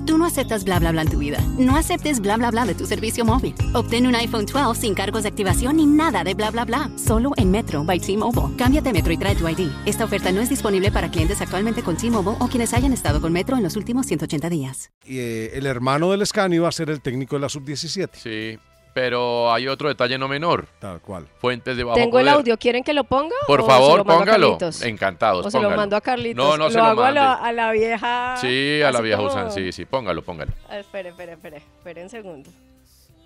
Tú 0.04 0.18
no 0.18 0.26
aceptas 0.26 0.64
bla 0.64 0.78
bla 0.78 0.92
bla 0.92 1.00
en 1.00 1.08
tu 1.08 1.18
vida. 1.18 1.38
No 1.58 1.74
aceptes 1.76 2.20
bla 2.20 2.36
bla 2.36 2.50
bla 2.50 2.66
de 2.66 2.74
tu 2.74 2.84
servicio 2.84 3.24
móvil. 3.24 3.54
Obtén 3.72 4.06
un 4.06 4.14
iPhone 4.14 4.44
12 4.44 4.78
sin 4.78 4.92
cargos 4.92 5.22
de 5.22 5.30
activación 5.30 5.78
ni 5.78 5.86
nada 5.86 6.24
de 6.24 6.34
bla 6.34 6.50
bla 6.50 6.66
bla. 6.66 6.90
Solo 6.98 7.30
en 7.38 7.50
Metro 7.50 7.84
by 7.84 8.00
T-Mobile. 8.00 8.54
Cámbiate 8.58 8.92
Metro 8.92 9.14
y 9.14 9.16
trae 9.16 9.34
tu 9.34 9.48
ID. 9.48 9.70
Esta 9.86 10.04
oferta 10.04 10.30
no 10.30 10.42
es 10.42 10.50
disponible 10.50 10.92
para 10.92 11.10
clientes 11.10 11.40
actualmente 11.40 11.82
con 11.82 11.96
T-Mobile 11.96 12.36
o 12.38 12.48
quienes 12.48 12.74
hayan 12.74 12.92
estado 12.92 13.22
con 13.22 13.32
Metro 13.32 13.56
en 13.56 13.62
los 13.62 13.76
últimos 13.76 14.04
180 14.04 14.50
días. 14.50 14.90
Y, 15.06 15.20
eh, 15.20 15.56
el 15.56 15.64
hermano 15.64 16.10
del 16.10 16.20
Escani 16.20 16.58
va 16.58 16.68
a 16.68 16.72
ser 16.72 16.90
el 16.90 17.00
técnico 17.00 17.36
de 17.36 17.40
la 17.40 17.48
sub-17. 17.48 18.10
Sí, 18.12 18.58
pero 18.92 19.52
hay 19.52 19.68
otro 19.68 19.88
detalle 19.88 20.18
no 20.18 20.28
menor. 20.28 20.66
Tal 20.78 21.00
cual. 21.00 21.26
Fuentes 21.40 21.76
de 21.76 21.84
bajo 21.84 21.96
Tengo 21.98 22.18
el 22.18 22.28
audio, 22.28 22.56
¿quieren 22.58 22.82
que 22.82 22.92
lo 22.92 23.04
ponga? 23.04 23.34
Por 23.46 23.60
¿O 23.60 23.66
favor, 23.66 23.92
se 23.92 23.96
lo 23.98 24.04
mando 24.04 24.12
a 24.32 24.34
póngalo. 24.36 24.58
Encantados, 24.82 25.46
O 25.46 25.50
se 25.50 25.60
lo 25.60 25.70
mando 25.70 25.96
a 25.96 26.00
Carlitos. 26.00 26.44
No, 26.44 26.56
no 26.56 26.64
lo 26.64 26.70
se 26.70 26.78
lo 26.78 26.84
hago 26.84 27.02
a 27.02 27.10
la, 27.10 27.26
mande. 27.36 27.48
a 27.48 27.52
la 27.52 27.72
vieja. 27.72 28.36
Sí, 28.40 28.82
a 28.82 28.90
la 28.92 29.00
vieja 29.00 29.18
como- 29.18 29.30
usan, 29.30 29.52
sí, 29.52 29.72
sí, 29.72 29.84
póngalo, 29.84 30.22
póngalo. 30.22 30.52
Espere, 30.70 31.10
espere, 31.10 31.32
espere. 31.32 31.56
Espere 31.58 32.02
un 32.02 32.10
segundo. 32.10 32.50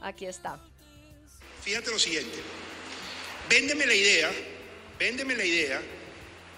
Aquí 0.03 0.27
está. 0.27 0.59
Fíjate 1.63 1.91
lo 1.91 1.99
siguiente. 1.99 2.39
Véndeme 3.49 3.87
la 3.87 3.95
idea, 3.95 4.31
véndeme 4.99 5.35
la 5.35 5.45
idea 5.45 5.81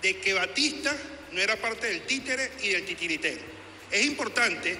de 0.02 0.20
que 0.20 0.32
Batista 0.34 0.92
no 1.32 1.40
era 1.40 1.56
parte 1.56 1.86
del 1.88 2.02
títere 2.02 2.50
y 2.62 2.68
del 2.68 2.84
titiritero. 2.84 3.40
Es 3.90 4.04
importante 4.06 4.76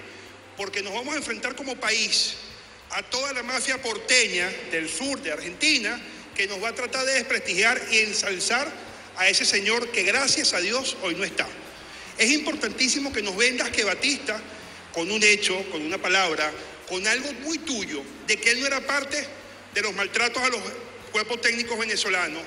porque 0.57 0.82
nos 0.82 0.93
vamos 0.94 1.15
a 1.15 1.19
enfrentar 1.19 1.55
como 1.55 1.77
país 1.77 2.39
a 2.91 3.03
toda 3.03 3.33
la 3.33 3.43
mafia 3.43 3.81
porteña 3.81 4.51
del 4.71 4.89
sur 4.89 5.21
de 5.21 5.33
Argentina 5.33 6.01
que 6.35 6.47
nos 6.47 6.63
va 6.63 6.69
a 6.69 6.75
tratar 6.75 7.05
de 7.07 7.15
desprestigiar 7.15 7.81
y 7.91 7.99
ensalzar 7.99 8.71
a 9.17 9.29
ese 9.29 9.45
señor 9.45 9.91
que 9.91 10.03
gracias 10.03 10.53
a 10.53 10.61
Dios 10.61 10.97
hoy 11.03 11.15
no 11.15 11.25
está. 11.25 11.47
Es 12.19 12.31
importantísimo 12.31 13.13
que 13.13 13.23
nos 13.23 13.37
vendas 13.37 13.71
que 13.71 13.85
Batista, 13.85 14.41
con 14.93 15.11
un 15.11 15.23
hecho, 15.23 15.59
con 15.71 15.83
una 15.83 15.99
palabra, 15.99 16.53
con 16.89 17.07
algo 17.07 17.33
muy 17.45 17.59
tuyo, 17.59 18.03
de 18.27 18.37
que 18.37 18.51
él 18.51 18.61
no 18.61 18.67
era 18.67 18.87
parte 18.87 19.27
de 19.75 19.83
los 19.83 19.95
maltratos 19.95 20.43
a 20.43 20.49
los 20.49 20.61
cuerpos 21.13 21.41
técnicos 21.41 21.79
venezolanos, 21.79 22.43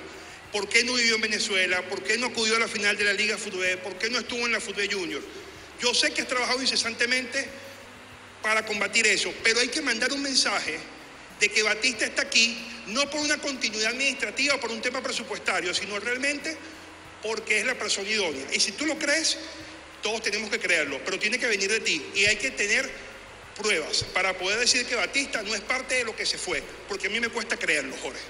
por 0.52 0.68
qué 0.68 0.84
no 0.84 0.94
vivió 0.94 1.16
en 1.16 1.22
Venezuela, 1.22 1.82
por 1.88 2.02
qué 2.02 2.18
no 2.18 2.28
acudió 2.28 2.56
a 2.56 2.60
la 2.60 2.68
final 2.68 2.98
de 2.98 3.03
la 3.03 3.14
Liga 3.14 3.38
Fútbol, 3.38 3.66
por 3.84 3.95
qué 3.98 4.10
no 4.10 4.20
estuvo 4.20 4.45
en 4.45 4.52
la 4.52 4.60
Fútbol 4.60 4.90
Junior. 4.91 5.22
Yo 5.82 5.94
sé 5.94 6.11
que 6.11 6.22
has 6.22 6.28
trabajado 6.28 6.61
incesantemente 6.61 7.48
para 8.41 8.66
combatir 8.66 9.06
eso, 9.07 9.34
pero 9.44 9.60
hay 9.60 9.68
que 9.68 9.82
mandar 9.82 10.11
un 10.14 10.22
mensaje 10.22 10.78
de 11.40 11.49
que 11.49 11.64
Batista 11.64 12.06
está 12.06 12.24
aquí 12.24 12.57
no 12.88 13.10
por 13.10 13.22
una 13.22 13.38
continuidad 13.38 13.91
administrativa, 13.91 14.60
por 14.60 14.72
un 14.72 14.82
tema 14.82 15.02
presupuestario, 15.02 15.74
sino 15.74 15.99
realmente 15.99 16.57
porque 17.22 17.60
es 17.60 17.66
la 17.66 17.76
persona 17.76 18.10
idónea. 18.10 18.45
Y 18.52 18.60
si 18.60 18.72
tú 18.72 18.86
lo 18.86 18.98
crees, 18.98 19.38
todos 20.02 20.22
tenemos 20.22 20.49
que 20.49 20.60
creerlo, 20.60 20.99
pero 21.06 21.20
tiene 21.20 21.38
que 21.38 21.48
venir 21.48 21.70
de 21.70 21.82
ti 21.82 22.03
y 22.16 22.26
hay 22.26 22.38
que 22.38 22.52
tener 22.52 22.90
pruebas 23.57 24.06
para 24.14 24.38
poder 24.38 24.60
decir 24.60 24.86
que 24.86 24.95
Batista 24.95 25.44
no 25.44 25.53
es 25.53 25.61
parte 25.61 25.95
de 25.95 26.06
lo 26.06 26.16
que 26.16 26.26
se 26.26 26.38
fue, 26.38 26.64
porque 26.88 27.07
a 27.07 27.10
mí 27.10 27.20
me 27.20 27.30
cuesta 27.30 27.57
creerlo, 27.57 27.95
Jorge. 28.02 28.22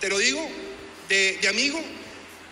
Te 0.00 0.08
lo 0.08 0.18
digo 0.18 0.48
de, 1.08 1.38
de 1.40 1.48
amigo 1.48 1.82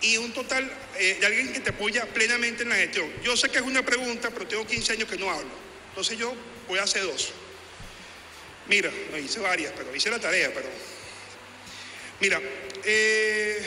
y 0.03 0.19
un 0.19 0.33
total 0.33 0.71
eh, 0.99 1.17
de 1.19 1.27
alguien 1.27 1.53
que 1.53 1.61
te 1.61 1.71
apoya 1.71 2.07
plenamente 2.07 2.63
en 2.63 2.69
la 2.69 2.77
gestión. 2.77 3.11
Yo 3.23 3.37
sé 3.37 3.49
que 3.49 3.59
es 3.59 3.65
una 3.65 3.85
pregunta, 3.85 4.31
pero 4.31 4.47
tengo 4.47 4.67
15 4.67 4.93
años 4.93 5.09
que 5.09 5.17
no 5.17 5.31
hablo. 5.31 5.51
Entonces 5.91 6.19
yo 6.19 6.35
voy 6.69 6.79
a 6.79 6.83
hacer 6.83 7.03
dos. 7.03 7.31
Mira, 8.67 8.91
no, 9.11 9.19
hice 9.19 9.41
varias, 9.41 9.73
pero 9.77 9.95
hice 9.95 10.11
la 10.11 10.19
tarea, 10.19 10.51
pero... 10.55 10.69
Mira, 12.21 12.41
eh, 12.85 13.63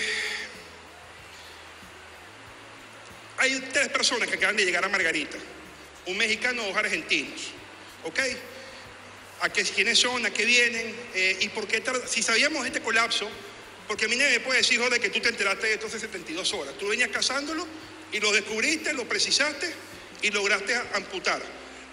hay 3.38 3.60
tres 3.72 3.90
personas 3.90 4.28
que 4.28 4.36
acaban 4.36 4.56
de 4.56 4.66
llegar 4.66 4.84
a 4.84 4.90
Margarita. 4.90 5.38
Un 6.08 6.18
mexicano, 6.18 6.64
dos 6.64 6.76
argentinos. 6.76 7.52
¿Ok? 8.06 8.20
¿A 9.42 9.50
qué, 9.50 9.64
quiénes 9.64 10.00
son? 10.00 10.26
¿A 10.26 10.32
qué 10.32 10.46
vienen? 10.46 10.96
Eh, 11.14 11.38
¿Y 11.42 11.50
por 11.50 11.68
qué 11.68 11.84
Si 12.08 12.24
sabíamos 12.24 12.66
este 12.66 12.82
colapso, 12.82 13.30
porque 13.88 14.06
a 14.06 14.08
mí 14.08 14.16
nadie 14.16 14.40
me 14.40 14.40
puede 14.40 14.60
decir, 14.60 14.80
joder, 14.80 15.00
que 15.00 15.10
tú 15.10 15.20
te 15.20 15.30
enteraste 15.30 15.68
de 15.68 15.74
esto 15.74 15.88
hace 15.88 16.00
72 16.00 16.54
horas. 16.54 16.78
Tú 16.78 16.88
venías 16.88 17.10
cazándolo 17.10 17.68
y 18.12 18.20
lo 18.20 18.32
descubriste, 18.32 18.94
lo 18.94 19.08
precisaste 19.08 19.72
y 20.24 20.32
lograste 20.32 20.76
amputar. 20.94 21.42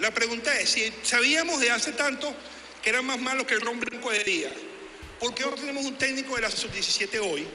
La 0.04 0.10
pregunta 0.10 0.60
es, 0.60 0.68
si 0.68 0.92
sabíamos 1.02 1.60
de 1.60 1.70
hace 1.70 1.92
tanto 1.92 2.36
que 2.82 2.90
era 2.90 3.00
más 3.00 3.18
malo 3.18 3.46
que 3.46 3.54
el 3.54 3.62
ron 3.62 3.80
blanco 3.80 4.10
de 4.10 4.22
día, 4.22 4.50
¿por 5.18 5.34
qué 5.34 5.44
no 5.44 5.52
tenemos 5.52 5.82
un 5.86 5.96
técnico 5.96 6.34
de 6.34 6.42
la 6.42 6.50
sub-17 6.50 7.20
hoy? 7.22 7.46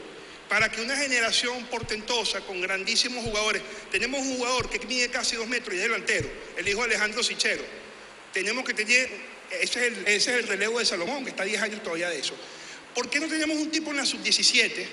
Para 0.49 0.71
que 0.71 0.81
una 0.81 0.97
generación 0.97 1.67
portentosa 1.67 2.41
con 2.41 2.59
grandísimos 2.59 3.23
jugadores, 3.23 3.61
tenemos 3.91 4.21
un 4.21 4.37
jugador 4.37 4.67
que 4.67 4.83
mide 4.87 5.09
casi 5.11 5.35
dos 5.35 5.47
metros 5.47 5.75
y 5.75 5.77
es 5.77 5.83
delantero, 5.83 6.27
el 6.57 6.67
hijo 6.67 6.79
de 6.79 6.85
Alejandro 6.85 7.21
Sichero. 7.21 7.63
Tenemos 8.33 8.65
que 8.65 8.73
tener, 8.73 9.11
ese 9.51 9.85
es 9.85 9.97
el, 9.97 10.07
ese 10.07 10.31
es 10.31 10.39
el 10.39 10.47
relevo 10.47 10.79
de 10.79 10.87
Salomón, 10.87 11.23
que 11.25 11.29
está 11.29 11.43
10 11.43 11.61
años 11.61 11.83
todavía 11.83 12.09
de 12.09 12.17
eso. 12.17 12.33
¿Por 12.95 13.11
qué 13.11 13.19
no 13.19 13.27
tenemos 13.27 13.57
un 13.57 13.69
tipo 13.69 13.91
en 13.91 13.97
la 13.97 14.07
sub-17 14.07 14.87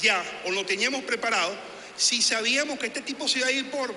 ya, 0.00 0.24
o 0.46 0.50
lo 0.50 0.64
teníamos 0.64 1.04
preparado, 1.04 1.54
si 1.94 2.22
sabíamos 2.22 2.78
que 2.78 2.86
este 2.86 3.02
tipo 3.02 3.28
se 3.28 3.40
iba 3.40 3.48
a 3.48 3.52
ir 3.52 3.70
por 3.70 3.94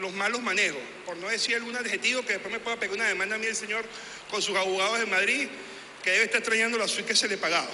los 0.00 0.12
malos 0.12 0.42
manejos, 0.42 0.80
por 1.06 1.16
no 1.16 1.28
decir 1.28 1.56
algún 1.56 1.76
adjetivo 1.76 2.22
que 2.22 2.34
después 2.34 2.52
me 2.52 2.60
pueda 2.60 2.76
pegar 2.76 2.96
una 2.96 3.06
demanda 3.08 3.36
a 3.36 3.38
mí 3.38 3.46
el 3.46 3.54
señor 3.54 3.84
con 4.30 4.42
sus 4.42 4.56
abogados 4.56 4.98
de 4.98 5.06
Madrid, 5.06 5.48
que 6.02 6.10
debe 6.10 6.24
estar 6.24 6.38
extrañando 6.40 6.76
la 6.78 6.88
suite 6.88 7.08
que 7.08 7.14
se 7.16 7.28
le 7.28 7.36
pagaba. 7.36 7.68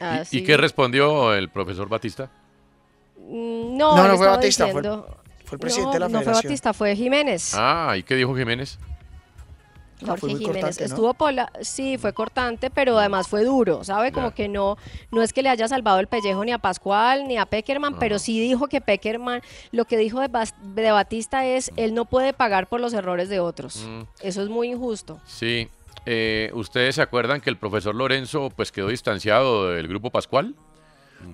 Ah, 0.00 0.22
¿Y 0.22 0.38
sí. 0.38 0.44
qué 0.44 0.56
respondió 0.56 1.34
el 1.34 1.50
profesor 1.50 1.88
Batista? 1.88 2.30
Mm, 3.18 3.76
No, 3.76 4.08
No, 4.08 4.16
fue 4.16 4.26
Batista, 4.28 4.68
fue 4.68 4.82
fue 4.82 5.56
el 5.56 5.58
presidente 5.60 5.86
no, 5.88 5.92
de 5.94 5.98
la 6.00 6.08
No 6.08 6.18
fue 6.18 6.24
federación. 6.24 6.48
Batista, 6.50 6.72
fue 6.72 6.96
Jiménez. 6.96 7.52
Ah, 7.54 7.94
¿y 7.96 8.02
qué 8.02 8.14
dijo 8.14 8.34
Jiménez? 8.36 8.78
Jorge 10.06 10.20
fue 10.20 10.30
muy 10.30 10.38
Jiménez. 10.40 10.62
cortante, 10.62 10.82
¿no? 10.82 10.86
Estuvo 10.94 11.14
pola, 11.14 11.52
sí, 11.60 11.98
fue 11.98 12.12
cortante, 12.12 12.70
pero 12.70 12.98
además 12.98 13.28
fue 13.28 13.44
duro, 13.44 13.84
¿sabe? 13.84 14.12
Como 14.12 14.32
que 14.34 14.48
no, 14.48 14.76
no 15.10 15.22
es 15.22 15.32
que 15.32 15.42
le 15.42 15.48
haya 15.48 15.68
salvado 15.68 16.00
el 16.00 16.06
pellejo 16.06 16.44
ni 16.44 16.52
a 16.52 16.58
Pascual 16.58 17.26
ni 17.28 17.36
a 17.38 17.46
Peckerman, 17.46 17.98
pero 17.98 18.18
sí 18.18 18.40
dijo 18.40 18.66
que 18.68 18.80
Peckerman, 18.80 19.42
lo 19.72 19.84
que 19.84 19.96
dijo 19.96 20.20
de, 20.20 20.28
Bas- 20.28 20.54
de 20.60 20.90
Batista 20.90 21.44
es, 21.46 21.70
él 21.76 21.94
no 21.94 22.04
puede 22.04 22.32
pagar 22.32 22.66
por 22.68 22.80
los 22.80 22.92
errores 22.94 23.28
de 23.28 23.40
otros. 23.40 23.86
Mm. 23.88 24.02
Eso 24.20 24.42
es 24.42 24.48
muy 24.48 24.68
injusto. 24.72 25.20
Sí. 25.26 25.68
Eh, 26.06 26.50
¿Ustedes 26.54 26.94
se 26.94 27.02
acuerdan 27.02 27.40
que 27.42 27.50
el 27.50 27.56
profesor 27.58 27.94
Lorenzo 27.94 28.50
pues 28.56 28.72
quedó 28.72 28.88
distanciado 28.88 29.68
del 29.70 29.86
grupo 29.86 30.10
Pascual? 30.10 30.54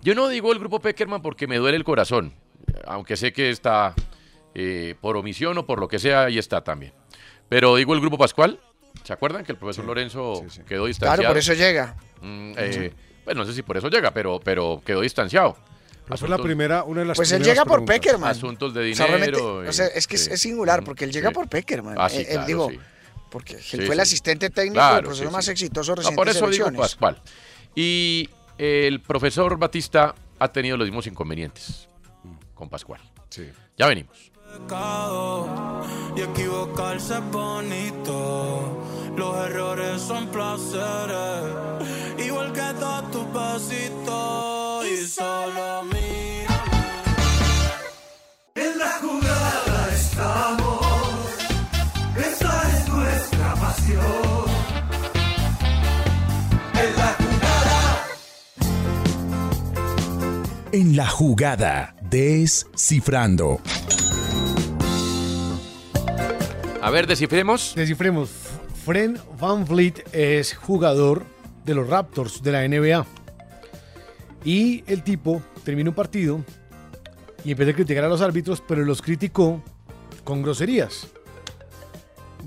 Yo 0.03 0.17
no 0.17 0.27
digo 0.27 0.53
el 0.53 0.59
grupo 0.59 0.81
Peckerman 0.81 1.23
porque 1.23 1.47
me 1.47 1.59
duele 1.59 1.77
el 1.77 1.85
corazón, 1.85 2.33
aunque 2.87 3.17
sé 3.17 3.33
que 3.33 3.51
está 3.51 3.95
eh, 4.57 4.97
por 5.01 5.17
omisión 5.17 5.57
o 5.59 5.67
por 5.67 5.79
lo 5.79 5.87
que 5.87 6.01
sea, 6.01 6.25
ahí 6.25 6.39
está 6.39 6.65
también. 6.65 6.93
Pero 7.49 7.77
digo 7.77 7.95
el 7.95 8.01
grupo 8.01 8.19
Pascual. 8.19 8.61
¿Se 9.05 9.13
acuerdan 9.13 9.45
que 9.45 9.53
el 9.53 9.59
profesor 9.59 9.85
Lorenzo 9.85 10.45
quedó 10.67 10.87
distanciado? 10.87 11.17
Claro, 11.19 11.31
por 11.31 11.39
eso 11.39 11.53
llega. 11.55 11.97
Mm, 12.23 12.53
eh, 12.57 12.93
Pues 13.25 13.37
no 13.37 13.45
sé 13.45 13.53
si 13.53 13.63
por 13.63 13.77
eso 13.77 13.89
llega, 13.89 14.11
pero, 14.13 14.41
pero 14.43 14.83
quedó 14.85 15.01
distanciado. 15.01 15.57
Pero 16.05 16.17
fue 16.17 16.29
la 16.29 16.39
primera, 16.39 16.85
una 16.85 17.01
de 17.01 17.07
las 17.07 17.17
Pues 17.17 17.31
él 17.33 17.39
primeras 17.39 17.55
llega 17.57 17.65
por 17.65 17.85
preguntas. 17.85 17.97
Peckerman. 17.97 18.31
Asuntos 18.31 18.73
de 18.75 18.93
O 18.93 18.95
sea, 18.95 19.07
realmente, 19.07 19.37
dinero. 19.37 19.69
o 19.69 19.73
sea, 19.73 19.87
es 19.89 20.07
que 20.07 20.15
es- 20.17 20.25
sí. 20.25 20.31
es 20.33 20.41
singular, 20.41 20.83
porque 20.85 21.05
él 21.05 21.13
llega 21.13 21.29
Sí. 21.31 21.35
por 21.35 21.49
Peckerman. 21.49 21.97
Ah, 21.99 22.09
sí, 22.09 22.19
Él- 22.19 22.23
él 22.23 22.33
claro, 22.33 22.47
digo, 22.47 22.71
sí. 22.71 22.79
porque 23.31 23.55
él 23.55 23.61
Sí, 23.63 23.77
fue 23.81 23.95
el 23.95 24.01
asistente 24.01 24.51
técnico 24.51 24.75
Claro, 24.75 24.95
del 24.97 25.05
profesor 25.05 25.27
sí, 25.27 25.33
más 25.33 25.45
sí. 25.45 25.51
exitoso 25.51 25.91
No, 25.93 25.97
reciente 25.97 26.17
por 26.17 26.29
eso 26.29 26.49
digo. 26.49 26.73
Pascual. 26.73 27.21
Y 27.75 28.31
el 28.59 29.01
profesor 29.01 29.59
Batista 29.59 30.15
ha 30.39 30.49
tenido 30.53 30.77
los 30.77 30.87
mismos 30.87 31.07
inconvenientes 31.09 31.89
con 32.55 32.69
Pascual. 32.69 33.01
Ya 33.77 33.87
venimos. 33.89 34.31
Pecado 34.59 35.83
y 36.17 36.23
equivocarse 36.23 37.15
es 37.15 37.31
bonito. 37.31 38.83
Los 39.17 39.37
errores 39.47 40.03
son 40.03 40.29
placeres, 40.29 41.45
igual 42.19 42.53
que 42.53 42.75
todos 42.79 43.11
tus 43.11 43.27
besitos. 43.33 44.87
Y 44.87 45.07
solo 45.07 45.83
mira. 45.85 46.63
En 48.55 48.79
la 48.79 48.91
jugada 49.01 49.89
estamos, 49.95 50.87
esa 52.17 52.63
es 52.71 52.89
nuestra 52.89 53.55
pasión. 53.55 54.45
En 56.75 56.97
la 56.97 57.17
jugada. 57.19 58.07
En 60.73 60.97
la 60.97 61.09
jugada, 61.09 61.95
descifrando. 62.03 63.61
A 66.87 66.91
ver, 66.91 67.09
descifremos. 67.09 67.75
Descifremos. 67.75 68.31
Fred 68.85 69.19
Van 69.41 69.65
Vliet 69.65 70.09
es 70.15 70.55
jugador 70.55 71.25
de 71.65 71.75
los 71.75 71.89
Raptors 71.89 72.45
de 72.45 72.53
la 72.53 72.69
NBA. 72.69 73.05
Y 74.45 74.85
el 74.87 75.03
tipo 75.03 75.43
termina 75.65 75.91
un 75.91 75.97
partido 75.97 76.45
y 77.45 77.51
empieza 77.51 77.73
a 77.73 77.75
criticar 77.75 78.05
a 78.05 78.09
los 78.09 78.21
árbitros, 78.21 78.61
pero 78.61 78.85
los 78.85 79.03
criticó 79.03 79.61
con 80.23 80.43
groserías. 80.43 81.09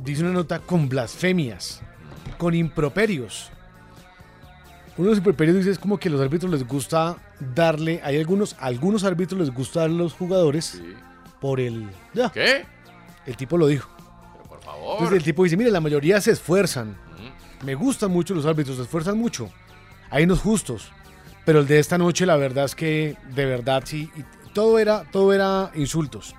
Dice 0.05 0.23
una 0.23 0.31
nota 0.31 0.59
con 0.59 0.87
blasfemias, 0.87 1.81
con 2.37 2.55
improperios. 2.55 3.51
Uno 4.95 5.07
de 5.07 5.09
los 5.09 5.17
improperios 5.17 5.57
dice 5.57 5.71
es 5.71 5.79
como 5.79 5.97
que 5.97 6.07
a 6.07 6.13
los 6.13 6.21
árbitros 6.21 6.49
les 6.49 6.65
gusta 6.65 7.17
darle, 7.53 7.99
hay 8.05 8.17
algunos, 8.17 8.53
a 8.53 8.67
algunos 8.67 9.03
árbitros 9.03 9.41
les 9.41 9.53
gusta 9.53 9.81
darle 9.81 9.97
a 9.97 10.03
los 10.03 10.13
jugadores 10.13 10.81
por 11.41 11.59
el... 11.59 11.89
ya. 12.13 12.29
¿Qué? 12.29 12.65
El 13.25 13.35
tipo 13.35 13.57
lo 13.57 13.67
dijo. 13.67 13.98
Favor. 14.71 14.93
Entonces 14.93 15.17
el 15.17 15.23
tipo 15.23 15.43
dice, 15.43 15.57
mire, 15.57 15.71
la 15.71 15.79
mayoría 15.81 16.19
se 16.21 16.31
esfuerzan. 16.31 16.95
Me 17.63 17.75
gustan 17.75 18.11
mucho 18.11 18.33
los 18.33 18.45
árbitros, 18.45 18.77
se 18.77 18.83
esfuerzan 18.83 19.17
mucho. 19.17 19.49
Hay 20.09 20.23
unos 20.23 20.39
justos. 20.39 20.91
Pero 21.45 21.59
el 21.59 21.67
de 21.67 21.79
esta 21.79 21.97
noche, 21.97 22.25
la 22.25 22.37
verdad 22.37 22.65
es 22.65 22.75
que 22.75 23.17
de 23.33 23.45
verdad 23.45 23.83
sí. 23.85 24.09
y 24.15 24.23
todo 24.53 24.79
era, 24.79 25.03
todo 25.11 25.33
era 25.33 25.71
insultos. 25.75 26.35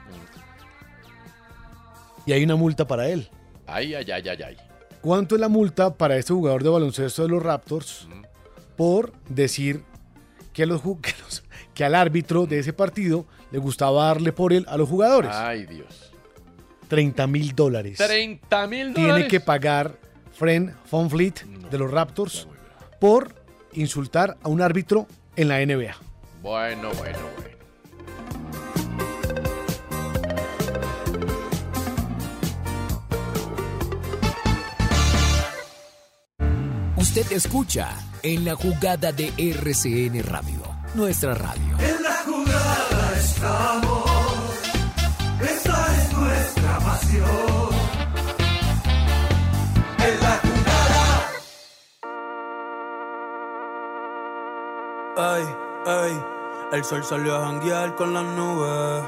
Y 2.27 2.33
hay 2.33 2.45
una 2.45 2.57
multa 2.57 2.87
para 2.87 3.09
él. 3.09 3.29
Ay, 3.67 3.95
ay, 3.95 4.11
ay, 4.11 4.29
ay, 4.29 4.43
ay. 4.43 4.57
¿Cuánto 5.01 5.35
es 5.35 5.41
la 5.41 5.49
multa 5.49 5.95
para 5.95 6.17
este 6.17 6.33
jugador 6.33 6.63
de 6.63 6.69
baloncesto 6.69 7.23
de 7.23 7.29
los 7.29 7.43
Raptors 7.43 8.07
por 8.77 9.13
decir 9.29 9.83
que, 10.53 10.63
a 10.65 10.67
los, 10.67 10.83
ju- 10.83 11.01
que, 11.03 11.13
los- 11.23 11.43
que 11.75 11.85
al 11.85 11.95
árbitro 11.95 12.47
de 12.47 12.59
ese 12.59 12.73
partido 12.73 13.27
le 13.51 13.59
gustaba 13.59 14.07
darle 14.07 14.33
por 14.33 14.53
él 14.53 14.65
a 14.69 14.77
los 14.77 14.89
jugadores? 14.89 15.31
Ay, 15.35 15.67
Dios. 15.67 16.10
30 16.91 17.27
mil 17.29 17.55
dólares. 17.55 17.99
30 17.99 18.67
mil 18.67 18.93
Tiene 18.95 19.09
dólares. 19.11 19.29
que 19.31 19.41
pagar 19.41 19.95
Fred 20.37 20.71
Von 20.91 21.09
Vliet 21.09 21.45
de 21.71 21.79
los 21.79 21.91
Raptors 21.91 22.49
por 23.01 23.33
insultar 23.73 24.37
a 24.43 24.49
un 24.49 24.61
árbitro 24.61 25.07
en 25.37 25.49
la 25.49 25.65
NBA. 25.65 25.95
Bueno, 26.43 26.91
bueno, 26.95 27.19
bueno. 27.37 27.51
Usted 36.97 37.33
escucha 37.33 37.89
en 38.23 38.45
la 38.45 38.55
jugada 38.55 39.11
de 39.13 39.33
RCN 39.37 40.23
Radio, 40.25 40.61
nuestra 40.95 41.35
radio. 41.35 41.77
En 41.79 42.03
la 42.03 42.17
jugada 42.25 43.13
estamos. 43.19 44.11
Esta 45.41 45.87
es 45.87 45.90
nuestra 46.51 46.79
pasión. 46.79 47.71
En 49.99 50.21
la 50.21 50.41
jugada. 50.43 51.05
Ay, 55.17 55.45
ay, 55.87 56.25
el 56.73 56.85
sol 56.85 57.05
salió 57.05 57.37
a 57.37 57.47
janguear 57.47 57.95
con 57.95 58.15
las 58.15 58.25
nubes 58.25 59.05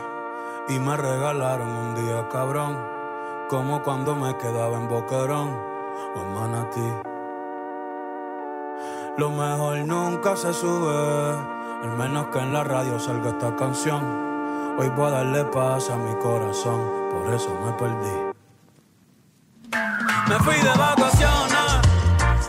y 0.68 0.78
me 0.78 0.96
regalaron 0.96 1.68
un 1.68 1.94
día 1.94 2.28
cabrón, 2.28 2.78
como 3.48 3.82
cuando 3.82 4.14
me 4.14 4.36
quedaba 4.36 4.76
en 4.76 4.88
Boquerón 4.88 5.48
o 6.14 6.20
en 6.20 6.34
Manatí. 6.34 6.92
Lo 9.18 9.30
mejor 9.30 9.78
nunca 9.78 10.36
se 10.36 10.52
sube, 10.54 11.36
al 11.82 11.96
menos 11.96 12.28
que 12.28 12.38
en 12.38 12.52
la 12.52 12.64
radio 12.64 12.98
salga 12.98 13.30
esta 13.30 13.54
canción. 13.56 14.22
Hoy 14.78 14.88
voy 14.90 15.08
a 15.08 15.10
darle 15.10 15.44
paz 15.44 15.90
a 15.90 15.96
mi 15.96 16.14
corazón, 16.14 17.01
por 17.12 17.34
eso 17.34 17.48
me 17.64 17.72
perdí. 17.72 18.32
Me 20.28 20.38
fui 20.40 20.54
de 20.56 20.78
vacaciones, 20.78 21.80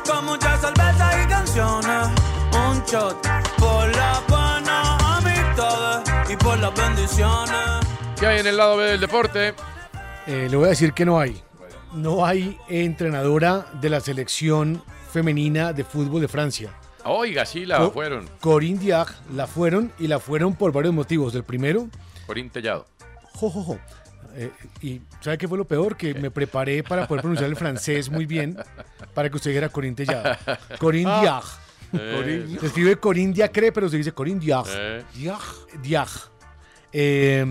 con 0.07 0.25
muchas 0.25 0.59
cervezas 0.61 1.15
y 1.23 1.27
canciones. 1.27 2.07
Un 2.69 2.83
shot 2.85 3.17
por 3.57 3.87
las 3.95 4.27
buenas 4.27 5.03
amistades 5.03 6.09
y 6.31 6.35
por 6.37 6.57
las 6.59 6.73
bendiciones. 6.75 7.59
¿Qué 8.19 8.27
hay 8.27 8.39
en 8.39 8.47
el 8.47 8.57
lado 8.57 8.77
B 8.77 8.85
del 8.85 8.99
deporte? 8.99 9.53
Eh, 10.27 10.47
le 10.49 10.55
voy 10.57 10.67
a 10.67 10.69
decir 10.69 10.93
que 10.93 11.05
no 11.05 11.19
hay. 11.19 11.41
No 11.93 12.25
hay 12.25 12.57
entrenadora 12.69 13.65
de 13.81 13.89
la 13.89 13.99
selección 13.99 14.81
femenina 15.11 15.73
de 15.73 15.83
fútbol 15.83 16.21
de 16.21 16.27
Francia. 16.27 16.71
Oiga, 17.05 17.45
sí, 17.45 17.65
la 17.65 17.77
Co- 17.79 17.91
fueron. 17.91 18.29
Corinne 18.39 18.79
Diag 18.79 19.07
la 19.35 19.45
fueron 19.45 19.91
y 19.99 20.07
la 20.07 20.19
fueron 20.19 20.55
por 20.55 20.71
varios 20.71 20.93
motivos. 20.93 21.33
Del 21.33 21.43
primero, 21.43 21.87
Corín 22.25 22.49
Tellado. 22.49 22.85
jo, 23.33 23.49
jo, 23.49 23.63
jo. 23.63 23.79
Eh, 24.35 24.51
y 24.81 25.01
¿sabe 25.21 25.37
qué 25.37 25.47
fue 25.47 25.57
lo 25.57 25.65
peor? 25.65 25.95
Que 25.95 26.13
me 26.13 26.31
preparé 26.31 26.83
para 26.83 27.07
poder 27.07 27.21
pronunciar 27.21 27.49
el 27.49 27.55
francés 27.55 28.09
muy 28.09 28.25
bien 28.25 28.57
para 29.13 29.29
que 29.29 29.35
usted 29.35 29.51
dijera 29.51 29.69
Corinne 29.69 29.95
Tellado. 29.95 30.35
Corinne 30.79 31.11
Ah. 31.11 31.41
Eh. 31.93 32.57
Se 32.59 32.65
escribe 32.67 32.95
Corinne 32.95 33.33
Diacre, 33.33 33.71
pero 33.71 33.87
se 33.87 33.97
dice 33.97 34.11
Corinne 34.11 34.39
Diag. 34.39 34.65
Eh. 34.75 35.03
Eh, 36.91 37.45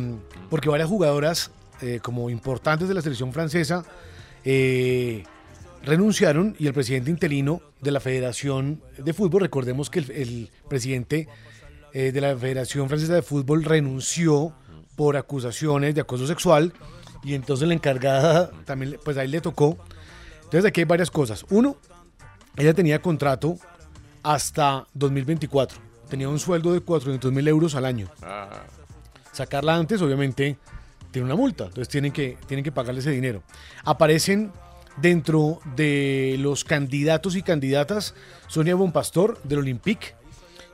porque 0.50 0.68
varias 0.68 0.88
jugadoras 0.88 1.50
eh, 1.80 2.00
como 2.02 2.30
importantes 2.30 2.88
de 2.88 2.94
la 2.94 3.02
selección 3.02 3.32
francesa 3.32 3.84
eh, 4.44 5.24
renunciaron 5.84 6.54
y 6.58 6.66
el 6.66 6.74
presidente 6.74 7.10
interino 7.10 7.60
de 7.80 7.90
la 7.90 8.00
Federación 8.00 8.80
de 8.98 9.12
Fútbol, 9.12 9.42
recordemos 9.42 9.90
que 9.90 10.00
el, 10.00 10.10
el 10.10 10.50
presidente 10.68 11.28
de 11.92 12.20
la 12.22 12.34
Federación 12.34 12.88
Francesa 12.88 13.12
de 13.14 13.20
Fútbol 13.20 13.64
renunció 13.64 14.54
por 14.96 15.16
acusaciones 15.16 15.94
de 15.94 16.00
acoso 16.00 16.26
sexual 16.26 16.72
y 17.22 17.34
entonces 17.34 17.68
la 17.68 17.74
encargada 17.74 18.50
también, 18.64 18.98
pues 19.04 19.16
ahí 19.16 19.28
le 19.28 19.40
tocó. 19.40 19.78
Entonces 20.44 20.64
aquí 20.64 20.80
hay 20.80 20.84
varias 20.84 21.10
cosas. 21.10 21.46
Uno, 21.50 21.76
ella 22.56 22.74
tenía 22.74 23.00
contrato 23.00 23.56
hasta 24.22 24.86
2024. 24.94 25.78
Tenía 26.08 26.28
un 26.28 26.38
sueldo 26.38 26.72
de 26.72 26.80
400 26.80 27.32
mil 27.32 27.46
euros 27.48 27.74
al 27.74 27.86
año. 27.86 28.08
Ah, 28.22 28.64
Sacarla 29.32 29.76
antes, 29.76 30.02
obviamente, 30.02 30.58
tiene 31.10 31.24
una 31.24 31.36
multa. 31.36 31.64
Entonces 31.64 31.88
tienen 31.88 32.12
que, 32.12 32.36
tienen 32.46 32.64
que 32.64 32.72
pagarle 32.72 33.00
ese 33.00 33.10
dinero. 33.10 33.42
Aparecen 33.84 34.52
dentro 34.98 35.60
de 35.74 36.36
los 36.38 36.64
candidatos 36.64 37.34
y 37.36 37.42
candidatas 37.42 38.14
Sonia 38.48 38.74
Bonpastor 38.74 39.40
del 39.42 39.60
Olympique, 39.60 40.14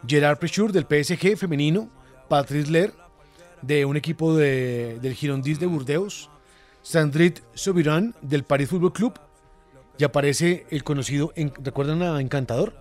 Gerard 0.07 0.39
Prechur 0.39 0.73
del 0.73 0.85
PSG 0.85 1.37
femenino, 1.37 1.89
Patrice 2.29 2.71
Ler 2.71 2.93
de 3.63 3.85
un 3.85 3.97
equipo 3.97 4.37
de- 4.37 4.99
del 5.01 5.15
Girondins 5.15 5.59
de 5.61 5.67
Burdeos, 5.67 6.31
Sandrine 6.83 7.35
Sobiran 7.55 8.15
del 8.23 8.45
Paris 8.45 8.69
Football 8.69 8.93
Club 8.93 9.15
y 9.99 10.05
aparece 10.05 10.67
el 10.71 10.85
conocido, 10.85 11.33
¿recuerdan 11.63 12.03
a 12.03 12.21
Encantador? 12.21 12.75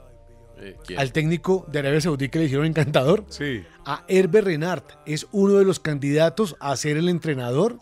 eh, 0.60 0.76
¿quién? 0.86 1.00
Al 1.00 1.12
técnico 1.12 1.66
de 1.72 1.80
Arabia 1.80 2.02
Saudí 2.02 2.30
que 2.30 2.40
le 2.40 2.46
dijeron 2.46 2.66
Encantador. 2.66 3.26
Sí. 3.30 3.64
A 3.86 4.04
Hervé 4.08 4.42
Renard 4.42 4.84
es 5.06 5.28
uno 5.32 5.54
de 5.54 5.66
los 5.66 5.80
candidatos 5.80 6.56
a 6.60 6.76
ser 6.76 6.98
el 6.98 7.10
entrenador 7.10 7.78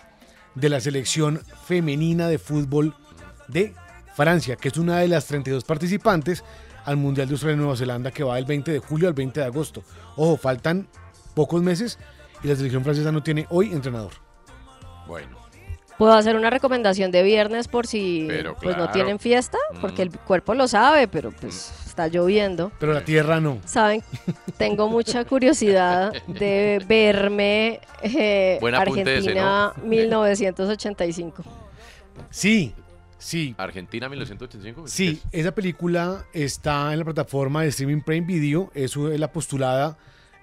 de 0.55 0.67
la 0.69 0.79
selección 0.81 1.41
femenina 1.65 2.27
de 2.27 2.37
fútbol 2.37 2.93
de 3.47 3.73
Francia, 4.15 4.55
que 4.57 4.67
es 4.69 4.77
una 4.77 4.97
de 4.99 5.07
las 5.07 5.25
32 5.27 5.63
participantes 5.63 6.43
al 6.85 6.97
Mundial 6.97 7.27
de 7.27 7.33
Australia 7.33 7.55
y 7.55 7.59
Nueva 7.59 7.75
Zelanda 7.77 8.11
que 8.11 8.23
va 8.23 8.35
del 8.35 8.45
20 8.45 8.71
de 8.71 8.79
julio 8.79 9.07
al 9.07 9.13
20 9.13 9.39
de 9.39 9.45
agosto. 9.45 9.83
Ojo, 10.17 10.35
faltan 10.37 10.87
pocos 11.33 11.61
meses 11.63 11.97
y 12.45 12.47
la 12.47 12.55
selección 12.55 12.83
francesa 12.83 13.11
no 13.11 13.23
tiene 13.23 13.47
hoy 13.49 13.73
entrenador. 13.73 14.11
Bueno. 15.07 15.35
Puedo 15.97 16.13
hacer 16.13 16.35
una 16.35 16.51
recomendación 16.51 17.09
de 17.09 17.23
viernes 17.23 17.67
por 17.67 17.87
si 17.87 18.25
Pero 18.27 18.55
pues 18.61 18.77
no 18.77 18.91
tienen 18.91 19.17
fiesta, 19.17 19.57
porque 19.81 20.03
el 20.03 20.11
cuerpo 20.11 20.53
lo 20.53 20.67
sabe, 20.67 21.07
pero 21.07 21.31
pues 21.31 21.73
está 21.87 22.07
lloviendo. 22.07 22.71
Pero 22.79 22.93
la 22.93 23.03
tierra 23.03 23.39
no. 23.39 23.59
Saben, 23.65 24.03
tengo 24.57 24.89
mucha 24.89 25.25
curiosidad 25.25 26.13
de 26.27 26.83
verme 26.87 27.79
eh, 28.03 28.57
Buen 28.61 28.75
apunte 28.75 29.01
ese, 29.01 29.11
Argentina 29.11 29.73
¿no? 29.77 29.83
1985. 29.83 31.43
Sí, 32.29 32.73
sí. 33.17 33.55
Argentina 33.57 34.07
1985. 34.07 34.87
Sí, 34.87 35.19
esa 35.31 35.51
película 35.51 36.25
está 36.31 36.93
en 36.93 36.99
la 36.99 37.05
plataforma 37.05 37.63
de 37.63 37.69
streaming 37.69 38.01
Prime 38.01 38.27
Video, 38.27 38.69
es 38.75 38.95
la 38.97 39.31
postulada 39.31 39.97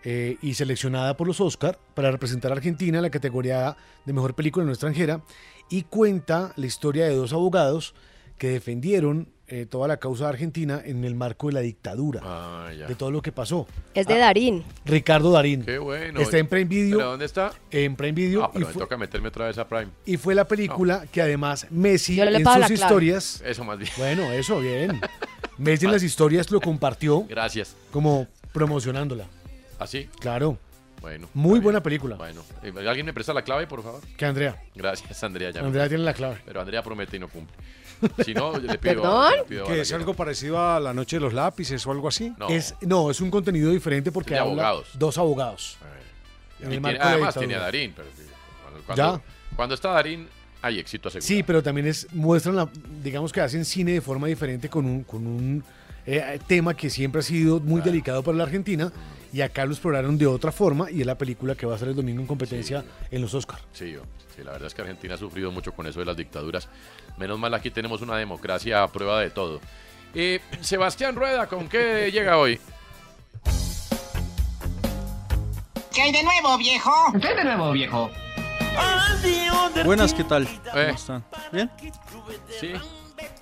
eh, 0.05 0.37
y 0.43 0.55
seleccionada 0.55 1.17
por 1.17 1.27
los 1.27 1.41
Oscar 1.41 1.79
para 1.95 2.11
representar 2.11 2.51
a 2.53 2.55
Argentina 2.55 2.99
en 2.99 3.03
la 3.03 3.11
categoría 3.11 3.77
de 4.05 4.13
mejor 4.13 4.35
película 4.35 4.65
no 4.67 4.73
extranjera 4.73 5.23
y 5.71 5.83
cuenta 5.83 6.53
la 6.57 6.67
historia 6.67 7.07
de 7.07 7.15
dos 7.15 7.33
abogados 7.33 7.95
que 8.39 8.49
defendieron 8.49 9.29
eh, 9.47 9.67
toda 9.67 9.87
la 9.87 9.99
causa 9.99 10.25
de 10.25 10.31
Argentina 10.31 10.81
en 10.85 11.05
el 11.05 11.15
marco 11.15 11.49
de 11.49 11.53
la 11.53 11.61
dictadura, 11.61 12.21
Ah, 12.25 12.71
ya. 12.77 12.87
de 12.87 12.95
todo 12.95 13.11
lo 13.11 13.21
que 13.21 13.33
pasó. 13.33 13.67
Es 13.95 14.07
de 14.07 14.15
Ah, 14.15 14.19
Darín. 14.19 14.65
Ricardo 14.87 15.31
Darín. 15.31 15.63
Qué 15.65 15.77
bueno. 15.79 16.21
Está 16.21 16.39
en 16.39 16.47
Prime 16.49 16.65
Video. 16.65 16.97
¿Pero 16.99 17.11
dónde 17.11 17.27
está? 17.27 17.53
En 17.71 17.95
Prime 17.95 18.13
Video. 18.13 18.45
Ah, 18.45 18.51
pero 18.53 18.65
y, 18.65 18.67
me 18.69 18.73
fue, 18.73 18.83
toca 18.83 18.97
meterme 18.97 19.29
otra 19.29 19.47
vez 19.47 19.59
a 19.59 19.69
Prime. 19.69 19.89
y 20.07 20.17
fue 20.17 20.35
la 20.35 20.49
película 20.49 21.05
que 21.13 21.21
además 21.21 21.67
Messi 21.71 22.17
Yo 22.17 22.25
le 22.25 22.31
en 22.39 22.45
sus 22.45 22.55
clave. 22.57 22.75
historias... 22.75 23.43
Eso 23.45 23.63
más 23.63 23.79
bien. 23.79 23.91
Bueno, 23.99 24.33
eso, 24.33 24.59
bien. 24.59 24.99
Messi 25.59 25.85
en 25.85 25.93
las 25.93 26.03
historias 26.03 26.51
lo 26.51 26.61
compartió 26.61 27.25
Gracias. 27.29 27.77
como 27.93 28.27
promocionándola. 28.53 29.27
¿Así? 29.83 30.09
Claro. 30.21 30.59
Bueno. 31.01 31.29
Muy 31.35 31.59
buena 31.59 31.83
película. 31.83 32.15
Bueno, 32.17 32.43
eh, 32.63 32.73
¿alguien 32.89 33.05
me 33.07 33.13
presta 33.13 33.35
la 33.35 33.43
clave, 33.43 33.67
por 33.67 33.83
favor? 33.83 34.01
Que 34.17 34.25
Andrea. 34.25 34.63
Gracias, 34.75 35.23
Andrea. 35.25 35.51
ya 35.51 35.61
Andrea 35.61 35.89
tiene 35.89 36.05
la 36.05 36.15
clave. 36.15 36.39
Pero 36.45 36.61
Andrea 36.61 36.83
promete 36.83 37.17
y 37.17 37.21
no 37.21 37.29
cumple. 37.29 37.57
Si 38.25 38.35
no, 38.35 38.53
yo 38.55 38.61
le 38.61 38.79
pido. 38.79 39.03
¿Perdón? 39.03 39.33
le 39.39 39.45
pido 39.45 39.65
a 39.65 39.69
Que 39.69 39.81
es 39.81 39.93
algo 39.93 40.15
parecido 40.15 40.61
a 40.61 40.79
La 40.81 40.93
Noche 40.95 41.17
de 41.17 41.21
los 41.21 41.33
Lápices 41.33 41.85
o 41.87 41.91
algo 41.93 42.09
así. 42.09 42.33
No. 42.39 42.49
Es, 42.49 42.75
no, 42.83 43.11
es 43.11 43.21
un 43.21 43.31
contenido 43.31 43.71
diferente 43.71 44.11
porque 44.13 44.35
De 44.35 44.41
habla 44.41 44.51
abogados. 44.69 44.89
dos 44.95 45.19
abogados. 45.19 45.77
Y 46.61 46.67
tiene- 46.67 46.99
además 47.01 47.35
tiene 47.37 47.55
a. 47.57 47.61
Darín. 47.61 47.93
Pero, 47.97 48.09
cuando, 48.87 48.87
cuando- 48.87 49.23
cuando 49.57 49.75
está 49.75 49.91
Darín, 49.91 50.29
hay 50.63 50.79
éxito 50.79 51.09
asegurado. 51.09 51.27
Sí, 51.27 51.43
pero 51.43 51.63
también 51.63 51.89
es 51.89 52.07
muestran, 52.13 52.55
la, 52.57 52.69
digamos 53.03 53.33
que 53.33 53.41
hacen 53.41 53.65
cine 53.65 53.93
de 53.93 54.01
forma 54.01 54.29
diferente 54.29 54.69
con 54.69 54.85
un, 54.87 55.03
con 55.03 55.27
un 55.27 55.65
eh, 56.07 56.39
tema 56.47 56.75
que 56.75 56.89
siempre 56.91 57.19
ha 57.21 57.23
sido 57.23 57.59
muy 57.61 57.81
delicado 57.83 58.23
para 58.23 58.37
la 58.39 58.45
Argentina 58.45 58.93
y 59.33 59.41
acá 59.41 59.65
lo 59.65 59.73
exploraron 59.73 60.19
de 60.19 60.27
otra 60.27 60.53
forma 60.53 60.91
y 60.91 61.01
es 61.01 61.07
la 61.07 61.17
película 61.17 61.55
que 61.55 61.67
va 61.67 61.75
a 61.75 61.79
ser 61.79 61.89
el 61.89 61.97
domingo 61.97 62.21
en 62.21 62.27
competencia 62.27 62.85
en 63.11 63.23
los 63.23 63.33
Oscars. 63.35 63.63
Sí, 63.73 63.91
yo- 63.93 64.03
sí, 64.37 64.43
la 64.45 64.53
verdad 64.53 64.67
es 64.67 64.75
que 64.75 64.83
Argentina 64.83 65.15
ha 65.15 65.19
sufrido 65.19 65.51
mucho 65.51 65.73
con 65.73 65.87
eso 65.87 66.01
de 66.01 66.07
las 66.07 66.17
dictaduras. 66.17 66.69
Menos 67.19 67.39
mal 67.39 67.53
aquí 67.55 67.71
tenemos 67.71 68.01
una 68.03 68.17
democracia 68.17 68.83
a 68.83 68.89
prueba 68.93 69.21
de 69.21 69.31
todo. 69.31 69.61
Eh, 70.15 70.41
Sebastián 70.61 71.15
Rueda, 71.17 71.47
¿con 71.47 71.69
qué 71.69 72.11
llega 72.13 72.37
hoy? 72.37 72.61
¿Qué 75.95 76.03
hay 76.03 76.13
de 76.13 76.23
nuevo, 76.23 76.57
viejo? 76.59 76.91
¿Qué 77.21 77.29
hay 77.29 77.37
de 77.37 77.45
nuevo, 77.45 77.73
viejo? 77.73 78.11
Buenas, 79.85 80.15
¿qué 80.15 80.25
tal? 80.25 80.45
Eh. 80.45 80.49
¿Cómo 80.73 80.95
están? 80.95 81.25
¿Bien? 81.53 81.71
Sí. 82.61 82.73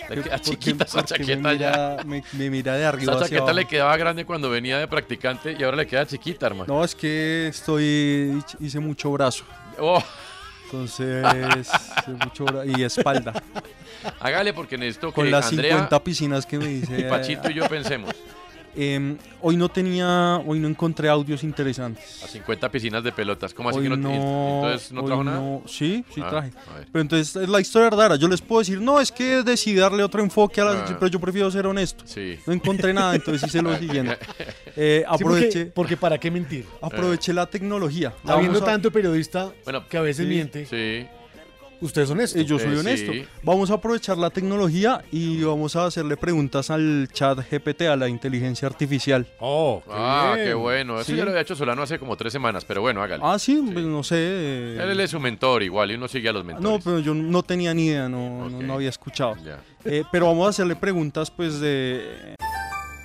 Le 0.09 0.16
¿Por 0.16 0.24
queda 0.24 0.36
qué- 0.39 0.43
chiquita 0.51 0.85
esa 0.85 1.05
chaqueta 1.05 1.55
ya. 1.55 1.97
Me, 2.05 2.23
me 2.32 2.51
mira 2.51 2.74
de 2.77 2.85
arriba 2.85 3.12
Esa 3.12 3.24
hacia 3.24 3.39
chaqueta 3.39 3.52
le 3.52 3.61
abajo. 3.61 3.69
quedaba 3.70 3.97
grande 3.97 4.24
cuando 4.24 4.51
venía 4.51 4.78
de 4.78 4.89
practicante 4.89 5.57
y 5.59 5.62
ahora 5.62 5.77
le 5.78 5.86
queda 5.86 6.07
chiquita, 6.07 6.47
hermano. 6.47 6.73
No, 6.74 6.85
es 6.85 6.94
que 6.94 7.48
estoy... 7.48 8.43
hice 8.59 8.81
mucho 8.81 9.11
brazo. 9.12 9.44
Oh. 9.78 10.02
Entonces, 10.66 11.69
mucho 12.24 12.44
bra- 12.47 12.65
y 12.78 12.82
espalda. 12.85 13.32
Hágale 14.20 14.52
porque 14.52 14.78
necesito 14.78 15.12
Con 15.12 15.24
que 15.24 15.31
las 15.32 15.48
Andrea 15.48 15.73
50 15.73 16.05
piscinas 16.05 16.47
que 16.47 16.59
me 16.59 16.66
dice... 16.66 17.01
y 17.01 17.02
Pachito 17.05 17.51
y 17.51 17.55
yo 17.55 17.69
pensemos. 17.69 18.15
Em, 18.76 19.18
hoy 19.40 19.56
no 19.56 19.68
tenía... 19.68 20.36
Hoy 20.47 20.60
no 20.60 20.68
encontré 20.68 21.09
audios 21.09 21.42
interesantes. 21.42 22.22
A 22.22 22.28
50 22.28 22.70
piscinas 22.70 23.02
de 23.02 23.10
pelotas. 23.12 23.52
¿Cómo 23.52 23.68
así 23.70 23.78
Hoy 23.78 23.84
que 23.84 23.90
no, 23.90 23.97
no, 23.97 24.64
Entonces 24.64 24.92
no 24.92 25.05
trajo 25.05 25.24
nada. 25.24 25.40
no- 25.40 25.62
Sí, 25.66 26.05
sí 26.14 26.20
Ah, 26.24 26.30
traje. 26.30 26.51
Pero 26.92 27.02
entonces 27.02 27.34
es 27.36 27.48
la 27.48 27.60
historia 27.60 27.90
rara. 27.90 28.16
Yo 28.16 28.28
les 28.28 28.40
puedo 28.40 28.60
decir, 28.60 28.80
no, 28.80 29.01
es 29.01 29.10
que 29.10 29.42
decidí 29.42 29.76
darle 29.76 30.02
otro 30.02 30.22
enfoque 30.22 30.60
a 30.60 30.64
la... 30.64 30.72
Ah. 30.84 30.97
Pero 30.98 31.06
yo 31.09 31.18
prefiero 31.20 31.51
ser 31.51 31.66
honesto. 31.66 32.05
Sí. 32.06 32.38
No 32.47 32.52
encontré 32.52 32.92
nada, 32.94 33.14
entonces 33.16 33.48
hice 33.48 33.60
lo 33.62 33.76
siguiente. 33.78 34.16
Eh, 34.76 35.05
Sí, 35.05 35.05
porque- 35.22 35.24
aproveché... 35.24 35.66
porque, 35.66 35.97
para 35.97 36.18
qué 36.18 36.30
mentir. 36.30 36.64
Aproveché 36.80 37.32
la 37.32 37.47
tecnología. 37.47 38.14
La 38.24 38.34
Habiendo 38.34 38.60
a- 38.60 38.64
tanto 38.64 38.90
periodista 38.92 39.51
Bueno, 39.64 39.86
que 39.88 39.97
a 39.97 40.02
veces 40.02 40.26
sí, 40.26 40.28
miente. 40.32 40.66
Sí. 40.66 41.06
Usted 41.81 42.02
es 42.02 42.11
honesto. 42.11 42.39
Eh, 42.39 42.44
yo 42.44 42.59
soy 42.59 42.74
Eh, 42.74 42.78
honesto. 42.78 43.12
sí. 43.12 43.24
Vamos 43.43 43.70
a 43.70 43.74
aprovechar 43.74 44.19
la 44.19 44.31
tecnología 44.31 45.02
y 45.11 45.43
vamos 45.43 45.77
a 45.77 45.86
hacerle 45.86 46.16
preguntas 46.16 46.70
al 46.70 47.09
chat 47.12 47.39
GPT, 47.51 47.82
a 47.89 47.97
la 47.97 48.09
inteligencia 48.09 48.69
artificial. 48.69 49.27
Oh, 49.39 49.82
Ah, 49.90 50.35
qué 50.36 50.52
bueno. 50.55 50.97
Eso 51.01 51.12
Sí. 51.12 51.16
ya 51.16 51.24
lo 51.24 51.31
había 51.31 51.43
hecho 51.43 51.57
Solano 51.57 51.82
hace 51.82 51.98
como 51.98 52.16
tres 52.16 52.32
semanas, 52.32 52.65
pero 52.65 52.81
bueno, 52.82 53.02
hágale. 53.02 53.23
Ah, 53.24 53.39
sí, 53.39 53.61
pues 53.73 53.85
no 53.85 54.02
sé. 54.02 54.16
eh, 54.19 54.78
Él 54.90 55.01
es 55.01 55.11
su 55.11 55.20
mentor 55.20 55.62
igual 55.62 55.90
y 55.90 55.94
uno 55.94 56.07
sigue 56.09 56.28
a 56.28 56.32
los 56.32 56.44
mentores. 56.44 56.70
No, 56.70 56.78
pero 56.85 56.98
yo 56.98 57.15
no 57.15 57.43
tenía 57.43 57.73
ni 57.73 57.86
idea, 57.86 58.09
no, 58.09 58.48
no- 58.51 58.61
no 58.62 58.74
había 58.74 58.89
escuchado. 58.90 59.36
Eh, 59.85 60.05
pero 60.12 60.27
vamos 60.27 60.47
a 60.47 60.51
hacerle 60.51 60.77
preguntas, 60.77 61.31
pues, 61.31 61.61
de... 61.61 62.35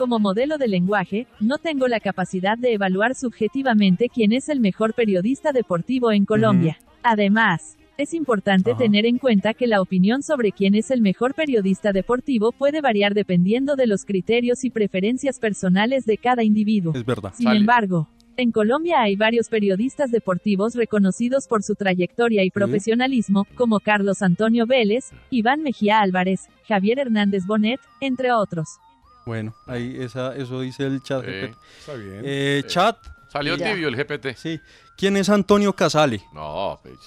Como 0.00 0.18
modelo 0.18 0.56
de 0.56 0.66
lenguaje, 0.66 1.26
no 1.40 1.58
tengo 1.58 1.86
la 1.86 2.00
capacidad 2.00 2.56
de 2.56 2.72
evaluar 2.72 3.14
subjetivamente 3.14 4.08
quién 4.08 4.32
es 4.32 4.48
el 4.48 4.58
mejor 4.58 4.94
periodista 4.94 5.52
deportivo 5.52 6.10
en 6.10 6.24
Colombia. 6.24 6.78
Además, 7.02 7.76
es 7.98 8.14
importante 8.14 8.74
tener 8.74 9.04
en 9.04 9.18
cuenta 9.18 9.52
que 9.52 9.66
la 9.66 9.82
opinión 9.82 10.22
sobre 10.22 10.52
quién 10.52 10.74
es 10.74 10.90
el 10.90 11.02
mejor 11.02 11.34
periodista 11.34 11.92
deportivo 11.92 12.50
puede 12.50 12.80
variar 12.80 13.12
dependiendo 13.12 13.76
de 13.76 13.86
los 13.86 14.06
criterios 14.06 14.64
y 14.64 14.70
preferencias 14.70 15.38
personales 15.38 16.06
de 16.06 16.16
cada 16.16 16.44
individuo. 16.44 16.94
Es 16.94 17.04
verdad. 17.04 17.34
Sin 17.34 17.50
embargo, 17.50 18.08
en 18.38 18.52
Colombia 18.52 19.02
hay 19.02 19.16
varios 19.16 19.50
periodistas 19.50 20.10
deportivos 20.10 20.76
reconocidos 20.76 21.46
por 21.46 21.62
su 21.62 21.74
trayectoria 21.74 22.42
y 22.42 22.50
profesionalismo, 22.50 23.46
como 23.54 23.80
Carlos 23.80 24.22
Antonio 24.22 24.66
Vélez, 24.66 25.10
Iván 25.28 25.60
Mejía 25.62 26.00
Álvarez, 26.00 26.48
Javier 26.66 27.00
Hernández 27.00 27.44
Bonet, 27.44 27.80
entre 28.00 28.32
otros. 28.32 28.78
Bueno, 29.26 29.54
ahí 29.66 29.96
esa, 30.00 30.34
eso 30.34 30.60
dice 30.60 30.84
el 30.86 31.02
chat 31.02 31.24
Sí, 31.24 31.30
GPT. 31.30 31.56
está 31.78 31.94
bien. 31.94 32.22
Eh. 32.24 32.62
Chat. 32.66 32.96
Salió 33.28 33.56
tibio 33.56 33.88
el 33.88 33.96
GPT. 33.96 34.34
Sí. 34.36 34.60
¿Quién 34.96 35.16
es 35.16 35.28
Antonio 35.28 35.72
Casale? 35.72 36.22
No, 36.32 36.78
pues, 36.82 36.98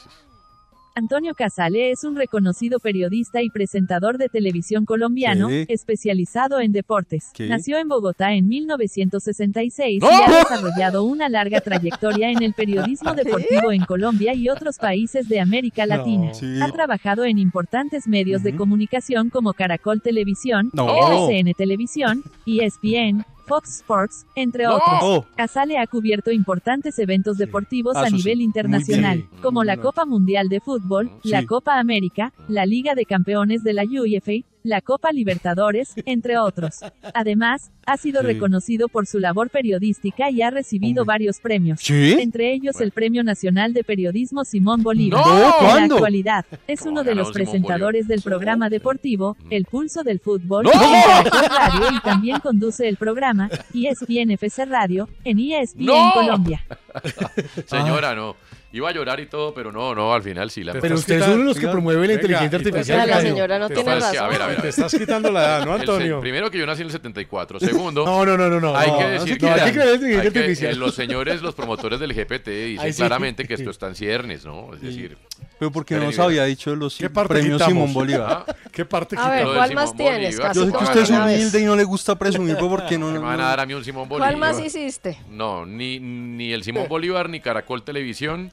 Antonio 0.95 1.34
Casale 1.34 1.90
es 1.90 2.03
un 2.03 2.15
reconocido 2.15 2.80
periodista 2.80 3.41
y 3.41 3.49
presentador 3.49 4.20
de 4.20 4.30
televisión 4.30 4.86
colombiano, 4.86 5.49
especializado 5.49 6.60
en 6.60 6.72
deportes. 6.72 7.32
Nació 7.40 7.80
en 7.80 7.88
Bogotá 7.88 8.34
en 8.34 8.48
1966 8.48 10.03
¡No! 10.03 10.07
y 10.07 10.14
ha 10.14 10.38
desarrollado 10.38 11.03
una 11.03 11.30
larga 11.30 11.61
trayectoria 11.61 12.30
en 12.30 12.44
el 12.44 12.53
periodismo 12.53 13.15
deportivo 13.15 13.72
en 13.72 13.86
Colombia 13.86 14.36
y 14.36 14.49
otros 14.49 14.78
países 14.78 15.28
de 15.28 15.40
América 15.40 15.88
No. 15.88 15.98
Latina. 15.98 16.34
Sí. 16.36 16.61
Ha 16.61 16.72
trabajado 16.72 17.26
en 17.26 17.40
importantes 17.40 18.07
medios 18.07 18.44
de 18.44 18.56
comunicación 18.56 19.32
como 19.32 19.53
Caracol 19.53 19.99
Televisión, 19.99 20.70
No. 20.74 20.88
RCN 20.88 21.56
Televisión, 21.56 22.22
ESPN, 22.45 23.26
Fox 23.45 23.78
Sports, 23.80 24.26
entre 24.36 24.64
No. 24.64 24.76
otros. 24.76 24.99
Oh. 25.02 25.26
Casale 25.36 25.78
ha 25.78 25.88
cubierto 25.88 26.32
importantes 26.32 26.98
eventos 26.99 27.38
deportivos 27.38 27.95
Ah, 27.95 28.03
a 28.03 28.07
sí. 28.10 28.15
nivel 28.15 28.41
internacional, 28.41 29.26
como 29.41 29.64
la 29.64 29.76
No. 29.76 29.82
Copa 29.84 30.06
Mundial 30.06 30.49
de 30.49 30.60
Fútbol, 30.60 31.11
la 31.24 31.41
Sí. 31.41 31.45
Copa 31.45 31.80
América, 31.80 32.34
la 32.48 32.65
Liga 32.65 32.95
de 32.95 33.06
Campeones 33.06 33.64
de 33.64 33.74
la 33.74 33.84
UEFA, 33.84 34.32
la 34.64 34.81
Copa 34.81 35.11
Libertadores, 35.11 35.94
entre 36.06 36.38
otros. 36.38 36.80
Además, 37.14 37.72
ha 37.85 37.98
sido 37.98 38.22
Sí. 38.22 38.27
reconocido 38.27 38.88
por 38.88 39.06
su 39.07 39.19
labor 39.19 39.49
periodística 39.49 40.30
y 40.31 40.41
ha 40.41 40.49
recibido 40.49 41.03
varios 41.06 41.40
premios. 41.40 41.81
¿Sí? 41.81 42.15
Entre 42.19 42.53
ellos 42.53 42.80
el 42.81 42.91
Premio 42.91 43.23
Nacional 43.23 43.73
de 43.73 43.84
Periodismo 43.84 44.45
Simón 44.45 44.81
Bolívar. 44.84 45.22
¡No! 45.26 45.77
En 45.77 45.90
la 45.90 45.95
actualidad, 45.95 46.45
es 46.68 46.81
uno 46.84 47.03
de 47.03 47.15
los 47.15 47.27
Simón 47.27 47.34
presentadores 47.34 48.07
del 48.07 48.22
programa 48.22 48.69
deportivo 48.69 49.35
El 49.49 49.65
Pulso 49.65 50.03
del 50.03 50.19
Fútbol 50.19 50.64
¡No! 50.65 50.72
en 50.72 51.26
Radio 51.26 51.98
y 51.98 51.99
también 52.02 52.40
conduce 52.40 52.88
el 52.88 52.95
programa 52.98 53.49
ESPN 53.73 54.31
FC 54.31 54.65
Radio 54.65 55.10
en 55.26 55.40
ESPN 55.40 55.85
¡No! 55.85 56.11
Colombia. 56.14 56.65
Señora, 57.65 58.15
no. 58.15 58.35
Iba 58.76 58.90
a 58.90 58.91
llorar 58.91 59.20
y 59.20 59.28
todo, 59.28 59.54
pero 59.54 59.72
no, 59.72 59.94
no, 59.94 60.16
al 60.16 60.24
final 60.24 60.50
sí 60.50 60.64
la 60.64 60.74
Pero 60.74 60.95
usted 60.95 61.22
es 61.22 61.28
uno 61.28 61.38
de 61.38 61.44
los 61.44 61.60
que 61.60 61.68
promueve 61.68 62.08
la 62.08 62.14
inteligencia 62.14 62.58
artificial. 62.58 63.02
Pero 63.06 63.16
la 63.16 63.22
señora 63.22 63.60
no 63.60 63.70
tiene 63.70 63.95
razón. 63.95 64.18
a 64.18 64.28
ver, 64.28 64.41
a 64.41 64.48
ver, 64.48 64.58
a 64.58 64.62
Te 64.64 64.70
estás 64.70 64.91
quitando 64.95 65.32
la 65.32 65.41
edad, 65.44 65.66
¿no, 65.66 65.74
Antonio? 65.76 66.20
primero 66.20 66.50
que 66.50 66.58
yo 66.58 66.66
nací 66.66 66.82
en 66.82 66.88
el 66.88 66.91
74. 66.91 67.60
Segundo, 67.60 68.04
No, 68.06 68.26
no, 68.26 68.36
no, 68.36 68.50
no, 68.50 68.60
no. 68.60 68.76
hay 68.76 68.91
que 68.98 69.06
decir 69.10 69.34
no, 69.34 69.38
que, 69.48 69.54
hay 69.54 69.60
la- 69.60 69.66
que 69.66 69.72
creer 69.74 69.88
en 69.88 69.90
la 69.90 69.94
inteligencia 69.95 70.22
hay 70.24 70.32
que- 70.34 70.40
artificial. 70.40 70.72
eh, 70.74 70.76
los 70.78 70.95
señores, 70.95 71.41
los 71.44 71.54
promotores 71.54 72.00
del 72.00 72.14
GPT 72.16 72.48
dicen 72.50 72.86
Ay, 72.86 72.94
sí. 72.94 72.98
claramente 72.98 73.45
que 73.48 73.54
esto 73.54 73.70
está 73.70 73.88
en 73.90 73.95
ciernes, 73.95 74.44
¿no? 74.44 74.74
Es 74.74 74.82
decir, 74.82 75.18
Pero 75.60 75.72
porque 75.72 75.95
nos 75.98 76.18
había 76.18 76.44
dicho 76.45 76.76
los 76.76 76.98
¿Qué 76.98 77.12
parte 77.12 77.34
premios 77.36 77.60
quitamos? 77.62 77.74
Simón 77.74 77.94
Bolívar. 77.94 78.45
Ah, 78.48 78.56
¿Qué 78.72 78.86
parte 78.86 79.16
A 79.20 79.30
ver, 79.30 79.45
¿cuál 79.45 79.76
más 79.76 79.95
tienes? 79.95 80.36
Yo 80.36 80.66
sé 80.66 80.72
que 80.72 80.84
usted 80.84 81.02
es 81.02 81.10
humilde 81.12 81.60
y 81.62 81.66
no 81.66 81.76
le 81.76 81.84
gusta 81.84 82.18
presumir, 82.18 82.56
pero 82.56 82.70
¿por 82.70 82.88
qué 82.88 82.98
no? 82.98 83.12
me 83.12 83.20
van 83.20 83.40
a 83.40 83.50
dar 83.50 83.60
a 83.60 83.66
mí 83.68 83.76
un 83.76 83.86
Simón 83.86 84.10
Bolívar. 84.10 84.30
¿Cuál 84.32 84.40
más 84.40 84.60
hiciste? 84.60 85.20
No, 85.30 85.64
ni, 85.64 86.00
ni 86.00 86.52
el 86.54 86.64
Simón 86.64 86.88
Bolívar, 86.90 87.30
ni 87.30 87.40
Caracol 87.40 87.84
Televisión, 87.84 88.52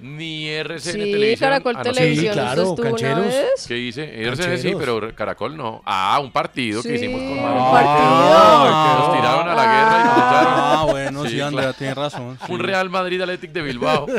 ni 0.00 0.48
RCN 0.48 0.80
Sí, 0.80 0.98
Televisión. 0.98 1.38
Caracol 1.50 1.74
Ah, 1.76 1.82
no. 1.84 1.92
Televisión. 1.92 2.26
Sí, 2.34 2.40
claro, 2.40 2.62
¿usted 2.70 2.84
estuvo 2.84 3.06
una 3.06 3.14
cancheros. 3.18 3.66
¿Qué 3.68 3.78
hice? 3.78 4.22
RCN 4.28 4.58
sí, 4.58 4.74
pero 4.78 5.14
Caracol 5.14 5.56
no. 5.56 5.82
Ah, 5.84 6.18
un 6.22 6.30
partido 6.32 6.82
que 6.82 6.94
hicimos 6.94 7.20
con 7.20 7.30
un 7.32 7.42
Mario. 7.42 7.70
partido. 7.70 7.94
Ah, 7.96 8.96
Nos 8.98 9.16
tiraron 9.16 9.48
a 9.48 9.54
la 9.54 9.62
guerra 9.64 10.00
y 10.00 10.04
nos 10.04 10.16
echaron. 10.16 10.54
Ah, 10.56 10.86
bueno, 10.90 11.22
sí, 11.24 11.28
Sí, 11.30 11.40
Andrea 11.40 11.62
claro. 11.64 11.78
tiene 11.78 11.94
razón. 11.94 12.38
sí. 12.46 12.52
Un 12.52 12.60
Real 12.60 12.90
Madrid 12.90 13.20
Athletic 13.22 13.52
de 13.52 13.62
Bilbao. 13.62 14.06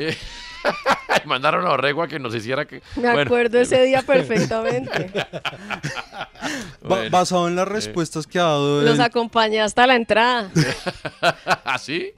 Eh, 0.00 0.16
mandaron 1.24 1.66
a 1.66 1.70
Orrego 1.70 2.04
a 2.04 2.08
que 2.08 2.20
nos 2.20 2.32
hiciera 2.32 2.66
que. 2.66 2.82
Me 2.94 3.02
Bueno. 3.10 3.20
acuerdo 3.22 3.58
ese 3.58 3.82
día 3.82 4.02
perfectamente. 4.02 5.10
Ba- 6.82 7.08
basado 7.10 7.48
en 7.48 7.56
las 7.56 7.66
respuestas 7.66 8.24
que 8.26 8.38
ha 8.38 8.44
dado. 8.44 8.82
Los 8.82 8.94
el- 8.94 9.00
acompañé 9.00 9.60
hasta 9.60 9.88
la 9.88 9.96
entrada. 9.96 10.50
¿Así? 11.64 12.12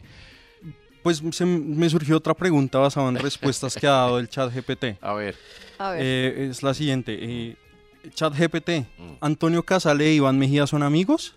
Pues 1.02 1.22
se 1.32 1.46
me 1.46 1.88
surgió 1.88 2.16
otra 2.16 2.34
pregunta 2.34 2.78
basada 2.78 3.08
en 3.08 3.16
respuestas 3.16 3.74
que 3.74 3.86
ha 3.86 3.92
dado 3.92 4.18
el 4.18 4.28
chat 4.28 4.52
GPT. 4.52 4.98
A 5.00 5.14
ver. 5.14 5.34
A 5.78 5.92
ver. 5.92 6.00
Eh, 6.02 6.48
es 6.50 6.62
la 6.62 6.74
siguiente. 6.74 7.18
Eh, 7.20 7.56
chat 8.14 8.34
GPT. 8.34 8.86
Mm. 8.98 9.12
¿Antonio 9.20 9.62
Casale 9.62 10.06
e 10.08 10.14
Iván 10.14 10.38
Mejía 10.38 10.66
son 10.66 10.82
amigos? 10.82 11.34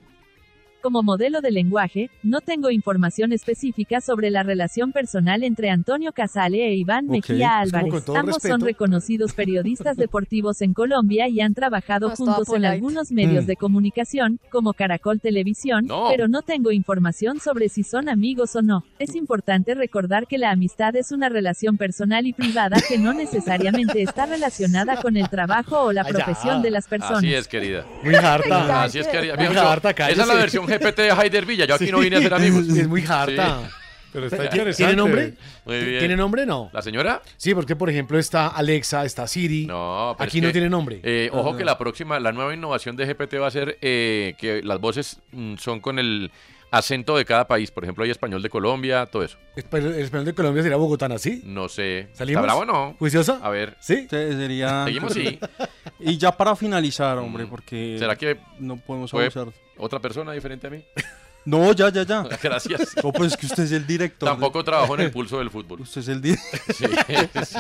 Como 0.83 1.01
modelo 1.01 1.39
de 1.39 1.49
lenguaje, 1.49 2.09
no 2.23 2.41
tengo 2.41 2.69
información 2.69 3.31
específica 3.31 4.01
sobre 4.01 4.29
la 4.29 4.43
relación 4.43 4.91
personal 4.91 5.41
entre 5.45 5.69
Antonio 5.69 6.11
Casale 6.11 6.67
e 6.67 6.75
Iván 6.75 7.05
Ok. 7.05 7.11
Mejía 7.11 7.61
Es 7.63 7.71
como 7.71 7.85
Álvarez. 7.85 8.09
Ambos 8.17 8.37
son 8.43 8.59
reconocidos 8.59 9.31
periodistas 9.31 9.95
deportivos 9.95 10.61
en 10.61 10.73
Colombia 10.73 11.29
y 11.29 11.39
han 11.39 11.53
trabajado 11.53 12.07
No, 12.07 12.13
es 12.13 12.19
toda 12.19 12.33
juntos 12.33 12.55
en 12.57 12.65
algunos 12.65 13.13
medios 13.13 13.45
Mm. 13.45 13.47
de 13.47 13.55
comunicación, 13.55 14.39
como 14.51 14.73
Caracol 14.73 15.21
Televisión, 15.21 15.85
No. 15.85 16.07
pero 16.09 16.27
no 16.27 16.41
tengo 16.41 16.69
información 16.73 17.39
sobre 17.39 17.69
si 17.69 17.83
son 17.83 18.09
amigos 18.09 18.53
o 18.57 18.61
no. 18.61 18.83
Es 18.99 19.15
importante 19.15 19.75
recordar 19.75 20.27
que 20.27 20.37
la 20.37 20.51
amistad 20.51 20.97
es 20.97 21.13
una 21.13 21.29
relación 21.29 21.77
personal 21.77 22.27
y 22.27 22.33
privada 22.33 22.75
que 22.89 22.97
no 22.97 23.13
necesariamente 23.13 24.01
está 24.01 24.25
relacionada 24.25 24.97
con 25.01 25.15
el 25.15 25.29
trabajo 25.29 25.79
o 25.79 25.93
la 25.93 26.01
Ay, 26.05 26.11
profesión 26.11 26.61
de 26.61 26.71
las 26.71 26.89
personas. 26.89 27.19
Así 27.19 27.33
es, 27.33 27.47
querida. 27.47 27.85
Muy 28.03 28.15
harta. 28.15 28.83
Así 28.83 28.99
es, 28.99 29.07
querida. 29.07 29.37
Muy 29.37 29.45
harta, 29.55 29.91
Esa 29.91 30.09
es 30.23 30.27
la 30.27 30.33
versión 30.35 30.65
GPT 30.77 30.97
de 31.03 31.11
Haider 31.11 31.45
Villa. 31.45 31.65
Yo 31.65 31.75
aquí 31.75 31.85
Sí. 31.85 31.91
no 31.91 31.99
vine 31.99 32.17
a 32.17 32.21
ser 32.21 32.33
amigos. 32.33 32.67
Es 32.67 32.87
muy 32.87 33.03
harta. 33.07 33.59
Sí. 33.63 33.69
Pero 34.13 34.25
está 34.27 34.37
¿Tiene 34.37 34.55
interesante. 34.69 34.95
nombre? 34.95 35.33
Muy 35.65 35.79
bien. 35.85 35.99
¿Tiene 35.99 36.15
nombre? 36.15 36.45
No. 36.45 36.69
¿La 36.71 36.83
señora? 36.83 37.23
Sí, 37.35 37.55
porque 37.55 37.75
por 37.75 37.89
ejemplo 37.89 38.19
está 38.19 38.47
Alexa, 38.47 39.05
está 39.05 39.25
Siri. 39.27 39.65
No, 39.65 40.13
pero 40.17 40.27
Aquí 40.27 40.37
es 40.37 40.43
no 40.43 40.51
tiene 40.51 40.69
nombre. 40.69 40.99
eh, 41.01 41.29
ojo 41.33 41.49
Ajá. 41.49 41.57
que 41.57 41.65
la 41.65 41.77
próxima, 41.79 42.19
la 42.19 42.31
nueva 42.31 42.53
innovación 42.53 42.95
de 42.95 43.07
GPT 43.07 43.39
va 43.41 43.47
a 43.47 43.51
ser 43.51 43.79
eh, 43.81 44.35
que 44.37 44.61
las 44.61 44.79
voces 44.79 45.19
mm, 45.31 45.55
son 45.55 45.79
con 45.79 45.97
el 45.97 46.29
acento 46.69 47.17
de 47.17 47.25
cada 47.25 47.47
país. 47.47 47.71
Por 47.71 47.83
ejemplo, 47.85 48.03
hay 48.03 48.11
español 48.11 48.43
de 48.43 48.49
Colombia, 48.49 49.07
todo 49.07 49.23
eso. 49.23 49.37
El 49.55 49.63
español 49.99 50.25
de 50.25 50.33
Colombia 50.35 50.61
sería 50.61 50.77
bogotana, 50.77 51.17
¿sí? 51.17 51.41
No 51.43 51.67
sé. 51.67 52.09
¿Salimos? 52.13 52.43
¿Está 52.43 52.53
bravo 52.55 52.61
o 52.61 52.65
no? 52.65 52.95
¿Juiciosa? 52.99 53.39
A 53.41 53.49
ver. 53.49 53.75
¿Sí? 53.79 54.05
Sería... 54.09 54.85
Seguimos, 54.85 55.13
sí. 55.13 55.39
Y 55.99 56.17
ya 56.17 56.31
para 56.35 56.55
finalizar, 56.55 57.17
hombre, 57.17 57.45
porque... 57.47 57.95
¿Será 57.97 58.15
que 58.15 58.37
no 58.59 58.77
podemos 58.77 59.09
fue 59.09 59.23
abusar? 59.23 59.47
Otra 59.77 59.99
persona 59.99 60.31
diferente 60.31 60.67
a 60.67 60.69
mí? 60.69 60.83
No, 61.45 61.73
ya, 61.73 61.89
ya, 61.89 62.03
ya. 62.03 62.23
Gracias. 62.41 62.95
No, 63.03 63.11
pues 63.11 63.35
que 63.35 63.45
usted 63.47 63.63
es 63.63 63.73
el 63.73 63.85
director. 63.85 64.29
Tampoco 64.29 64.63
trabajó 64.63 64.95
en 64.95 65.01
el 65.01 65.11
pulso 65.11 65.39
del 65.39 65.49
fútbol. 65.49 65.81
Usted 65.81 65.99
es 65.99 66.07
el 66.07 66.21
director. 66.21 66.61
Sí, 66.73 66.85
sí. 66.85 67.57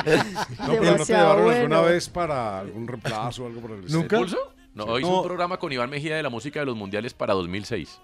No, 0.57 0.67
pero 0.79 0.97
no 0.99 1.05
te 1.05 1.13
llevaron 1.13 1.43
bueno. 1.43 1.59
alguna 1.59 1.81
vez 1.81 2.07
para 2.07 2.59
algún 2.61 2.87
reemplazo 2.87 3.43
o 3.43 3.47
algo 3.47 3.59
por 3.59 3.71
el 3.71 3.79
estilo. 3.81 3.99
¿El 3.99 4.07
pulso? 4.07 4.53
No, 4.73 4.97
hizo 4.97 5.09
No. 5.11 5.17
un 5.19 5.23
programa 5.25 5.57
con 5.57 5.73
Iván 5.73 5.89
Mejía 5.89 6.15
de 6.15 6.23
la 6.23 6.29
música 6.29 6.61
de 6.61 6.65
los 6.65 6.77
mundiales 6.77 7.13
para 7.13 7.33
2006. 7.33 7.99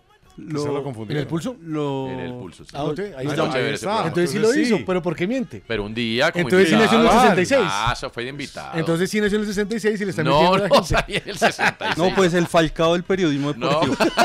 Lo, 0.48 0.82
lo. 0.82 1.04
¿En 1.10 1.18
el 1.18 1.28
pulso? 1.28 1.56
Lo... 1.62 2.08
En 2.10 2.20
el 2.20 2.34
pulso. 2.34 2.64
sí. 2.64 2.72
Ah, 2.74 2.84
ok, 2.86 3.00
ahí 3.18 3.28
está. 3.28 3.54
Ahí 3.54 3.74
está. 3.74 4.08
Entonces 4.08 4.32
sí 4.32 4.40
lo 4.40 4.54
hizo, 4.54 4.78
sí. 4.78 4.84
pero 4.86 5.02
¿por 5.02 5.16
qué 5.16 5.28
miente? 5.28 5.62
Pero 5.68 5.84
un 5.86 5.94
día 5.94 6.32
como 6.32 6.44
Entonces 6.44 6.70
sí 6.70 6.76
nació 6.76 7.00
en 7.00 7.06
el 7.06 7.12
66. 7.12 7.62
Ah, 7.66 7.94
eso 7.96 8.10
fue 8.10 8.24
de 8.24 8.30
invitado. 8.30 8.78
Entonces 8.78 9.10
sí 9.10 9.20
nació 9.22 9.38
en 9.38 9.42
el 9.44 9.48
66 9.48 10.02
y 10.02 10.06
le 10.06 10.10
está 10.12 10.24
no, 10.24 10.32
mintiendo 10.32 10.56
a 10.56 10.60
la 10.60 10.68
no, 10.68 10.76
gente. 10.76 10.88
salí 10.90 11.16
en 11.18 11.24
el 11.30 11.38
66. 11.38 11.98
No, 11.98 12.16
pues 12.16 12.34
el 12.34 12.48
falcao 12.48 12.94
del 12.94 13.04
periodismo 13.04 13.54
No. 13.58 13.82
deportivo. 13.82 14.06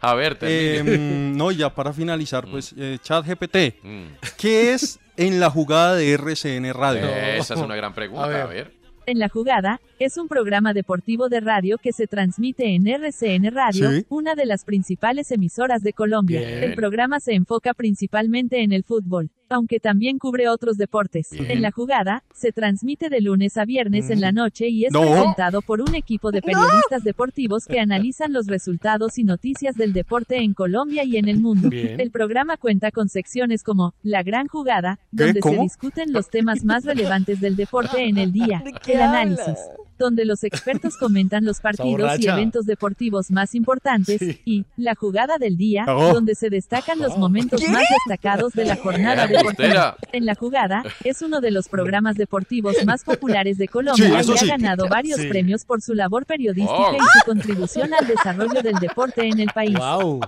A 0.00 0.14
ver, 0.14 0.36
Eh, 0.42 0.82
mm, 0.84 1.36
no, 1.36 1.50
ya 1.50 1.74
para 1.74 1.92
finalizar, 1.94 2.46
pues, 2.46 2.74
eh, 2.76 2.98
chat 3.02 3.24
GPT. 3.26 3.76
Mm. 3.82 4.04
¿Qué 4.36 4.74
es 4.74 5.00
en 5.16 5.40
la 5.40 5.48
jugada 5.48 5.94
de 5.94 6.12
RCN 6.12 6.74
Radio? 6.74 7.06
Esa 7.06 7.54
es 7.54 7.60
una 7.60 7.74
gran 7.74 7.94
pregunta. 7.94 8.24
A 8.24 8.28
ver. 8.28 8.40
A 8.42 8.46
ver. 8.46 8.72
En 9.06 9.18
la 9.18 9.28
jugada, 9.28 9.80
es 9.98 10.16
un 10.18 10.28
programa 10.28 10.72
deportivo 10.74 11.28
de 11.28 11.40
radio 11.40 11.78
que 11.78 11.92
se 11.92 12.06
transmite 12.06 12.74
en 12.74 12.86
RCN 12.86 13.50
Radio, 13.50 13.90
Sí. 13.90 14.06
una 14.08 14.34
de 14.34 14.46
las 14.46 14.64
principales 14.64 15.30
emisoras 15.30 15.82
de 15.82 15.92
Colombia. 15.92 16.40
Bien. 16.40 16.62
El 16.64 16.74
programa 16.74 17.20
se 17.20 17.34
enfoca 17.34 17.74
principalmente 17.74 18.62
en 18.62 18.72
el 18.72 18.84
fútbol, 18.84 19.30
aunque 19.48 19.78
también 19.80 20.18
cubre 20.18 20.48
otros 20.48 20.76
deportes. 20.76 21.28
Bien. 21.30 21.50
En 21.50 21.62
la 21.62 21.70
jugada, 21.70 22.24
se 22.34 22.50
transmite 22.52 23.08
de 23.08 23.20
lunes 23.20 23.56
a 23.56 23.64
viernes 23.64 24.10
en 24.10 24.20
la 24.20 24.32
noche 24.32 24.68
y 24.68 24.84
es 24.86 24.92
No. 24.92 25.00
presentado 25.02 25.62
por 25.62 25.80
un 25.80 25.94
equipo 25.94 26.32
de 26.32 26.42
periodistas 26.42 27.04
deportivos 27.04 27.66
que 27.66 27.78
analizan 27.80 28.32
los 28.32 28.46
resultados 28.46 29.18
y 29.18 29.24
noticias 29.24 29.76
del 29.76 29.92
deporte 29.92 30.38
en 30.38 30.54
Colombia 30.54 31.04
y 31.04 31.16
en 31.16 31.28
el 31.28 31.38
mundo. 31.40 31.68
Bien. 31.70 32.00
El 32.00 32.10
programa 32.10 32.56
cuenta 32.56 32.90
con 32.90 33.08
secciones 33.08 33.62
como 33.62 33.94
La 34.02 34.22
Gran 34.22 34.48
Jugada, 34.48 34.98
donde 35.12 35.40
se 35.40 35.56
discuten 35.58 36.12
los 36.12 36.28
temas 36.30 36.64
más 36.64 36.84
relevantes 36.84 37.40
del 37.40 37.56
deporte 37.56 38.04
en 38.08 38.18
el 38.18 38.32
día. 38.32 38.62
¿De 38.64 38.72
qué 38.72 38.94
El 38.94 39.02
análisis, 39.02 39.40
habla? 39.48 39.74
Donde 39.98 40.24
los 40.24 40.44
expertos 40.44 40.96
comentan 40.96 41.44
los 41.44 41.60
partidos 41.62 42.18
y 42.18 42.28
eventos 42.28 42.66
deportivos 42.66 43.30
más 43.30 43.54
importantes, 43.54 44.18
Sí. 44.18 44.40
y 44.44 44.64
La 44.76 44.94
Jugada 44.94 45.38
del 45.38 45.56
Día, 45.56 45.84
Oh. 45.88 46.12
donde 46.12 46.34
se 46.34 46.50
destacan 46.50 46.98
los 46.98 47.16
momentos 47.18 47.60
más 47.68 47.84
destacados 48.06 48.52
de 48.52 48.64
la 48.64 48.76
jornada 48.82 49.26
deportiva. 49.26 49.96
En 50.12 50.26
La 50.26 50.34
Jugada, 50.34 50.82
es 51.04 51.22
uno 51.22 51.40
de 51.40 51.50
los 51.50 51.68
programas 51.68 52.16
deportivos 52.16 52.76
más 52.84 53.04
populares 53.04 53.58
de 53.58 53.68
Colombia 53.68 54.22
Sí, 54.22 54.30
y 54.30 54.32
ha 54.34 54.36
sí. 54.38 54.46
ganado 54.48 54.88
varios 54.88 55.20
Sí. 55.20 55.28
premios 55.28 55.64
por 55.64 55.80
su 55.82 55.94
labor 55.94 56.26
periodística 56.26 56.74
Oh. 56.90 56.94
y 56.96 56.98
su 56.98 57.24
contribución 57.26 57.92
al 57.94 58.06
desarrollo 58.06 58.62
del 58.62 58.74
deporte 58.76 59.26
en 59.26 59.40
el 59.40 59.48
país. 59.54 59.76
Wow. 59.78 60.20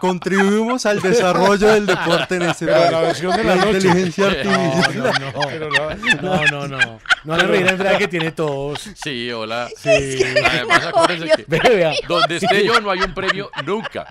Contribuimos 0.00 0.84
al 0.86 1.00
desarrollo 1.00 1.68
del 1.68 1.86
deporte 1.86 2.34
en 2.36 2.40
Pero 2.58 2.72
país. 2.72 2.90
la 2.90 3.00
versión 3.02 3.36
de 3.36 3.44
la 3.44 3.54
noche. 3.56 3.70
inteligencia 3.76 4.24
No, 4.24 4.30
artificial. 4.30 5.12
No, 6.22 6.36
no, 6.36 6.46
no, 6.46 6.68
no, 6.68 6.76
no. 6.78 6.98
No 7.24 7.36
le 7.36 7.44
reír 7.44 7.68
a 7.68 7.70
Andrea 7.72 7.98
que 7.98 8.08
tiene 8.08 8.32
tos. 8.32 8.80
Sí, 8.96 9.11
hola. 9.32 9.68
Sí. 9.76 9.88
Además, 10.44 10.86
acuérdense 10.86 11.28
que 11.46 11.96
donde 12.08 12.36
esté 12.36 12.64
yo 12.64 12.80
no 12.80 12.90
hay 12.90 13.00
un 13.00 13.14
premio 13.14 13.50
nunca. 13.64 14.06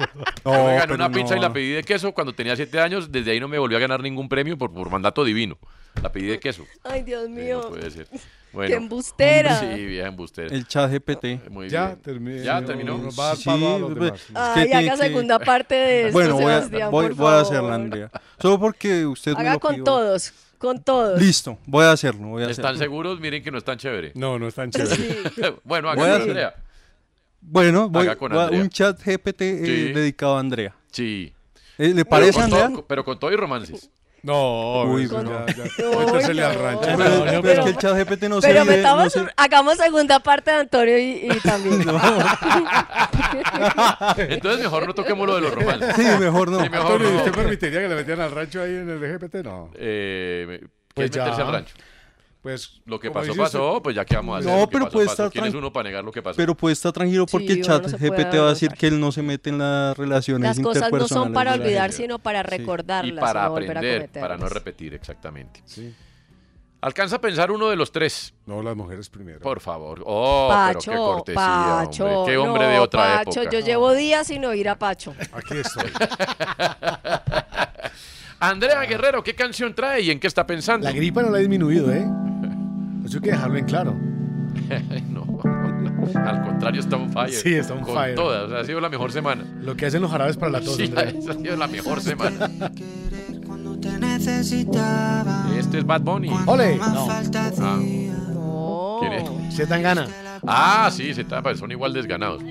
No, 0.45 0.53
yo 0.53 0.63
me 0.65 0.75
gané 0.77 0.93
una 0.93 1.11
pizza 1.11 1.35
y 1.35 1.39
la 1.39 1.51
pedí 1.51 1.71
de 1.71 1.83
queso 1.83 2.11
cuando 2.13 2.33
tenía 2.33 2.55
siete 2.55 2.79
años. 2.79 3.11
Desde 3.11 3.31
ahí 3.31 3.39
no 3.39 3.47
me 3.47 3.57
volví 3.59 3.75
a 3.75 3.79
ganar 3.79 4.01
ningún 4.01 4.27
premio 4.29 4.57
por, 4.57 4.71
por 4.73 4.89
mandato 4.89 5.23
divino. 5.23 5.57
La 6.01 6.11
pedí 6.11 6.27
de 6.27 6.39
queso. 6.39 6.65
Ay, 6.83 7.03
Dios 7.03 7.25
Sí, 7.25 7.31
mío. 7.31 7.61
no 7.63 7.69
puede 7.69 7.91
ser. 7.91 8.07
Qué 8.07 8.19
Bueno, 8.57 8.75
embustera. 8.75 9.59
sí, 9.59 9.85
vieja 9.85 10.07
embustera. 10.07 10.53
El 10.53 10.67
chat 10.67 10.91
GPT. 10.91 11.49
Muy 11.49 11.69
Ya 11.69 11.87
bien. 11.87 12.01
terminé. 12.01 12.43
Ya 12.43 12.61
terminó. 12.63 12.97
Va 13.17 13.35
Sí, 13.35 13.49
los 13.49 13.93
pues, 13.97 14.27
demás. 14.27 14.57
es 14.57 14.67
que 14.67 14.75
Ay, 14.75 14.87
haga 14.87 14.97
que- 14.97 15.03
segunda 15.07 15.39
parte 15.39 15.75
de 15.75 16.01
esto, 16.07 16.13
Bueno, 16.13 16.35
voy 16.35 16.51
a, 16.51 16.87
voy, 16.89 17.09
voy 17.09 17.27
a 17.33 17.39
hacerla, 17.41 17.75
Andrea. 17.75 18.11
Solo 18.41 18.59
porque 18.59 19.05
usted 19.05 19.33
me 19.33 19.39
Haga 19.41 19.53
lo 19.53 19.59
con 19.59 19.71
pidió. 19.71 19.83
todos, 19.85 20.33
con 20.61 20.81
todos. 20.83 21.19
Listo, 21.21 21.57
voy 21.65 21.83
a 21.85 21.91
hacerlo. 21.91 22.27
Voy 22.27 22.43
a 22.43 22.49
¿Están 22.49 22.67
hacerlo. 22.67 22.83
seguros? 22.83 23.19
Miren 23.19 23.43
que 23.43 23.51
no 23.51 23.57
es 23.57 23.63
tan 23.63 23.77
chévere. 23.77 24.11
No, 24.15 24.37
no 24.39 24.47
es 24.47 24.53
tan 24.55 24.69
chévere. 24.71 24.95
bueno, 25.63 25.89
Voy 25.89 25.89
a 25.89 25.91
hágalo, 25.91 26.03
hacer- 26.13 26.21
Andrea. 26.29 26.55
Bueno, 27.41 27.89
voy, 27.89 28.03
Haga 28.03 28.15
con 28.17 28.31
voy 28.31 28.39
a- 28.39 28.43
Andrea. 28.43 28.61
un 28.61 28.69
chat 28.69 29.01
GPT 29.03 29.41
eh, 29.41 29.61
Sí. 29.65 29.93
dedicado 29.93 30.37
a 30.37 30.39
Andrea. 30.39 30.75
Sí. 30.91 31.33
Eh, 31.77 31.87
¿Le 31.87 31.93
Pero 31.95 32.09
parece, 32.09 32.33
con, 32.33 32.43
Andrea? 32.43 32.69
todo, 32.69 32.85
pero 32.85 33.03
con 33.03 33.19
todo 33.19 33.31
y 33.31 33.35
romances. 33.35 33.89
No, 34.23 34.83
Uy, 34.83 35.07
no. 35.07 35.23
ya, 35.23 35.45
ya. 35.55 35.63
Uy, 35.89 36.05
Métasele 36.05 36.43
al 36.43 36.55
no. 36.55 36.61
rancho. 36.61 36.81
Pero, 36.81 36.97
Pero- 36.97 37.23
pero 37.25 37.41
pero- 37.41 37.53
es 37.53 37.59
que 37.65 37.69
el 37.71 37.77
chat 37.77 37.97
GPT 37.97 38.23
no 38.29 38.39
se 38.41 38.47
Pero 38.49 38.65
metamos, 38.65 39.15
no 39.15 39.23
se- 39.25 39.31
hagamos 39.35 39.77
segunda 39.77 40.19
parte 40.19 40.51
de 40.51 40.57
Antonio 40.57 40.97
y, 40.99 41.27
y 41.31 41.39
también. 41.43 41.81
Entonces 44.17 44.61
mejor 44.63 44.87
no 44.87 44.93
toquemos 44.93 45.27
lo 45.27 45.35
de 45.35 45.41
los 45.41 45.53
romances. 45.53 45.95
Sí, 45.95 46.03
mejor 46.19 46.49
no. 46.51 46.61
Sí, 46.63 46.69
mejor 46.69 46.91
Antonio, 46.91 47.09
¿y 47.09 47.11
no. 47.13 47.17
¿usted 47.19 47.31
permitiría 47.31 47.81
que 47.81 47.87
le 47.89 47.95
metieran 47.95 48.25
al 48.25 48.31
rancho 48.31 48.61
ahí 48.61 48.75
en 48.75 48.89
el 48.89 48.99
GPT? 48.99 49.35
No. 49.43 49.69
Eh, 49.75 50.59
¿Qué 50.61 50.67
Pues 50.93 51.09
es 51.09 51.17
meterse 51.17 51.37
ya. 51.39 51.45
al 51.47 51.53
rancho? 51.53 51.75
Pues. 52.41 52.81
Lo 52.85 52.99
que 52.99 53.11
pasó, 53.11 53.35
pasó, 53.35 53.81
pues 53.83 53.95
ya 53.95 54.03
que 54.03 54.15
vamos 54.15 54.35
a 54.35 54.39
hacer. 54.39 54.51
No, 54.51 54.67
pero 54.67 54.85
pasó, 54.85 54.93
puede 54.93 55.05
pasó. 55.07 55.25
estar 55.25 55.31
¿Quién 55.31 55.45
es 55.45 55.53
uno 55.53 55.71
para 55.71 55.89
negar 55.89 56.03
lo 56.03 56.11
que 56.11 56.23
pasó? 56.23 56.37
Pero 56.37 56.55
puede 56.55 56.73
estar 56.73 56.91
tranquilo 56.91 57.25
Sí, 57.27 57.31
porque 57.31 57.51
el 57.53 57.57
uno 57.59 57.67
chat 57.67 57.87
no 57.87 57.97
GPT 57.99 58.35
va 58.39 58.47
a 58.47 58.49
decir 58.49 58.71
que 58.71 58.87
él 58.87 58.99
no 58.99 59.11
se 59.11 59.21
mete 59.21 59.51
en 59.51 59.59
las 59.59 59.95
relaciones 59.95 60.57
Las 60.57 60.65
cosas 60.65 60.91
no 60.91 61.07
son 61.07 61.33
para 61.33 61.53
olvidar, 61.53 61.91
gente. 61.91 61.97
sino 62.03 62.17
para 62.19 62.41
recordarlas 62.41 63.15
y 63.15 63.19
para 63.19 63.47
no 63.47 63.55
aprender, 63.55 64.09
para 64.09 64.37
no 64.37 64.49
repetir, 64.49 64.95
exactamente. 64.95 65.61
Alcanza 66.83 67.17
a 67.17 67.21
pensar 67.21 67.51
uno 67.51 67.69
de 67.69 67.75
los 67.75 67.91
tres. 67.91 68.33
No, 68.47 68.63
las 68.63 68.75
mujeres 68.75 69.07
primero. 69.07 69.39
Por 69.39 69.59
favor. 69.59 70.01
Oh, 70.03 70.47
Pacho, 70.49 70.89
pero 70.89 70.91
qué 70.91 70.97
cortesía, 70.97 71.83
Pacho, 71.85 72.05
hombre. 72.05 72.33
Qué 72.33 72.37
hombre 72.39 72.63
no, 72.63 72.69
de 72.71 72.79
otra 72.79 73.23
Pacho, 73.23 73.41
época. 73.41 73.59
yo 73.59 73.63
llevo 73.63 73.93
días 73.93 74.25
sin 74.25 74.43
oír 74.45 74.67
a 74.67 74.79
Pacho. 74.79 75.13
Aquí 75.31 75.57
estoy. 75.57 75.91
Andrea 78.39 78.81
Guerrero, 78.85 79.23
¿qué 79.23 79.35
canción 79.35 79.75
trae 79.75 80.01
y 80.01 80.09
en 80.09 80.19
qué 80.19 80.25
está 80.25 80.47
pensando? 80.47 80.85
La 80.87 80.91
gripa 80.91 81.21
no 81.21 81.29
la 81.29 81.37
ha 81.37 81.41
disminuido, 81.41 81.91
¿eh? 81.93 82.03
Eso 83.05 83.17
hay 83.17 83.21
que 83.21 83.31
dejarlo 83.31 83.57
en 83.57 83.65
claro. 83.65 83.93
no, 85.09 85.39
al 86.25 86.43
contrario, 86.43 86.81
está 86.81 86.97
on 86.97 87.11
fire. 87.11 87.31
Sí, 87.33 87.53
está 87.53 87.73
on 87.73 87.81
Con 87.81 87.95
fire. 87.95 88.15
todas, 88.15 88.43
o 88.45 88.49
sea, 88.49 88.59
ha 88.59 88.65
sido 88.65 88.81
la 88.81 88.89
mejor 88.89 89.11
semana. 89.11 89.43
Lo 89.61 89.75
que 89.75 89.85
hacen 89.85 90.01
los 90.01 90.11
jarabes 90.11 90.37
para 90.37 90.51
la 90.51 90.61
tos, 90.61 90.75
Sí, 90.75 90.91
ha 90.95 91.33
sido 91.33 91.55
la 91.55 91.67
mejor 91.67 92.01
semana. 92.01 92.49
Este 95.57 95.77
es 95.79 95.85
Bad 95.85 96.01
Bunny. 96.01 96.29
¡Ole! 96.45 96.77
No. 96.77 97.07
Ah, 97.09 97.21
No. 98.33 98.97
¿Quién 98.99 99.13
es? 99.13 99.55
Se 99.55 99.65
dan 99.65 99.81
gana. 99.81 100.07
Ah, 100.45 100.89
sí, 100.91 101.13
se 101.13 101.23
tapa, 101.23 101.55
son 101.55 101.71
igual 101.71 101.93
desganados. 101.93 102.41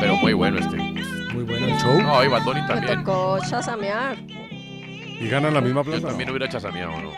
Pero 0.00 0.16
muy 0.16 0.32
bueno 0.32 0.58
este. 0.58 0.76
Muy 0.76 1.44
bueno 1.44 1.66
el 1.66 1.78
show. 1.78 2.02
No, 2.02 2.24
y 2.24 2.28
Bad 2.28 2.44
Bunny 2.44 2.60
Me 2.62 2.66
también. 2.68 3.04
tocó 3.04 3.38
chasamear. 3.48 4.16
Y 5.20 5.28
ganan 5.28 5.54
la 5.54 5.60
misma 5.60 5.82
Yo 5.82 5.90
plata. 5.92 6.08
también 6.08 6.30
hubiera 6.30 6.48
chasameado, 6.48 6.92
¿no? 7.00 7.10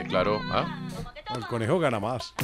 Eh, 0.00 0.04
claro. 0.08 0.40
¿Ah? 0.50 0.78
El 1.34 1.46
conejo 1.46 1.78
gana 1.78 2.00
más. 2.00 2.34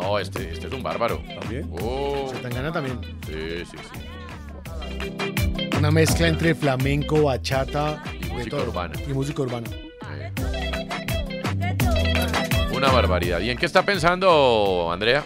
No, 0.00 0.18
este, 0.18 0.52
este 0.52 0.66
es 0.68 0.72
un 0.72 0.82
bárbaro. 0.82 1.22
¿También? 1.40 1.70
Oh. 1.80 2.28
Zetangana 2.32 2.72
también. 2.72 2.98
Sí, 3.26 3.64
sí, 3.70 3.76
sí. 3.92 5.76
Una 5.78 5.90
mezcla 5.90 6.28
entre 6.28 6.54
flamenco, 6.54 7.24
bachata 7.24 8.02
Y 8.22 8.26
música 8.32 8.56
todo. 8.56 8.68
urbana. 8.68 8.94
Y 9.06 9.12
música 9.12 9.42
urbana. 9.42 9.68
Una 12.74 12.90
barbaridad. 12.90 13.40
¿Y 13.40 13.50
en 13.50 13.58
qué 13.58 13.66
está 13.66 13.82
pensando, 13.84 14.90
Andrea? 14.90 15.24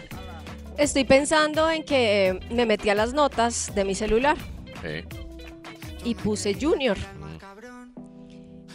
Estoy 0.77 1.05
pensando 1.05 1.71
en 1.71 1.85
que 1.85 2.29
eh, 2.29 2.41
me 2.51 2.67
metí 2.67 2.91
a 2.91 2.95
las 2.95 3.13
notas 3.15 3.73
de 3.75 3.85
mi 3.85 3.95
celular 3.95 4.37
Eh, 4.85 5.05
y 6.05 6.15
puse 6.15 6.55
Junior. 6.61 6.97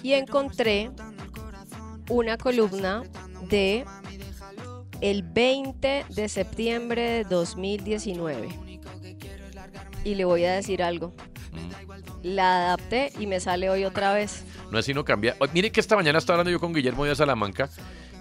Y 0.01 0.13
encontré 0.13 0.89
una 2.09 2.38
columna 2.38 3.03
de 3.49 3.85
el 5.01 5.23
20 5.23 6.05
de 6.09 6.30
septiembre 6.30 7.01
de 7.01 7.23
2019. 7.25 8.49
Y 10.03 10.15
le 10.15 10.25
voy 10.25 10.45
a 10.45 10.53
decir 10.53 10.84
algo. 10.84 11.13
La 12.21 12.65
adapté 12.65 13.11
y 13.19 13.27
me 13.27 13.39
sale 13.39 13.69
hoy 13.69 13.84
otra 13.84 14.13
vez. 14.13 14.45
no 14.71 14.80
es 14.80 14.85
sino 14.85 15.03
cambiar. 15.03 15.35
Oh, 15.39 15.45
mire 15.53 15.71
que 15.71 15.80
esta 15.80 15.95
mañana 15.95 16.19
estaba 16.19 16.39
hablando 16.39 16.51
yo 16.51 16.59
con 16.59 16.73
Guillermo 16.73 17.05
de 17.05 17.15
Salamanca 17.15 17.69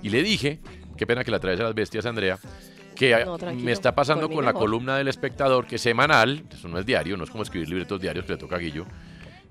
y 0.02 0.10
le 0.10 0.22
dije, 0.22 0.60
qué 0.96 1.06
pena 1.06 1.24
que 1.24 1.30
la 1.30 1.38
traes 1.38 1.60
a 1.60 1.64
las 1.64 1.74
bestias, 1.74 2.04
Andrea, 2.04 2.38
que 2.96 3.24
No, 3.24 3.38
me 3.38 3.72
está 3.72 3.94
pasando 3.94 4.28
con 4.28 4.44
la 4.44 4.52
columna 4.52 4.96
del 4.96 5.09
espectador, 5.09 5.66
que 5.66 5.76
es 5.76 5.82
semanal, 5.82 6.44
eso 6.52 6.68
no 6.68 6.78
es 6.78 6.86
diario, 6.86 7.16
no 7.16 7.24
es 7.24 7.30
como 7.30 7.42
escribir 7.42 7.68
libretos 7.68 8.00
diarios 8.00 8.24
que 8.24 8.32
le 8.32 8.38
toca 8.38 8.56
a 8.56 8.59
Guillo, 8.59 8.86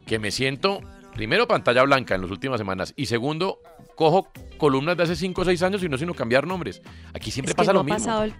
que 0.05 0.19
me 0.19 0.31
siento, 0.31 0.81
primero, 1.13 1.47
pantalla 1.47 1.83
blanca 1.83 2.15
en 2.15 2.21
las 2.21 2.31
últimas 2.31 2.59
semanas 2.59 2.93
y 2.95 3.05
segundo, 3.05 3.59
cojo 4.01 4.27
columnas 4.57 4.97
de 4.97 5.03
hace 5.03 5.15
5 5.15 5.41
o 5.41 5.45
6 5.45 5.61
años 5.61 5.83
y 5.83 5.89
no 5.89 5.97
sino 5.97 6.13
cambiar 6.15 6.47
nombres. 6.47 6.81
Aquí 7.13 7.29
siempre 7.29 7.51
Es 7.51 7.55
que 7.55 7.57
pasa 7.59 7.71
no 7.71 7.75
lo 7.75 7.79
ha 7.81 7.83
mismo. 7.83 7.99
pasado 7.99 8.23
el- 8.23 8.33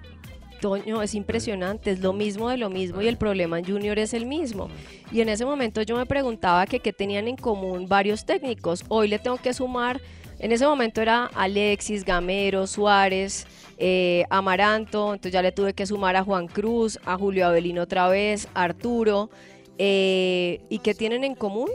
Toño, 0.60 1.02
es 1.02 1.16
impresionante, 1.16 1.90
es 1.90 2.02
lo 2.02 2.14
mismo 2.14 2.48
de 2.50 2.58
lo 2.58 2.70
mismo 2.70 3.02
y 3.02 3.08
el 3.08 3.18
problema 3.18 3.58
en 3.58 3.66
Junior 3.66 3.98
es 3.98 4.14
el 4.14 4.28
mismo. 4.28 4.70
Y 5.12 5.22
en 5.22 5.30
ese 5.30 5.44
momento 5.44 5.82
yo 5.82 5.96
me 5.98 6.06
preguntaba 6.06 6.68
que 6.68 6.80
qué 6.80 6.94
tenían 6.94 7.28
en 7.28 7.36
común 7.36 7.88
varios 7.88 8.26
técnicos. 8.28 8.86
Hoy 8.88 9.08
le 9.08 9.18
tengo 9.18 9.38
que 9.38 9.54
sumar, 9.56 10.00
en 10.38 10.52
ese 10.52 10.68
momento 10.68 11.02
era 11.02 11.32
Alexis, 11.34 12.06
Gamero, 12.06 12.68
Suárez, 12.68 13.48
eh, 13.80 14.24
Amaranto, 14.30 15.14
entonces 15.14 15.32
ya 15.34 15.42
le 15.42 15.52
tuve 15.52 15.74
que 15.74 15.88
sumar 15.88 16.16
a 16.16 16.24
Juan 16.24 16.48
Cruz, 16.48 17.00
a 17.06 17.18
Julio 17.18 17.48
Avelino 17.48 17.82
otra 17.82 18.08
vez, 18.08 18.48
a 18.54 18.62
Arturo. 18.64 19.32
eh, 19.80 20.60
¿Y 20.70 20.78
qué 20.80 20.94
tienen 20.94 21.24
en 21.24 21.34
común? 21.34 21.70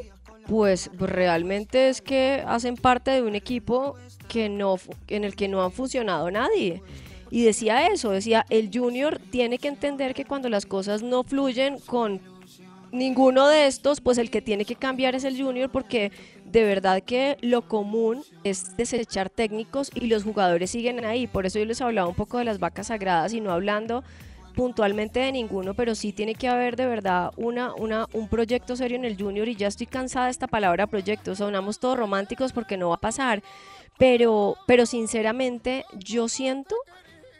Pues 0.47 0.90
realmente 0.98 1.89
es 1.89 2.01
que 2.01 2.43
hacen 2.47 2.77
parte 2.77 3.10
de 3.10 3.23
un 3.23 3.35
equipo 3.35 3.97
que 4.28 4.48
no, 4.48 4.77
en 5.09 5.24
el 5.24 5.35
que 5.35 5.48
no 5.48 5.62
han 5.62 5.73
funcionado 5.73 6.31
nadie. 6.31 6.82
Y 7.31 7.44
decía 7.44 7.89
eso, 7.89 8.10
decía, 8.10 8.47
el 8.51 8.70
junior 8.73 9.20
tiene 9.31 9.59
que 9.59 9.68
entender 9.68 10.14
que 10.14 10.24
cuando 10.24 10.48
las 10.48 10.64
cosas 10.64 11.02
no 11.02 11.24
fluyen 11.24 11.78
con 11.81 12.20
ninguno 12.93 13.48
de 13.48 13.66
estos, 13.66 14.01
pues 14.01 14.18
el 14.18 14.31
que 14.31 14.40
tiene 14.40 14.64
que 14.64 14.77
cambiar 14.77 15.14
es 15.14 15.24
el 15.24 15.40
junior 15.40 15.70
porque 15.70 16.12
de 16.44 16.64
verdad 16.64 17.02
que 17.02 17.36
lo 17.40 17.62
común 17.62 18.23
es 18.44 18.77
desechar 18.77 19.28
técnicos 19.28 19.90
y 19.94 20.06
los 20.06 20.23
jugadores 20.23 20.70
siguen 20.70 21.05
ahí. 21.05 21.27
Por 21.27 21.47
eso 21.47 21.59
yo 21.59 21.64
les 21.64 21.81
hablaba 21.81 22.09
un 22.09 22.14
poco 22.14 22.39
de 22.39 22.44
las 22.44 22.59
vacas 22.59 22.89
sagradas 22.89 23.32
y 23.32 23.40
no 23.40 23.51
hablando 23.51 24.05
puntualmente 24.57 25.20
de 25.20 25.33
ninguno, 25.33 25.74
pero 25.74 25.95
sí 25.95 26.12
tiene 26.12 26.35
que 26.35 26.49
haber 26.49 26.77
de 26.77 26.87
verdad 26.87 27.31
una, 27.37 27.74
una, 27.74 28.09
un 28.15 28.27
proyecto 28.27 28.74
serio 28.74 28.97
en 28.97 29.05
el 29.05 29.20
junior 29.20 29.47
y 29.47 29.55
ya 29.55 29.69
estoy 29.69 29.87
cansada 29.87 30.24
de 30.24 30.31
esta 30.33 30.47
palabra 30.47 30.87
proyecto, 30.87 31.37
sonamos 31.37 31.78
todos 31.78 31.99
románticos 31.99 32.53
porque 32.55 32.78
no 32.78 32.89
va 32.89 32.95
a 32.95 33.01
pasar, 33.01 33.43
pero, 33.99 34.57
pero 34.66 34.87
sinceramente 34.87 35.85
yo 35.93 36.27
siento 36.28 36.74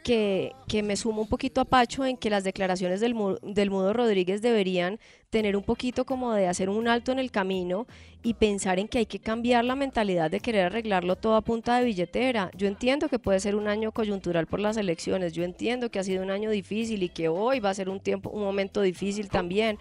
que, 0.07 0.83
me 0.83 0.95
sumo 0.95 1.23
un 1.23 1.27
poquito 1.27 1.59
a 1.59 1.65
Pacho 1.65 2.05
en 2.05 2.15
que 2.15 2.29
las 2.29 2.45
declaraciones 2.45 3.01
del, 3.01 3.13
del 3.41 3.69
Mudo 3.69 3.91
Rodríguez 3.91 4.41
deberían 4.41 4.99
tener 5.29 5.57
un 5.57 5.63
poquito 5.63 6.05
como 6.05 6.31
de 6.31 6.47
hacer 6.47 6.69
un 6.69 6.87
alto 6.87 7.11
en 7.11 7.19
el 7.19 7.29
camino 7.29 7.87
y 8.23 8.35
pensar 8.35 8.79
en 8.79 8.87
que 8.87 8.99
hay 8.99 9.05
que 9.05 9.19
cambiar 9.19 9.65
la 9.65 9.75
mentalidad 9.75 10.31
de 10.31 10.39
querer 10.39 10.67
arreglarlo 10.67 11.17
todo 11.17 11.35
a 11.35 11.41
punta 11.41 11.77
de 11.77 11.85
billetera. 11.85 12.51
Yo 12.55 12.67
entiendo 12.67 13.09
que 13.09 13.19
puede 13.19 13.41
ser 13.41 13.55
un 13.55 13.67
año 13.67 13.91
coyuntural 13.91 14.47
por 14.47 14.61
las 14.61 14.77
elecciones, 14.77 15.33
yo 15.33 15.43
entiendo 15.43 15.91
que 15.91 15.99
ha 15.99 16.03
sido 16.03 16.23
un 16.23 16.31
año 16.31 16.51
difícil 16.51 17.03
y 17.03 17.09
que 17.09 17.27
hoy 17.27 17.59
va 17.59 17.71
a 17.71 17.73
ser 17.73 17.89
un 17.89 17.99
tiempo, 17.99 18.29
un 18.29 18.43
momento 18.43 18.81
difícil 18.81 19.27
también, 19.27 19.77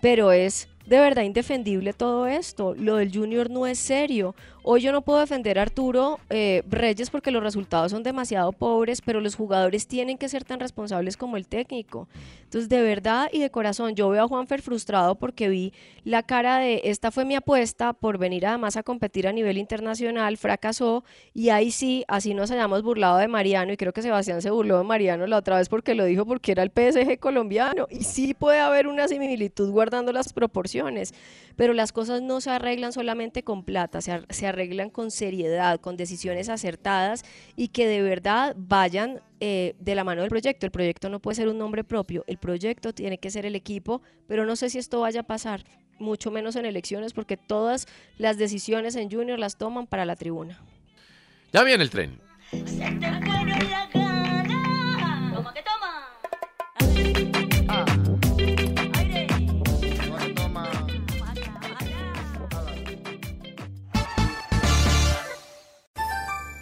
pero 0.00 0.32
es 0.32 0.68
de 0.86 0.98
verdad 0.98 1.22
indefendible 1.22 1.92
todo 1.92 2.26
esto. 2.26 2.74
Lo 2.74 2.96
del 2.96 3.14
Junior 3.14 3.50
no 3.50 3.66
es 3.66 3.78
serio. 3.78 4.34
Hoy 4.62 4.80
yo 4.82 4.92
no 4.92 5.02
puedo 5.02 5.20
defender 5.20 5.58
a 5.58 5.62
Arturo 5.62 6.18
eh, 6.30 6.62
Reyes 6.68 7.10
porque 7.10 7.30
los 7.30 7.42
resultados 7.42 7.92
son 7.92 8.02
demasiado 8.02 8.52
pobres, 8.52 9.00
pero 9.00 9.20
los 9.20 9.34
jugadores 9.34 9.86
tienen 9.86 10.18
que 10.18 10.28
ser 10.28 10.44
tan 10.44 10.60
responsables 10.60 11.16
como 11.16 11.36
el 11.36 11.46
técnico. 11.46 12.08
Entonces, 12.42 12.68
de 12.68 12.82
verdad 12.82 13.28
y 13.32 13.40
de 13.40 13.50
corazón, 13.50 13.94
yo 13.94 14.08
veo 14.08 14.24
a 14.24 14.28
Juanfer 14.28 14.62
frustrado 14.62 15.14
porque 15.14 15.48
vi 15.48 15.72
la 16.04 16.22
cara 16.22 16.58
de 16.58 16.80
esta 16.84 17.10
fue 17.10 17.24
mi 17.24 17.34
apuesta 17.34 17.92
por 17.92 18.18
venir 18.18 18.46
además 18.46 18.76
a 18.76 18.82
competir 18.82 19.28
a 19.28 19.32
nivel 19.32 19.58
internacional, 19.58 20.36
fracasó 20.38 21.04
y 21.34 21.50
ahí 21.50 21.70
sí, 21.70 22.04
así 22.08 22.32
nos 22.34 22.50
hayamos 22.50 22.82
burlado 22.82 23.18
de 23.18 23.28
Mariano 23.28 23.72
y 23.72 23.76
creo 23.76 23.92
que 23.92 24.02
Sebastián 24.02 24.40
se 24.40 24.50
burló 24.50 24.78
de 24.78 24.84
Mariano 24.84 25.26
la 25.26 25.36
otra 25.36 25.58
vez 25.58 25.68
porque 25.68 25.94
lo 25.94 26.04
dijo 26.04 26.24
porque 26.24 26.52
era 26.52 26.62
el 26.62 26.70
PSG 26.70 27.18
colombiano 27.18 27.86
y 27.90 28.04
sí 28.04 28.32
puede 28.34 28.60
haber 28.60 28.86
una 28.86 29.08
similitud 29.08 29.70
guardando 29.70 30.12
las 30.12 30.32
proporciones, 30.32 31.12
pero 31.56 31.74
las 31.74 31.92
cosas 31.92 32.22
no 32.22 32.40
se 32.40 32.50
arreglan 32.50 32.92
solamente 32.92 33.42
con 33.42 33.62
plata, 33.62 34.00
se, 34.00 34.22
se 34.30 34.47
arreglan 34.48 34.90
con 34.90 35.10
seriedad, 35.10 35.80
con 35.80 35.96
decisiones 35.96 36.48
acertadas 36.48 37.24
y 37.56 37.68
que 37.68 37.86
de 37.86 38.02
verdad 38.02 38.54
vayan 38.58 39.20
eh, 39.40 39.74
de 39.78 39.94
la 39.94 40.04
mano 40.04 40.22
del 40.22 40.30
proyecto. 40.30 40.66
El 40.66 40.72
proyecto 40.72 41.08
no 41.08 41.20
puede 41.20 41.36
ser 41.36 41.48
un 41.48 41.58
nombre 41.58 41.84
propio, 41.84 42.24
el 42.26 42.38
proyecto 42.38 42.92
tiene 42.92 43.18
que 43.18 43.30
ser 43.30 43.46
el 43.46 43.54
equipo, 43.54 44.02
pero 44.26 44.44
no 44.44 44.56
sé 44.56 44.70
si 44.70 44.78
esto 44.78 45.00
vaya 45.00 45.20
a 45.20 45.24
pasar, 45.24 45.64
mucho 45.98 46.30
menos 46.30 46.56
en 46.56 46.66
elecciones, 46.66 47.12
porque 47.12 47.36
todas 47.36 47.86
las 48.16 48.38
decisiones 48.38 48.96
en 48.96 49.10
Junior 49.10 49.38
las 49.38 49.56
toman 49.56 49.86
para 49.86 50.04
la 50.04 50.16
tribuna. 50.16 50.60
Ya 51.52 51.62
viene 51.64 51.82
el 51.82 51.90
tren. 51.90 52.20